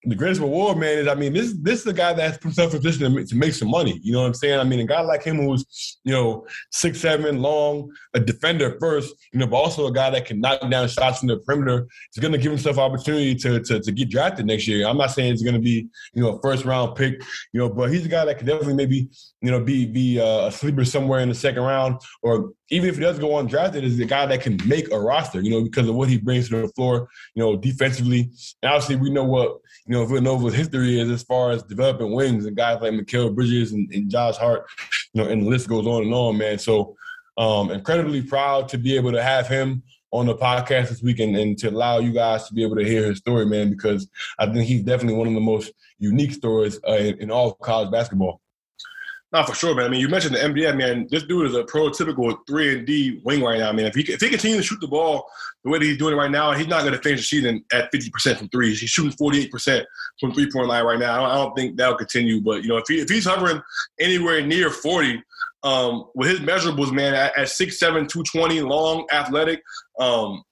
the 0.04 0.16
greatest 0.16 0.40
reward, 0.40 0.78
man, 0.78 0.98
is 0.98 1.06
I 1.08 1.14
mean, 1.14 1.32
this 1.32 1.54
this 1.60 1.80
is 1.80 1.86
a 1.86 1.92
guy 1.92 2.12
that's 2.12 2.36
put 2.36 2.44
himself 2.44 2.74
in 2.74 2.80
position 2.80 3.04
to 3.04 3.10
make, 3.10 3.28
to 3.28 3.36
make 3.36 3.52
some 3.54 3.70
money. 3.70 4.00
You 4.02 4.12
know 4.12 4.20
what 4.20 4.26
I'm 4.26 4.34
saying? 4.34 4.58
I 4.58 4.64
mean, 4.64 4.80
a 4.80 4.84
guy 4.84 5.00
like 5.00 5.22
him 5.22 5.36
who's 5.36 5.98
you 6.02 6.12
know 6.12 6.44
six 6.70 7.00
seven, 7.00 7.40
long, 7.40 7.90
a 8.14 8.20
defender 8.20 8.76
first, 8.80 9.14
you 9.32 9.38
know, 9.38 9.46
but 9.46 9.56
also 9.56 9.86
a 9.86 9.92
guy 9.92 10.10
that 10.10 10.26
can 10.26 10.40
knock 10.40 10.60
down 10.68 10.88
shots 10.88 11.20
from 11.20 11.28
the 11.28 11.38
perimeter. 11.38 11.86
He's 12.12 12.20
going 12.20 12.32
to 12.32 12.38
give 12.38 12.50
himself 12.50 12.78
opportunity 12.78 13.34
to, 13.36 13.60
to 13.60 13.80
to 13.80 13.92
get 13.92 14.10
drafted 14.10 14.46
next 14.46 14.66
year. 14.66 14.86
I'm 14.88 14.98
not 14.98 15.12
saying 15.12 15.32
he's 15.32 15.42
going 15.42 15.54
to 15.54 15.60
be 15.60 15.86
you 16.14 16.22
know 16.22 16.36
a 16.36 16.42
first 16.42 16.64
round 16.64 16.96
pick, 16.96 17.22
you 17.52 17.60
know, 17.60 17.68
but 17.68 17.92
he's 17.92 18.04
a 18.04 18.08
guy 18.08 18.24
that 18.24 18.38
can 18.38 18.46
definitely 18.46 18.74
maybe 18.74 19.08
you 19.40 19.50
know 19.52 19.60
be 19.60 19.86
be 19.86 20.20
uh, 20.20 20.46
a 20.46 20.52
sleeper 20.52 20.84
somewhere 20.84 21.20
in 21.20 21.28
the 21.28 21.34
second 21.34 21.62
round, 21.62 22.00
or 22.22 22.52
even 22.72 22.88
if 22.88 22.96
he 22.96 23.02
does 23.02 23.18
go 23.18 23.28
undrafted, 23.30 23.82
is 23.82 24.00
a 24.00 24.04
guy 24.04 24.26
that 24.26 24.40
can 24.40 24.58
make 24.66 24.90
a 24.90 24.98
roster. 24.98 25.40
You 25.40 25.50
know, 25.50 25.62
because 25.62 25.88
of 25.88 25.94
what 25.94 26.08
he 26.08 26.18
brings 26.18 26.48
to 26.48 26.62
the 26.62 26.68
floor, 26.68 27.08
you 27.34 27.42
know, 27.42 27.56
defensively. 27.56 28.30
And 28.62 28.72
obviously, 28.72 28.96
we 28.96 29.10
know 29.10 29.24
what 29.24 29.58
you 29.86 29.94
know, 29.94 30.06
Villanova's 30.06 30.54
history 30.54 31.00
is 31.00 31.10
as 31.10 31.22
far 31.22 31.50
as 31.50 31.62
developing 31.62 32.12
wings 32.12 32.46
and 32.46 32.56
guys 32.56 32.80
like 32.80 32.92
Mikal 32.92 33.34
Bridges 33.34 33.72
and, 33.72 33.92
and, 33.92 34.10
Josh 34.10 34.36
Hart, 34.36 34.66
you 35.12 35.22
know, 35.22 35.28
and 35.28 35.42
the 35.42 35.48
list 35.48 35.68
goes 35.68 35.86
on 35.86 36.02
and 36.02 36.14
on, 36.14 36.38
man. 36.38 36.58
So 36.58 36.96
um, 37.36 37.70
incredibly 37.70 38.22
proud 38.22 38.68
to 38.68 38.78
be 38.78 38.96
able 38.96 39.12
to 39.12 39.22
have 39.22 39.48
him 39.48 39.82
on 40.12 40.26
the 40.26 40.36
podcast 40.36 40.90
this 40.90 41.02
week 41.02 41.18
and, 41.20 41.34
and, 41.36 41.58
to 41.58 41.70
allow 41.70 41.98
you 41.98 42.12
guys 42.12 42.46
to 42.46 42.54
be 42.54 42.62
able 42.62 42.76
to 42.76 42.84
hear 42.84 43.06
his 43.06 43.18
story, 43.18 43.46
man, 43.46 43.70
because 43.70 44.08
I 44.38 44.46
think 44.46 44.66
he's 44.66 44.82
definitely 44.82 45.18
one 45.18 45.28
of 45.28 45.34
the 45.34 45.40
most 45.40 45.72
unique 45.98 46.32
stories 46.32 46.78
uh, 46.86 46.92
in, 46.92 47.18
in 47.22 47.30
all 47.30 47.54
college 47.54 47.90
basketball. 47.90 48.41
Not 49.32 49.48
for 49.48 49.54
sure, 49.54 49.74
man. 49.74 49.86
I 49.86 49.88
mean, 49.88 50.00
you 50.00 50.08
mentioned 50.08 50.34
the 50.34 50.40
NBA, 50.40 50.76
man. 50.76 51.06
This 51.10 51.22
dude 51.22 51.46
is 51.46 51.56
a 51.56 51.62
prototypical 51.62 52.36
three 52.46 52.76
and 52.76 52.86
D 52.86 53.20
wing 53.24 53.42
right 53.42 53.58
now, 53.58 53.72
man. 53.72 53.86
If 53.86 53.94
he 53.94 54.02
if 54.12 54.20
he 54.20 54.28
continues 54.28 54.58
to 54.58 54.62
shoot 54.62 54.80
the 54.80 54.88
ball 54.88 55.24
the 55.64 55.70
way 55.70 55.78
that 55.78 55.84
he's 55.86 55.96
doing 55.96 56.14
it 56.14 56.18
right 56.18 56.30
now, 56.30 56.52
he's 56.52 56.66
not 56.66 56.82
going 56.82 56.92
to 56.92 57.00
finish 57.00 57.20
the 57.20 57.24
season 57.24 57.64
at 57.72 57.90
fifty 57.90 58.10
percent 58.10 58.38
from 58.38 58.50
three. 58.50 58.74
He's 58.74 58.90
shooting 58.90 59.12
forty 59.12 59.40
eight 59.40 59.50
percent 59.50 59.86
from 60.20 60.34
three 60.34 60.50
point 60.52 60.68
line 60.68 60.84
right 60.84 60.98
now. 60.98 61.24
I 61.24 61.34
don't, 61.36 61.52
I 61.52 61.54
think 61.54 61.78
that'll 61.78 61.96
continue. 61.96 62.42
But 62.42 62.62
you 62.62 62.68
know, 62.68 62.76
if 62.76 62.84
he 62.86 63.00
if 63.00 63.08
he's 63.08 63.24
hovering 63.24 63.62
anywhere 63.98 64.46
near 64.46 64.68
forty, 64.68 65.22
um, 65.62 66.10
with 66.14 66.28
his 66.28 66.40
measurables, 66.40 66.92
man, 66.92 67.14
at, 67.14 67.36
at 67.38 67.46
6'7", 67.46 67.78
220, 67.80 68.60
long, 68.62 69.06
athletic, 69.12 69.62
um, 69.98 70.42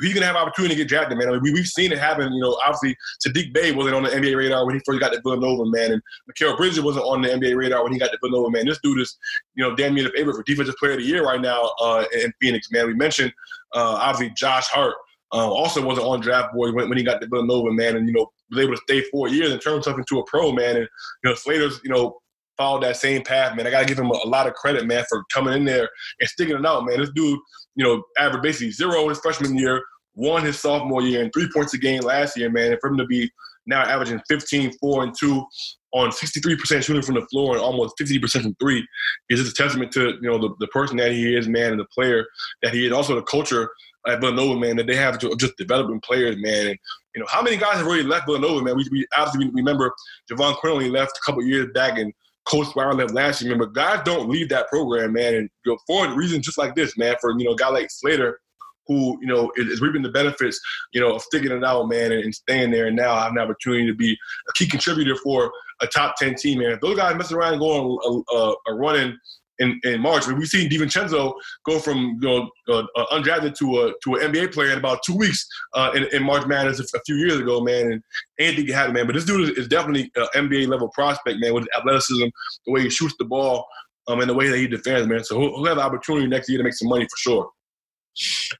he's 0.00 0.14
gonna 0.14 0.26
have 0.26 0.36
opportunity 0.36 0.74
to 0.74 0.80
get 0.80 0.88
drafted, 0.88 1.18
man. 1.18 1.28
I 1.28 1.32
mean, 1.32 1.52
we, 1.52 1.58
have 1.58 1.66
seen 1.66 1.92
it 1.92 1.98
happen. 1.98 2.32
You 2.32 2.40
know, 2.40 2.58
obviously, 2.64 2.96
Saddiq 3.26 3.52
Bey 3.52 3.72
wasn't 3.72 3.96
on 3.96 4.02
the 4.02 4.10
NBA 4.10 4.36
radar 4.36 4.64
when 4.64 4.74
he 4.74 4.80
first 4.84 5.00
got 5.00 5.12
to 5.12 5.20
Villanova, 5.20 5.64
man, 5.66 5.92
and 5.92 6.02
Mikal 6.30 6.56
Bridges 6.56 6.80
wasn't 6.80 7.04
on 7.04 7.22
the 7.22 7.28
NBA 7.28 7.56
radar 7.56 7.82
when 7.82 7.92
he 7.92 7.98
got 7.98 8.10
to 8.12 8.18
Villanova, 8.22 8.50
man. 8.50 8.66
This 8.66 8.80
dude 8.82 9.00
is, 9.00 9.16
you 9.54 9.64
know, 9.64 9.74
damn 9.74 9.94
near 9.94 10.04
the 10.04 10.10
favorite 10.10 10.36
for 10.36 10.42
defensive 10.42 10.76
player 10.76 10.92
of 10.92 10.98
the 10.98 11.04
year 11.04 11.24
right 11.24 11.40
now 11.40 11.70
uh, 11.80 12.04
in 12.22 12.32
Phoenix, 12.40 12.70
man. 12.70 12.86
We 12.86 12.94
mentioned 12.94 13.32
uh, 13.74 13.98
obviously 14.00 14.34
Josh 14.36 14.66
Hart. 14.68 14.94
Um, 15.32 15.50
also 15.50 15.84
wasn't 15.84 16.06
on 16.06 16.20
draft 16.20 16.54
board 16.54 16.74
when, 16.74 16.88
when 16.88 16.96
he 16.96 17.02
got 17.04 17.20
to 17.20 17.26
Villanova, 17.26 17.72
man, 17.72 17.96
and 17.96 18.06
you 18.06 18.14
know 18.14 18.30
was 18.50 18.60
able 18.60 18.74
to 18.74 18.82
stay 18.82 19.02
four 19.10 19.28
years 19.28 19.50
and 19.50 19.60
turn 19.60 19.72
himself 19.74 19.98
into 19.98 20.20
a 20.20 20.24
pro, 20.26 20.52
man. 20.52 20.76
And 20.76 20.88
you 21.24 21.30
know 21.30 21.34
Slater's, 21.34 21.80
you 21.82 21.90
know, 21.90 22.18
followed 22.56 22.82
that 22.82 22.96
same 22.96 23.22
path, 23.22 23.56
man. 23.56 23.66
I 23.66 23.70
got 23.70 23.80
to 23.80 23.86
give 23.86 23.98
him 23.98 24.10
a, 24.10 24.18
a, 24.24 24.28
lot 24.28 24.46
of 24.46 24.54
credit, 24.54 24.86
man, 24.86 25.04
for 25.08 25.24
coming 25.32 25.54
in 25.54 25.64
there 25.64 25.88
and 26.20 26.28
sticking 26.28 26.56
it 26.56 26.66
out, 26.66 26.84
man. 26.86 27.00
This 27.00 27.10
dude, 27.14 27.38
you 27.74 27.84
know, 27.84 28.02
averaged 28.18 28.42
basically 28.42 28.70
zero 28.70 29.08
his 29.08 29.18
freshman 29.18 29.56
year, 29.56 29.82
one 30.14 30.44
his 30.44 30.58
sophomore 30.58 31.02
year 31.02 31.22
and 31.22 31.32
three 31.32 31.48
points 31.54 31.74
a 31.74 31.78
game 31.78 32.02
last 32.02 32.36
year, 32.36 32.50
man. 32.50 32.72
And 32.72 32.80
for 32.80 32.90
him 32.90 32.96
to 32.98 33.06
be 33.06 33.30
now 33.66 33.82
averaging 33.82 34.20
15, 34.28 34.72
4, 34.80 35.02
and 35.02 35.14
2 35.18 35.44
on 35.92 36.10
63% 36.10 36.84
shooting 36.84 37.02
from 37.02 37.14
the 37.14 37.26
floor 37.26 37.54
and 37.54 37.62
almost 37.62 37.96
50% 37.98 38.42
from 38.42 38.54
three 38.60 38.86
is 39.30 39.40
just 39.40 39.58
a 39.58 39.62
testament 39.62 39.92
to, 39.92 40.14
you 40.20 40.30
know, 40.30 40.38
the, 40.38 40.54
the 40.60 40.66
person 40.68 40.96
that 40.98 41.12
he 41.12 41.34
is, 41.34 41.48
man, 41.48 41.72
and 41.72 41.80
the 41.80 41.86
player 41.86 42.24
that 42.62 42.74
he 42.74 42.86
is. 42.86 42.92
Also 42.92 43.14
the 43.14 43.22
culture 43.22 43.70
at 44.06 44.20
Villanova, 44.20 44.58
man, 44.60 44.76
that 44.76 44.86
they 44.86 44.94
have 44.94 45.18
just 45.18 45.56
developing 45.56 46.00
players, 46.00 46.36
man. 46.38 46.68
And, 46.68 46.78
you 47.14 47.20
know, 47.20 47.26
how 47.28 47.42
many 47.42 47.56
guys 47.56 47.76
have 47.76 47.86
already 47.86 48.02
left 48.02 48.26
Villanova, 48.26 48.62
man? 48.62 48.76
We, 48.76 48.86
we 48.90 49.06
obviously 49.16 49.50
remember 49.52 49.92
Jahvon 50.30 50.56
Quinerly 50.58 50.90
left 50.90 51.16
a 51.16 51.20
couple 51.24 51.42
years 51.44 51.68
back 51.74 51.98
and 51.98 52.12
Cole 52.48 52.64
Swider 52.64 52.96
left 52.96 53.12
last 53.12 53.42
year, 53.42 53.50
man. 53.50 53.58
But 53.58 53.74
guys 53.74 54.00
don't 54.04 54.28
leave 54.28 54.48
that 54.50 54.68
program, 54.68 55.12
man. 55.12 55.34
And 55.34 55.50
you 55.64 55.72
know, 55.72 55.78
for 55.86 56.14
reasons 56.14 56.46
just 56.46 56.58
like 56.58 56.74
this, 56.74 56.96
man, 56.96 57.16
for, 57.20 57.36
you 57.38 57.44
know, 57.44 57.52
a 57.52 57.56
guy 57.56 57.68
like 57.68 57.90
Slater– 57.90 58.40
who 58.86 59.18
you 59.20 59.26
know 59.26 59.50
is, 59.56 59.66
is, 59.66 59.80
reaping 59.80 60.02
the 60.02 60.10
benefits, 60.10 60.60
you 60.92 61.00
know, 61.00 61.14
of 61.14 61.22
sticking 61.22 61.50
it 61.50 61.64
out, 61.64 61.88
man, 61.88 62.12
and, 62.12 62.22
and 62.22 62.34
staying 62.34 62.70
there, 62.70 62.86
and 62.86 62.96
now 62.96 63.12
I 63.12 63.24
have 63.24 63.32
an 63.32 63.38
opportunity 63.38 63.86
to 63.86 63.94
be 63.94 64.12
a 64.12 64.52
key 64.54 64.66
contributor 64.66 65.16
for 65.16 65.50
a 65.80 65.86
top 65.86 66.16
ten 66.16 66.34
team, 66.34 66.60
man. 66.60 66.72
If 66.72 66.80
those 66.80 66.96
guys 66.96 67.16
mess 67.16 67.32
around 67.32 67.54
and 67.54 67.60
go 67.60 67.72
on 67.72 68.24
a, 68.28 68.36
a, 68.36 68.54
a 68.72 68.74
running 68.76 69.18
in, 69.58 69.80
in 69.84 70.00
March. 70.00 70.26
We've 70.26 70.46
seen 70.46 70.70
DiVincenzo 70.70 71.34
go 71.64 71.78
from 71.78 72.18
you 72.20 72.28
know 72.28 72.50
uh, 72.68 72.84
uh, 72.96 73.06
undrafted 73.18 73.54
to 73.56 73.80
a 73.80 73.92
to 74.04 74.14
an 74.14 74.32
NBA 74.32 74.52
player 74.52 74.72
in 74.72 74.78
about 74.78 75.00
two 75.04 75.16
weeks 75.16 75.46
uh, 75.74 75.92
in, 75.94 76.04
in 76.12 76.22
March 76.22 76.46
Madness 76.46 76.80
a, 76.80 77.00
few 77.06 77.16
years 77.16 77.38
ago, 77.38 77.60
man. 77.60 77.92
And 77.92 78.02
anything 78.38 78.66
can 78.66 78.74
happen, 78.74 78.94
man. 78.94 79.06
But 79.06 79.14
this 79.14 79.24
dude 79.24 79.50
is, 79.50 79.50
is 79.58 79.68
definitely 79.68 80.10
an 80.16 80.48
NBA 80.48 80.68
level 80.68 80.88
prospect, 80.88 81.40
man, 81.40 81.54
with 81.54 81.64
his 81.64 81.78
athleticism, 81.78 82.26
the 82.66 82.72
way 82.72 82.82
he 82.82 82.90
shoots 82.90 83.14
the 83.18 83.24
ball, 83.24 83.66
um, 84.08 84.20
and 84.20 84.28
the 84.28 84.34
way 84.34 84.48
that 84.48 84.58
he 84.58 84.66
defends, 84.66 85.08
man. 85.08 85.24
So 85.24 85.40
he'll, 85.40 85.56
he'll 85.56 85.66
have 85.66 85.76
the 85.76 85.82
opportunity 85.82 86.26
next 86.26 86.48
year 86.48 86.58
to 86.58 86.64
make 86.64 86.74
some 86.74 86.88
money 86.88 87.04
for 87.04 87.16
sure. 87.16 87.50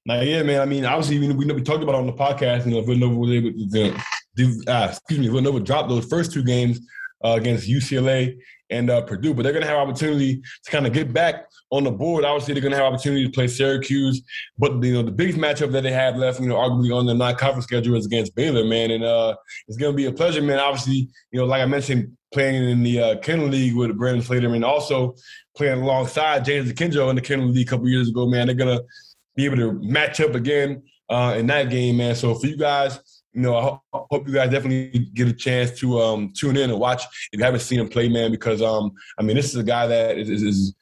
Now, 0.05 0.21
yeah, 0.21 0.43
man. 0.43 0.61
I 0.61 0.67
mean, 0.67 0.85
obviously, 0.85 1.19
we, 1.19 1.33
we, 1.33 1.53
we 1.53 1.63
talked 1.63 1.83
about 1.83 1.95
it 1.95 1.99
on 1.99 2.07
the 2.07 2.13
podcast. 2.13 2.67
You 2.67 2.73
know, 2.73 2.83
Villanova 2.83 3.17
was 3.17 3.31
able 3.31 3.53
to, 3.53 3.95
uh, 4.69 4.89
excuse 4.91 5.19
me, 5.19 5.29
Villanova 5.29 5.61
dropped 5.61 5.89
those 5.89 6.05
first 6.05 6.33
two 6.33 6.45
games 6.45 6.81
uh, 7.25 7.31
against 7.31 7.69
UCLA 7.69 8.37
and 8.71 8.91
uh, 8.91 9.03
Purdue, 9.03 9.35
but 9.35 9.43
they're 9.43 9.53
going 9.53 9.65
to 9.65 9.69
have 9.69 9.79
opportunity 9.79 10.43
to 10.65 10.71
kind 10.71 10.87
of 10.87 10.93
get 10.93 11.13
back 11.13 11.47
on 11.71 11.85
the 11.85 11.91
board. 11.91 12.25
Obviously, 12.25 12.55
they're 12.55 12.63
going 12.63 12.73
to 12.73 12.79
have 12.79 12.93
opportunity 12.93 13.25
to 13.25 13.31
play 13.31 13.47
Syracuse, 13.47 14.23
but 14.59 14.83
you 14.83 14.93
know 14.93 15.03
the 15.03 15.11
biggest 15.11 15.39
matchup 15.39 15.73
that 15.73 15.83
they 15.83 15.93
have 15.93 16.17
left, 16.17 16.41
you 16.41 16.49
know, 16.49 16.57
arguably 16.57 16.97
on 16.97 17.07
the 17.07 17.15
non-conference 17.15 17.65
schedule 17.65 17.97
is 17.97 18.07
against 18.07 18.35
Baylor, 18.35 18.65
man, 18.65 18.91
and 18.91 19.05
uh, 19.05 19.37
it's 19.69 19.77
going 19.77 19.93
to 19.93 19.97
be 19.97 20.07
a 20.07 20.13
pleasure, 20.13 20.43
man. 20.43 20.59
Obviously, 20.59 21.09
you 21.31 21.41
know, 21.41 21.45
like 21.45 21.63
I 21.63 21.67
mentioned, 21.67 22.17
playing 22.33 22.69
in 22.69 22.83
the 22.83 23.01
uh, 23.01 23.19
Kenner 23.19 23.47
League 23.47 23.77
with 23.77 23.97
Brandon 23.97 24.23
Slater, 24.23 24.53
and 24.53 24.65
also 24.65 25.15
playing 25.57 25.83
alongside 25.83 26.45
James 26.45 26.73
Akinjo 26.73 27.09
in 27.11 27.17
the 27.17 27.23
Kenner 27.23 27.45
League 27.45 27.67
a 27.67 27.71
couple 27.71 27.89
years 27.89 28.09
ago, 28.09 28.27
man. 28.27 28.47
They're 28.47 28.57
going 28.57 28.79
to 28.79 28.85
be 29.37 29.45
able 29.45 29.57
to 29.57 29.73
match 29.83 30.21
up 30.21 30.35
again 30.35 30.83
uh, 31.09 31.35
in 31.37 31.47
that 31.47 31.71
game, 31.71 31.99
man. 31.99 32.15
So 32.15 32.35
for 32.35 32.47
you 32.47 32.57
guys, 32.57 32.99
you 33.37 33.43
know, 33.43 33.83
I 33.93 33.99
hope, 34.11 34.27
you 34.27 34.33
guys 34.33 34.51
definitely 34.51 35.11
get 35.13 35.29
a 35.29 35.33
chance 35.33 35.79
to 35.81 36.01
um, 36.01 36.33
tune 36.35 36.57
in 36.57 36.71
and 36.71 36.81
watch 36.81 37.03
if 37.33 37.39
you 37.39 37.45
haven't 37.45 37.61
seen 37.61 37.79
him 37.79 37.89
play, 37.89 38.09
man. 38.09 38.31
Because 38.31 38.63
um, 38.63 38.93
I 39.19 39.23
mean, 39.23 39.37
this 39.37 39.51
is 39.51 39.57
a 39.57 39.63
guy 39.63 39.87
that 39.87 40.17
is, 40.17 40.31
is, 40.31 40.75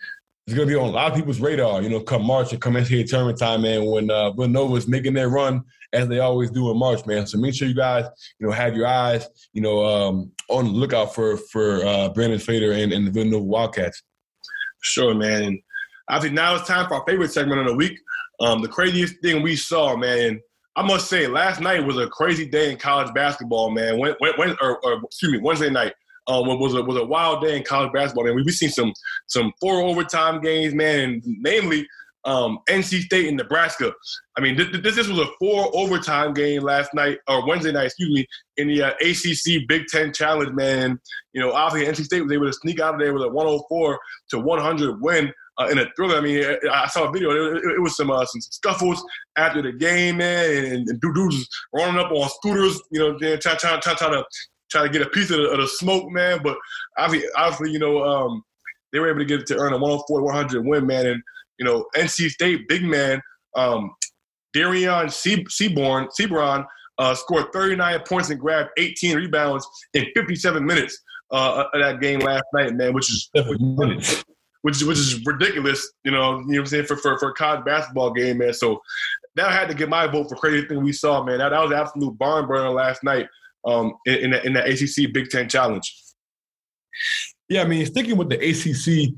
is 0.46 0.54
going 0.54 0.68
to 0.68 0.72
be 0.72 0.78
on 0.78 0.88
a 0.88 0.92
lot 0.92 1.10
of 1.10 1.16
people's 1.16 1.40
radar, 1.40 1.82
you 1.82 1.88
know, 1.88 1.98
come 1.98 2.24
March 2.24 2.52
and 2.52 2.62
come 2.62 2.74
NCAA 2.74 3.08
tournament 3.08 3.38
time, 3.40 3.62
man, 3.62 3.84
when 3.86 4.08
uh, 4.08 4.30
Villanova 4.30 4.76
is 4.76 4.86
making 4.86 5.14
their 5.14 5.30
run 5.30 5.64
as 5.92 6.06
they 6.06 6.20
always 6.20 6.52
do 6.52 6.70
in 6.70 6.78
March, 6.78 7.04
man. 7.06 7.26
So 7.26 7.38
make 7.38 7.54
sure 7.54 7.66
you 7.66 7.74
guys, 7.74 8.04
you 8.38 8.46
know, 8.46 8.52
have 8.52 8.76
your 8.76 8.86
eyes, 8.86 9.26
you 9.52 9.60
know, 9.60 9.84
um, 9.84 10.30
on 10.48 10.66
the 10.66 10.70
lookout 10.70 11.12
for 11.12 11.36
for 11.36 11.84
uh, 11.84 12.10
Brandon 12.10 12.38
Slater 12.38 12.70
and, 12.70 12.92
and 12.92 13.04
the 13.04 13.10
Villanova 13.10 13.44
Wildcats. 13.44 14.00
Sure, 14.80 15.12
man. 15.12 15.42
And 15.42 15.58
I 16.08 16.20
think 16.20 16.34
now 16.34 16.54
it's 16.54 16.68
time 16.68 16.86
for 16.86 16.94
our 16.94 17.04
favorite 17.04 17.32
segment 17.32 17.62
of 17.62 17.66
the 17.66 17.74
week. 17.74 17.98
Um, 18.38 18.62
the 18.62 18.68
craziest 18.68 19.16
thing 19.22 19.42
we 19.42 19.56
saw, 19.56 19.96
man. 19.96 20.40
I 20.76 20.82
must 20.82 21.08
say, 21.08 21.26
last 21.28 21.60
night 21.60 21.84
was 21.84 21.98
a 21.98 22.08
crazy 22.08 22.46
day 22.46 22.72
in 22.72 22.78
college 22.78 23.12
basketball, 23.14 23.70
man. 23.70 23.98
When, 23.98 24.14
when, 24.18 24.32
when 24.36 24.56
or, 24.60 24.78
or, 24.84 25.00
excuse 25.04 25.32
me, 25.32 25.38
Wednesday 25.38 25.70
night 25.70 25.94
um, 26.26 26.46
was 26.46 26.74
a 26.74 26.82
was 26.82 26.96
a 26.96 27.04
wild 27.04 27.42
day 27.42 27.56
in 27.56 27.62
college 27.62 27.92
basketball, 27.92 28.24
man. 28.24 28.34
We've 28.34 28.50
seen 28.52 28.70
some 28.70 28.92
some 29.26 29.52
four 29.60 29.82
overtime 29.82 30.40
games, 30.40 30.74
man, 30.74 31.00
and 31.00 31.22
namely 31.24 31.86
um, 32.24 32.58
NC 32.68 33.02
State 33.02 33.28
and 33.28 33.36
Nebraska. 33.36 33.92
I 34.36 34.40
mean, 34.40 34.56
this, 34.56 34.68
this, 34.82 34.96
this 34.96 35.08
was 35.08 35.18
a 35.18 35.26
four 35.38 35.70
overtime 35.74 36.32
game 36.32 36.62
last 36.62 36.94
night 36.94 37.18
or 37.28 37.46
Wednesday 37.46 37.72
night, 37.72 37.86
excuse 37.86 38.14
me, 38.14 38.26
in 38.56 38.68
the 38.68 38.82
uh, 38.82 38.90
ACC 39.00 39.68
Big 39.68 39.86
Ten 39.88 40.12
Challenge, 40.12 40.52
man. 40.52 40.98
You 41.32 41.42
know, 41.42 41.52
obviously 41.52 41.92
NC 41.92 42.06
State 42.06 42.22
was 42.22 42.32
able 42.32 42.46
to 42.46 42.52
sneak 42.52 42.80
out 42.80 42.94
of 42.94 43.00
there 43.00 43.12
with 43.12 43.22
a 43.22 43.28
104 43.28 43.98
to 44.30 44.38
100 44.38 45.00
win 45.00 45.32
uh, 45.58 45.68
in 45.70 45.78
a 45.78 45.86
thriller. 45.96 46.16
I 46.16 46.20
mean, 46.20 46.44
I 46.70 46.86
saw 46.88 47.08
a 47.08 47.12
video. 47.12 47.30
It, 47.30 47.64
it, 47.64 47.80
was 47.80 47.96
some 47.96 48.10
uh, 48.10 48.24
some 48.24 48.40
scuffles 48.40 49.04
after 49.36 49.62
the 49.62 49.72
game, 49.72 50.18
man, 50.18 50.64
and, 50.64 50.88
and 50.88 51.00
dudes 51.00 51.48
running 51.72 52.00
up 52.00 52.10
on 52.10 52.28
scooters, 52.28 52.80
you 52.90 53.00
know, 53.00 53.18
trying 53.18 53.58
try, 53.58 53.78
try, 53.78 53.94
try 53.94 54.10
to 54.10 54.24
try 54.70 54.82
to 54.82 54.88
get 54.88 55.02
a 55.02 55.10
piece 55.10 55.30
of 55.30 55.38
the, 55.38 55.50
of 55.50 55.58
the 55.58 55.68
smoke, 55.68 56.10
man. 56.10 56.40
But 56.42 56.56
obviously, 56.98 57.28
obviously, 57.36 57.70
you 57.72 57.78
know, 57.78 58.02
um, 58.02 58.42
they 58.92 58.98
were 58.98 59.08
able 59.08 59.20
to 59.20 59.24
get 59.24 59.40
it 59.40 59.46
to 59.48 59.56
earn 59.56 59.72
a 59.72 59.78
104 59.78 60.22
100 60.22 60.66
win, 60.66 60.86
man. 60.86 61.06
And 61.06 61.22
you 61.58 61.64
know, 61.64 61.86
NC 61.96 62.30
State 62.30 62.68
big 62.68 62.82
man, 62.82 63.20
um, 63.56 63.90
Dereon 64.54 65.12
Seaborn, 65.50 66.08
Seabron, 66.08 66.64
uh, 66.98 67.14
scored 67.14 67.52
39 67.52 68.00
points 68.06 68.30
and 68.30 68.40
grabbed 68.40 68.70
18 68.78 69.16
rebounds 69.16 69.66
in 69.94 70.06
57 70.14 70.64
minutes 70.64 71.00
uh, 71.30 71.64
of 71.72 71.80
that 71.80 72.00
game 72.00 72.20
last 72.20 72.44
night, 72.52 72.74
man, 72.74 72.92
which 72.92 73.10
is 73.10 73.30
which 73.34 74.24
which 74.64 74.80
is 74.98 75.24
ridiculous. 75.26 75.92
You 76.04 76.12
know, 76.12 76.38
you 76.38 76.46
know 76.46 76.52
what 76.52 76.58
I'm 76.60 76.66
saying 76.66 76.86
for 76.86 76.96
for 76.96 77.18
for 77.18 77.30
a 77.30 77.34
college 77.34 77.64
basketball 77.66 78.12
game, 78.12 78.38
man. 78.38 78.54
So 78.54 78.80
that 79.36 79.52
had 79.52 79.68
to 79.68 79.74
get 79.74 79.90
my 79.90 80.06
vote 80.06 80.28
for 80.28 80.36
crazy 80.36 80.66
thing 80.66 80.82
we 80.82 80.92
saw, 80.92 81.22
man. 81.22 81.38
That, 81.38 81.50
that 81.50 81.60
was 81.60 81.70
an 81.70 81.78
absolute 81.78 82.16
barn 82.16 82.46
burner 82.46 82.70
last 82.70 83.04
night 83.04 83.28
um, 83.66 83.94
in, 84.06 84.14
in 84.14 84.30
the, 84.30 84.46
in 84.46 84.52
the 84.54 84.64
ACC 84.64 85.12
Big 85.12 85.28
Ten 85.28 85.48
Challenge. 85.48 85.92
Yeah, 87.48 87.62
I 87.62 87.64
mean, 87.66 87.84
sticking 87.84 88.16
with 88.16 88.30
the 88.30 88.36
ACC 88.36 89.14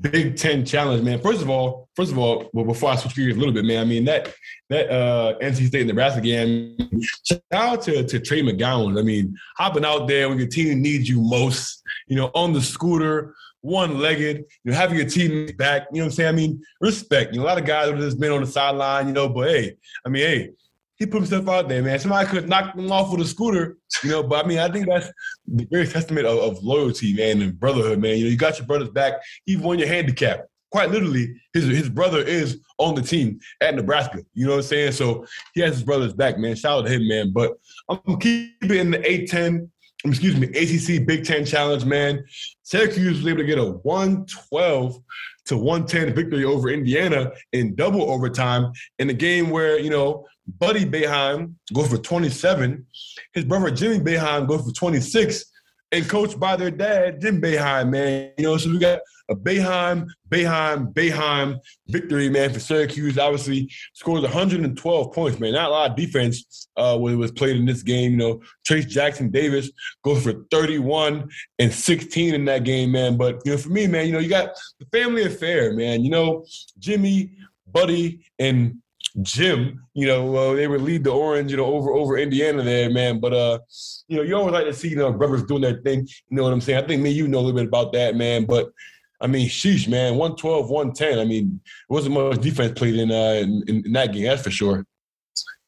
Big 0.00 0.36
Ten 0.36 0.66
Challenge, 0.66 1.02
man. 1.02 1.20
First 1.20 1.40
of 1.40 1.48
all, 1.48 1.88
first 1.96 2.12
of 2.12 2.18
all, 2.18 2.50
well, 2.52 2.66
before 2.66 2.90
I 2.90 2.96
switch 2.96 3.16
gears 3.16 3.36
a 3.36 3.38
little 3.38 3.54
bit, 3.54 3.64
man, 3.64 3.80
I 3.80 3.84
mean 3.84 4.04
that 4.04 4.34
that 4.68 4.90
uh, 4.90 5.38
NC 5.40 5.68
State 5.68 5.86
Nebraska 5.86 6.20
game. 6.20 6.76
Shout 7.24 7.40
out 7.52 7.82
to 7.82 8.04
to 8.04 8.20
Trey 8.20 8.42
McGowens. 8.42 8.98
I 8.98 9.02
mean, 9.02 9.34
hopping 9.56 9.84
out 9.84 10.08
there 10.08 10.28
when 10.28 10.38
your 10.38 10.46
team 10.46 10.82
needs 10.82 11.08
you 11.08 11.22
most. 11.22 11.82
You 12.06 12.16
know, 12.16 12.30
on 12.34 12.52
the 12.52 12.60
scooter, 12.60 13.34
one-legged, 13.62 14.38
you 14.64 14.70
know, 14.70 14.76
having 14.76 14.98
your 14.98 15.08
team 15.08 15.48
back. 15.56 15.86
You 15.92 15.98
know 15.98 16.04
what 16.04 16.12
I'm 16.12 16.12
saying? 16.12 16.28
I 16.28 16.32
mean, 16.32 16.62
respect. 16.80 17.32
You 17.32 17.40
know, 17.40 17.46
a 17.46 17.48
lot 17.48 17.58
of 17.58 17.64
guys 17.64 17.88
have 17.88 17.98
just 17.98 18.20
been 18.20 18.32
on 18.32 18.40
the 18.40 18.46
sideline, 18.46 19.08
you 19.08 19.12
know, 19.12 19.28
but 19.28 19.48
hey, 19.48 19.76
I 20.04 20.08
mean, 20.08 20.22
hey, 20.22 20.50
he 21.00 21.06
put 21.06 21.22
himself 21.22 21.48
out 21.48 21.68
there, 21.68 21.82
man. 21.82 21.98
Somebody 21.98 22.28
could 22.28 22.48
knock 22.48 22.74
him 22.74 22.92
off 22.92 23.10
with 23.10 23.22
a 23.22 23.24
scooter, 23.24 23.78
you 24.04 24.10
know. 24.10 24.22
But 24.22 24.44
I 24.44 24.48
mean, 24.48 24.58
I 24.58 24.70
think 24.70 24.86
that's 24.86 25.10
the 25.46 25.64
great 25.64 25.90
testament 25.90 26.26
of, 26.26 26.38
of, 26.38 26.62
loyalty, 26.62 27.14
man, 27.14 27.40
and 27.40 27.58
brotherhood, 27.58 27.98
man. 27.98 28.18
You 28.18 28.24
know, 28.24 28.30
you 28.30 28.36
got 28.36 28.58
your 28.58 28.66
brothers 28.66 28.90
back. 28.90 29.14
He 29.46 29.56
won 29.56 29.78
your 29.78 29.88
handicap. 29.88 30.44
Quite 30.70 30.90
literally, 30.90 31.34
his 31.54 31.64
his 31.64 31.88
brother 31.88 32.18
is 32.18 32.60
on 32.76 32.94
the 32.94 33.02
team 33.02 33.40
at 33.62 33.74
Nebraska. 33.74 34.22
You 34.34 34.44
know 34.44 34.52
what 34.52 34.58
I'm 34.58 34.62
saying? 34.64 34.92
So 34.92 35.26
he 35.54 35.62
has 35.62 35.72
his 35.72 35.82
brothers 35.82 36.12
back, 36.12 36.38
man. 36.38 36.54
Shout 36.54 36.80
out 36.80 36.86
to 36.86 36.92
him, 36.92 37.08
man. 37.08 37.32
But 37.32 37.54
I'm 37.88 38.18
keeping 38.20 38.78
in 38.78 38.90
the 38.90 38.98
A10 38.98 39.70
excuse 40.04 40.36
me, 40.36 40.46
ACC 40.48 41.06
Big 41.06 41.24
Ten 41.24 41.44
Challenge, 41.44 41.84
man. 41.84 42.24
Syracuse 42.62 43.18
was 43.18 43.26
able 43.26 43.38
to 43.38 43.44
get 43.44 43.58
a 43.58 43.64
112 43.64 44.98
to 45.46 45.56
110 45.56 46.14
victory 46.14 46.44
over 46.44 46.70
Indiana 46.70 47.32
in 47.52 47.74
double 47.74 48.10
overtime 48.10 48.72
in 48.98 49.10
a 49.10 49.14
game 49.14 49.50
where, 49.50 49.78
you 49.78 49.90
know, 49.90 50.26
Buddy 50.58 50.84
Boeheim 50.84 51.54
goes 51.72 51.88
for 51.88 51.98
27. 51.98 52.86
His 53.32 53.44
brother 53.44 53.70
Jimmy 53.70 54.00
Boeheim 54.00 54.48
goes 54.48 54.64
for 54.64 54.72
26 54.72 55.44
and 55.92 56.08
coached 56.08 56.38
by 56.38 56.56
their 56.56 56.70
dad, 56.70 57.20
Jim 57.20 57.40
Boeheim, 57.40 57.90
man. 57.90 58.32
You 58.38 58.44
know, 58.44 58.56
so 58.56 58.70
we 58.70 58.78
got 58.78 59.00
a 59.30 59.36
Boeheim, 59.36 60.08
Boeheim, 60.28 60.92
Boeheim 60.92 61.60
victory, 61.88 62.28
man, 62.28 62.52
for 62.52 62.58
Syracuse. 62.58 63.16
Obviously, 63.16 63.70
scores 63.94 64.22
112 64.22 65.12
points, 65.12 65.38
man. 65.38 65.52
Not 65.52 65.68
a 65.68 65.72
lot 65.72 65.90
of 65.90 65.96
defense 65.96 66.68
uh, 66.76 66.98
was, 67.00 67.30
played 67.30 67.56
in 67.56 67.64
this 67.64 67.82
game. 67.82 68.12
You 68.12 68.16
know, 68.16 68.42
Trayce 68.68 68.88
Jackson 68.88 69.30
Davis 69.30 69.70
goes 70.04 70.22
for 70.24 70.44
31 70.50 71.28
and 71.60 71.72
16 71.72 72.34
in 72.34 72.44
that 72.46 72.64
game, 72.64 72.90
man. 72.92 73.16
But, 73.16 73.40
you 73.44 73.52
know, 73.52 73.58
for 73.58 73.70
me, 73.70 73.86
man, 73.86 74.06
you 74.06 74.12
know, 74.12 74.18
you 74.18 74.28
got 74.28 74.50
the 74.80 74.86
family 74.86 75.22
affair, 75.22 75.72
man. 75.74 76.02
You 76.02 76.10
know, 76.10 76.44
Jimmy, 76.78 77.32
Buddy, 77.66 78.26
and 78.40 78.78
Jim, 79.22 79.84
you 79.94 80.06
know, 80.06 80.36
uh, 80.36 80.54
they 80.54 80.68
would 80.68 80.82
lead 80.82 81.04
the 81.04 81.10
orange, 81.10 81.50
you 81.50 81.56
know, 81.56 81.66
over 81.66 81.92
over 81.92 82.16
Indiana 82.16 82.62
there, 82.62 82.90
man. 82.90 83.18
But 83.18 83.32
uh, 83.32 83.58
you 84.06 84.16
know, 84.16 84.22
you 84.22 84.36
always 84.36 84.52
like 84.52 84.66
to 84.66 84.72
see 84.72 84.88
you 84.88 84.96
know 84.96 85.12
brothers 85.12 85.42
doing 85.44 85.62
their 85.62 85.80
thing. 85.82 86.06
You 86.28 86.36
know 86.36 86.44
what 86.44 86.52
I'm 86.52 86.60
saying? 86.60 86.82
I 86.82 86.86
think 86.86 87.02
me, 87.02 87.10
you 87.10 87.26
know 87.26 87.38
a 87.38 87.40
little 87.40 87.58
bit 87.58 87.66
about 87.66 87.92
that, 87.94 88.14
man. 88.14 88.44
But 88.44 88.70
I 89.20 89.26
mean, 89.26 89.48
sheesh, 89.48 89.86
man, 89.86 90.16
112, 90.16 90.70
110. 90.70 91.18
I 91.18 91.24
mean, 91.24 91.60
it 91.64 91.92
wasn't 91.92 92.14
much 92.14 92.40
defense 92.40 92.78
played 92.78 92.96
in 92.96 93.10
uh 93.10 93.40
in, 93.42 93.62
in 93.66 93.92
that 93.92 94.12
game, 94.12 94.24
that's 94.24 94.42
for 94.42 94.50
sure. 94.50 94.86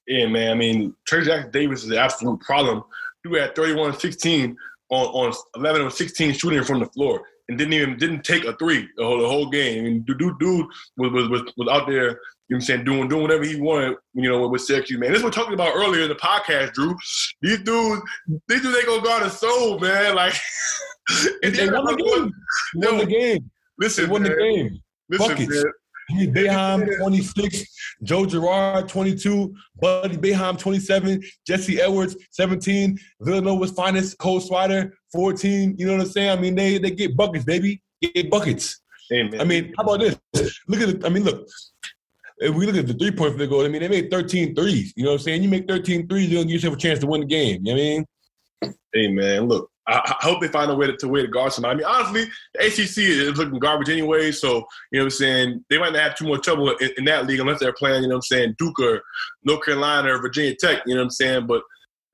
Yeah, 0.06 0.26
man. 0.26 0.50
I 0.50 0.54
mean, 0.54 0.94
Trayce 1.08 1.26
Jackson 1.26 1.50
Davis 1.50 1.84
is 1.84 1.90
an 1.90 1.98
absolute 1.98 2.40
problem. 2.40 2.82
He 3.22 3.38
had 3.38 3.54
31 3.54 3.98
16 3.98 4.56
on, 4.90 5.06
on 5.06 5.34
11 5.56 5.82
or 5.82 5.90
16 5.90 6.32
shooting 6.32 6.64
from 6.64 6.80
the 6.80 6.86
floor 6.86 7.22
and 7.48 7.58
didn't 7.58 7.74
even 7.74 7.96
didn't 7.98 8.24
take 8.24 8.44
a 8.44 8.56
three 8.56 8.88
the 8.96 9.04
whole, 9.04 9.20
the 9.20 9.28
whole 9.28 9.48
game. 9.48 9.78
I 9.78 9.88
mean, 9.88 10.02
dude, 10.02 10.18
dude 10.18 10.66
was, 10.96 11.28
was 11.28 11.42
was 11.56 11.68
out 11.70 11.86
there 11.86 12.20
you 12.52 12.58
know 12.58 12.58
what 12.58 12.64
I'm 12.64 12.66
saying, 12.66 12.84
doing 12.84 13.08
doing 13.08 13.22
whatever 13.22 13.44
he 13.44 13.58
wanted, 13.58 13.96
you 14.12 14.28
know, 14.28 14.46
with 14.46 14.60
Syracuse, 14.60 14.98
man. 14.98 15.08
This 15.08 15.20
is 15.20 15.24
what 15.24 15.34
we're 15.34 15.42
talking 15.42 15.54
about 15.54 15.74
earlier 15.74 16.02
in 16.02 16.10
the 16.10 16.14
podcast, 16.16 16.74
Drew. 16.74 16.94
These 17.40 17.60
dudes, 17.60 18.02
these 18.46 18.60
dudes 18.60 18.76
ain't 18.76 18.86
gonna 18.86 19.02
guard 19.02 19.22
a 19.22 19.30
soul, 19.30 19.78
man. 19.78 20.14
Like 20.22 20.34
they 21.42 21.66
won 21.70 21.86
the 21.86 21.96
game. 21.96 22.32
They 22.74 22.88
won 22.88 22.98
the 22.98 23.06
game. 23.06 23.50
Listen, 23.78 24.04
they 24.04 24.10
won 24.10 24.22
man. 24.22 24.32
the 24.32 24.36
game. 24.36 24.82
Listen, 25.08 25.28
Buckets. 25.28 25.64
Boeheim 26.10 26.98
26, 26.98 27.64
Joe 28.02 28.26
Girard 28.26 28.86
22, 28.86 29.54
Buddy 29.80 30.16
Boeheim 30.18 30.58
27, 30.58 31.22
Jesse 31.46 31.80
Edwards 31.80 32.16
17, 32.32 32.98
Villanova's 33.22 33.70
finest 33.70 34.18
Cole 34.18 34.40
Swider 34.40 34.92
14. 35.12 35.76
You 35.78 35.86
know 35.86 35.92
what 35.92 36.02
I'm 36.02 36.08
saying? 36.08 36.30
I 36.30 36.36
mean, 36.36 36.54
they 36.54 36.76
they 36.76 36.90
get 36.90 37.16
buckets, 37.16 37.46
baby. 37.46 37.80
Get 38.02 38.30
buckets. 38.30 38.82
Amen. 39.10 39.40
I 39.40 39.44
mean, 39.44 39.72
how 39.78 39.84
about 39.84 40.00
this? 40.00 40.18
Look 40.68 40.80
at 40.82 40.90
it. 40.90 41.04
I 41.04 41.08
mean, 41.08 41.24
look, 41.24 41.48
if 42.42 42.54
we 42.54 42.66
look 42.66 42.76
at 42.76 42.86
the 42.86 42.94
three 42.94 43.10
point 43.10 43.36
field 43.36 43.50
goal, 43.50 43.64
I 43.64 43.68
mean, 43.68 43.82
they 43.82 43.88
made 43.88 44.10
13 44.10 44.54
threes. 44.54 44.92
You 44.96 45.04
know 45.04 45.10
what 45.10 45.20
I'm 45.20 45.24
saying? 45.24 45.42
You 45.42 45.48
make 45.48 45.68
13 45.68 46.08
threes, 46.08 46.28
you're 46.28 46.38
going 46.38 46.48
to 46.48 46.52
give 46.52 46.62
yourself 46.62 46.74
a 46.74 46.80
chance 46.80 46.98
to 47.00 47.06
win 47.06 47.22
the 47.22 47.26
game. 47.26 47.60
You 47.64 47.74
know 47.74 47.80
what 47.80 48.66
I 48.66 48.70
mean? 48.70 48.74
Hey, 48.92 49.08
man, 49.08 49.48
look, 49.48 49.70
I, 49.86 50.16
I 50.20 50.24
hope 50.24 50.40
they 50.40 50.48
find 50.48 50.70
a 50.70 50.74
way 50.74 50.86
to, 50.86 50.96
to 50.96 51.08
way 51.08 51.22
to 51.22 51.28
guard 51.28 51.52
somebody. 51.52 51.84
I 51.84 51.88
mean, 51.88 51.96
honestly, 51.96 52.24
the 52.54 52.66
ACC 52.66 52.98
is 52.98 53.38
looking 53.38 53.58
garbage 53.58 53.88
anyway. 53.88 54.30
So 54.30 54.66
you 54.90 54.98
know 54.98 55.00
what 55.00 55.04
I'm 55.04 55.10
saying. 55.10 55.64
They 55.70 55.78
might 55.78 55.92
not 55.92 56.02
have 56.02 56.16
too 56.16 56.28
much 56.28 56.42
trouble 56.42 56.70
in, 56.70 56.90
in 56.98 57.04
that 57.06 57.26
league 57.26 57.40
unless 57.40 57.60
they're 57.60 57.72
playing. 57.72 58.02
You 58.02 58.08
know 58.08 58.16
what 58.16 58.26
I'm 58.30 58.36
saying. 58.36 58.54
Duke 58.58 58.78
or 58.80 59.02
North 59.44 59.64
Carolina 59.64 60.14
or 60.14 60.20
Virginia 60.20 60.54
Tech. 60.54 60.82
You 60.86 60.94
know 60.94 61.00
what 61.00 61.06
I'm 61.06 61.10
saying. 61.10 61.46
But 61.46 61.62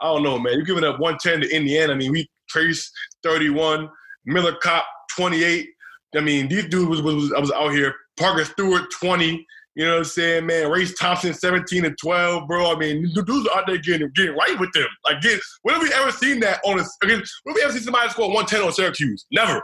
I 0.01 0.07
don't 0.07 0.23
know, 0.23 0.39
man. 0.39 0.55
You're 0.55 0.63
giving 0.63 0.85
up 0.85 1.01
110 1.01 1.49
to 1.49 1.57
Indiana. 1.57 1.93
I 1.93 1.97
mean, 1.97 2.13
we 2.13 2.29
Trayce 2.55 2.89
31, 3.23 3.91
Miller 4.25 4.55
Kopp 4.55 4.85
28. 5.17 5.69
I 6.17 6.21
mean, 6.21 6.49
these 6.49 6.69
dudes 6.69 6.89
was, 6.89 7.03
was, 7.03 7.33
I 7.35 7.41
was 7.41 7.53
out 7.53 7.73
here. 7.73 7.95
Parker 8.17 8.45
Stewart 8.45 8.91
20. 8.99 9.47
You 9.79 9.85
know 9.85 9.93
what 9.93 9.99
I'm 9.99 10.05
saying, 10.07 10.47
man? 10.47 10.73
Race 10.73 10.93
Thompson 10.99 11.33
17 11.33 11.85
and 11.85 11.97
12, 11.99 12.49
bro. 12.49 12.73
I 12.73 12.77
mean, 12.77 13.09
dudes 13.15 13.47
are 13.47 13.59
out 13.59 13.69
there 13.69 13.79
getting 13.79 14.11
getting 14.17 14.35
right 14.35 14.59
with 14.59 14.73
them. 14.73 14.89
Like, 15.09 15.23
get, 15.23 15.39
when 15.63 15.77
have 15.77 15.83
we 15.85 15.93
ever 15.93 16.11
seen 16.11 16.41
that 16.41 16.59
on 16.65 16.81
a? 16.81 16.85
When 17.01 17.11
have 17.21 17.23
we 17.55 17.63
ever 17.63 17.73
seen 17.73 17.83
somebody 17.83 18.11
score 18.11 18.27
110 18.27 18.61
on 18.61 18.73
Syracuse? 18.73 19.25
Never. 19.31 19.63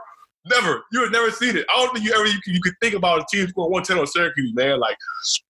Never. 0.48 0.84
You 0.92 1.02
have 1.02 1.10
never 1.10 1.32
seen 1.32 1.56
it. 1.56 1.66
I 1.68 1.78
don't 1.78 1.92
think 1.92 2.06
you 2.06 2.12
ever 2.14 2.26
you, 2.26 2.38
you 2.46 2.60
could 2.60 2.74
think 2.80 2.94
about 2.94 3.22
a 3.22 3.24
team 3.28 3.48
scoring 3.48 3.72
110 3.72 3.98
on 3.98 4.06
Syracuse, 4.06 4.52
man. 4.54 4.78
Like 4.78 4.96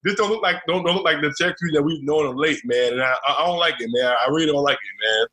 this 0.02 0.14
don't 0.14 0.30
look 0.30 0.42
like 0.42 0.56
don't, 0.66 0.82
don't 0.82 0.94
look 0.94 1.04
like 1.04 1.20
the 1.20 1.30
Syracuse 1.36 1.72
that 1.74 1.82
we've 1.82 2.02
known 2.02 2.24
of 2.24 2.36
late, 2.36 2.60
man. 2.64 2.94
And 2.94 3.02
I, 3.02 3.14
I 3.28 3.44
don't 3.44 3.58
like 3.58 3.74
it, 3.80 3.90
man. 3.92 4.14
I 4.18 4.30
really 4.30 4.46
don't 4.46 4.64
like 4.64 4.78
it, 4.78 5.04
man. 5.04 5.26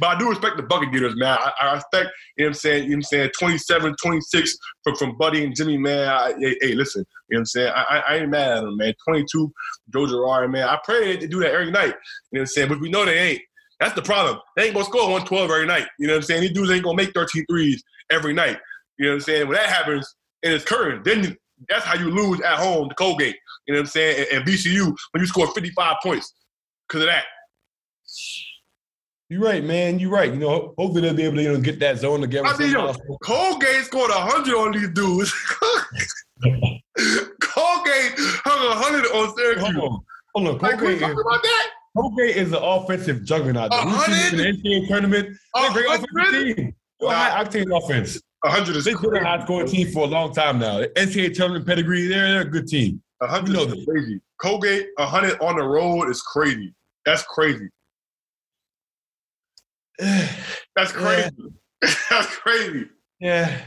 But 0.00 0.08
I 0.08 0.18
do 0.18 0.28
respect 0.28 0.56
the 0.56 0.62
bucket 0.62 0.92
getters, 0.92 1.16
man. 1.16 1.38
I, 1.40 1.52
I 1.60 1.74
respect, 1.74 2.10
you 2.36 2.44
know 2.44 2.48
what 2.48 2.48
I'm 2.48 2.54
saying, 2.54 2.84
you 2.84 2.90
know 2.90 2.96
what 2.96 2.98
I'm 2.98 3.02
saying, 3.02 3.30
27, 3.38 3.96
26 4.00 4.56
from, 4.84 4.96
from 4.96 5.16
Buddy 5.18 5.44
and 5.44 5.54
Jimmy, 5.54 5.76
man. 5.76 6.08
I, 6.08 6.32
hey, 6.38 6.56
hey, 6.60 6.74
listen, 6.74 7.04
you 7.28 7.34
know 7.34 7.38
what 7.38 7.40
I'm 7.40 7.46
saying? 7.46 7.72
I, 7.74 8.02
I 8.08 8.16
ain't 8.16 8.30
mad 8.30 8.58
at 8.58 8.60
them, 8.62 8.76
man. 8.76 8.94
22, 9.08 9.52
Joe 9.92 10.06
Girard, 10.06 10.50
man. 10.50 10.68
I 10.68 10.78
pray 10.84 11.16
they 11.16 11.26
do 11.26 11.40
that 11.40 11.52
every 11.52 11.70
night, 11.70 11.86
you 11.86 11.90
know 11.90 11.94
what 12.30 12.40
I'm 12.40 12.46
saying? 12.46 12.68
But 12.68 12.80
we 12.80 12.90
know 12.90 13.04
they 13.04 13.18
ain't. 13.18 13.42
That's 13.80 13.94
the 13.94 14.02
problem. 14.02 14.40
They 14.56 14.64
ain't 14.64 14.74
gonna 14.74 14.86
score 14.86 15.02
112 15.02 15.50
every 15.50 15.66
night. 15.66 15.86
You 15.98 16.08
know 16.08 16.14
what 16.14 16.18
I'm 16.18 16.22
saying? 16.24 16.40
These 16.42 16.52
dudes 16.52 16.70
ain't 16.70 16.84
gonna 16.84 16.96
make 16.96 17.12
13 17.14 17.44
threes 17.48 17.82
every 18.10 18.32
night. 18.32 18.58
You 18.98 19.06
know 19.06 19.12
what 19.12 19.14
I'm 19.16 19.20
saying? 19.20 19.48
When 19.48 19.56
that 19.56 19.68
happens 19.68 20.14
and 20.42 20.52
it's 20.52 20.64
current, 20.64 21.04
then 21.04 21.36
that's 21.68 21.84
how 21.84 21.96
you 21.96 22.10
lose 22.10 22.40
at 22.40 22.58
home 22.58 22.88
to 22.88 22.94
Colgate. 22.96 23.36
You 23.66 23.74
know 23.74 23.80
what 23.80 23.86
I'm 23.86 23.90
saying? 23.90 24.26
And, 24.32 24.38
and 24.38 24.48
VCU 24.48 24.86
when 25.12 25.20
you 25.20 25.26
score 25.26 25.46
55 25.52 25.96
points 26.02 26.32
because 26.88 27.02
of 27.02 27.08
that. 27.08 27.24
You're 29.30 29.42
right, 29.42 29.62
man. 29.62 29.98
You're 29.98 30.10
right. 30.10 30.32
You 30.32 30.38
know, 30.38 30.74
hopefully 30.78 31.02
they'll 31.02 31.12
be 31.14 31.24
able 31.24 31.36
to 31.36 31.42
you 31.42 31.52
know, 31.52 31.60
get 31.60 31.78
that 31.80 31.98
zone 31.98 32.22
together. 32.22 32.48
I 32.48 32.56
mean, 32.56 32.72
yo, 32.72 32.94
Colgate 33.22 33.84
scored 33.84 34.10
100 34.10 34.54
on 34.54 34.72
these 34.72 34.88
dudes. 34.90 35.30
Colgate 37.40 38.14
hung 38.44 38.68
100 38.68 39.06
on 39.12 39.36
Syracuse. 39.36 39.62
Hold 39.62 39.76
on. 39.76 40.00
Hold 40.34 40.48
on. 40.48 40.58
Like, 40.58 40.78
Colgate, 40.78 41.00
talking 41.00 41.18
is, 41.18 41.24
about 41.26 41.42
that? 41.42 41.70
Colgate 41.94 42.36
is 42.36 42.52
an 42.52 42.58
offensive 42.62 43.22
juggernaut. 43.24 43.70
though. 43.70 44.02
Seen 44.06 44.14
it 44.14 44.32
in 44.32 44.62
the 44.62 44.62
NCAA 44.62 44.88
tournament. 44.88 45.36
They're 45.54 45.70
a 45.70 45.72
great 45.74 45.86
A 45.86 45.94
offensive 45.94 46.56
team. 46.56 46.74
High 47.02 47.44
octane 47.44 47.84
offense. 47.84 48.22
100 48.40 48.76
is 48.76 48.84
They've 48.84 49.00
been 49.00 49.16
a 49.16 49.24
high 49.24 49.44
scoring 49.44 49.66
team 49.66 49.88
for 49.88 50.04
a 50.04 50.06
long 50.06 50.32
time 50.32 50.58
now. 50.58 50.78
The 50.78 50.88
NCAA 50.88 51.34
tournament 51.34 51.66
pedigree, 51.66 52.06
they're, 52.06 52.32
they're 52.32 52.40
a 52.42 52.44
good 52.50 52.66
team. 52.66 53.02
100 53.18 53.48
You 53.48 53.54
know 53.54 53.72
is 53.74 53.84
crazy. 53.84 54.20
Colgate 54.40 54.86
100 54.96 55.38
on 55.42 55.56
the 55.56 55.64
road 55.64 56.08
is 56.08 56.22
crazy. 56.22 56.72
That's 57.04 57.24
crazy. 57.24 57.68
That's 60.76 60.92
crazy. 60.92 61.30
That's 61.80 62.36
crazy. 62.36 62.88
Yeah. 63.20 63.60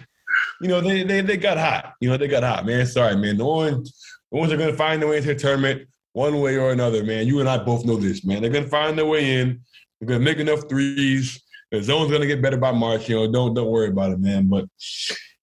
You 0.61 0.67
know, 0.69 0.81
they, 0.81 1.03
they 1.03 1.21
they 1.21 1.37
got 1.37 1.57
hot. 1.57 1.93
You 1.99 2.09
know, 2.09 2.17
they 2.17 2.27
got 2.27 2.43
hot, 2.43 2.65
man. 2.65 2.85
Sorry, 2.85 3.15
man. 3.17 3.37
The 3.37 3.45
ones, 3.45 3.93
the 4.31 4.37
ones 4.37 4.53
are 4.53 4.57
gonna 4.57 4.73
find 4.73 5.01
their 5.01 5.09
way 5.09 5.17
into 5.17 5.29
the 5.29 5.35
tournament 5.35 5.87
one 6.13 6.39
way 6.39 6.57
or 6.57 6.71
another, 6.71 7.03
man. 7.03 7.27
You 7.27 7.39
and 7.39 7.49
I 7.49 7.57
both 7.57 7.85
know 7.85 7.97
this, 7.97 8.23
man. 8.23 8.41
They're 8.41 8.51
gonna 8.51 8.67
find 8.67 8.97
their 8.97 9.05
way 9.05 9.39
in. 9.39 9.61
They're 9.99 10.07
gonna 10.07 10.23
make 10.23 10.37
enough 10.37 10.69
threes. 10.69 11.41
The 11.71 11.81
zone's 11.81 12.11
gonna 12.11 12.27
get 12.27 12.41
better 12.41 12.57
by 12.57 12.71
March. 12.71 13.09
You 13.09 13.15
know, 13.15 13.31
don't 13.31 13.53
don't 13.53 13.69
worry 13.69 13.89
about 13.89 14.11
it, 14.11 14.19
man. 14.19 14.47
But 14.47 14.65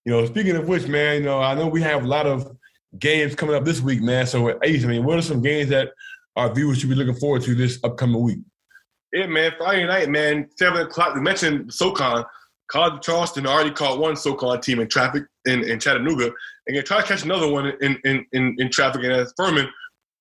you 0.04 0.12
know, 0.12 0.24
speaking 0.26 0.56
of 0.56 0.68
which, 0.68 0.86
man, 0.86 1.16
you 1.16 1.24
know, 1.24 1.40
I 1.40 1.54
know 1.54 1.68
we 1.68 1.82
have 1.82 2.04
a 2.04 2.08
lot 2.08 2.26
of 2.26 2.56
games 2.98 3.34
coming 3.34 3.54
up 3.54 3.64
this 3.64 3.80
week, 3.80 4.00
man. 4.00 4.26
So, 4.26 4.58
Ace, 4.62 4.84
I 4.84 4.88
mean, 4.88 5.04
what 5.04 5.18
are 5.18 5.22
some 5.22 5.42
games 5.42 5.68
that 5.70 5.90
our 6.36 6.52
viewers 6.52 6.78
should 6.78 6.88
be 6.88 6.94
looking 6.94 7.14
forward 7.14 7.42
to 7.42 7.54
this 7.54 7.78
upcoming 7.84 8.22
week? 8.22 8.38
Yeah, 9.12 9.26
man. 9.26 9.52
Friday 9.56 9.86
night, 9.86 10.08
man. 10.08 10.48
Seven 10.56 10.82
o'clock. 10.82 11.14
We 11.14 11.20
mentioned 11.20 11.72
SoCon. 11.72 12.24
College 12.68 12.94
of 12.94 13.02
Charleston 13.02 13.46
already 13.46 13.70
caught 13.70 13.98
one 13.98 14.14
SoCon 14.14 14.60
team 14.60 14.80
in 14.80 14.88
traffic 14.88 15.24
in, 15.46 15.64
in 15.64 15.80
Chattanooga, 15.80 16.24
and 16.24 16.74
gonna 16.74 16.82
try 16.82 17.00
to 17.00 17.06
catch 17.06 17.24
another 17.24 17.50
one 17.50 17.72
in 17.80 17.98
in 18.04 18.26
in, 18.32 18.56
in 18.58 18.70
traffic. 18.70 19.02
And 19.02 19.14
that's 19.14 19.32
Furman. 19.36 19.68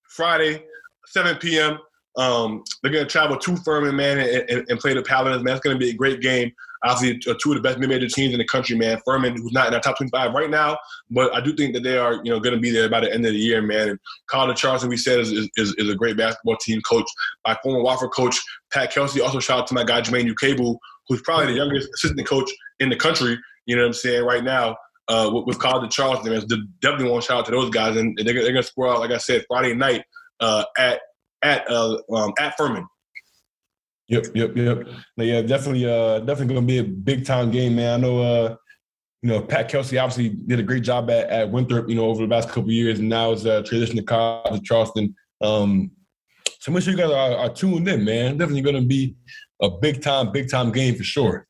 Friday, 0.09 0.63
7 1.07 1.35
p.m. 1.37 1.77
Um, 2.17 2.63
they're 2.81 2.91
gonna 2.91 3.05
travel 3.05 3.37
to 3.37 3.57
Furman, 3.57 3.95
man, 3.95 4.19
and, 4.19 4.49
and, 4.49 4.65
and 4.69 4.79
play 4.79 4.93
the 4.93 5.03
Paladins. 5.03 5.43
Man, 5.43 5.55
it's 5.55 5.63
gonna 5.63 5.77
be 5.77 5.89
a 5.89 5.93
great 5.93 6.21
game. 6.21 6.51
Obviously, 6.83 7.31
uh, 7.31 7.35
two 7.41 7.51
of 7.51 7.55
the 7.55 7.61
best 7.61 7.79
mid-major 7.79 8.07
teams 8.07 8.33
in 8.33 8.39
the 8.39 8.45
country, 8.45 8.75
man. 8.75 8.99
Furman, 9.05 9.35
who's 9.35 9.51
not 9.51 9.67
in 9.67 9.73
our 9.73 9.79
top 9.79 9.97
25 9.97 10.33
right 10.33 10.49
now, 10.49 10.77
but 11.09 11.33
I 11.35 11.41
do 11.41 11.53
think 11.53 11.73
that 11.73 11.83
they 11.83 11.97
are, 11.97 12.15
you 12.23 12.31
know, 12.31 12.39
going 12.39 12.55
to 12.55 12.61
be 12.61 12.71
there 12.71 12.89
by 12.89 12.99
the 12.99 13.13
end 13.13 13.25
of 13.25 13.33
the 13.33 13.39
year, 13.39 13.61
man. 13.61 13.89
And 13.89 13.99
of 14.33 14.55
Charleston, 14.55 14.89
we 14.89 14.97
said, 14.97 15.19
is, 15.19 15.31
is, 15.31 15.49
is 15.77 15.89
a 15.89 15.95
great 15.95 16.17
basketball 16.17 16.57
team 16.57 16.81
coach. 16.81 17.09
by 17.43 17.57
former 17.63 17.83
Wofford 17.83 18.11
coach 18.11 18.39
Pat 18.71 18.91
Kelsey. 18.91 19.21
Also, 19.21 19.39
shout 19.39 19.59
out 19.59 19.67
to 19.67 19.73
my 19.73 19.83
guy 19.83 20.01
Jermaine 20.01 20.31
Ukebu, 20.31 20.77
who's 21.07 21.21
probably 21.21 21.47
the 21.47 21.53
youngest 21.53 21.89
assistant 21.95 22.27
coach 22.27 22.49
in 22.79 22.89
the 22.89 22.95
country. 22.95 23.37
You 23.65 23.75
know 23.75 23.81
what 23.83 23.87
I'm 23.87 23.93
saying 23.93 24.23
right 24.23 24.43
now 24.43 24.77
uh, 25.07 25.29
with, 25.33 25.45
with 25.45 25.59
College 25.59 25.85
of 25.85 25.91
Charleston. 25.91 26.31
Man. 26.31 26.67
Definitely 26.81 27.11
want 27.11 27.23
to 27.23 27.27
shout 27.27 27.39
out 27.39 27.45
to 27.45 27.51
those 27.51 27.69
guys, 27.69 27.95
and 27.95 28.17
they're, 28.17 28.33
they're 28.33 28.51
going 28.51 28.55
to 28.55 28.63
score 28.63 28.89
out, 28.89 28.99
like 28.99 29.11
I 29.11 29.17
said, 29.17 29.45
Friday 29.47 29.73
night 29.73 30.03
uh, 30.39 30.65
at 30.77 31.01
at 31.43 31.69
uh, 31.69 31.97
um, 32.13 32.33
at 32.39 32.55
Furman. 32.57 32.87
Yep, 34.09 34.27
yep, 34.35 34.55
yep. 34.55 34.87
No, 35.17 35.23
yeah, 35.23 35.41
definitely, 35.41 35.85
uh, 35.85 36.19
definitely 36.19 36.55
gonna 36.55 36.65
be 36.65 36.77
a 36.79 36.83
big 36.83 37.25
time 37.25 37.51
game, 37.51 37.75
man. 37.75 37.99
I 37.99 38.01
know, 38.01 38.19
uh, 38.19 38.55
you 39.21 39.29
know, 39.29 39.41
Pat 39.41 39.69
Kelsey 39.69 39.97
obviously 39.97 40.29
did 40.29 40.59
a 40.59 40.63
great 40.63 40.83
job 40.83 41.09
at, 41.09 41.29
at 41.29 41.51
Winthrop, 41.51 41.89
you 41.89 41.95
know, 41.95 42.05
over 42.05 42.25
the 42.25 42.33
last 42.33 42.49
couple 42.49 42.71
years, 42.71 42.99
and 42.99 43.09
now 43.09 43.31
is 43.31 43.45
uh, 43.45 43.63
transitioning 43.63 43.97
to 43.97 44.03
college 44.03 44.59
to 44.59 44.61
Charleston. 44.65 45.13
Um, 45.41 45.91
so 46.59 46.71
make 46.71 46.83
sure 46.83 46.93
you 46.93 46.97
guys 46.97 47.11
are, 47.11 47.37
are 47.37 47.53
tuned 47.53 47.87
in, 47.87 48.05
man. 48.05 48.37
Definitely 48.37 48.61
gonna 48.61 48.81
be 48.81 49.15
a 49.61 49.69
big 49.69 50.01
time, 50.01 50.31
big 50.31 50.49
time 50.49 50.71
game 50.71 50.95
for 50.95 51.03
sure. 51.03 51.45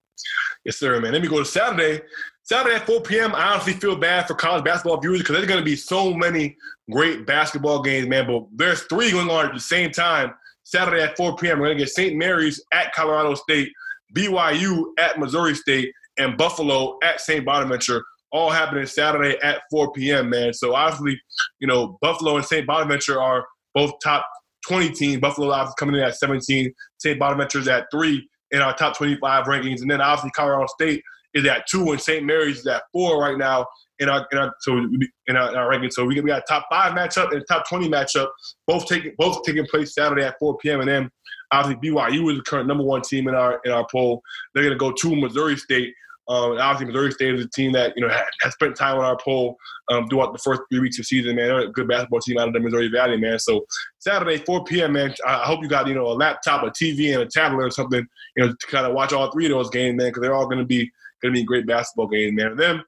Yes, 0.66 0.78
sir, 0.78 1.00
man. 1.00 1.14
Let 1.14 1.22
me 1.22 1.28
go 1.28 1.40
to 1.40 1.46
Saturday. 1.46 2.02
Saturday 2.44 2.76
at 2.78 2.86
4 2.86 3.02
p.m. 3.02 3.36
I 3.36 3.54
honestly 3.54 3.74
feel 3.74 3.98
bad 3.98 4.26
for 4.26 4.34
college 4.34 4.64
basketball 4.64 5.00
viewers 5.02 5.20
because 5.20 5.36
there's 5.36 5.48
going 5.48 5.60
to 5.60 5.66
be 5.66 5.76
so 5.76 6.14
many 6.14 6.56
great 6.90 7.28
basketball 7.28 7.82
games, 7.82 8.08
man. 8.08 8.26
But 8.26 8.48
there's 8.54 8.84
three 8.84 9.12
going 9.12 9.30
on 9.30 9.46
at 9.46 9.54
the 9.54 9.60
same 9.60 9.92
time. 9.92 10.34
Saturday 10.68 11.02
at 11.02 11.16
4 11.16 11.38
p.m. 11.38 11.60
We're 11.60 11.68
going 11.68 11.78
to 11.78 11.84
get 11.86 11.94
St. 11.94 12.18
Mary's 12.18 12.62
at 12.74 12.94
Colorado 12.94 13.36
State, 13.36 13.70
BYU 14.14 14.84
at 15.00 15.18
Missouri 15.18 15.56
State, 15.56 15.94
and 16.18 16.38
Buffalo 16.38 16.98
at 17.04 17.22
St. 17.22 17.46
Bonaventure. 17.46 18.04
All 18.34 18.50
happening 18.50 18.86
Saturday 18.86 19.38
at 19.42 19.62
4 19.72 19.94
p.m. 19.94 20.30
Man. 20.30 20.54
So 20.54 20.76
obviously, 20.76 21.18
you 21.62 21.68
know, 21.68 21.98
Buffalo 22.02 22.36
and 22.36 22.46
St. 22.46 22.68
Bonaventure 22.68 23.22
are 23.22 23.46
both 23.74 23.94
top 24.04 24.28
20 24.68 24.90
teams. 24.90 25.22
Buffalo 25.22 25.52
obviously 25.52 25.76
coming 25.80 25.96
in 25.96 26.02
at 26.02 26.18
17. 26.18 26.74
St. 26.98 27.18
Bonaventure's 27.18 27.70
at 27.70 27.86
three 27.90 28.28
in 28.52 28.62
our 28.62 28.76
top 28.76 28.98
25 28.98 29.46
rankings, 29.46 29.82
and 29.82 29.90
then 29.90 30.02
obviously 30.02 30.32
Colorado 30.32 30.68
State 30.68 31.02
is 31.34 31.46
at 31.48 31.66
two, 31.68 31.92
and 31.92 32.02
St. 32.02 32.26
Mary's 32.26 32.60
is 32.60 32.68
at 32.68 32.84
four 32.92 33.22
right 33.22 33.38
now 33.38 33.66
in 34.00 34.10
our 34.10 34.28
in 34.32 34.38
our 34.38 34.54
so 34.60 34.78
in 34.78 35.36
our, 35.36 35.50
in 35.50 35.56
our 35.56 35.70
ranking. 35.70 35.92
So 35.92 36.06
we, 36.06 36.20
we 36.22 36.28
got 36.30 36.44
a 36.44 36.46
top 36.48 36.68
five 36.70 36.94
matchup 36.94 37.32
and 37.32 37.42
a 37.42 37.46
top 37.46 37.68
20 37.68 37.90
matchup, 37.90 38.28
both 38.66 38.86
taking 38.88 39.14
both 39.18 39.44
taking 39.44 39.66
place 39.66 39.94
Saturday 39.94 40.24
at 40.24 40.36
4 40.40 40.58
p.m. 40.58 40.82
And 40.82 40.90
then 40.90 41.12
obviously 41.52 41.90
BYU 41.90 42.32
is 42.32 42.38
the 42.38 42.44
current 42.44 42.68
number 42.68 42.84
one 42.84 43.02
team 43.02 43.28
in 43.28 43.36
our 43.36 43.60
in 43.66 43.72
our 43.72 43.88
poll. 43.92 44.22
They're 44.54 44.64
going 44.64 44.74
to 44.74 44.80
go 44.80 44.92
to 44.92 45.16
Missouri 45.16 45.58
State. 45.58 45.94
Um, 46.30 46.52
and 46.52 46.60
obviously, 46.60 46.88
Missouri 46.88 47.12
State 47.14 47.36
is 47.36 47.46
a 47.46 47.50
team 47.50 47.72
that 47.72 47.94
you 47.96 48.06
know 48.06 48.12
has, 48.14 48.26
has 48.42 48.54
spent 48.54 48.76
time 48.76 48.98
on 48.98 49.06
our 49.06 49.18
poll 49.18 49.56
um, 49.90 50.10
throughout 50.10 50.34
the 50.34 50.40
first 50.40 50.62
three 50.70 50.82
weeks 50.82 51.00
of 51.00 51.06
season. 51.06 51.38
Man, 51.38 51.48
they're 51.48 51.60
a 51.60 51.72
good 51.72 51.88
basketball 51.88 52.20
team 52.20 52.38
out 52.38 52.50
of 52.50 52.54
the 52.54 52.60
Missouri 52.60 52.90
Valley, 52.90 53.16
man. 53.16 53.40
So 53.40 53.66
Saturday, 54.00 54.38
4 54.40 54.66
p.m. 54.66 54.92
Man, 54.92 55.14
I 55.26 55.46
hope 55.46 55.62
you 55.62 55.70
got 55.70 55.88
you 55.88 55.96
know 55.96 56.08
a 56.08 56.12
laptop, 56.12 56.64
a 56.64 56.70
TV, 56.70 57.14
and 57.14 57.24
a 57.24 57.28
tablet 57.28 57.64
or 57.64 57.72
something, 57.72 58.06
you 58.36 58.46
know, 58.46 58.52
to 58.52 58.68
kind 58.68 58.86
of 58.86 58.94
watch 58.94 59.14
all 59.14 59.32
three 59.32 59.46
of 59.46 59.52
those 59.52 59.70
games, 59.70 59.96
man, 59.98 60.10
because 60.10 60.22
they're 60.22 60.36
all 60.36 60.48
going 60.48 60.60
to 60.60 60.66
be 60.66 60.92
going 61.22 61.34
to 61.34 61.40
be 61.40 61.46
great 61.46 61.66
basketball 61.66 62.08
games, 62.08 62.36
man. 62.36 62.48
And 62.48 62.60
then 62.60 62.84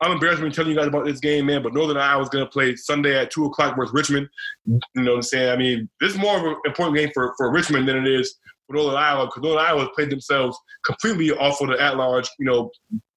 I'm 0.00 0.12
embarrassed 0.12 0.40
to 0.40 0.50
telling 0.50 0.70
you 0.70 0.76
guys 0.76 0.86
about 0.86 1.04
this 1.04 1.18
game, 1.18 1.46
man, 1.46 1.62
but 1.62 1.74
Northern 1.74 1.96
Iowa 1.96 2.22
is 2.22 2.28
going 2.28 2.44
to 2.44 2.50
play 2.50 2.76
Sunday 2.76 3.18
at 3.18 3.32
2 3.32 3.46
o'clock 3.46 3.76
versus 3.76 3.92
Richmond. 3.92 4.28
You 4.66 4.80
know 4.94 5.12
what 5.12 5.16
I'm 5.16 5.22
saying? 5.22 5.50
I 5.50 5.56
mean, 5.56 5.88
this 6.00 6.12
is 6.12 6.18
more 6.18 6.36
of 6.36 6.44
an 6.44 6.56
important 6.64 6.96
game 6.96 7.10
for, 7.12 7.34
for 7.36 7.50
Richmond 7.50 7.88
than 7.88 7.96
it 7.96 8.06
is 8.06 8.36
for 8.66 8.76
Northern 8.76 8.96
Iowa 8.96 9.26
because 9.26 9.42
Northern 9.42 9.64
Iowa 9.64 9.80
has 9.80 9.88
played 9.96 10.10
themselves 10.10 10.56
completely 10.84 11.32
off 11.32 11.60
of 11.60 11.68
the 11.68 11.80
at-large, 11.82 12.28
you 12.38 12.46
know, 12.46 12.70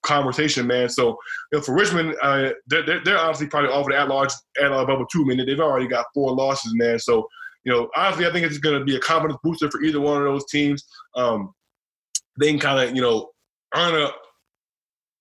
conversation, 0.04 0.66
man. 0.66 0.90
So, 0.90 1.10
you 1.52 1.60
know, 1.60 1.62
for 1.62 1.76
Richmond, 1.76 2.16
uh, 2.22 2.50
they're, 2.66 2.84
they're, 2.84 3.04
they're 3.04 3.20
honestly 3.20 3.46
probably 3.46 3.70
off 3.70 3.86
of 3.86 3.92
the 3.92 4.00
at-large, 4.00 4.32
at-large 4.60 4.88
bubble 4.88 5.06
too. 5.06 5.22
I 5.22 5.36
mean, 5.36 5.46
they've 5.46 5.60
already 5.60 5.88
got 5.88 6.08
four 6.16 6.34
losses, 6.34 6.74
man. 6.76 6.98
So, 6.98 7.28
you 7.64 7.72
know, 7.72 7.90
honestly, 7.96 8.26
I 8.26 8.32
think 8.32 8.48
it's 8.48 8.58
going 8.58 8.80
to 8.80 8.86
be 8.86 8.96
a 8.96 9.00
confidence 9.00 9.40
booster 9.44 9.70
for 9.70 9.84
either 9.84 10.02
one 10.02 10.18
of 10.18 10.24
those 10.24 10.46
teams. 10.48 10.84
Um, 11.16 11.54
they 12.40 12.50
can 12.50 12.60
kind 12.60 12.90
of, 12.90 12.96
you 12.96 13.04
know, 13.04 13.30
earn 13.76 14.02
a 14.02 14.10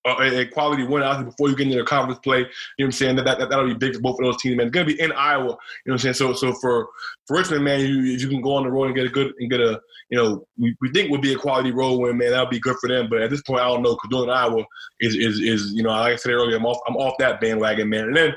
Uh, 0.09 0.15
a, 0.19 0.41
a, 0.41 0.47
quality 0.47 0.83
win 0.83 1.03
out 1.03 1.23
before 1.23 1.51
you 1.51 1.57
get 1.57 1.67
into 1.67 1.77
the 1.77 1.85
conference 1.85 2.19
play. 2.21 2.39
You 2.39 2.45
know 2.45 2.51
what 2.79 2.85
I'm 2.87 2.93
saying? 2.93 3.17
That, 3.17 3.39
that, 3.39 3.51
that'll 3.51 3.67
be 3.67 3.75
big 3.75 3.95
for 3.95 4.01
both 4.01 4.19
of 4.19 4.25
those 4.25 4.41
teams, 4.41 4.57
man. 4.57 4.69
It's 4.69 4.75
going 4.75 4.87
to 4.87 4.95
be 4.95 4.99
in 4.99 5.13
Iowa. 5.13 5.43
You 5.45 5.51
know 5.51 5.57
what 5.85 5.93
I'm 5.93 5.99
saying? 5.99 6.15
So 6.15 6.33
so 6.33 6.55
for, 6.55 6.89
for 7.27 7.37
Richmond, 7.37 7.65
man, 7.65 7.81
you 7.81 7.99
you 8.01 8.29
can 8.29 8.41
go 8.41 8.55
on 8.55 8.63
the 8.63 8.71
road 8.71 8.87
and 8.87 8.95
get 8.95 9.05
a 9.05 9.11
good 9.11 9.35
and 9.39 9.51
get 9.51 9.61
a, 9.61 9.79
you 10.09 10.17
know, 10.17 10.47
we, 10.59 10.75
we 10.81 10.91
think 10.91 11.11
would 11.11 11.21
be 11.21 11.35
a 11.35 11.39
quality 11.39 11.71
road 11.71 12.01
win, 12.01 12.17
man. 12.17 12.31
That'll 12.31 12.47
be 12.47 12.59
good 12.59 12.77
for 12.81 12.89
them. 12.89 13.09
But 13.11 13.21
at 13.21 13.31
this 13.31 13.43
point, 13.43 13.61
I 13.61 13.69
don't 13.69 13.83
know 13.83 13.95
because 13.95 14.09
doing 14.11 14.31
Iowa 14.31 14.65
is, 15.01 15.15
is, 15.15 15.39
is, 15.41 15.73
you 15.75 15.83
know, 15.83 15.91
like 15.91 16.15
I 16.15 16.17
said 16.17 16.33
earlier, 16.33 16.57
I'm 16.57 16.67
off, 16.67 16.79
I'm 16.89 16.97
off 16.97 17.15
that 17.19 17.41
bandwagon, 17.41 17.91
man. 17.91 18.05
And 18.05 18.17
then 18.17 18.35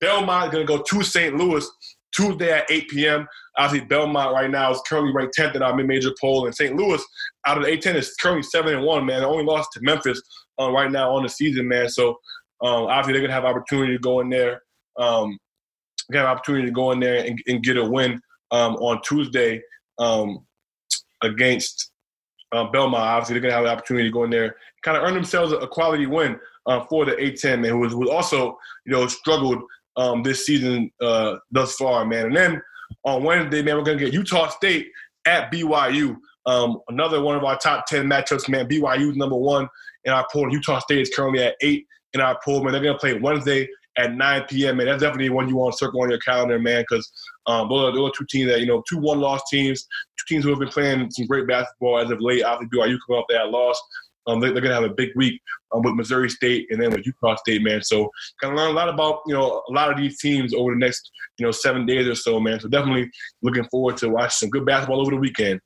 Belmont 0.00 0.52
going 0.52 0.64
to 0.66 0.76
go 0.76 0.82
to 0.82 1.02
St. 1.02 1.36
Louis 1.36 1.68
Tuesday 2.14 2.52
at 2.52 2.70
8 2.70 2.88
p.m. 2.88 3.28
Obviously, 3.58 3.86
Belmont 3.86 4.32
right 4.32 4.50
now 4.50 4.70
is 4.70 4.80
currently 4.86 5.12
ranked 5.12 5.36
10th 5.36 5.56
in 5.56 5.62
our 5.62 5.74
mid-major 5.74 6.12
poll, 6.20 6.46
and 6.46 6.54
St. 6.54 6.74
Louis 6.74 7.02
out 7.46 7.58
of 7.58 7.64
the 7.64 7.70
A10 7.70 7.94
is 7.96 8.14
currently 8.14 8.42
seven 8.42 8.74
and 8.74 8.84
one. 8.84 9.04
Man, 9.04 9.20
they 9.20 9.26
only 9.26 9.44
lost 9.44 9.70
to 9.74 9.80
Memphis 9.82 10.20
uh, 10.60 10.70
right 10.70 10.90
now 10.90 11.14
on 11.14 11.22
the 11.22 11.28
season, 11.28 11.68
man. 11.68 11.88
So 11.88 12.10
um, 12.62 12.84
obviously 12.84 13.14
they're 13.14 13.22
gonna 13.22 13.32
have 13.32 13.44
opportunity 13.44 13.94
to 13.94 13.98
go 13.98 14.20
in 14.20 14.28
there, 14.28 14.62
um, 14.98 15.38
have 16.12 16.26
opportunity 16.26 16.66
to 16.66 16.72
go 16.72 16.90
in 16.92 17.00
there 17.00 17.24
and, 17.24 17.38
and 17.46 17.62
get 17.62 17.76
a 17.76 17.84
win 17.84 18.20
um, 18.50 18.74
on 18.76 19.00
Tuesday 19.02 19.62
um, 19.98 20.44
against 21.22 21.92
um, 22.52 22.70
Belmont. 22.70 23.02
Obviously 23.02 23.34
they're 23.34 23.42
gonna 23.42 23.54
have 23.54 23.64
the 23.64 23.70
opportunity 23.70 24.08
to 24.08 24.12
go 24.12 24.24
in 24.24 24.30
there, 24.30 24.56
kind 24.82 24.96
of 24.96 25.04
earn 25.04 25.14
themselves 25.14 25.52
a 25.52 25.66
quality 25.66 26.06
win 26.06 26.38
uh, 26.66 26.84
for 26.86 27.04
the 27.04 27.12
A10 27.12 27.60
man, 27.60 27.70
who 27.70 27.78
was, 27.78 27.94
also 28.08 28.58
you 28.84 28.92
know 28.92 29.06
struggled 29.06 29.62
um, 29.96 30.22
this 30.22 30.46
season 30.46 30.90
uh, 31.00 31.36
thus 31.50 31.76
far, 31.76 32.04
man. 32.04 32.26
And 32.26 32.36
then 32.36 32.62
on 33.04 33.24
Wednesday, 33.24 33.62
man, 33.62 33.76
we're 33.76 33.84
gonna 33.84 33.98
get 33.98 34.12
Utah 34.12 34.48
State 34.48 34.88
at 35.26 35.50
BYU. 35.50 36.16
Um, 36.46 36.80
another 36.88 37.22
one 37.22 37.36
of 37.36 37.44
our 37.44 37.58
top 37.58 37.86
10 37.86 38.06
matchups, 38.06 38.48
man. 38.48 38.68
BYU 38.68 39.10
is 39.10 39.16
number 39.16 39.36
one 39.36 39.68
in 40.04 40.12
our 40.12 40.26
poll. 40.32 40.50
Utah 40.50 40.78
State 40.78 41.00
is 41.00 41.10
currently 41.14 41.42
at 41.42 41.56
eight 41.60 41.86
in 42.14 42.20
our 42.20 42.38
poll, 42.44 42.62
man. 42.62 42.72
They're 42.72 42.92
to 42.92 42.98
play 42.98 43.18
Wednesday 43.18 43.68
at 43.98 44.14
9 44.14 44.44
p.m., 44.48 44.76
man. 44.76 44.86
That's 44.86 45.02
definitely 45.02 45.30
one 45.30 45.48
you 45.48 45.56
want 45.56 45.72
to 45.72 45.78
circle 45.78 46.02
on 46.02 46.10
your 46.10 46.18
calendar, 46.20 46.58
man, 46.58 46.84
because 46.88 47.10
um, 47.46 47.68
those, 47.68 47.88
are, 47.88 47.92
those 47.92 48.10
are 48.10 48.12
two 48.16 48.26
teams 48.28 48.50
that, 48.50 48.60
you 48.60 48.66
know, 48.66 48.82
two 48.88 48.98
one-loss 48.98 49.42
teams, 49.50 49.82
two 50.18 50.34
teams 50.34 50.44
who 50.44 50.50
have 50.50 50.58
been 50.58 50.68
playing 50.68 51.10
some 51.10 51.26
great 51.26 51.46
basketball 51.46 51.98
as 51.98 52.10
of 52.10 52.20
late. 52.20 52.44
Obviously, 52.44 52.78
BYU 52.78 52.98
coming 53.06 53.20
off 53.20 53.24
that 53.28 53.50
loss. 53.50 53.80
Um, 54.26 54.38
they, 54.38 54.48
are 54.48 54.52
going 54.52 54.64
to 54.64 54.74
have 54.74 54.84
a 54.84 54.94
big 54.94 55.10
week 55.16 55.40
um, 55.72 55.82
with 55.82 55.94
Missouri 55.94 56.28
State 56.28 56.66
and 56.70 56.80
then 56.80 56.90
with 56.90 57.06
Utah 57.06 57.36
State, 57.36 57.62
man. 57.62 57.82
So, 57.82 58.10
going 58.40 58.54
to 58.54 58.62
learn 58.62 58.70
a 58.70 58.74
lot 58.74 58.88
about 58.88 59.20
you 59.26 59.34
know 59.34 59.62
a 59.68 59.72
lot 59.72 59.90
of 59.90 59.96
these 59.96 60.20
teams 60.20 60.52
over 60.54 60.72
the 60.72 60.78
next 60.78 61.10
you 61.38 61.46
know 61.46 61.50
seven 61.50 61.86
days 61.86 62.06
or 62.06 62.14
so, 62.14 62.38
man. 62.38 62.60
So, 62.60 62.68
definitely 62.68 63.10
looking 63.42 63.64
forward 63.70 63.96
to 63.98 64.10
watch 64.10 64.34
some 64.34 64.50
good 64.50 64.66
basketball 64.66 65.00
over 65.00 65.12
the 65.12 65.16
weekend. 65.16 65.58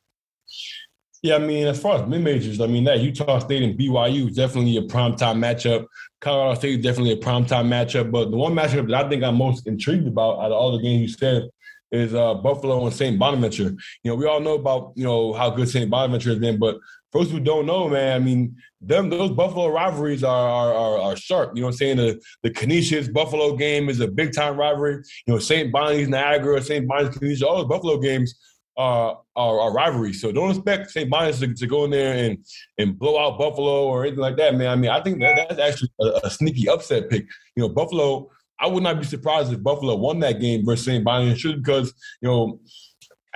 Yeah, 1.24 1.36
I 1.36 1.38
mean, 1.38 1.66
as 1.66 1.80
far 1.80 2.02
as 2.02 2.06
mid 2.06 2.20
majors, 2.20 2.60
I 2.60 2.66
mean 2.66 2.84
that 2.84 3.00
Utah 3.00 3.38
State 3.38 3.62
and 3.62 3.78
BYU 3.78 4.28
is 4.28 4.36
definitely 4.36 4.76
a 4.76 4.82
prime 4.82 5.16
time 5.16 5.40
matchup. 5.40 5.86
Colorado 6.20 6.58
State 6.58 6.80
is 6.80 6.84
definitely 6.84 7.12
a 7.12 7.16
prime 7.16 7.46
time 7.46 7.70
matchup. 7.70 8.12
But 8.12 8.30
the 8.30 8.36
one 8.36 8.52
matchup 8.52 8.90
that 8.90 9.06
I 9.06 9.08
think 9.08 9.24
I'm 9.24 9.36
most 9.36 9.66
intrigued 9.66 10.06
about 10.06 10.40
out 10.40 10.52
of 10.52 10.52
all 10.52 10.72
the 10.72 10.82
games 10.82 11.00
you 11.00 11.08
said 11.08 11.48
is 11.90 12.12
uh, 12.12 12.34
Buffalo 12.34 12.84
and 12.84 12.94
St. 12.94 13.18
Bonaventure. 13.18 13.74
You 14.02 14.10
know, 14.10 14.16
we 14.16 14.26
all 14.26 14.38
know 14.38 14.56
about 14.56 14.92
you 14.96 15.04
know 15.04 15.32
how 15.32 15.48
good 15.48 15.66
St. 15.66 15.88
Bonaventure 15.88 16.28
has 16.28 16.38
been, 16.38 16.58
but 16.58 16.76
for 17.10 17.24
those 17.24 17.32
who 17.32 17.40
don't 17.40 17.64
know, 17.64 17.88
man, 17.88 18.20
I 18.20 18.22
mean, 18.22 18.54
them 18.82 19.08
those 19.08 19.30
Buffalo 19.30 19.68
rivalries 19.68 20.24
are 20.24 20.48
are, 20.50 20.74
are, 20.74 20.98
are 20.98 21.16
sharp. 21.16 21.52
You 21.54 21.62
know 21.62 21.68
what 21.68 21.72
I'm 21.72 21.78
saying? 21.78 21.96
The 21.96 22.20
the 22.42 22.50
Canisius 22.50 23.08
Buffalo 23.08 23.56
game 23.56 23.88
is 23.88 24.00
a 24.00 24.08
big 24.08 24.34
time 24.34 24.58
rivalry. 24.58 25.02
You 25.26 25.32
know, 25.32 25.38
St. 25.38 25.72
Bonnie's 25.72 26.06
Niagara, 26.06 26.60
St. 26.60 26.86
Bonnie's 26.86 27.16
Canisius, 27.16 27.42
all 27.42 27.56
those 27.56 27.68
Buffalo 27.68 27.98
games 27.98 28.34
uh, 28.76 29.14
our, 29.36 29.72
rivalry. 29.72 30.12
So 30.12 30.32
don't 30.32 30.50
expect 30.50 30.90
St. 30.90 31.08
Bonnie's 31.08 31.40
to, 31.40 31.54
to, 31.54 31.66
go 31.66 31.84
in 31.84 31.90
there 31.90 32.14
and 32.14 32.44
and 32.78 32.98
blow 32.98 33.18
out 33.18 33.38
Buffalo 33.38 33.86
or 33.86 34.02
anything 34.02 34.20
like 34.20 34.36
that, 34.36 34.54
man. 34.56 34.68
I 34.68 34.76
mean, 34.76 34.90
I 34.90 35.00
think 35.02 35.20
that 35.20 35.48
that's 35.48 35.60
actually 35.60 35.90
a, 36.00 36.20
a, 36.24 36.30
sneaky 36.30 36.68
upset 36.68 37.08
pick. 37.10 37.26
You 37.56 37.62
know, 37.62 37.68
Buffalo. 37.68 38.30
I 38.60 38.68
would 38.68 38.84
not 38.84 39.00
be 39.00 39.04
surprised 39.04 39.52
if 39.52 39.62
Buffalo 39.62 39.96
won 39.96 40.20
that 40.20 40.40
game 40.40 40.64
versus 40.64 40.86
St. 40.86 41.04
Bonnie's, 41.04 41.38
just 41.38 41.56
because 41.56 41.92
you 42.20 42.28
know. 42.28 42.60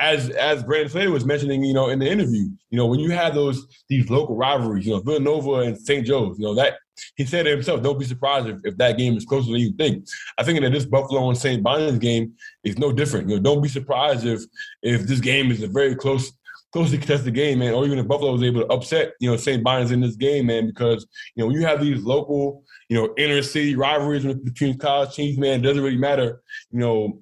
As 0.01 0.31
as 0.31 0.63
Brandon 0.63 0.89
Slater 0.89 1.11
was 1.11 1.25
mentioning, 1.25 1.65
you 1.65 1.75
know, 1.75 1.89
in 1.89 1.99
the 1.99 2.09
interview, 2.09 2.43
you 2.71 2.77
know, 2.79 2.87
when 2.87 3.01
you 3.01 3.11
have 3.11 3.35
those 3.35 3.67
these 3.89 4.09
local 4.09 4.37
rivalries, 4.37 4.87
you 4.87 4.93
know, 4.93 5.01
Villanova 5.01 5.55
and 5.55 5.77
St. 5.77 6.07
Joe's, 6.07 6.39
you 6.39 6.45
know, 6.45 6.55
that 6.55 6.75
he 7.17 7.25
said 7.25 7.45
to 7.45 7.51
himself, 7.51 7.83
don't 7.83 7.99
be 7.99 8.05
surprised 8.05 8.49
if, 8.49 8.57
if 8.65 8.77
that 8.79 8.99
game 8.99 9.17
is 9.17 9.25
closer 9.25 9.51
than 9.51 9.61
you 9.61 9.73
think. 9.73 10.07
I 10.37 10.43
think 10.43 10.61
that 10.61 10.73
this 10.73 10.87
Buffalo 10.87 11.29
and 11.29 11.39
St. 11.39 11.63
Bonnie's 11.63 11.99
game 11.99 12.35
is 12.65 12.79
no 12.79 12.93
different. 12.93 13.29
You 13.29 13.37
know, 13.37 13.43
don't 13.43 13.63
be 13.63 13.69
surprised 13.69 14.27
if 14.27 14.43
if 14.83 15.03
this 15.03 15.21
game 15.21 15.51
is 15.51 15.63
a 15.63 15.69
very 15.69 15.95
close 15.95 16.33
closely 16.73 16.99
contested 16.99 17.35
game, 17.35 17.61
man, 17.61 17.73
or 17.73 17.87
even 17.87 17.99
if 17.99 18.07
Buffalo 18.07 18.33
was 18.33 18.43
able 18.43 18.61
to 18.61 18.67
upset, 18.67 19.13
you 19.21 19.31
know, 19.31 19.39
St. 19.39 19.65
Bonnie's 19.65 19.91
in 19.91 20.01
this 20.01 20.17
game, 20.17 20.47
man, 20.47 20.67
because, 20.67 21.07
you 21.35 21.43
know, 21.43 21.47
when 21.47 21.57
you 21.57 21.67
have 21.67 21.81
these 21.81 22.05
local, 22.05 22.63
you 22.91 22.97
know, 22.97 23.15
inner 23.17 23.41
city 23.41 23.75
rivalries 23.75 24.27
between 24.35 24.77
college 24.77 25.15
teams, 25.15 25.39
man, 25.39 25.61
it 25.61 25.63
doesn't 25.63 25.83
really 25.83 25.97
matter, 25.97 26.43
you 26.71 26.79
know, 26.79 27.21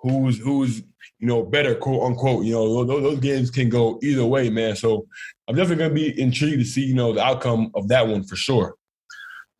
who's 0.00 0.38
who's 0.38 0.82
you 1.18 1.26
know 1.26 1.42
better, 1.42 1.74
quote 1.74 2.02
unquote. 2.02 2.44
You 2.44 2.52
know, 2.52 2.84
those, 2.84 3.02
those 3.02 3.20
games 3.20 3.50
can 3.50 3.68
go 3.68 3.98
either 4.02 4.24
way, 4.24 4.50
man. 4.50 4.76
So 4.76 5.06
I'm 5.48 5.56
definitely 5.56 5.84
going 5.84 5.90
to 5.90 5.94
be 5.94 6.20
intrigued 6.20 6.58
to 6.58 6.64
see, 6.64 6.84
you 6.84 6.94
know, 6.94 7.12
the 7.12 7.22
outcome 7.22 7.70
of 7.74 7.88
that 7.88 8.06
one 8.06 8.24
for 8.24 8.36
sure. 8.36 8.74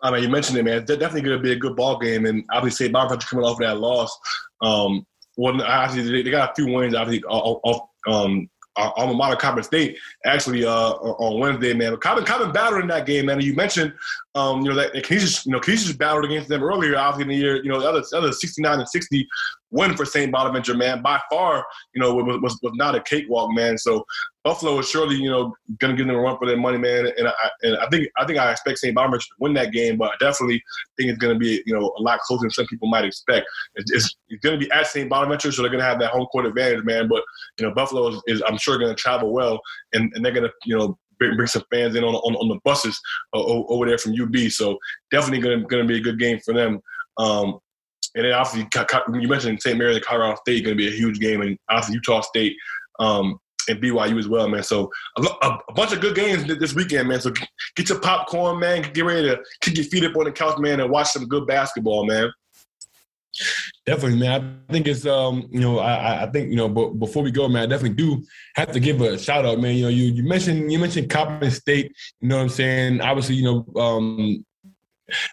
I 0.07 0.11
mean, 0.13 0.23
you 0.23 0.29
mentioned 0.29 0.59
it, 0.59 0.65
man. 0.65 0.85
Definitely 0.85 1.23
going 1.23 1.39
to 1.39 1.43
be 1.43 1.53
a 1.53 1.57
good 1.57 1.77
ball 1.77 1.99
game, 1.99 2.27
and 2.27 2.45
obviously, 2.53 2.89
Bonaventure 2.89 3.27
coming 3.29 3.45
off 3.45 3.61
of 3.61 3.67
that 3.67 3.79
loss. 3.79 4.17
Um, 4.63 5.07
well, 5.37 5.61
obviously, 5.63 6.23
they 6.23 6.31
got 6.31 6.51
a 6.51 6.55
few 6.55 6.73
wins, 6.73 6.95
obviously, 6.95 7.25
off 7.25 7.89
um, 8.09 8.49
alma 8.77 9.15
mater 9.15 9.37
Coppin 9.37 9.63
State 9.63 9.99
actually 10.25 10.65
uh, 10.65 10.91
on 10.93 11.41
Wednesday, 11.41 11.73
man. 11.75 11.93
But 11.93 12.01
Coppin, 12.01 12.25
Coppin 12.25 12.53
battled 12.53 12.83
in 12.83 12.89
that 12.89 13.07
game, 13.07 13.27
man. 13.27 13.37
And 13.37 13.45
you 13.45 13.55
mentioned, 13.55 13.93
um, 14.35 14.63
you 14.63 14.69
know, 14.69 14.75
that 14.75 14.93
Canisius, 14.93 15.47
you 15.47 15.53
know, 15.53 15.61
Canisius 15.61 15.97
battled 15.97 16.25
against 16.25 16.49
them 16.49 16.63
earlier, 16.63 16.97
obviously 16.97 17.35
in 17.35 17.41
the 17.41 17.45
year, 17.45 17.63
you 17.63 17.71
know, 17.71 17.81
the 17.81 17.89
other, 17.89 18.03
the 18.09 18.17
other 18.17 18.33
69 18.33 18.79
and 18.79 18.89
60 18.89 19.29
win 19.71 19.97
for 19.97 20.05
St. 20.05 20.31
Bonaventure, 20.31 20.75
man. 20.75 21.03
By 21.03 21.21
far, 21.31 21.65
you 21.95 22.01
know, 22.01 22.15
was, 22.15 22.41
was, 22.41 22.59
was 22.63 22.73
not 22.75 22.95
a 22.95 23.03
cakewalk, 23.03 23.51
man. 23.55 23.77
So 23.77 24.05
Buffalo 24.45 24.79
is 24.79 24.89
surely, 24.89 25.17
you 25.17 25.29
know, 25.29 25.55
going 25.79 25.95
to 25.95 25.97
give 25.97 26.07
them 26.07 26.17
a 26.17 26.21
run 26.21 26.39
for 26.39 26.47
their 26.47 26.57
money, 26.57 26.79
man. 26.79 27.11
And 27.19 27.29
I, 27.29 27.33
and 27.63 27.77
I 27.79 27.89
think 27.89 28.09
I 28.17 28.25
think 28.25 28.39
I 28.39 28.51
expect 28.53 28.79
St. 28.79 28.95
Bonaventure 28.95 29.25
to 29.25 29.35
win 29.41 29.55
that 29.55 29.73
game, 29.73 29.97
but 29.97 30.11
I 30.11 30.15
definitely 30.21 30.63
think 30.97 31.11
it's 31.11 31.19
going 31.19 31.35
to 31.35 31.39
be, 31.39 31.63
you 31.67 31.75
know, 31.75 31.93
a 31.99 32.03
lot 32.03 32.21
closer 32.21 32.43
than 32.43 32.51
some 32.51 32.67
people 32.67 32.89
might 32.89 33.05
expect. 33.05 33.47
It's, 33.75 33.91
it's, 33.91 34.17
going 34.43 34.59
to 34.59 34.65
be 34.65 34.71
at 34.73 34.87
St. 34.87 35.11
Bonaventure, 35.11 35.51
so 35.51 35.63
they're 35.63 35.71
going 35.71 35.83
to 35.83 35.89
have 35.89 35.99
that 35.99 36.11
home 36.11 36.27
court 36.27 36.47
advantage, 36.47 36.85
man. 36.85 37.09
But 37.09 37.23
you 37.59 37.67
know, 37.67 37.75
Buffalo 37.75 38.09
is, 38.09 38.23
is 38.27 38.43
I'm 38.47 38.59
sure, 38.59 38.79
going 38.79 38.95
to 38.95 39.03
travel 39.03 39.33
well, 39.33 39.61
and, 39.93 40.13
and 40.15 40.25
they're 40.25 40.33
going 40.33 40.47
to, 40.47 40.53
you 40.65 40.79
know, 40.79 40.99
bring, 41.19 41.47
some 41.47 41.63
fans 41.73 41.95
in 41.95 42.05
on, 42.05 42.15
on, 42.15 42.35
on 42.37 42.49
the 42.49 42.61
buses 42.65 43.01
uh, 43.35 43.43
over 43.43 43.87
there 43.87 43.99
from 43.99 44.13
UB. 44.21 44.37
So 44.51 44.77
definitely 45.11 45.41
going 45.41 45.69
to 45.69 45.85
be 45.85 45.99
a 45.99 46.03
good 46.03 46.19
game 46.19 46.39
for 46.45 46.55
them. 46.55 46.81
Um, 47.19 47.59
and 48.17 48.25
then 48.25 48.33
obviously 48.33 48.67
you 49.21 49.29
mentioned 49.29 49.63
St. 49.63 49.79
Mary's 49.79 49.97
and 49.97 50.05
Colorado 50.05 50.37
State 50.37 50.65
going 50.65 50.77
to 50.77 50.83
be 50.83 50.89
a 50.89 50.97
huge 50.97 51.21
game, 51.21 51.43
and 51.43 51.57
obviously 51.69 51.95
Utah 51.95 52.23
State. 52.23 52.57
Um, 52.99 53.39
and 53.69 53.83
BYU 53.83 54.17
as 54.17 54.29
well, 54.29 54.49
man. 54.49 54.63
So 54.63 54.91
a, 55.19 55.23
a, 55.23 55.59
a, 55.69 55.73
bunch 55.73 55.93
of 55.93 56.01
good 56.01 56.15
games 56.15 56.47
this 56.47 56.73
weekend, 56.73 57.09
man. 57.09 57.21
So 57.21 57.33
get 57.75 57.89
your 57.89 57.99
popcorn, 57.99 58.61
man. 58.61 58.83
Get 58.93 59.05
ready 59.05 59.29
to 59.29 59.43
kick 59.61 59.77
your 59.77 59.87
feet 59.87 60.05
up 60.05 60.17
on 60.17 60.25
the 60.25 60.31
couch, 60.31 60.57
man, 60.59 60.79
and 60.79 60.89
watch 60.89 61.09
some 61.09 61.27
good 61.27 61.49
basketball, 61.49 62.07
man. 62.07 62.31
Definitely, 63.85 64.21
man. 64.21 64.63
I 64.69 64.73
think 64.73 64.87
it's 64.87 65.05
um, 65.05 65.49
you 65.51 65.61
know, 65.61 65.81
I, 65.81 66.23
I 66.23 66.31
think 66.31 66.51
you 66.51 66.57
know, 66.57 66.69
but 66.69 66.95
before 66.95 67.25
we 67.25 67.33
go, 67.33 67.49
man, 67.49 67.65
I 67.65 67.67
definitely 67.67 67.97
do 67.97 68.25
have 68.55 68.71
to 68.71 68.79
give 68.81 69.01
a 69.01 69.19
shout 69.19 69.45
out, 69.45 69.59
man. 69.59 69.75
You 69.75 69.83
know, 69.83 69.89
you 69.89 70.05
you 70.05 70.23
mentioned 70.23 70.71
you 70.71 70.79
mentioned 70.79 71.11
Coppin 71.11 71.51
State. 71.51 71.93
You 72.21 72.29
know 72.29 72.37
what 72.37 72.43
I'm 72.43 72.49
saying? 72.51 73.01
Obviously, 73.01 73.35
you 73.35 73.45
know, 73.45 73.81
um, 73.81 74.46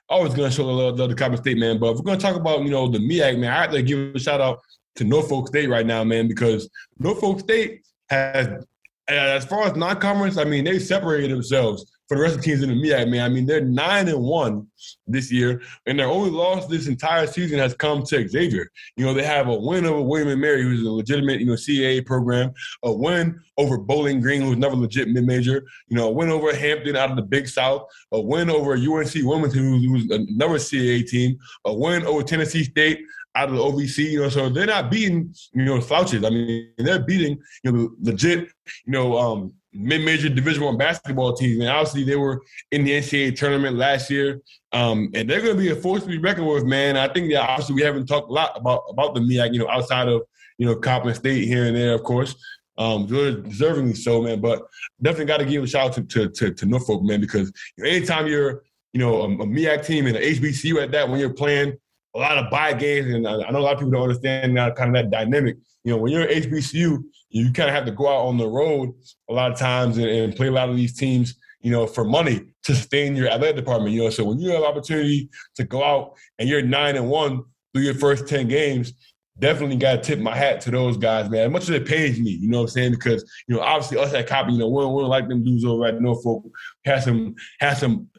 always 0.10 0.34
gonna 0.34 0.52
show 0.52 0.66
the 0.66 0.72
love 0.72 1.16
Coppin 1.16 1.38
State, 1.38 1.58
man. 1.58 1.80
But 1.80 1.92
if 1.92 1.98
we're 1.98 2.04
gonna 2.04 2.20
talk 2.20 2.36
about 2.36 2.64
you 2.64 2.70
know 2.70 2.88
the 2.88 3.00
MEAC, 3.00 3.40
man, 3.40 3.52
I 3.52 3.62
have 3.62 3.72
to 3.72 3.82
give 3.82 4.16
a 4.16 4.20
shout 4.20 4.42
out 4.42 4.60
to 4.96 5.04
Norfolk 5.04 5.48
State 5.48 5.70
right 5.70 5.86
now, 5.86 6.04
man, 6.04 6.28
because 6.28 6.70
Norfolk 7.00 7.40
State 7.40 7.82
has, 8.10 8.66
as 9.08 9.46
far 9.46 9.64
as 9.64 9.76
non-conference, 9.76 10.38
I 10.38 10.44
mean, 10.44 10.66
they 10.66 10.80
separated 10.80 11.32
themselves 11.32 11.92
for 12.08 12.18
the 12.18 12.24
rest 12.24 12.36
of 12.36 12.42
the 12.42 12.46
teams 12.46 12.62
in 12.62 12.70
the 12.70 12.76
MEAC, 12.76 13.10
man. 13.10 13.22
I 13.22 13.30
mean, 13.30 13.46
they're 13.46 13.62
nine 13.62 14.08
and 14.08 14.22
one 14.22 14.68
this 15.08 15.32
year, 15.32 15.62
and 15.86 15.98
their 15.98 16.08
only 16.08 16.30
loss 16.30 16.68
this 16.68 16.88
entire 16.88 17.28
season 17.28 17.60
has 17.60 17.74
come 17.74 18.04
to 18.04 18.28
Xavier. 18.28 18.70
You 18.98 19.06
know, 19.06 19.14
they 19.14 19.24
have 19.24 19.48
a 19.48 19.56
win 19.56 19.86
over 19.86 20.02
William 20.02 20.30
and 20.30 20.42
Mary, 20.42 20.64
who's 20.64 20.86
a 20.86 20.92
legitimate, 20.92 21.40
you 21.40 21.46
know, 21.46 21.54
CAA 21.54 22.06
program, 22.06 22.54
a 22.84 22.92
win 22.92 23.40
over 23.58 23.78
Bowling 23.78 24.20
Green, 24.20 24.42
who's 24.42 24.56
another 24.56 24.76
legit 24.76 25.08
mid-major, 25.10 25.64
you 25.88 25.98
know, 25.98 26.10
a 26.10 26.12
win 26.12 26.30
over 26.30 26.54
Hampton 26.56 26.96
out 26.96 27.10
of 27.10 27.16
the 27.16 27.24
Big 27.24 27.48
South, 27.48 27.88
a 28.12 28.20
win 28.20 28.50
over 28.50 28.74
UNC 28.74 29.14
Wilmington, 29.16 29.62
who's, 29.62 29.86
who's 29.86 30.12
another 30.12 30.56
CAA 30.56 31.08
team, 31.08 31.38
a 31.66 31.74
win 31.74 32.06
over 32.06 32.24
Tennessee 32.24 32.64
State, 32.64 33.02
out 33.36 33.50
of 33.50 33.56
the 33.56 33.62
OVC, 33.62 34.12
you 34.12 34.22
know, 34.22 34.30
so 34.30 34.50
they're 34.50 34.68
not 34.68 34.92
beating, 34.92 35.34
you 35.54 35.66
know, 35.66 35.80
slouches. 35.80 36.24
I 36.24 36.30
mean, 36.30 36.70
they're 36.78 37.04
beating, 37.04 37.42
you 37.64 37.72
know, 37.72 37.90
legit, 38.00 38.50
you 38.86 38.92
know, 38.92 39.18
um, 39.18 39.54
mid-major 39.74 40.30
Division 40.30 40.64
One 40.64 40.78
basketball 40.78 41.34
teams, 41.36 41.60
and 41.60 41.70
obviously 41.70 42.04
they 42.04 42.16
were 42.16 42.42
in 42.72 42.84
the 42.84 42.92
NCAA 42.92 43.36
tournament 43.36 43.78
last 43.78 44.10
year, 44.10 44.42
um, 44.72 45.10
and 45.14 45.30
they're 45.30 45.42
going 45.42 45.56
to 45.56 45.62
be 45.62 45.72
a 45.72 45.76
force 45.76 46.04
to 46.04 46.10
be 46.10 46.18
reckoned 46.18 46.48
with, 46.48 46.66
man. 46.66 46.98
I 46.98 47.08
think 47.08 47.32
that 47.32 47.50
obviously 47.50 47.76
we 47.76 47.82
haven't 47.82 48.08
talked 48.08 48.30
a 48.30 48.34
lot 48.34 48.52
about 48.56 48.84
about 48.90 49.16
the 49.16 49.22
MEAC, 49.22 49.54
you 49.54 49.60
know, 49.60 49.70
outside 49.70 50.08
of 50.08 50.22
you 50.58 50.66
know 50.66 50.76
Coppin 50.76 51.14
State 51.14 51.48
here 51.48 51.66
and 51.66 51.76
there, 51.76 51.94
of 51.94 52.04
course. 52.04 52.36
Um, 52.76 53.08
deservingly 53.08 53.96
so, 53.96 54.24
man. 54.24 54.42
But 54.42 54.64
definitely 55.02 55.26
got 55.26 55.38
to 55.38 55.46
give 55.46 55.64
a 55.64 55.68
shout 55.68 55.90
out 55.90 55.94
to, 55.94 56.04
to, 56.04 56.30
to, 56.30 56.54
to 56.56 56.66
Norfolk, 56.66 57.04
man, 57.04 57.22
because 57.22 57.54
anytime 57.80 58.26
you're 58.26 58.64
you 58.94 59.00
know, 59.00 59.22
a, 59.22 59.26
a 59.26 59.46
MEAC 59.46 59.86
team 59.86 60.06
and 60.06 60.16
an 60.16 60.24
HBCU 60.24 60.82
at 60.82 60.92
that 60.92 61.10
when 61.10 61.20
you're 61.20 61.34
playing 61.34 61.74
a 62.16 62.20
lot 62.20 62.38
of 62.38 62.50
buy 62.52 62.74
games, 62.74 63.14
and 63.14 63.28
I, 63.28 63.42
I 63.42 63.52
know 63.52 63.60
a 63.60 63.62
lot 63.62 63.74
of 63.74 63.80
people 63.80 63.92
don't 63.92 64.04
understand 64.04 64.54
now 64.54 64.72
kind 64.72 64.96
of 64.96 65.04
that 65.04 65.10
dynamic. 65.10 65.58
You 65.84 65.92
know, 65.92 65.98
when 65.98 66.12
you're 66.12 66.28
an 66.28 66.42
HBCU, 66.44 67.04
you 67.34 67.52
kind 67.52 67.70
of 67.70 67.76
have 67.76 67.86
to 67.86 67.92
go 67.92 68.08
out 68.08 68.28
on 68.28 68.38
the 68.38 68.48
road 68.48 68.94
a 69.30 69.34
lot 69.34 69.52
of 69.52 69.58
times 69.58 69.98
and, 69.98 70.08
and 70.08 70.36
play 70.36 70.48
a 70.48 70.52
lot 70.52 70.70
of 70.70 70.76
these 70.76 70.96
teams 70.96 71.36
you 71.64 71.72
know, 71.72 71.88
for 71.88 72.04
money 72.04 72.42
to 72.64 72.76
sustain 72.76 73.16
your 73.16 73.30
athletic 73.30 73.56
department. 73.56 73.96
You 73.96 74.04
know, 74.04 74.10
so 74.10 74.26
when 74.26 74.38
you 74.38 74.52
have 74.52 74.64
opportunity 74.64 75.30
to 75.56 75.64
go 75.64 75.84
out 75.84 76.14
and 76.38 76.48
you're 76.48 76.62
nine 76.62 76.98
and 76.98 77.10
one 77.10 77.44
through 77.74 77.84
your 77.84 77.96
first 77.96 78.28
ten 78.28 78.48
games, 78.48 78.94
definitely 79.40 79.78
got 79.78 79.96
to 79.96 80.02
tip 80.02 80.20
my 80.20 80.36
hat 80.36 80.62
to 80.62 80.72
those 80.72 80.98
guys, 80.98 81.30
man. 81.30 81.46
As 81.46 81.52
much 81.52 81.64
as 81.64 81.70
it 81.70 81.88
pays 81.88 82.20
me, 82.20 82.32
you 82.32 82.50
know 82.50 82.58
what 82.60 82.64
I'm 82.64 82.70
saying? 82.70 82.92
Because 82.92 83.24
you 83.48 83.56
know, 83.56 83.62
obviously 83.62 83.98
us 83.98 84.14
at 84.14 84.28
Coppin, 84.28 84.54
you 84.54 84.60
know, 84.60 84.68
we 84.68 84.82
don't, 84.82 85.10
like 85.10 85.30
them 85.30 85.44
dudes 85.44 85.66
over 85.66 85.86
at 85.86 86.02
Norfolk. 86.02 86.44
Had 86.86 87.04
some 87.04 87.36
had 87.60 87.78
some 87.78 88.10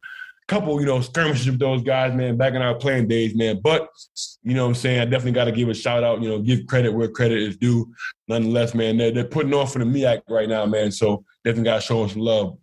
couple, 0.46 0.78
you 0.80 0.86
know, 0.86 1.00
skirmishes 1.00 1.46
with 1.50 1.58
those 1.58 1.82
guys, 1.82 2.14
man, 2.14 2.36
back 2.36 2.54
in 2.54 2.62
our 2.62 2.74
playing 2.74 3.08
days, 3.08 3.34
man. 3.34 3.60
But, 3.62 3.88
you 4.42 4.54
know 4.54 4.64
what 4.64 4.68
I'm 4.68 4.74
saying, 4.74 5.00
I 5.00 5.04
definitely 5.04 5.32
got 5.32 5.44
to 5.44 5.52
give 5.52 5.68
a 5.68 5.74
shout 5.74 6.04
out, 6.04 6.20
you 6.20 6.28
know, 6.28 6.38
give 6.38 6.66
credit 6.66 6.92
where 6.92 7.08
credit 7.08 7.38
is 7.38 7.56
due. 7.56 7.92
Nonetheless, 8.28 8.74
man, 8.74 8.96
they're, 8.96 9.10
they're 9.10 9.24
putting 9.24 9.54
on 9.54 9.66
for 9.66 9.78
the 9.78 9.84
MEAC 9.84 10.22
right 10.28 10.48
now, 10.48 10.66
man. 10.66 10.92
So 10.92 11.24
definitely 11.44 11.64
got 11.64 11.76
to 11.76 11.80
show 11.80 12.00
them 12.00 12.10
some 12.10 12.22
love. 12.22 12.58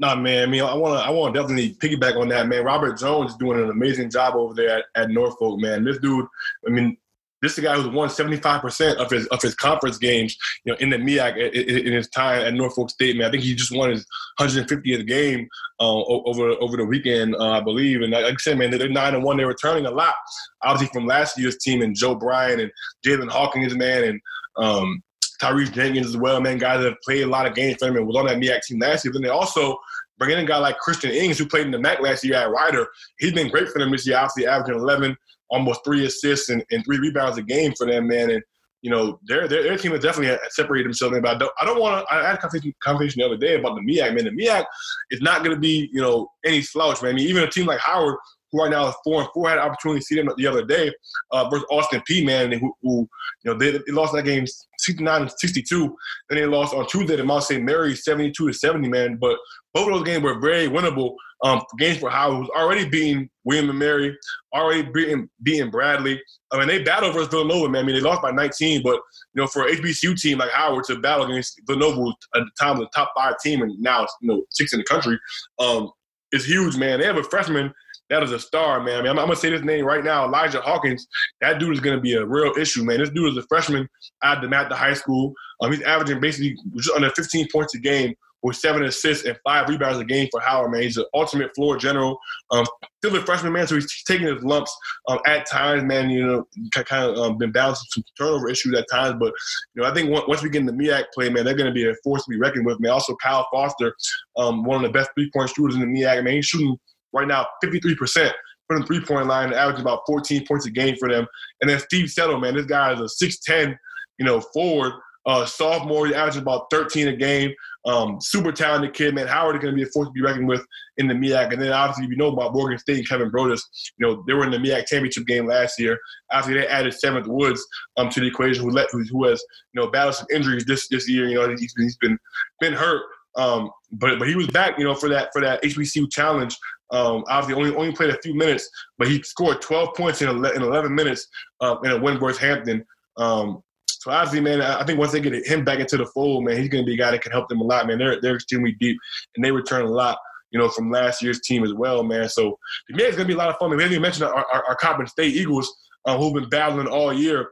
Nah, 0.00 0.16
man. 0.16 0.42
I 0.42 0.46
mean, 0.46 0.62
I 0.62 0.74
want 0.74 0.98
to, 0.98 1.06
I 1.06 1.10
want 1.10 1.34
to 1.34 1.40
definitely 1.40 1.74
piggyback 1.74 2.18
on 2.18 2.28
that, 2.30 2.48
man. 2.48 2.64
Robert 2.64 2.98
Jones 2.98 3.32
is 3.32 3.36
doing 3.36 3.60
an 3.60 3.70
amazing 3.70 4.10
job 4.10 4.34
over 4.34 4.54
there 4.54 4.78
at, 4.78 4.84
at 4.94 5.10
Norfolk, 5.10 5.60
man. 5.60 5.84
This 5.84 5.98
dude, 5.98 6.26
I 6.66 6.70
mean, 6.70 6.96
this 7.42 7.52
is 7.52 7.58
a 7.58 7.62
guy 7.62 7.74
who's 7.74 7.86
won 7.86 8.08
75% 8.08 8.96
of 8.96 9.10
his 9.10 9.26
of 9.28 9.40
his 9.40 9.54
conference 9.54 9.98
games, 9.98 10.36
you 10.64 10.72
know, 10.72 10.78
in 10.78 10.90
the 10.90 10.96
MEAC 10.96 11.52
in, 11.52 11.92
his 11.92 12.08
time 12.08 12.42
at 12.42 12.54
Norfolk 12.54 12.90
State. 12.90 13.16
Man, 13.16 13.26
I 13.26 13.30
think 13.30 13.42
he 13.42 13.54
just 13.54 13.74
won 13.74 13.90
his 13.90 14.06
150th 14.38 15.06
game 15.06 15.48
uh, 15.80 16.02
over 16.04 16.50
over 16.60 16.76
the 16.76 16.84
weekend, 16.84 17.34
uh, 17.36 17.52
I 17.52 17.60
believe. 17.60 18.02
And 18.02 18.12
like 18.12 18.24
I 18.24 18.34
said, 18.38 18.58
man, 18.58 18.70
they're 18.70 18.88
nine 18.88 19.14
and 19.14 19.24
one. 19.24 19.36
They're 19.36 19.46
returning 19.46 19.86
a 19.86 19.90
lot, 19.90 20.14
obviously 20.62 20.92
from 20.92 21.06
last 21.06 21.38
year's 21.38 21.58
team 21.58 21.82
and 21.82 21.96
Joe 21.96 22.14
Bryant 22.14 22.60
and 22.60 22.70
Jalen 23.06 23.30
Hawkins, 23.30 23.74
man, 23.74 24.04
and 24.04 24.20
um, 24.56 25.02
Tyrese 25.40 25.72
Jenkins 25.72 26.06
as 26.06 26.16
well, 26.16 26.40
man. 26.40 26.58
Guys 26.58 26.82
that 26.82 27.00
played 27.02 27.22
a 27.22 27.26
lot 27.26 27.46
of 27.46 27.54
games 27.54 27.76
for 27.78 27.86
them 27.86 27.96
and 27.96 28.06
was 28.06 28.16
on 28.16 28.26
that 28.26 28.38
MEAC 28.38 28.62
team 28.62 28.78
last 28.80 29.04
year. 29.04 29.12
Then 29.12 29.22
they 29.22 29.28
also 29.28 29.78
bring 30.20 30.36
in 30.36 30.44
a 30.44 30.46
guy 30.46 30.58
like 30.58 30.78
Christian 30.78 31.10
Ings, 31.10 31.38
who 31.38 31.46
played 31.46 31.64
in 31.64 31.72
the 31.72 31.78
MAAC 31.78 32.00
last 32.00 32.22
year 32.22 32.34
at 32.34 32.50
Rider. 32.50 32.86
He's 33.18 33.32
been 33.32 33.48
great 33.48 33.70
for 33.70 33.78
them 33.78 33.90
this 33.90 34.06
year, 34.06 34.18
obviously 34.18 34.46
averaging 34.46 34.78
11 34.78 35.16
almost 35.50 35.80
three 35.84 36.06
assists 36.06 36.48
and, 36.48 36.64
and 36.70 36.84
three 36.84 36.98
rebounds 36.98 37.38
a 37.38 37.42
game 37.42 37.72
for 37.76 37.86
them, 37.86 38.08
man. 38.08 38.30
And 38.30 38.42
you 38.82 38.90
know, 38.90 39.18
their 39.26 39.46
their, 39.46 39.62
their 39.62 39.76
team 39.76 39.92
has 39.92 40.00
definitely 40.00 40.36
separated 40.50 40.86
themselves. 40.86 41.18
But 41.20 41.36
I 41.36 41.38
don't, 41.38 41.52
I 41.60 41.64
don't 41.64 41.80
want 41.80 42.06
to. 42.06 42.14
I 42.14 42.26
had 42.26 42.36
a 42.36 42.38
conversation, 42.38 42.74
conversation 42.82 43.20
the 43.20 43.26
other 43.26 43.36
day 43.36 43.56
about 43.56 43.74
the 43.74 43.82
MEAC. 43.82 44.14
Man, 44.14 44.24
the 44.24 44.30
MEAC 44.30 44.64
is 45.10 45.20
not 45.20 45.44
going 45.44 45.54
to 45.54 45.60
be 45.60 45.90
you 45.92 46.00
know 46.00 46.28
any 46.44 46.62
slouch, 46.62 47.02
man. 47.02 47.12
I 47.12 47.14
mean, 47.14 47.28
even 47.28 47.42
a 47.42 47.50
team 47.50 47.66
like 47.66 47.80
Howard, 47.80 48.16
who 48.50 48.62
right 48.62 48.70
now 48.70 48.88
is 48.88 48.94
four 49.04 49.20
and 49.20 49.30
four, 49.34 49.48
had 49.48 49.58
an 49.58 49.64
opportunity 49.64 50.00
to 50.00 50.06
see 50.06 50.16
them 50.16 50.30
the 50.36 50.46
other 50.46 50.64
day 50.64 50.90
uh, 51.30 51.48
versus 51.50 51.66
Austin 51.70 52.02
Peay, 52.08 52.24
man, 52.24 52.52
who, 52.52 52.72
who 52.82 53.08
you 53.44 53.52
know 53.52 53.58
they, 53.58 53.72
they, 53.72 53.92
lost 53.92 54.14
that 54.14 54.24
game 54.24 54.46
69 54.78 55.22
and 55.22 55.30
62. 55.30 55.96
Then 56.28 56.38
they 56.38 56.46
lost 56.46 56.74
on 56.74 56.86
Tuesday 56.86 57.16
to 57.16 57.24
Mount 57.24 57.44
St. 57.44 57.62
Mary 57.62 57.94
72 57.94 58.46
to 58.46 58.52
70, 58.52 58.88
man. 58.88 59.18
But 59.20 59.36
both 59.74 59.88
of 59.88 59.94
those 59.94 60.04
games 60.04 60.22
were 60.22 60.40
very 60.40 60.68
winnable 60.68 61.16
um, 61.42 61.62
games 61.78 61.98
for 61.98 62.10
Howard, 62.10 62.38
who's 62.38 62.50
already 62.50 62.88
beating 62.88 63.28
William 63.44 63.70
and 63.70 63.78
Mary, 63.78 64.16
already 64.54 64.82
beating, 64.82 65.28
beating 65.42 65.70
Bradley. 65.70 66.20
I 66.52 66.58
mean, 66.58 66.68
they 66.68 66.82
battled 66.82 67.14
versus 67.14 67.28
Villanova, 67.28 67.68
man. 67.68 67.84
I 67.84 67.86
mean, 67.86 67.96
they 67.96 68.02
lost 68.02 68.22
by 68.22 68.30
19, 68.30 68.82
but, 68.82 68.96
you 69.34 69.42
know, 69.42 69.46
for 69.46 69.66
an 69.66 69.74
HBCU 69.76 70.20
team 70.20 70.38
like 70.38 70.50
Howard 70.50 70.84
to 70.84 70.98
battle 70.98 71.26
against 71.26 71.60
Villanova 71.66 72.10
at 72.34 72.40
the 72.40 72.50
time 72.60 72.78
the 72.78 72.88
top 72.94 73.12
five 73.16 73.34
team 73.42 73.62
and 73.62 73.78
now 73.80 74.06
you 74.20 74.28
know, 74.28 74.42
six 74.50 74.72
in 74.72 74.80
the 74.80 74.84
country, 74.84 75.18
um, 75.58 75.90
is 76.32 76.46
huge, 76.46 76.76
man. 76.76 77.00
They 77.00 77.06
have 77.06 77.16
a 77.16 77.24
freshman 77.24 77.72
that 78.10 78.24
is 78.24 78.32
a 78.32 78.40
star, 78.40 78.82
man. 78.82 78.98
I 78.98 79.02
mean, 79.02 79.10
I'm, 79.12 79.18
I'm, 79.20 79.26
gonna 79.26 79.36
say 79.36 79.50
this 79.50 79.62
name 79.62 79.84
right 79.84 80.04
now, 80.04 80.24
Elijah 80.24 80.60
Hawkins. 80.60 81.06
That 81.40 81.60
dude 81.60 81.72
is 81.72 81.80
gonna 81.80 82.00
be 82.00 82.14
a 82.14 82.26
real 82.26 82.52
issue, 82.58 82.82
man. 82.82 82.98
This 82.98 83.10
dude 83.10 83.30
is 83.30 83.36
a 83.36 83.46
freshman 83.46 83.88
at 84.24 84.40
DeMatha 84.40 84.72
High 84.72 84.94
School. 84.94 85.32
Um, 85.60 85.72
he's 85.72 85.82
averaging 85.82 86.20
basically 86.20 86.56
just 86.76 86.90
under 86.90 87.10
15 87.10 87.46
points 87.52 87.74
a 87.76 87.78
game 87.78 88.14
with 88.42 88.56
seven 88.56 88.84
assists 88.84 89.24
and 89.26 89.38
five 89.44 89.68
rebounds 89.68 89.98
a 89.98 90.04
game 90.04 90.28
for 90.30 90.40
Howard, 90.40 90.72
man. 90.72 90.82
He's 90.82 90.96
an 90.96 91.04
ultimate 91.14 91.54
floor 91.54 91.76
general. 91.76 92.18
Um, 92.50 92.64
still 92.98 93.16
a 93.16 93.24
freshman, 93.24 93.52
man, 93.52 93.66
so 93.66 93.74
he's 93.74 94.02
taking 94.04 94.26
his 94.26 94.42
lumps 94.42 94.74
um, 95.08 95.18
at 95.26 95.46
times, 95.46 95.82
man. 95.84 96.10
You 96.10 96.26
know, 96.26 96.48
kind 96.84 97.04
of 97.04 97.16
um, 97.18 97.38
been 97.38 97.52
balancing 97.52 97.86
some 97.90 98.04
turnover 98.18 98.48
issues 98.48 98.74
at 98.76 98.86
times, 98.90 99.16
but 99.18 99.32
you 99.74 99.82
know, 99.82 99.88
I 99.88 99.94
think 99.94 100.10
once 100.10 100.42
we 100.42 100.50
get 100.50 100.60
in 100.60 100.66
the 100.66 100.72
MEAC 100.72 101.04
play, 101.14 101.28
man, 101.28 101.44
they're 101.44 101.54
going 101.54 101.70
to 101.70 101.74
be 101.74 101.88
a 101.88 101.94
force 102.02 102.24
to 102.24 102.30
be 102.30 102.38
reckoned 102.38 102.66
with, 102.66 102.80
man. 102.80 102.92
Also, 102.92 103.16
Kyle 103.22 103.46
Foster, 103.52 103.94
um, 104.36 104.64
one 104.64 104.82
of 104.84 104.90
the 104.90 104.98
best 104.98 105.10
three 105.14 105.30
point 105.34 105.50
shooters 105.50 105.74
in 105.76 105.80
the 105.80 105.86
MEAC, 105.86 106.24
man. 106.24 106.34
He's 106.34 106.46
shooting 106.46 106.76
right 107.12 107.28
now 107.28 107.46
53 107.62 107.94
percent 107.96 108.34
from 108.70 108.80
the 108.80 108.86
three 108.86 109.00
point 109.00 109.26
line, 109.26 109.52
averaging 109.52 109.82
about 109.82 110.02
14 110.06 110.46
points 110.46 110.66
a 110.66 110.70
game 110.70 110.96
for 110.96 111.08
them. 111.08 111.26
And 111.60 111.68
then 111.68 111.80
Steve 111.80 112.08
Settle, 112.08 112.38
man, 112.38 112.54
this 112.54 112.66
guy 112.66 112.92
is 112.92 113.00
a 113.00 113.24
6'10, 113.24 113.76
you 114.18 114.24
know, 114.24 114.40
forward. 114.40 114.92
Uh, 115.26 115.44
sophomore, 115.44 116.06
he 116.06 116.14
averages 116.14 116.40
about 116.40 116.66
13 116.70 117.08
a 117.08 117.16
game. 117.16 117.52
Um, 117.86 118.18
super 118.20 118.52
talented 118.52 118.94
kid, 118.94 119.14
man. 119.14 119.26
Howard 119.26 119.56
is 119.56 119.62
going 119.62 119.74
to 119.74 119.76
be 119.76 119.82
a 119.82 119.90
force 119.90 120.08
to 120.08 120.12
be 120.12 120.22
reckoned 120.22 120.48
with 120.48 120.64
in 120.96 121.08
the 121.08 121.14
MEAC. 121.14 121.52
And 121.52 121.60
then 121.60 121.72
obviously, 121.72 122.06
you 122.06 122.16
know 122.16 122.28
about 122.28 122.52
Morgan 122.54 122.78
State 122.78 122.98
and 122.98 123.08
Kevin 123.08 123.30
Broadus. 123.30 123.62
you 123.98 124.06
know, 124.06 124.22
they 124.26 124.34
were 124.34 124.44
in 124.44 124.50
the 124.50 124.58
MEAC 124.58 124.86
championship 124.86 125.26
game 125.26 125.46
last 125.46 125.78
year. 125.78 125.98
After 126.32 126.54
they 126.54 126.66
added 126.66 126.94
Seventh 126.94 127.26
Woods 127.26 127.64
um, 127.96 128.08
to 128.10 128.20
the 128.20 128.26
equation, 128.26 128.64
who, 128.64 128.70
let, 128.70 128.88
who 128.90 129.24
has, 129.24 129.42
you 129.72 129.80
know, 129.80 129.90
battled 129.90 130.14
some 130.14 130.26
injuries 130.32 130.64
this 130.64 130.88
this 130.88 131.08
year. 131.08 131.28
You 131.28 131.36
know, 131.36 131.48
he's 131.48 131.74
been, 131.74 131.84
he's 131.84 131.96
been, 131.98 132.18
been 132.60 132.72
hurt. 132.72 133.02
Um, 133.36 133.70
but 133.92 134.18
but 134.18 134.28
he 134.28 134.34
was 134.34 134.48
back, 134.48 134.78
you 134.78 134.84
know, 134.84 134.94
for 134.94 135.08
that 135.08 135.30
for 135.32 135.40
that 135.40 135.62
HBCU 135.62 136.10
challenge. 136.10 136.56
Um, 136.90 137.24
obviously, 137.28 137.62
only 137.62 137.76
only 137.76 137.92
played 137.92 138.10
a 138.10 138.20
few 138.20 138.34
minutes, 138.34 138.68
but 138.98 139.08
he 139.08 139.22
scored 139.22 139.62
12 139.62 139.94
points 139.94 140.22
in 140.22 140.28
11 140.28 140.94
minutes 140.94 141.28
um, 141.60 141.78
in 141.84 141.92
a 141.92 142.00
win 142.00 142.18
versus 142.18 142.40
Hampton. 142.40 142.84
Um, 143.16 143.62
so 144.00 144.10
obviously, 144.10 144.40
man, 144.40 144.62
I 144.62 144.82
think 144.84 144.98
once 144.98 145.12
they 145.12 145.20
get 145.20 145.46
him 145.46 145.62
back 145.62 145.78
into 145.78 145.98
the 145.98 146.06
fold, 146.06 146.44
man, 146.44 146.56
he's 146.56 146.70
going 146.70 146.82
to 146.82 146.86
be 146.86 146.94
a 146.94 146.98
guy 146.98 147.10
that 147.10 147.20
can 147.20 147.32
help 147.32 147.50
them 147.50 147.60
a 147.60 147.64
lot, 147.64 147.86
man. 147.86 147.98
They're 147.98 148.18
they're 148.22 148.36
extremely 148.36 148.72
deep, 148.72 148.96
and 149.36 149.44
they 149.44 149.50
return 149.50 149.84
a 149.84 149.90
lot, 149.90 150.16
you 150.50 150.58
know, 150.58 150.70
from 150.70 150.90
last 150.90 151.22
year's 151.22 151.42
team 151.42 151.64
as 151.64 151.74
well, 151.74 152.02
man. 152.02 152.26
So 152.30 152.58
to 152.88 152.96
me, 152.96 153.04
it's 153.04 153.16
going 153.16 153.28
to 153.28 153.32
be 153.32 153.34
a 153.34 153.36
lot 153.36 153.50
of 153.50 153.56
fun. 153.58 153.68
Man. 153.68 153.76
We 153.76 153.82
haven't 153.82 153.96
even 153.96 154.02
mentioned 154.02 154.24
our, 154.24 154.34
our, 154.34 154.64
our 154.68 154.76
Coppin 154.76 155.06
State 155.06 155.36
Eagles, 155.36 155.70
uh, 156.06 156.16
who've 156.16 156.32
been 156.32 156.48
battling 156.48 156.86
all 156.86 157.12
year. 157.12 157.50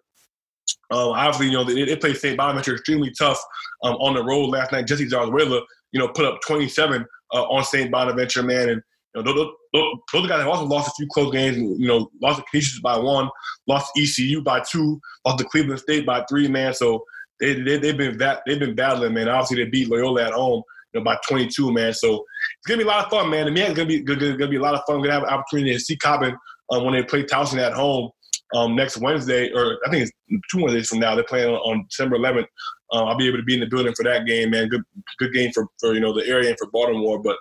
Um, 0.91 1.11
obviously, 1.11 1.49
you 1.49 1.53
know, 1.53 1.65
they, 1.65 1.85
they 1.85 1.97
played 1.97 2.17
St. 2.17 2.39
Bonaventure 2.39 2.77
extremely 2.77 3.13
tough 3.19 3.39
um, 3.83 3.97
on 3.97 4.15
the 4.15 4.25
road 4.25 4.47
last 4.47 4.73
night. 4.73 4.87
Jesse 4.87 5.07
Zarzuela, 5.07 5.61
you 5.93 6.01
know, 6.01 6.09
put 6.09 6.25
up 6.25 6.41
27 6.47 7.05
uh, 7.35 7.43
on 7.43 7.63
St. 7.63 7.91
Bonaventure, 7.91 8.43
man, 8.43 8.71
and 8.71 8.83
know, 9.23 9.35
those, 9.35 9.53
those, 9.73 9.95
those 10.13 10.29
guys 10.29 10.41
have 10.41 10.49
also 10.49 10.65
lost 10.65 10.89
a 10.89 10.93
few 10.97 11.07
close 11.13 11.33
games. 11.33 11.57
You 11.57 11.89
know, 11.89 12.11
lost 12.21 12.39
to 12.39 12.45
Canisius 12.51 12.81
by 12.81 12.99
one, 12.99 13.29
lost 13.67 13.93
to 13.95 14.03
ECU 14.03 14.43
by 14.43 14.61
two, 14.61 15.01
lost 15.25 15.39
to 15.39 15.45
Cleveland 15.45 15.81
State 15.81 16.07
by 16.07 16.25
three. 16.29 16.49
Man, 16.49 16.75
so 16.75 17.05
they, 17.41 17.55
they 17.55 17.79
they've 17.79 17.97
been 17.97 18.19
that 18.19 18.43
they've 18.47 18.59
been 18.59 18.75
battling. 18.75 19.15
Man, 19.15 19.29
obviously 19.29 19.63
they 19.63 19.71
beat 19.71 19.89
Loyola 19.89 20.27
at 20.27 20.33
home. 20.33 20.63
You 20.95 21.01
know, 21.01 21.05
by 21.05 21.19
22, 21.29 21.71
man. 21.71 21.93
So 21.93 22.15
it's 22.15 22.67
gonna 22.67 22.79
be 22.79 22.85
a 22.85 22.87
lot 22.87 23.05
of 23.05 23.11
fun, 23.11 23.29
man. 23.31 23.45
The 23.45 23.53
man, 23.53 23.71
it's 23.71 23.77
gonna 23.77 23.89
be 23.89 24.01
gonna, 24.01 24.37
gonna 24.37 24.49
be 24.49 24.57
a 24.57 24.63
lot 24.63 24.75
of 24.75 24.81
fun. 24.87 24.97
We're 24.97 25.09
gonna 25.09 25.21
have 25.21 25.29
an 25.29 25.35
opportunity 25.35 25.75
to 25.75 25.81
see 25.81 25.97
Coppin 25.97 26.35
um, 26.71 26.85
when 26.85 26.95
they 26.95 27.03
play 27.03 27.25
Towson 27.25 27.59
at 27.59 27.75
home 27.75 28.11
um, 28.55 28.75
next 28.75 28.99
Wednesday, 28.99 29.53
or 29.53 29.79
I 29.87 29.91
think 29.91 30.03
it's 30.03 30.43
two 30.51 30.63
Wednesdays 30.63 30.89
from 30.89 31.01
now. 31.01 31.15
They're 31.15 31.25
playing 31.25 31.49
on, 31.49 31.57
on 31.57 31.87
December 31.89 32.19
11th. 32.19 32.47
Uh, 32.93 33.05
I'll 33.05 33.17
be 33.17 33.29
able 33.29 33.39
to 33.39 33.45
be 33.45 33.55
in 33.55 33.61
the 33.61 33.67
building 33.67 33.95
for 33.95 34.05
that 34.05 34.27
game, 34.27 34.51
man. 34.51 34.69
Good, 34.69 34.83
good 35.19 35.33
game 35.35 35.53
for, 35.53 35.67
for 35.79 35.93
you 35.93 36.01
know 36.01 36.13
the 36.13 36.27
area 36.27 36.51
and 36.51 36.59
for 36.59 36.71
Baltimore. 36.71 37.21
But 37.21 37.37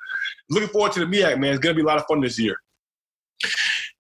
looking 0.49 0.69
forward 0.69 0.91
to 0.93 0.99
the 0.99 1.05
MEAC, 1.05 1.39
man. 1.39 1.51
It's 1.51 1.59
gonna 1.59 1.75
be 1.75 1.81
a 1.81 1.85
lot 1.85 1.97
of 1.97 2.05
fun 2.07 2.21
this 2.21 2.38
year. 2.38 2.55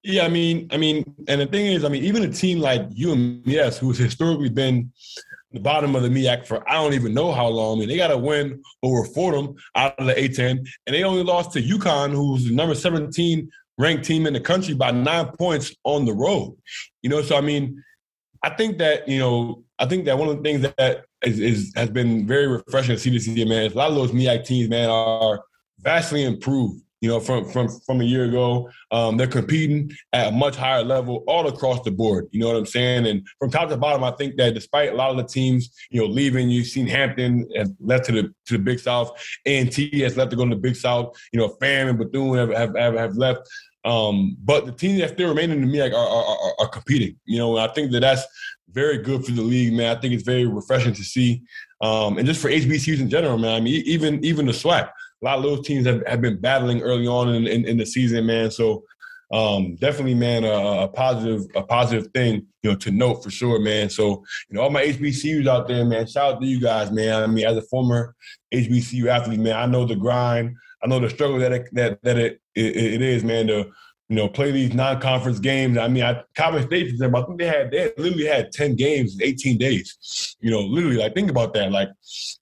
Yeah, 0.03 0.23
I 0.23 0.29
mean, 0.29 0.67
I 0.71 0.77
mean, 0.77 1.15
and 1.27 1.41
the 1.41 1.45
thing 1.45 1.67
is, 1.67 1.83
I 1.83 1.89
mean, 1.89 2.03
even 2.03 2.23
a 2.23 2.31
team 2.31 2.59
like 2.59 2.81
UMS, 2.81 3.77
who's 3.77 3.97
historically 3.97 4.49
been 4.49 4.91
the 5.51 5.59
bottom 5.59 5.95
of 5.95 6.03
the 6.03 6.09
MEAC 6.09 6.45
for 6.45 6.67
I 6.69 6.73
don't 6.73 6.93
even 6.93 7.13
know 7.13 7.31
how 7.31 7.47
long. 7.47 7.77
I 7.77 7.79
mean, 7.79 7.89
they 7.89 7.97
got 7.97 8.07
to 8.07 8.17
win 8.17 8.61
over 8.83 9.05
Fordham 9.05 9.55
out 9.75 9.97
of 9.97 10.07
the 10.07 10.13
A10, 10.13 10.51
and 10.51 10.95
they 10.95 11.03
only 11.03 11.23
lost 11.23 11.53
to 11.53 11.61
UConn, 11.61 12.11
who's 12.11 12.51
number 12.51 12.75
17 12.75 13.49
ranked 13.77 14.05
team 14.05 14.25
in 14.25 14.33
the 14.33 14.39
country 14.39 14.73
by 14.73 14.91
nine 14.91 15.27
points 15.37 15.75
on 15.83 16.05
the 16.05 16.13
road. 16.13 16.57
You 17.01 17.09
know, 17.09 17.21
so 17.21 17.37
I 17.37 17.41
mean, 17.41 17.83
I 18.43 18.49
think 18.51 18.77
that 18.79 19.07
you 19.07 19.19
know, 19.19 19.63
I 19.79 19.85
think 19.85 20.05
that 20.05 20.17
one 20.17 20.29
of 20.29 20.37
the 20.37 20.43
things 20.43 20.61
that 20.61 21.05
is, 21.23 21.39
is 21.39 21.73
has 21.75 21.89
been 21.89 22.27
very 22.27 22.47
refreshing 22.47 22.95
to 22.95 22.99
see 22.99 23.09
this 23.09 23.27
year, 23.27 23.45
man. 23.45 23.71
A 23.71 23.75
lot 23.75 23.89
of 23.89 23.95
those 23.95 24.11
MEAC 24.11 24.45
teams, 24.45 24.69
man, 24.69 24.89
are 24.89 25.43
vastly 25.79 26.23
improved. 26.23 26.81
You 26.99 27.09
know, 27.09 27.19
from 27.19 27.45
from 27.45 27.69
from 27.85 28.01
a 28.01 28.03
year 28.03 28.25
ago, 28.25 28.71
um, 28.89 29.17
they're 29.17 29.27
competing 29.27 29.91
at 30.13 30.29
a 30.29 30.31
much 30.31 30.55
higher 30.55 30.83
level 30.83 31.23
all 31.27 31.47
across 31.47 31.83
the 31.83 31.91
board. 31.91 32.27
You 32.31 32.39
know 32.39 32.47
what 32.47 32.55
I'm 32.55 32.65
saying? 32.65 33.05
And 33.05 33.27
from 33.37 33.51
top 33.51 33.69
to 33.69 33.77
bottom, 33.77 34.03
I 34.03 34.09
think 34.11 34.35
that 34.37 34.55
despite 34.55 34.93
a 34.93 34.95
lot 34.95 35.11
of 35.11 35.17
the 35.17 35.23
teams, 35.23 35.69
you 35.91 36.01
know, 36.01 36.07
leaving, 36.07 36.49
you've 36.49 36.65
seen 36.65 36.87
Hampton 36.87 37.47
has 37.55 37.71
left 37.79 38.05
to 38.05 38.13
the 38.13 38.23
to 38.47 38.53
the 38.53 38.59
Big 38.59 38.79
South, 38.79 39.11
A&T 39.45 39.99
has 39.99 40.17
left 40.17 40.31
to 40.31 40.37
go 40.37 40.45
to 40.45 40.55
the 40.55 40.61
Big 40.61 40.75
South. 40.75 41.15
You 41.31 41.39
know, 41.39 41.49
Fam 41.59 41.87
and 41.87 41.99
Bethune 41.99 42.35
have 42.35 42.49
have, 42.49 42.75
have, 42.75 42.95
have 42.95 43.15
left. 43.15 43.47
Um, 43.85 44.37
but 44.43 44.65
the 44.65 44.71
teams 44.71 44.99
that 44.99 45.11
still 45.11 45.29
remain 45.29 45.51
in 45.51 45.61
the 45.61 45.67
MEAC 45.67 45.93
are, 45.93 45.95
are, 45.95 46.53
are, 46.59 46.67
competing. 46.67 47.17
You 47.25 47.37
know, 47.37 47.57
I 47.57 47.67
think 47.69 47.91
that 47.91 48.01
that's 48.01 48.23
very 48.71 48.97
good 48.97 49.23
for 49.23 49.31
the 49.31 49.41
league, 49.41 49.73
man. 49.73 49.95
I 49.95 49.99
think 49.99 50.13
it's 50.13 50.23
very 50.23 50.45
refreshing 50.45 50.93
to 50.93 51.03
see, 51.03 51.43
um, 51.81 52.17
and 52.17 52.27
just 52.27 52.41
for 52.41 52.49
HBCUs 52.49 52.99
in 52.99 53.09
general, 53.09 53.37
man. 53.37 53.55
I 53.55 53.59
mean, 53.61 53.81
even 53.85 54.23
even 54.25 54.45
the 54.45 54.51
SWAC, 54.51 54.89
a 54.89 55.25
lot 55.25 55.37
of 55.37 55.43
those 55.43 55.65
teams 55.65 55.85
have, 55.85 56.05
have 56.05 56.21
been 56.21 56.39
battling 56.39 56.81
early 56.81 57.07
on 57.07 57.29
in, 57.29 57.47
in, 57.47 57.65
in 57.65 57.77
the 57.77 57.85
season, 57.85 58.25
man. 58.25 58.51
So 58.51 58.83
um, 59.31 59.75
definitely, 59.75 60.15
man, 60.15 60.43
a, 60.45 60.83
a, 60.83 60.87
positive, 60.87 61.43
a 61.55 61.63
positive 61.63 62.11
thing, 62.13 62.45
you 62.63 62.71
know, 62.71 62.75
to 62.77 62.91
note 62.91 63.23
for 63.23 63.29
sure, 63.29 63.59
man. 63.59 63.89
So, 63.89 64.23
you 64.49 64.55
know, 64.55 64.61
all 64.61 64.69
my 64.69 64.83
HBCUs 64.85 65.47
out 65.47 65.67
there, 65.67 65.83
man, 65.83 66.07
shout 66.07 66.35
out 66.35 66.41
to 66.41 66.47
you 66.47 66.61
guys, 66.61 66.91
man. 66.91 67.23
I 67.23 67.27
mean, 67.27 67.45
as 67.45 67.57
a 67.57 67.61
former 67.63 68.15
HBCU 68.53 69.07
athlete, 69.07 69.39
man, 69.39 69.55
I 69.55 69.65
know 69.65 69.85
the 69.85 69.95
grind, 69.95 70.55
I 70.83 70.87
know 70.87 70.99
the 70.99 71.09
struggle 71.09 71.39
that 71.39 71.51
it, 71.51 71.69
that 71.73 72.01
that 72.03 72.17
it, 72.17 72.41
it, 72.55 72.75
it 72.75 73.01
is, 73.01 73.23
man. 73.23 73.47
To 73.47 73.71
you 74.09 74.15
know, 74.15 74.29
play 74.29 74.51
these 74.51 74.73
non-conference 74.73 75.39
games. 75.39 75.77
I 75.77 75.89
mean, 75.89 76.03
I, 76.03 76.23
Coppin 76.35 76.65
State, 76.65 76.87
for 76.87 76.93
example, 76.93 77.21
I 77.21 77.25
think 77.25 77.39
they 77.39 77.47
had 77.47 77.71
they 77.71 77.91
literally 77.97 78.25
had 78.25 78.51
ten 78.53 78.75
games 78.75 79.15
in 79.15 79.23
eighteen 79.23 79.57
days. 79.57 80.37
You 80.39 80.51
know, 80.51 80.61
literally, 80.61 80.97
like 80.97 81.13
think 81.13 81.29
about 81.29 81.53
that. 81.55 81.71
Like, 81.71 81.89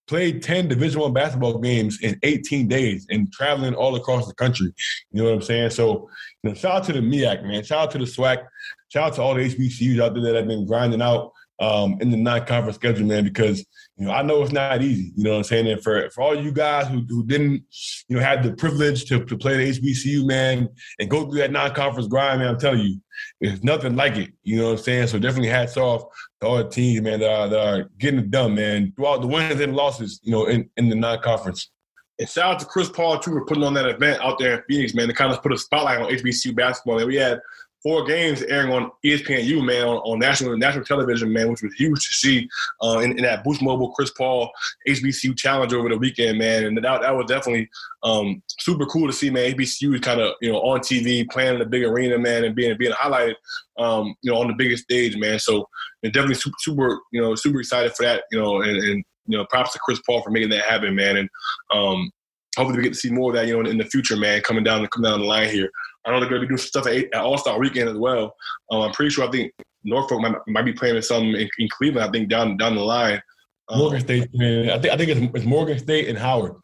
played 0.08 0.44
ten 0.44 0.68
Division 0.68 1.02
One 1.02 1.14
basketball 1.14 1.58
games 1.58 2.00
in 2.04 2.20
eighteen 2.22 2.68
days 2.68 3.08
and 3.10 3.32
traveling 3.32 3.74
all 3.74 3.96
across 3.96 4.28
the 4.28 4.36
country. 4.36 4.72
You 5.12 5.24
know 5.24 5.30
what 5.30 5.36
I'm 5.36 5.42
saying? 5.42 5.72
So, 5.72 6.08
you 6.44 6.52
know, 6.52 6.54
shout 6.54 6.76
out 6.76 6.84
to 6.86 6.94
the 6.94 7.00
MEAC, 7.00 7.44
man. 7.44 7.64
Shout 7.64 7.80
out 7.80 7.92
to 7.92 7.98
the 7.98 8.06
SWAC. 8.06 8.46
Shout 8.90 9.08
out 9.08 9.14
to 9.16 9.22
all 9.24 9.34
the 9.34 9.50
HBCUs 9.50 10.00
out 10.00 10.14
there 10.14 10.24
that 10.24 10.36
have 10.36 10.48
been 10.48 10.68
grinding 10.68 11.02
out 11.02 11.32
um, 11.60 11.98
in 12.00 12.12
the 12.12 12.18
non-conference 12.18 12.76
schedule, 12.76 13.08
man, 13.08 13.24
because 13.24 13.66
you 13.98 14.06
know 14.06 14.12
I 14.12 14.22
know 14.22 14.44
it's 14.44 14.52
not 14.52 14.82
easy. 14.82 15.14
You 15.16 15.24
know 15.24 15.32
what 15.32 15.38
I'm 15.38 15.44
saying? 15.44 15.68
And 15.68 15.82
for 15.82 16.10
for 16.10 16.22
all 16.22 16.36
you 16.36 16.52
guys 16.52 16.88
who, 16.88 17.06
who 17.08 17.26
didn't, 17.26 17.64
you 18.08 18.18
know, 18.18 18.22
had 18.22 18.44
the 18.44 18.54
privilege 18.54 19.06
to, 19.06 19.24
to 19.24 19.38
play 19.38 19.58
the 19.58 19.80
HBCU, 19.80 20.26
man, 20.26 20.70
and 21.00 21.10
go 21.10 21.30
through 21.30 21.40
that 21.40 21.52
non-conference 21.52 22.08
grind, 22.08 22.40
man, 22.40 22.50
I'm 22.50 22.60
telling 22.60 22.82
you, 22.82 23.02
there's 23.40 23.64
nothing 23.64 23.96
like 23.96 24.18
it. 24.18 24.32
You 24.44 24.58
know 24.58 24.66
what 24.66 24.80
I'm 24.80 24.84
saying? 24.84 25.08
So 25.08 25.20
definitely 25.20 25.50
hats 25.50 25.78
off 25.78 26.04
to 26.42 26.48
all 26.48 26.58
the 26.58 26.70
teams, 26.70 27.02
man, 27.02 27.20
that 27.20 27.32
are, 27.32 27.48
that 27.48 27.68
are 27.68 27.90
getting 27.98 28.20
it 28.20 28.32
done, 28.32 28.56
man, 28.56 28.92
throughout 28.96 29.22
the 29.22 29.28
wins 29.28 29.62
and 29.62 29.76
losses, 29.76 30.20
you 30.24 30.32
know, 30.32 30.46
in, 30.46 30.70
in 30.78 30.90
the 30.90 30.96
non-conference. 30.96 31.72
And 32.18 32.30
shout 32.30 32.54
out 32.54 32.60
to 32.60 32.66
Chris 32.66 32.90
Paul 32.90 33.20
too 33.20 33.32
for 33.32 33.46
putting 33.46 33.64
on 33.64 33.74
that 33.74 33.88
event 33.88 34.22
out 34.22 34.40
there 34.40 34.56
in 34.56 34.64
Phoenix, 34.70 34.94
man, 34.94 35.08
to 35.08 35.14
kind 35.14 35.34
of 35.34 35.42
put 35.42 35.52
a 35.52 35.58
spotlight 35.58 36.00
on 36.00 36.10
HBCU 36.10 36.56
basketball. 36.56 37.00
And 37.00 37.08
we 37.08 37.16
had 37.16 37.42
four 37.86 38.04
games 38.04 38.42
airing 38.42 38.72
on 38.72 38.90
ESPNU, 39.06 39.64
man, 39.64 39.84
on, 39.84 39.98
on 39.98 40.18
national 40.18 40.58
national 40.58 40.84
television, 40.84 41.32
man, 41.32 41.52
which 41.52 41.62
was 41.62 41.72
huge 41.76 42.00
to 42.08 42.14
see 42.16 42.50
uh, 42.82 42.98
in, 42.98 43.12
in, 43.12 43.22
that 43.22 43.44
Boost 43.44 43.62
Mobile 43.62 43.92
Chris 43.92 44.10
Paul 44.10 44.50
HBCU 44.88 45.38
challenge 45.38 45.72
over 45.72 45.88
the 45.90 45.98
weekend, 45.98 46.40
man. 46.40 46.66
And 46.66 46.76
that, 46.78 47.02
that 47.02 47.16
was 47.16 47.28
definitely 47.28 47.70
um, 48.02 48.42
super 48.60 48.88
cool 48.88 49.06
to 49.06 49.14
see, 49.14 49.30
man. 49.30 49.54
HBCU 49.54 49.94
is 49.94 50.02
kind 50.02 50.20
of, 50.20 50.34
you 50.42 50.52
know, 50.52 50.58
on 50.62 50.80
TV, 50.80 51.30
playing 51.30 51.54
in 51.54 51.60
the 51.60 51.66
big 51.66 51.84
arena, 51.84 52.18
man, 52.18 52.44
and 52.44 52.56
being 52.56 52.76
being 52.76 52.94
highlighted, 52.94 53.36
um, 53.78 54.16
you 54.24 54.32
know, 54.32 54.40
on 54.40 54.48
the 54.48 54.56
biggest 54.56 54.86
stage, 54.86 55.16
man. 55.16 55.38
So 55.38 55.70
and 56.02 56.12
definitely 56.12 56.36
super, 56.36 56.56
super, 56.58 57.00
you 57.12 57.22
know, 57.22 57.36
super 57.36 57.60
excited 57.60 57.94
for 57.94 58.02
that, 58.02 58.24
you 58.32 58.40
know, 58.40 58.64
and, 58.64 58.78
and 58.78 59.06
you 59.28 59.38
know, 59.38 59.46
props 59.52 59.74
to 59.74 59.80
Chris 59.80 60.02
Paul 60.08 60.24
for 60.24 60.32
making 60.32 60.50
that 60.50 60.66
happen, 60.66 60.96
man. 60.96 61.18
And 61.18 61.30
um, 61.72 62.10
hopefully 62.58 62.78
we 62.78 62.84
get 62.84 62.94
to 62.94 63.00
see 63.00 63.12
more 63.12 63.30
of 63.30 63.36
that, 63.36 63.46
you 63.48 63.54
know, 63.54 63.60
in, 63.60 63.68
in 63.68 63.78
the 63.78 63.86
future, 63.86 64.18
man, 64.18 64.42
coming 64.42 64.64
down 64.64 64.88
coming 64.88 65.12
down 65.12 65.20
the 65.20 65.26
line 65.28 65.50
here. 65.50 65.70
I 66.06 66.12
know 66.12 66.20
they're 66.20 66.30
going 66.30 66.42
to 66.42 66.48
be 66.48 66.50
doing 66.50 66.58
stuff 66.58 66.88
at, 66.88 66.96
at 66.96 67.16
All 67.16 67.38
Star 67.38 67.60
Weekend 67.60 67.90
as 67.90 67.98
well. 67.98 68.36
Um, 68.72 68.82
I'm 68.82 68.92
pretty 68.92 69.12
sure. 69.12 69.28
I 69.28 69.32
think 69.32 69.52
Norfolk 69.84 70.22
might, 70.22 70.36
might 70.48 70.66
be 70.66 70.74
playing 70.74 71.02
some 71.02 71.24
in, 71.24 71.50
in, 71.58 71.70
Cleveland. 71.70 72.08
I 72.08 72.12
think 72.12 72.30
down 72.30 72.58
down 72.58 72.76
the 72.76 72.82
line. 72.82 73.22
Um, 73.70 73.80
Morgan 73.80 74.02
State, 74.02 74.30
man. 74.34 74.70
I 74.70 74.80
think 74.80 74.94
I 74.94 74.98
think 74.98 75.10
it's, 75.10 75.36
it's, 75.36 75.46
Morgan 75.46 75.80
State 75.80 76.08
and 76.10 76.18
Howard. 76.18 76.56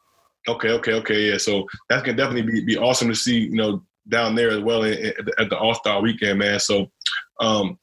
Okay, 0.47 0.69
okay, 0.69 0.93
okay, 0.93 1.31
yeah. 1.31 1.37
So 1.37 1.67
that's 1.89 2.03
gonna 2.03 2.17
definitely 2.17 2.51
be, 2.51 2.65
be 2.65 2.77
awesome 2.77 3.07
to 3.07 3.15
see. 3.15 3.39
You 3.39 3.55
know, 3.55 3.83
down 4.09 4.35
there 4.35 4.51
as 4.51 4.61
well 4.61 4.83
at 4.83 4.97
the, 4.99 5.47
the 5.49 5.57
All 5.57 5.75
Star 5.75 6.01
Weekend, 6.01 6.39
man. 6.39 6.59
So, 6.59 6.91
um, 7.39 7.77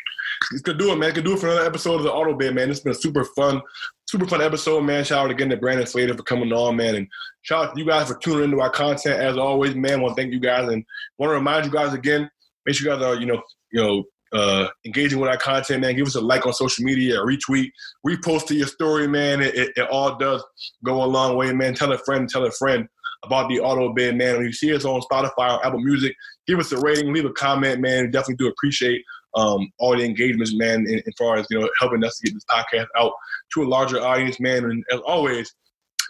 it's 0.53 0.63
gonna 0.63 0.79
do 0.79 0.93
it, 0.93 0.97
man. 0.97 1.11
It's 1.11 1.17
gonna 1.17 1.29
do 1.29 1.35
it 1.35 1.41
for 1.41 1.49
another 1.49 1.67
episode 1.67 1.97
of 1.97 2.03
the 2.03 2.13
Auto 2.13 2.35
Bid, 2.35 2.55
man. 2.55 2.71
It's 2.71 2.81
been 2.81 2.93
a 2.93 2.95
super 2.95 3.25
fun, 3.25 3.61
super 4.09 4.27
fun 4.27 4.41
episode, 4.41 4.81
man. 4.81 5.05
Shout 5.05 5.27
out 5.27 5.31
again 5.31 5.51
to 5.51 5.57
Brandon 5.57 5.87
Slater 5.87 6.15
for 6.15 6.23
coming 6.23 6.51
on, 6.51 6.77
man, 6.77 6.95
and 6.95 7.07
shout 7.43 7.67
out 7.67 7.75
to 7.75 7.81
you 7.81 7.87
guys 7.87 8.09
for 8.09 8.19
tuning 8.19 8.45
into 8.45 8.61
our 8.61 8.71
content 8.71 9.21
as 9.21 9.37
always, 9.37 9.75
man. 9.75 10.01
Want 10.01 10.17
to 10.17 10.23
thank 10.23 10.33
you 10.33 10.41
guys 10.41 10.69
and 10.69 10.83
want 11.19 11.31
to 11.31 11.35
remind 11.35 11.67
you 11.67 11.71
guys 11.71 11.93
again. 11.93 12.29
Make 12.65 12.75
sure 12.75 12.91
you 12.91 12.97
guys 12.97 13.05
are, 13.05 13.21
you 13.21 13.27
know, 13.27 13.43
you 13.71 13.83
know, 13.83 14.05
uh, 14.33 14.69
engaging 14.87 15.21
with 15.21 15.29
our 15.29 15.37
content, 15.37 15.83
man. 15.83 15.95
Give 15.95 16.07
us 16.07 16.15
a 16.15 16.21
like 16.21 16.47
on 16.47 16.55
social 16.55 16.85
media, 16.85 17.21
a 17.21 17.25
retweet, 17.25 17.71
repost 18.07 18.47
to 18.47 18.55
your 18.55 18.67
story, 18.67 19.07
man. 19.07 19.43
It, 19.43 19.55
it, 19.55 19.73
it, 19.77 19.89
all 19.91 20.17
does 20.17 20.43
go 20.85 21.03
a 21.03 21.07
long 21.07 21.37
way, 21.37 21.53
man. 21.53 21.75
Tell 21.75 21.93
a 21.93 21.99
friend, 21.99 22.29
tell 22.29 22.45
a 22.45 22.51
friend 22.51 22.89
about 23.25 23.51
the 23.51 23.61
auto 23.61 23.93
bid, 23.93 24.17
man. 24.17 24.37
When 24.37 24.47
you 24.47 24.53
see 24.53 24.75
us 24.75 24.85
on 24.85 25.01
Spotify 25.01 25.57
or 25.57 25.67
Apple 25.67 25.81
Music, 25.81 26.15
give 26.47 26.59
us 26.59 26.73
a 26.73 26.81
rating, 26.81 27.13
leave 27.13 27.25
a 27.25 27.33
comment, 27.33 27.81
man. 27.81 28.07
We 28.07 28.11
definitely 28.11 28.37
do 28.37 28.49
appreciate 28.49 29.03
um, 29.35 29.71
all 29.79 29.97
the 29.97 30.05
engagements, 30.05 30.57
man, 30.57 30.87
in, 30.89 30.99
as 31.07 31.15
far 31.17 31.37
as 31.37 31.47
you 31.51 31.61
know, 31.61 31.69
helping 31.79 32.05
us 32.05 32.19
to 32.19 32.27
get 32.27 32.35
this 32.35 32.45
podcast 32.51 32.87
out 32.97 33.13
to 33.55 33.63
a 33.63 33.67
larger 33.67 34.01
audience, 34.01 34.41
man. 34.41 34.65
And 34.65 34.85
as 34.93 35.01
always, 35.01 35.55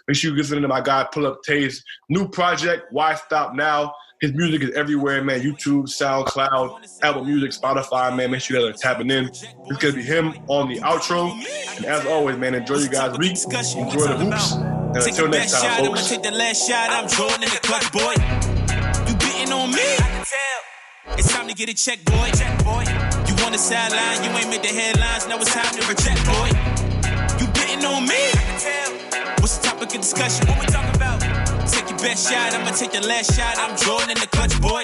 make 0.07 0.17
sure 0.17 0.31
you 0.31 0.37
listen 0.37 0.61
to 0.61 0.67
my 0.67 0.81
guy 0.81 1.07
Pull 1.11 1.27
Up 1.27 1.39
Tay's 1.45 1.83
new 2.09 2.27
project, 2.27 2.87
Why 2.91 3.15
Stop 3.15 3.55
Now. 3.55 3.93
His 4.21 4.33
music 4.33 4.63
is 4.63 4.71
everywhere, 4.71 5.23
man. 5.23 5.39
YouTube, 5.39 5.83
SoundCloud, 5.83 6.99
Apple 7.03 7.23
Music, 7.23 7.51
Spotify, 7.51 8.13
man. 8.15 8.31
Make 8.31 8.41
sure 8.41 8.59
you 8.59 8.69
guys 8.69 8.75
are 8.75 8.81
tapping 8.81 9.09
in. 9.09 9.29
It's 9.29 9.77
gonna 9.79 9.93
be 9.93 10.03
him 10.03 10.33
on 10.47 10.67
the 10.67 10.79
outro. 10.79 11.31
And 11.77 11.85
as 11.85 12.05
always, 12.05 12.37
man, 12.37 12.53
enjoy 12.53 12.79
you 12.79 12.89
guys' 12.89 13.17
week. 13.17 13.31
Enjoy 13.31 14.07
the 14.07 14.17
hoops. 14.17 14.51
And 14.51 14.97
until 14.97 15.29
next 15.29 15.53
time, 15.61 15.85
folks. 15.85 16.09
Take 16.09 16.23
the 16.23 16.31
last 16.31 16.67
shot. 16.67 16.89
I'm 16.89 17.07
Jordan 17.07 17.43
in 17.43 17.49
the 17.49 17.59
clutch, 17.61 17.91
boy. 17.93 18.15
You 19.07 19.15
beating 19.19 19.53
on 19.53 19.71
me? 19.71 19.77
It's 21.17 21.31
time 21.31 21.47
to 21.47 21.53
get 21.53 21.69
a 21.69 21.73
check, 21.73 22.03
boy. 22.03 22.31
Check, 22.33 22.63
boy. 22.65 23.08
On 23.45 23.51
the 23.53 23.57
sideline, 23.57 24.23
you 24.23 24.29
ain't 24.37 24.49
made 24.49 24.61
the 24.61 24.67
headlines. 24.67 25.27
Now 25.27 25.37
it's 25.37 25.53
time 25.53 25.73
to 25.73 25.87
reject, 25.87 26.23
boy. 26.25 26.49
You 27.39 27.47
betting 27.53 27.85
on 27.85 28.05
me? 28.05 28.31
What's 29.39 29.57
the 29.57 29.67
topic 29.67 29.95
of 29.95 30.01
discussion? 30.01 30.47
What 30.47 30.59
we 30.59 30.65
talking 30.67 30.95
about? 30.95 31.21
Take 31.67 31.89
your 31.89 31.99
best 31.99 32.29
shot, 32.29 32.53
I'ma 32.53 32.71
take 32.71 32.91
the 32.91 33.05
last 33.07 33.35
shot. 33.35 33.57
I'm 33.57 33.75
Jordan 33.77 34.11
in 34.11 34.19
the 34.19 34.27
clutch, 34.27 34.59
boy. 34.61 34.83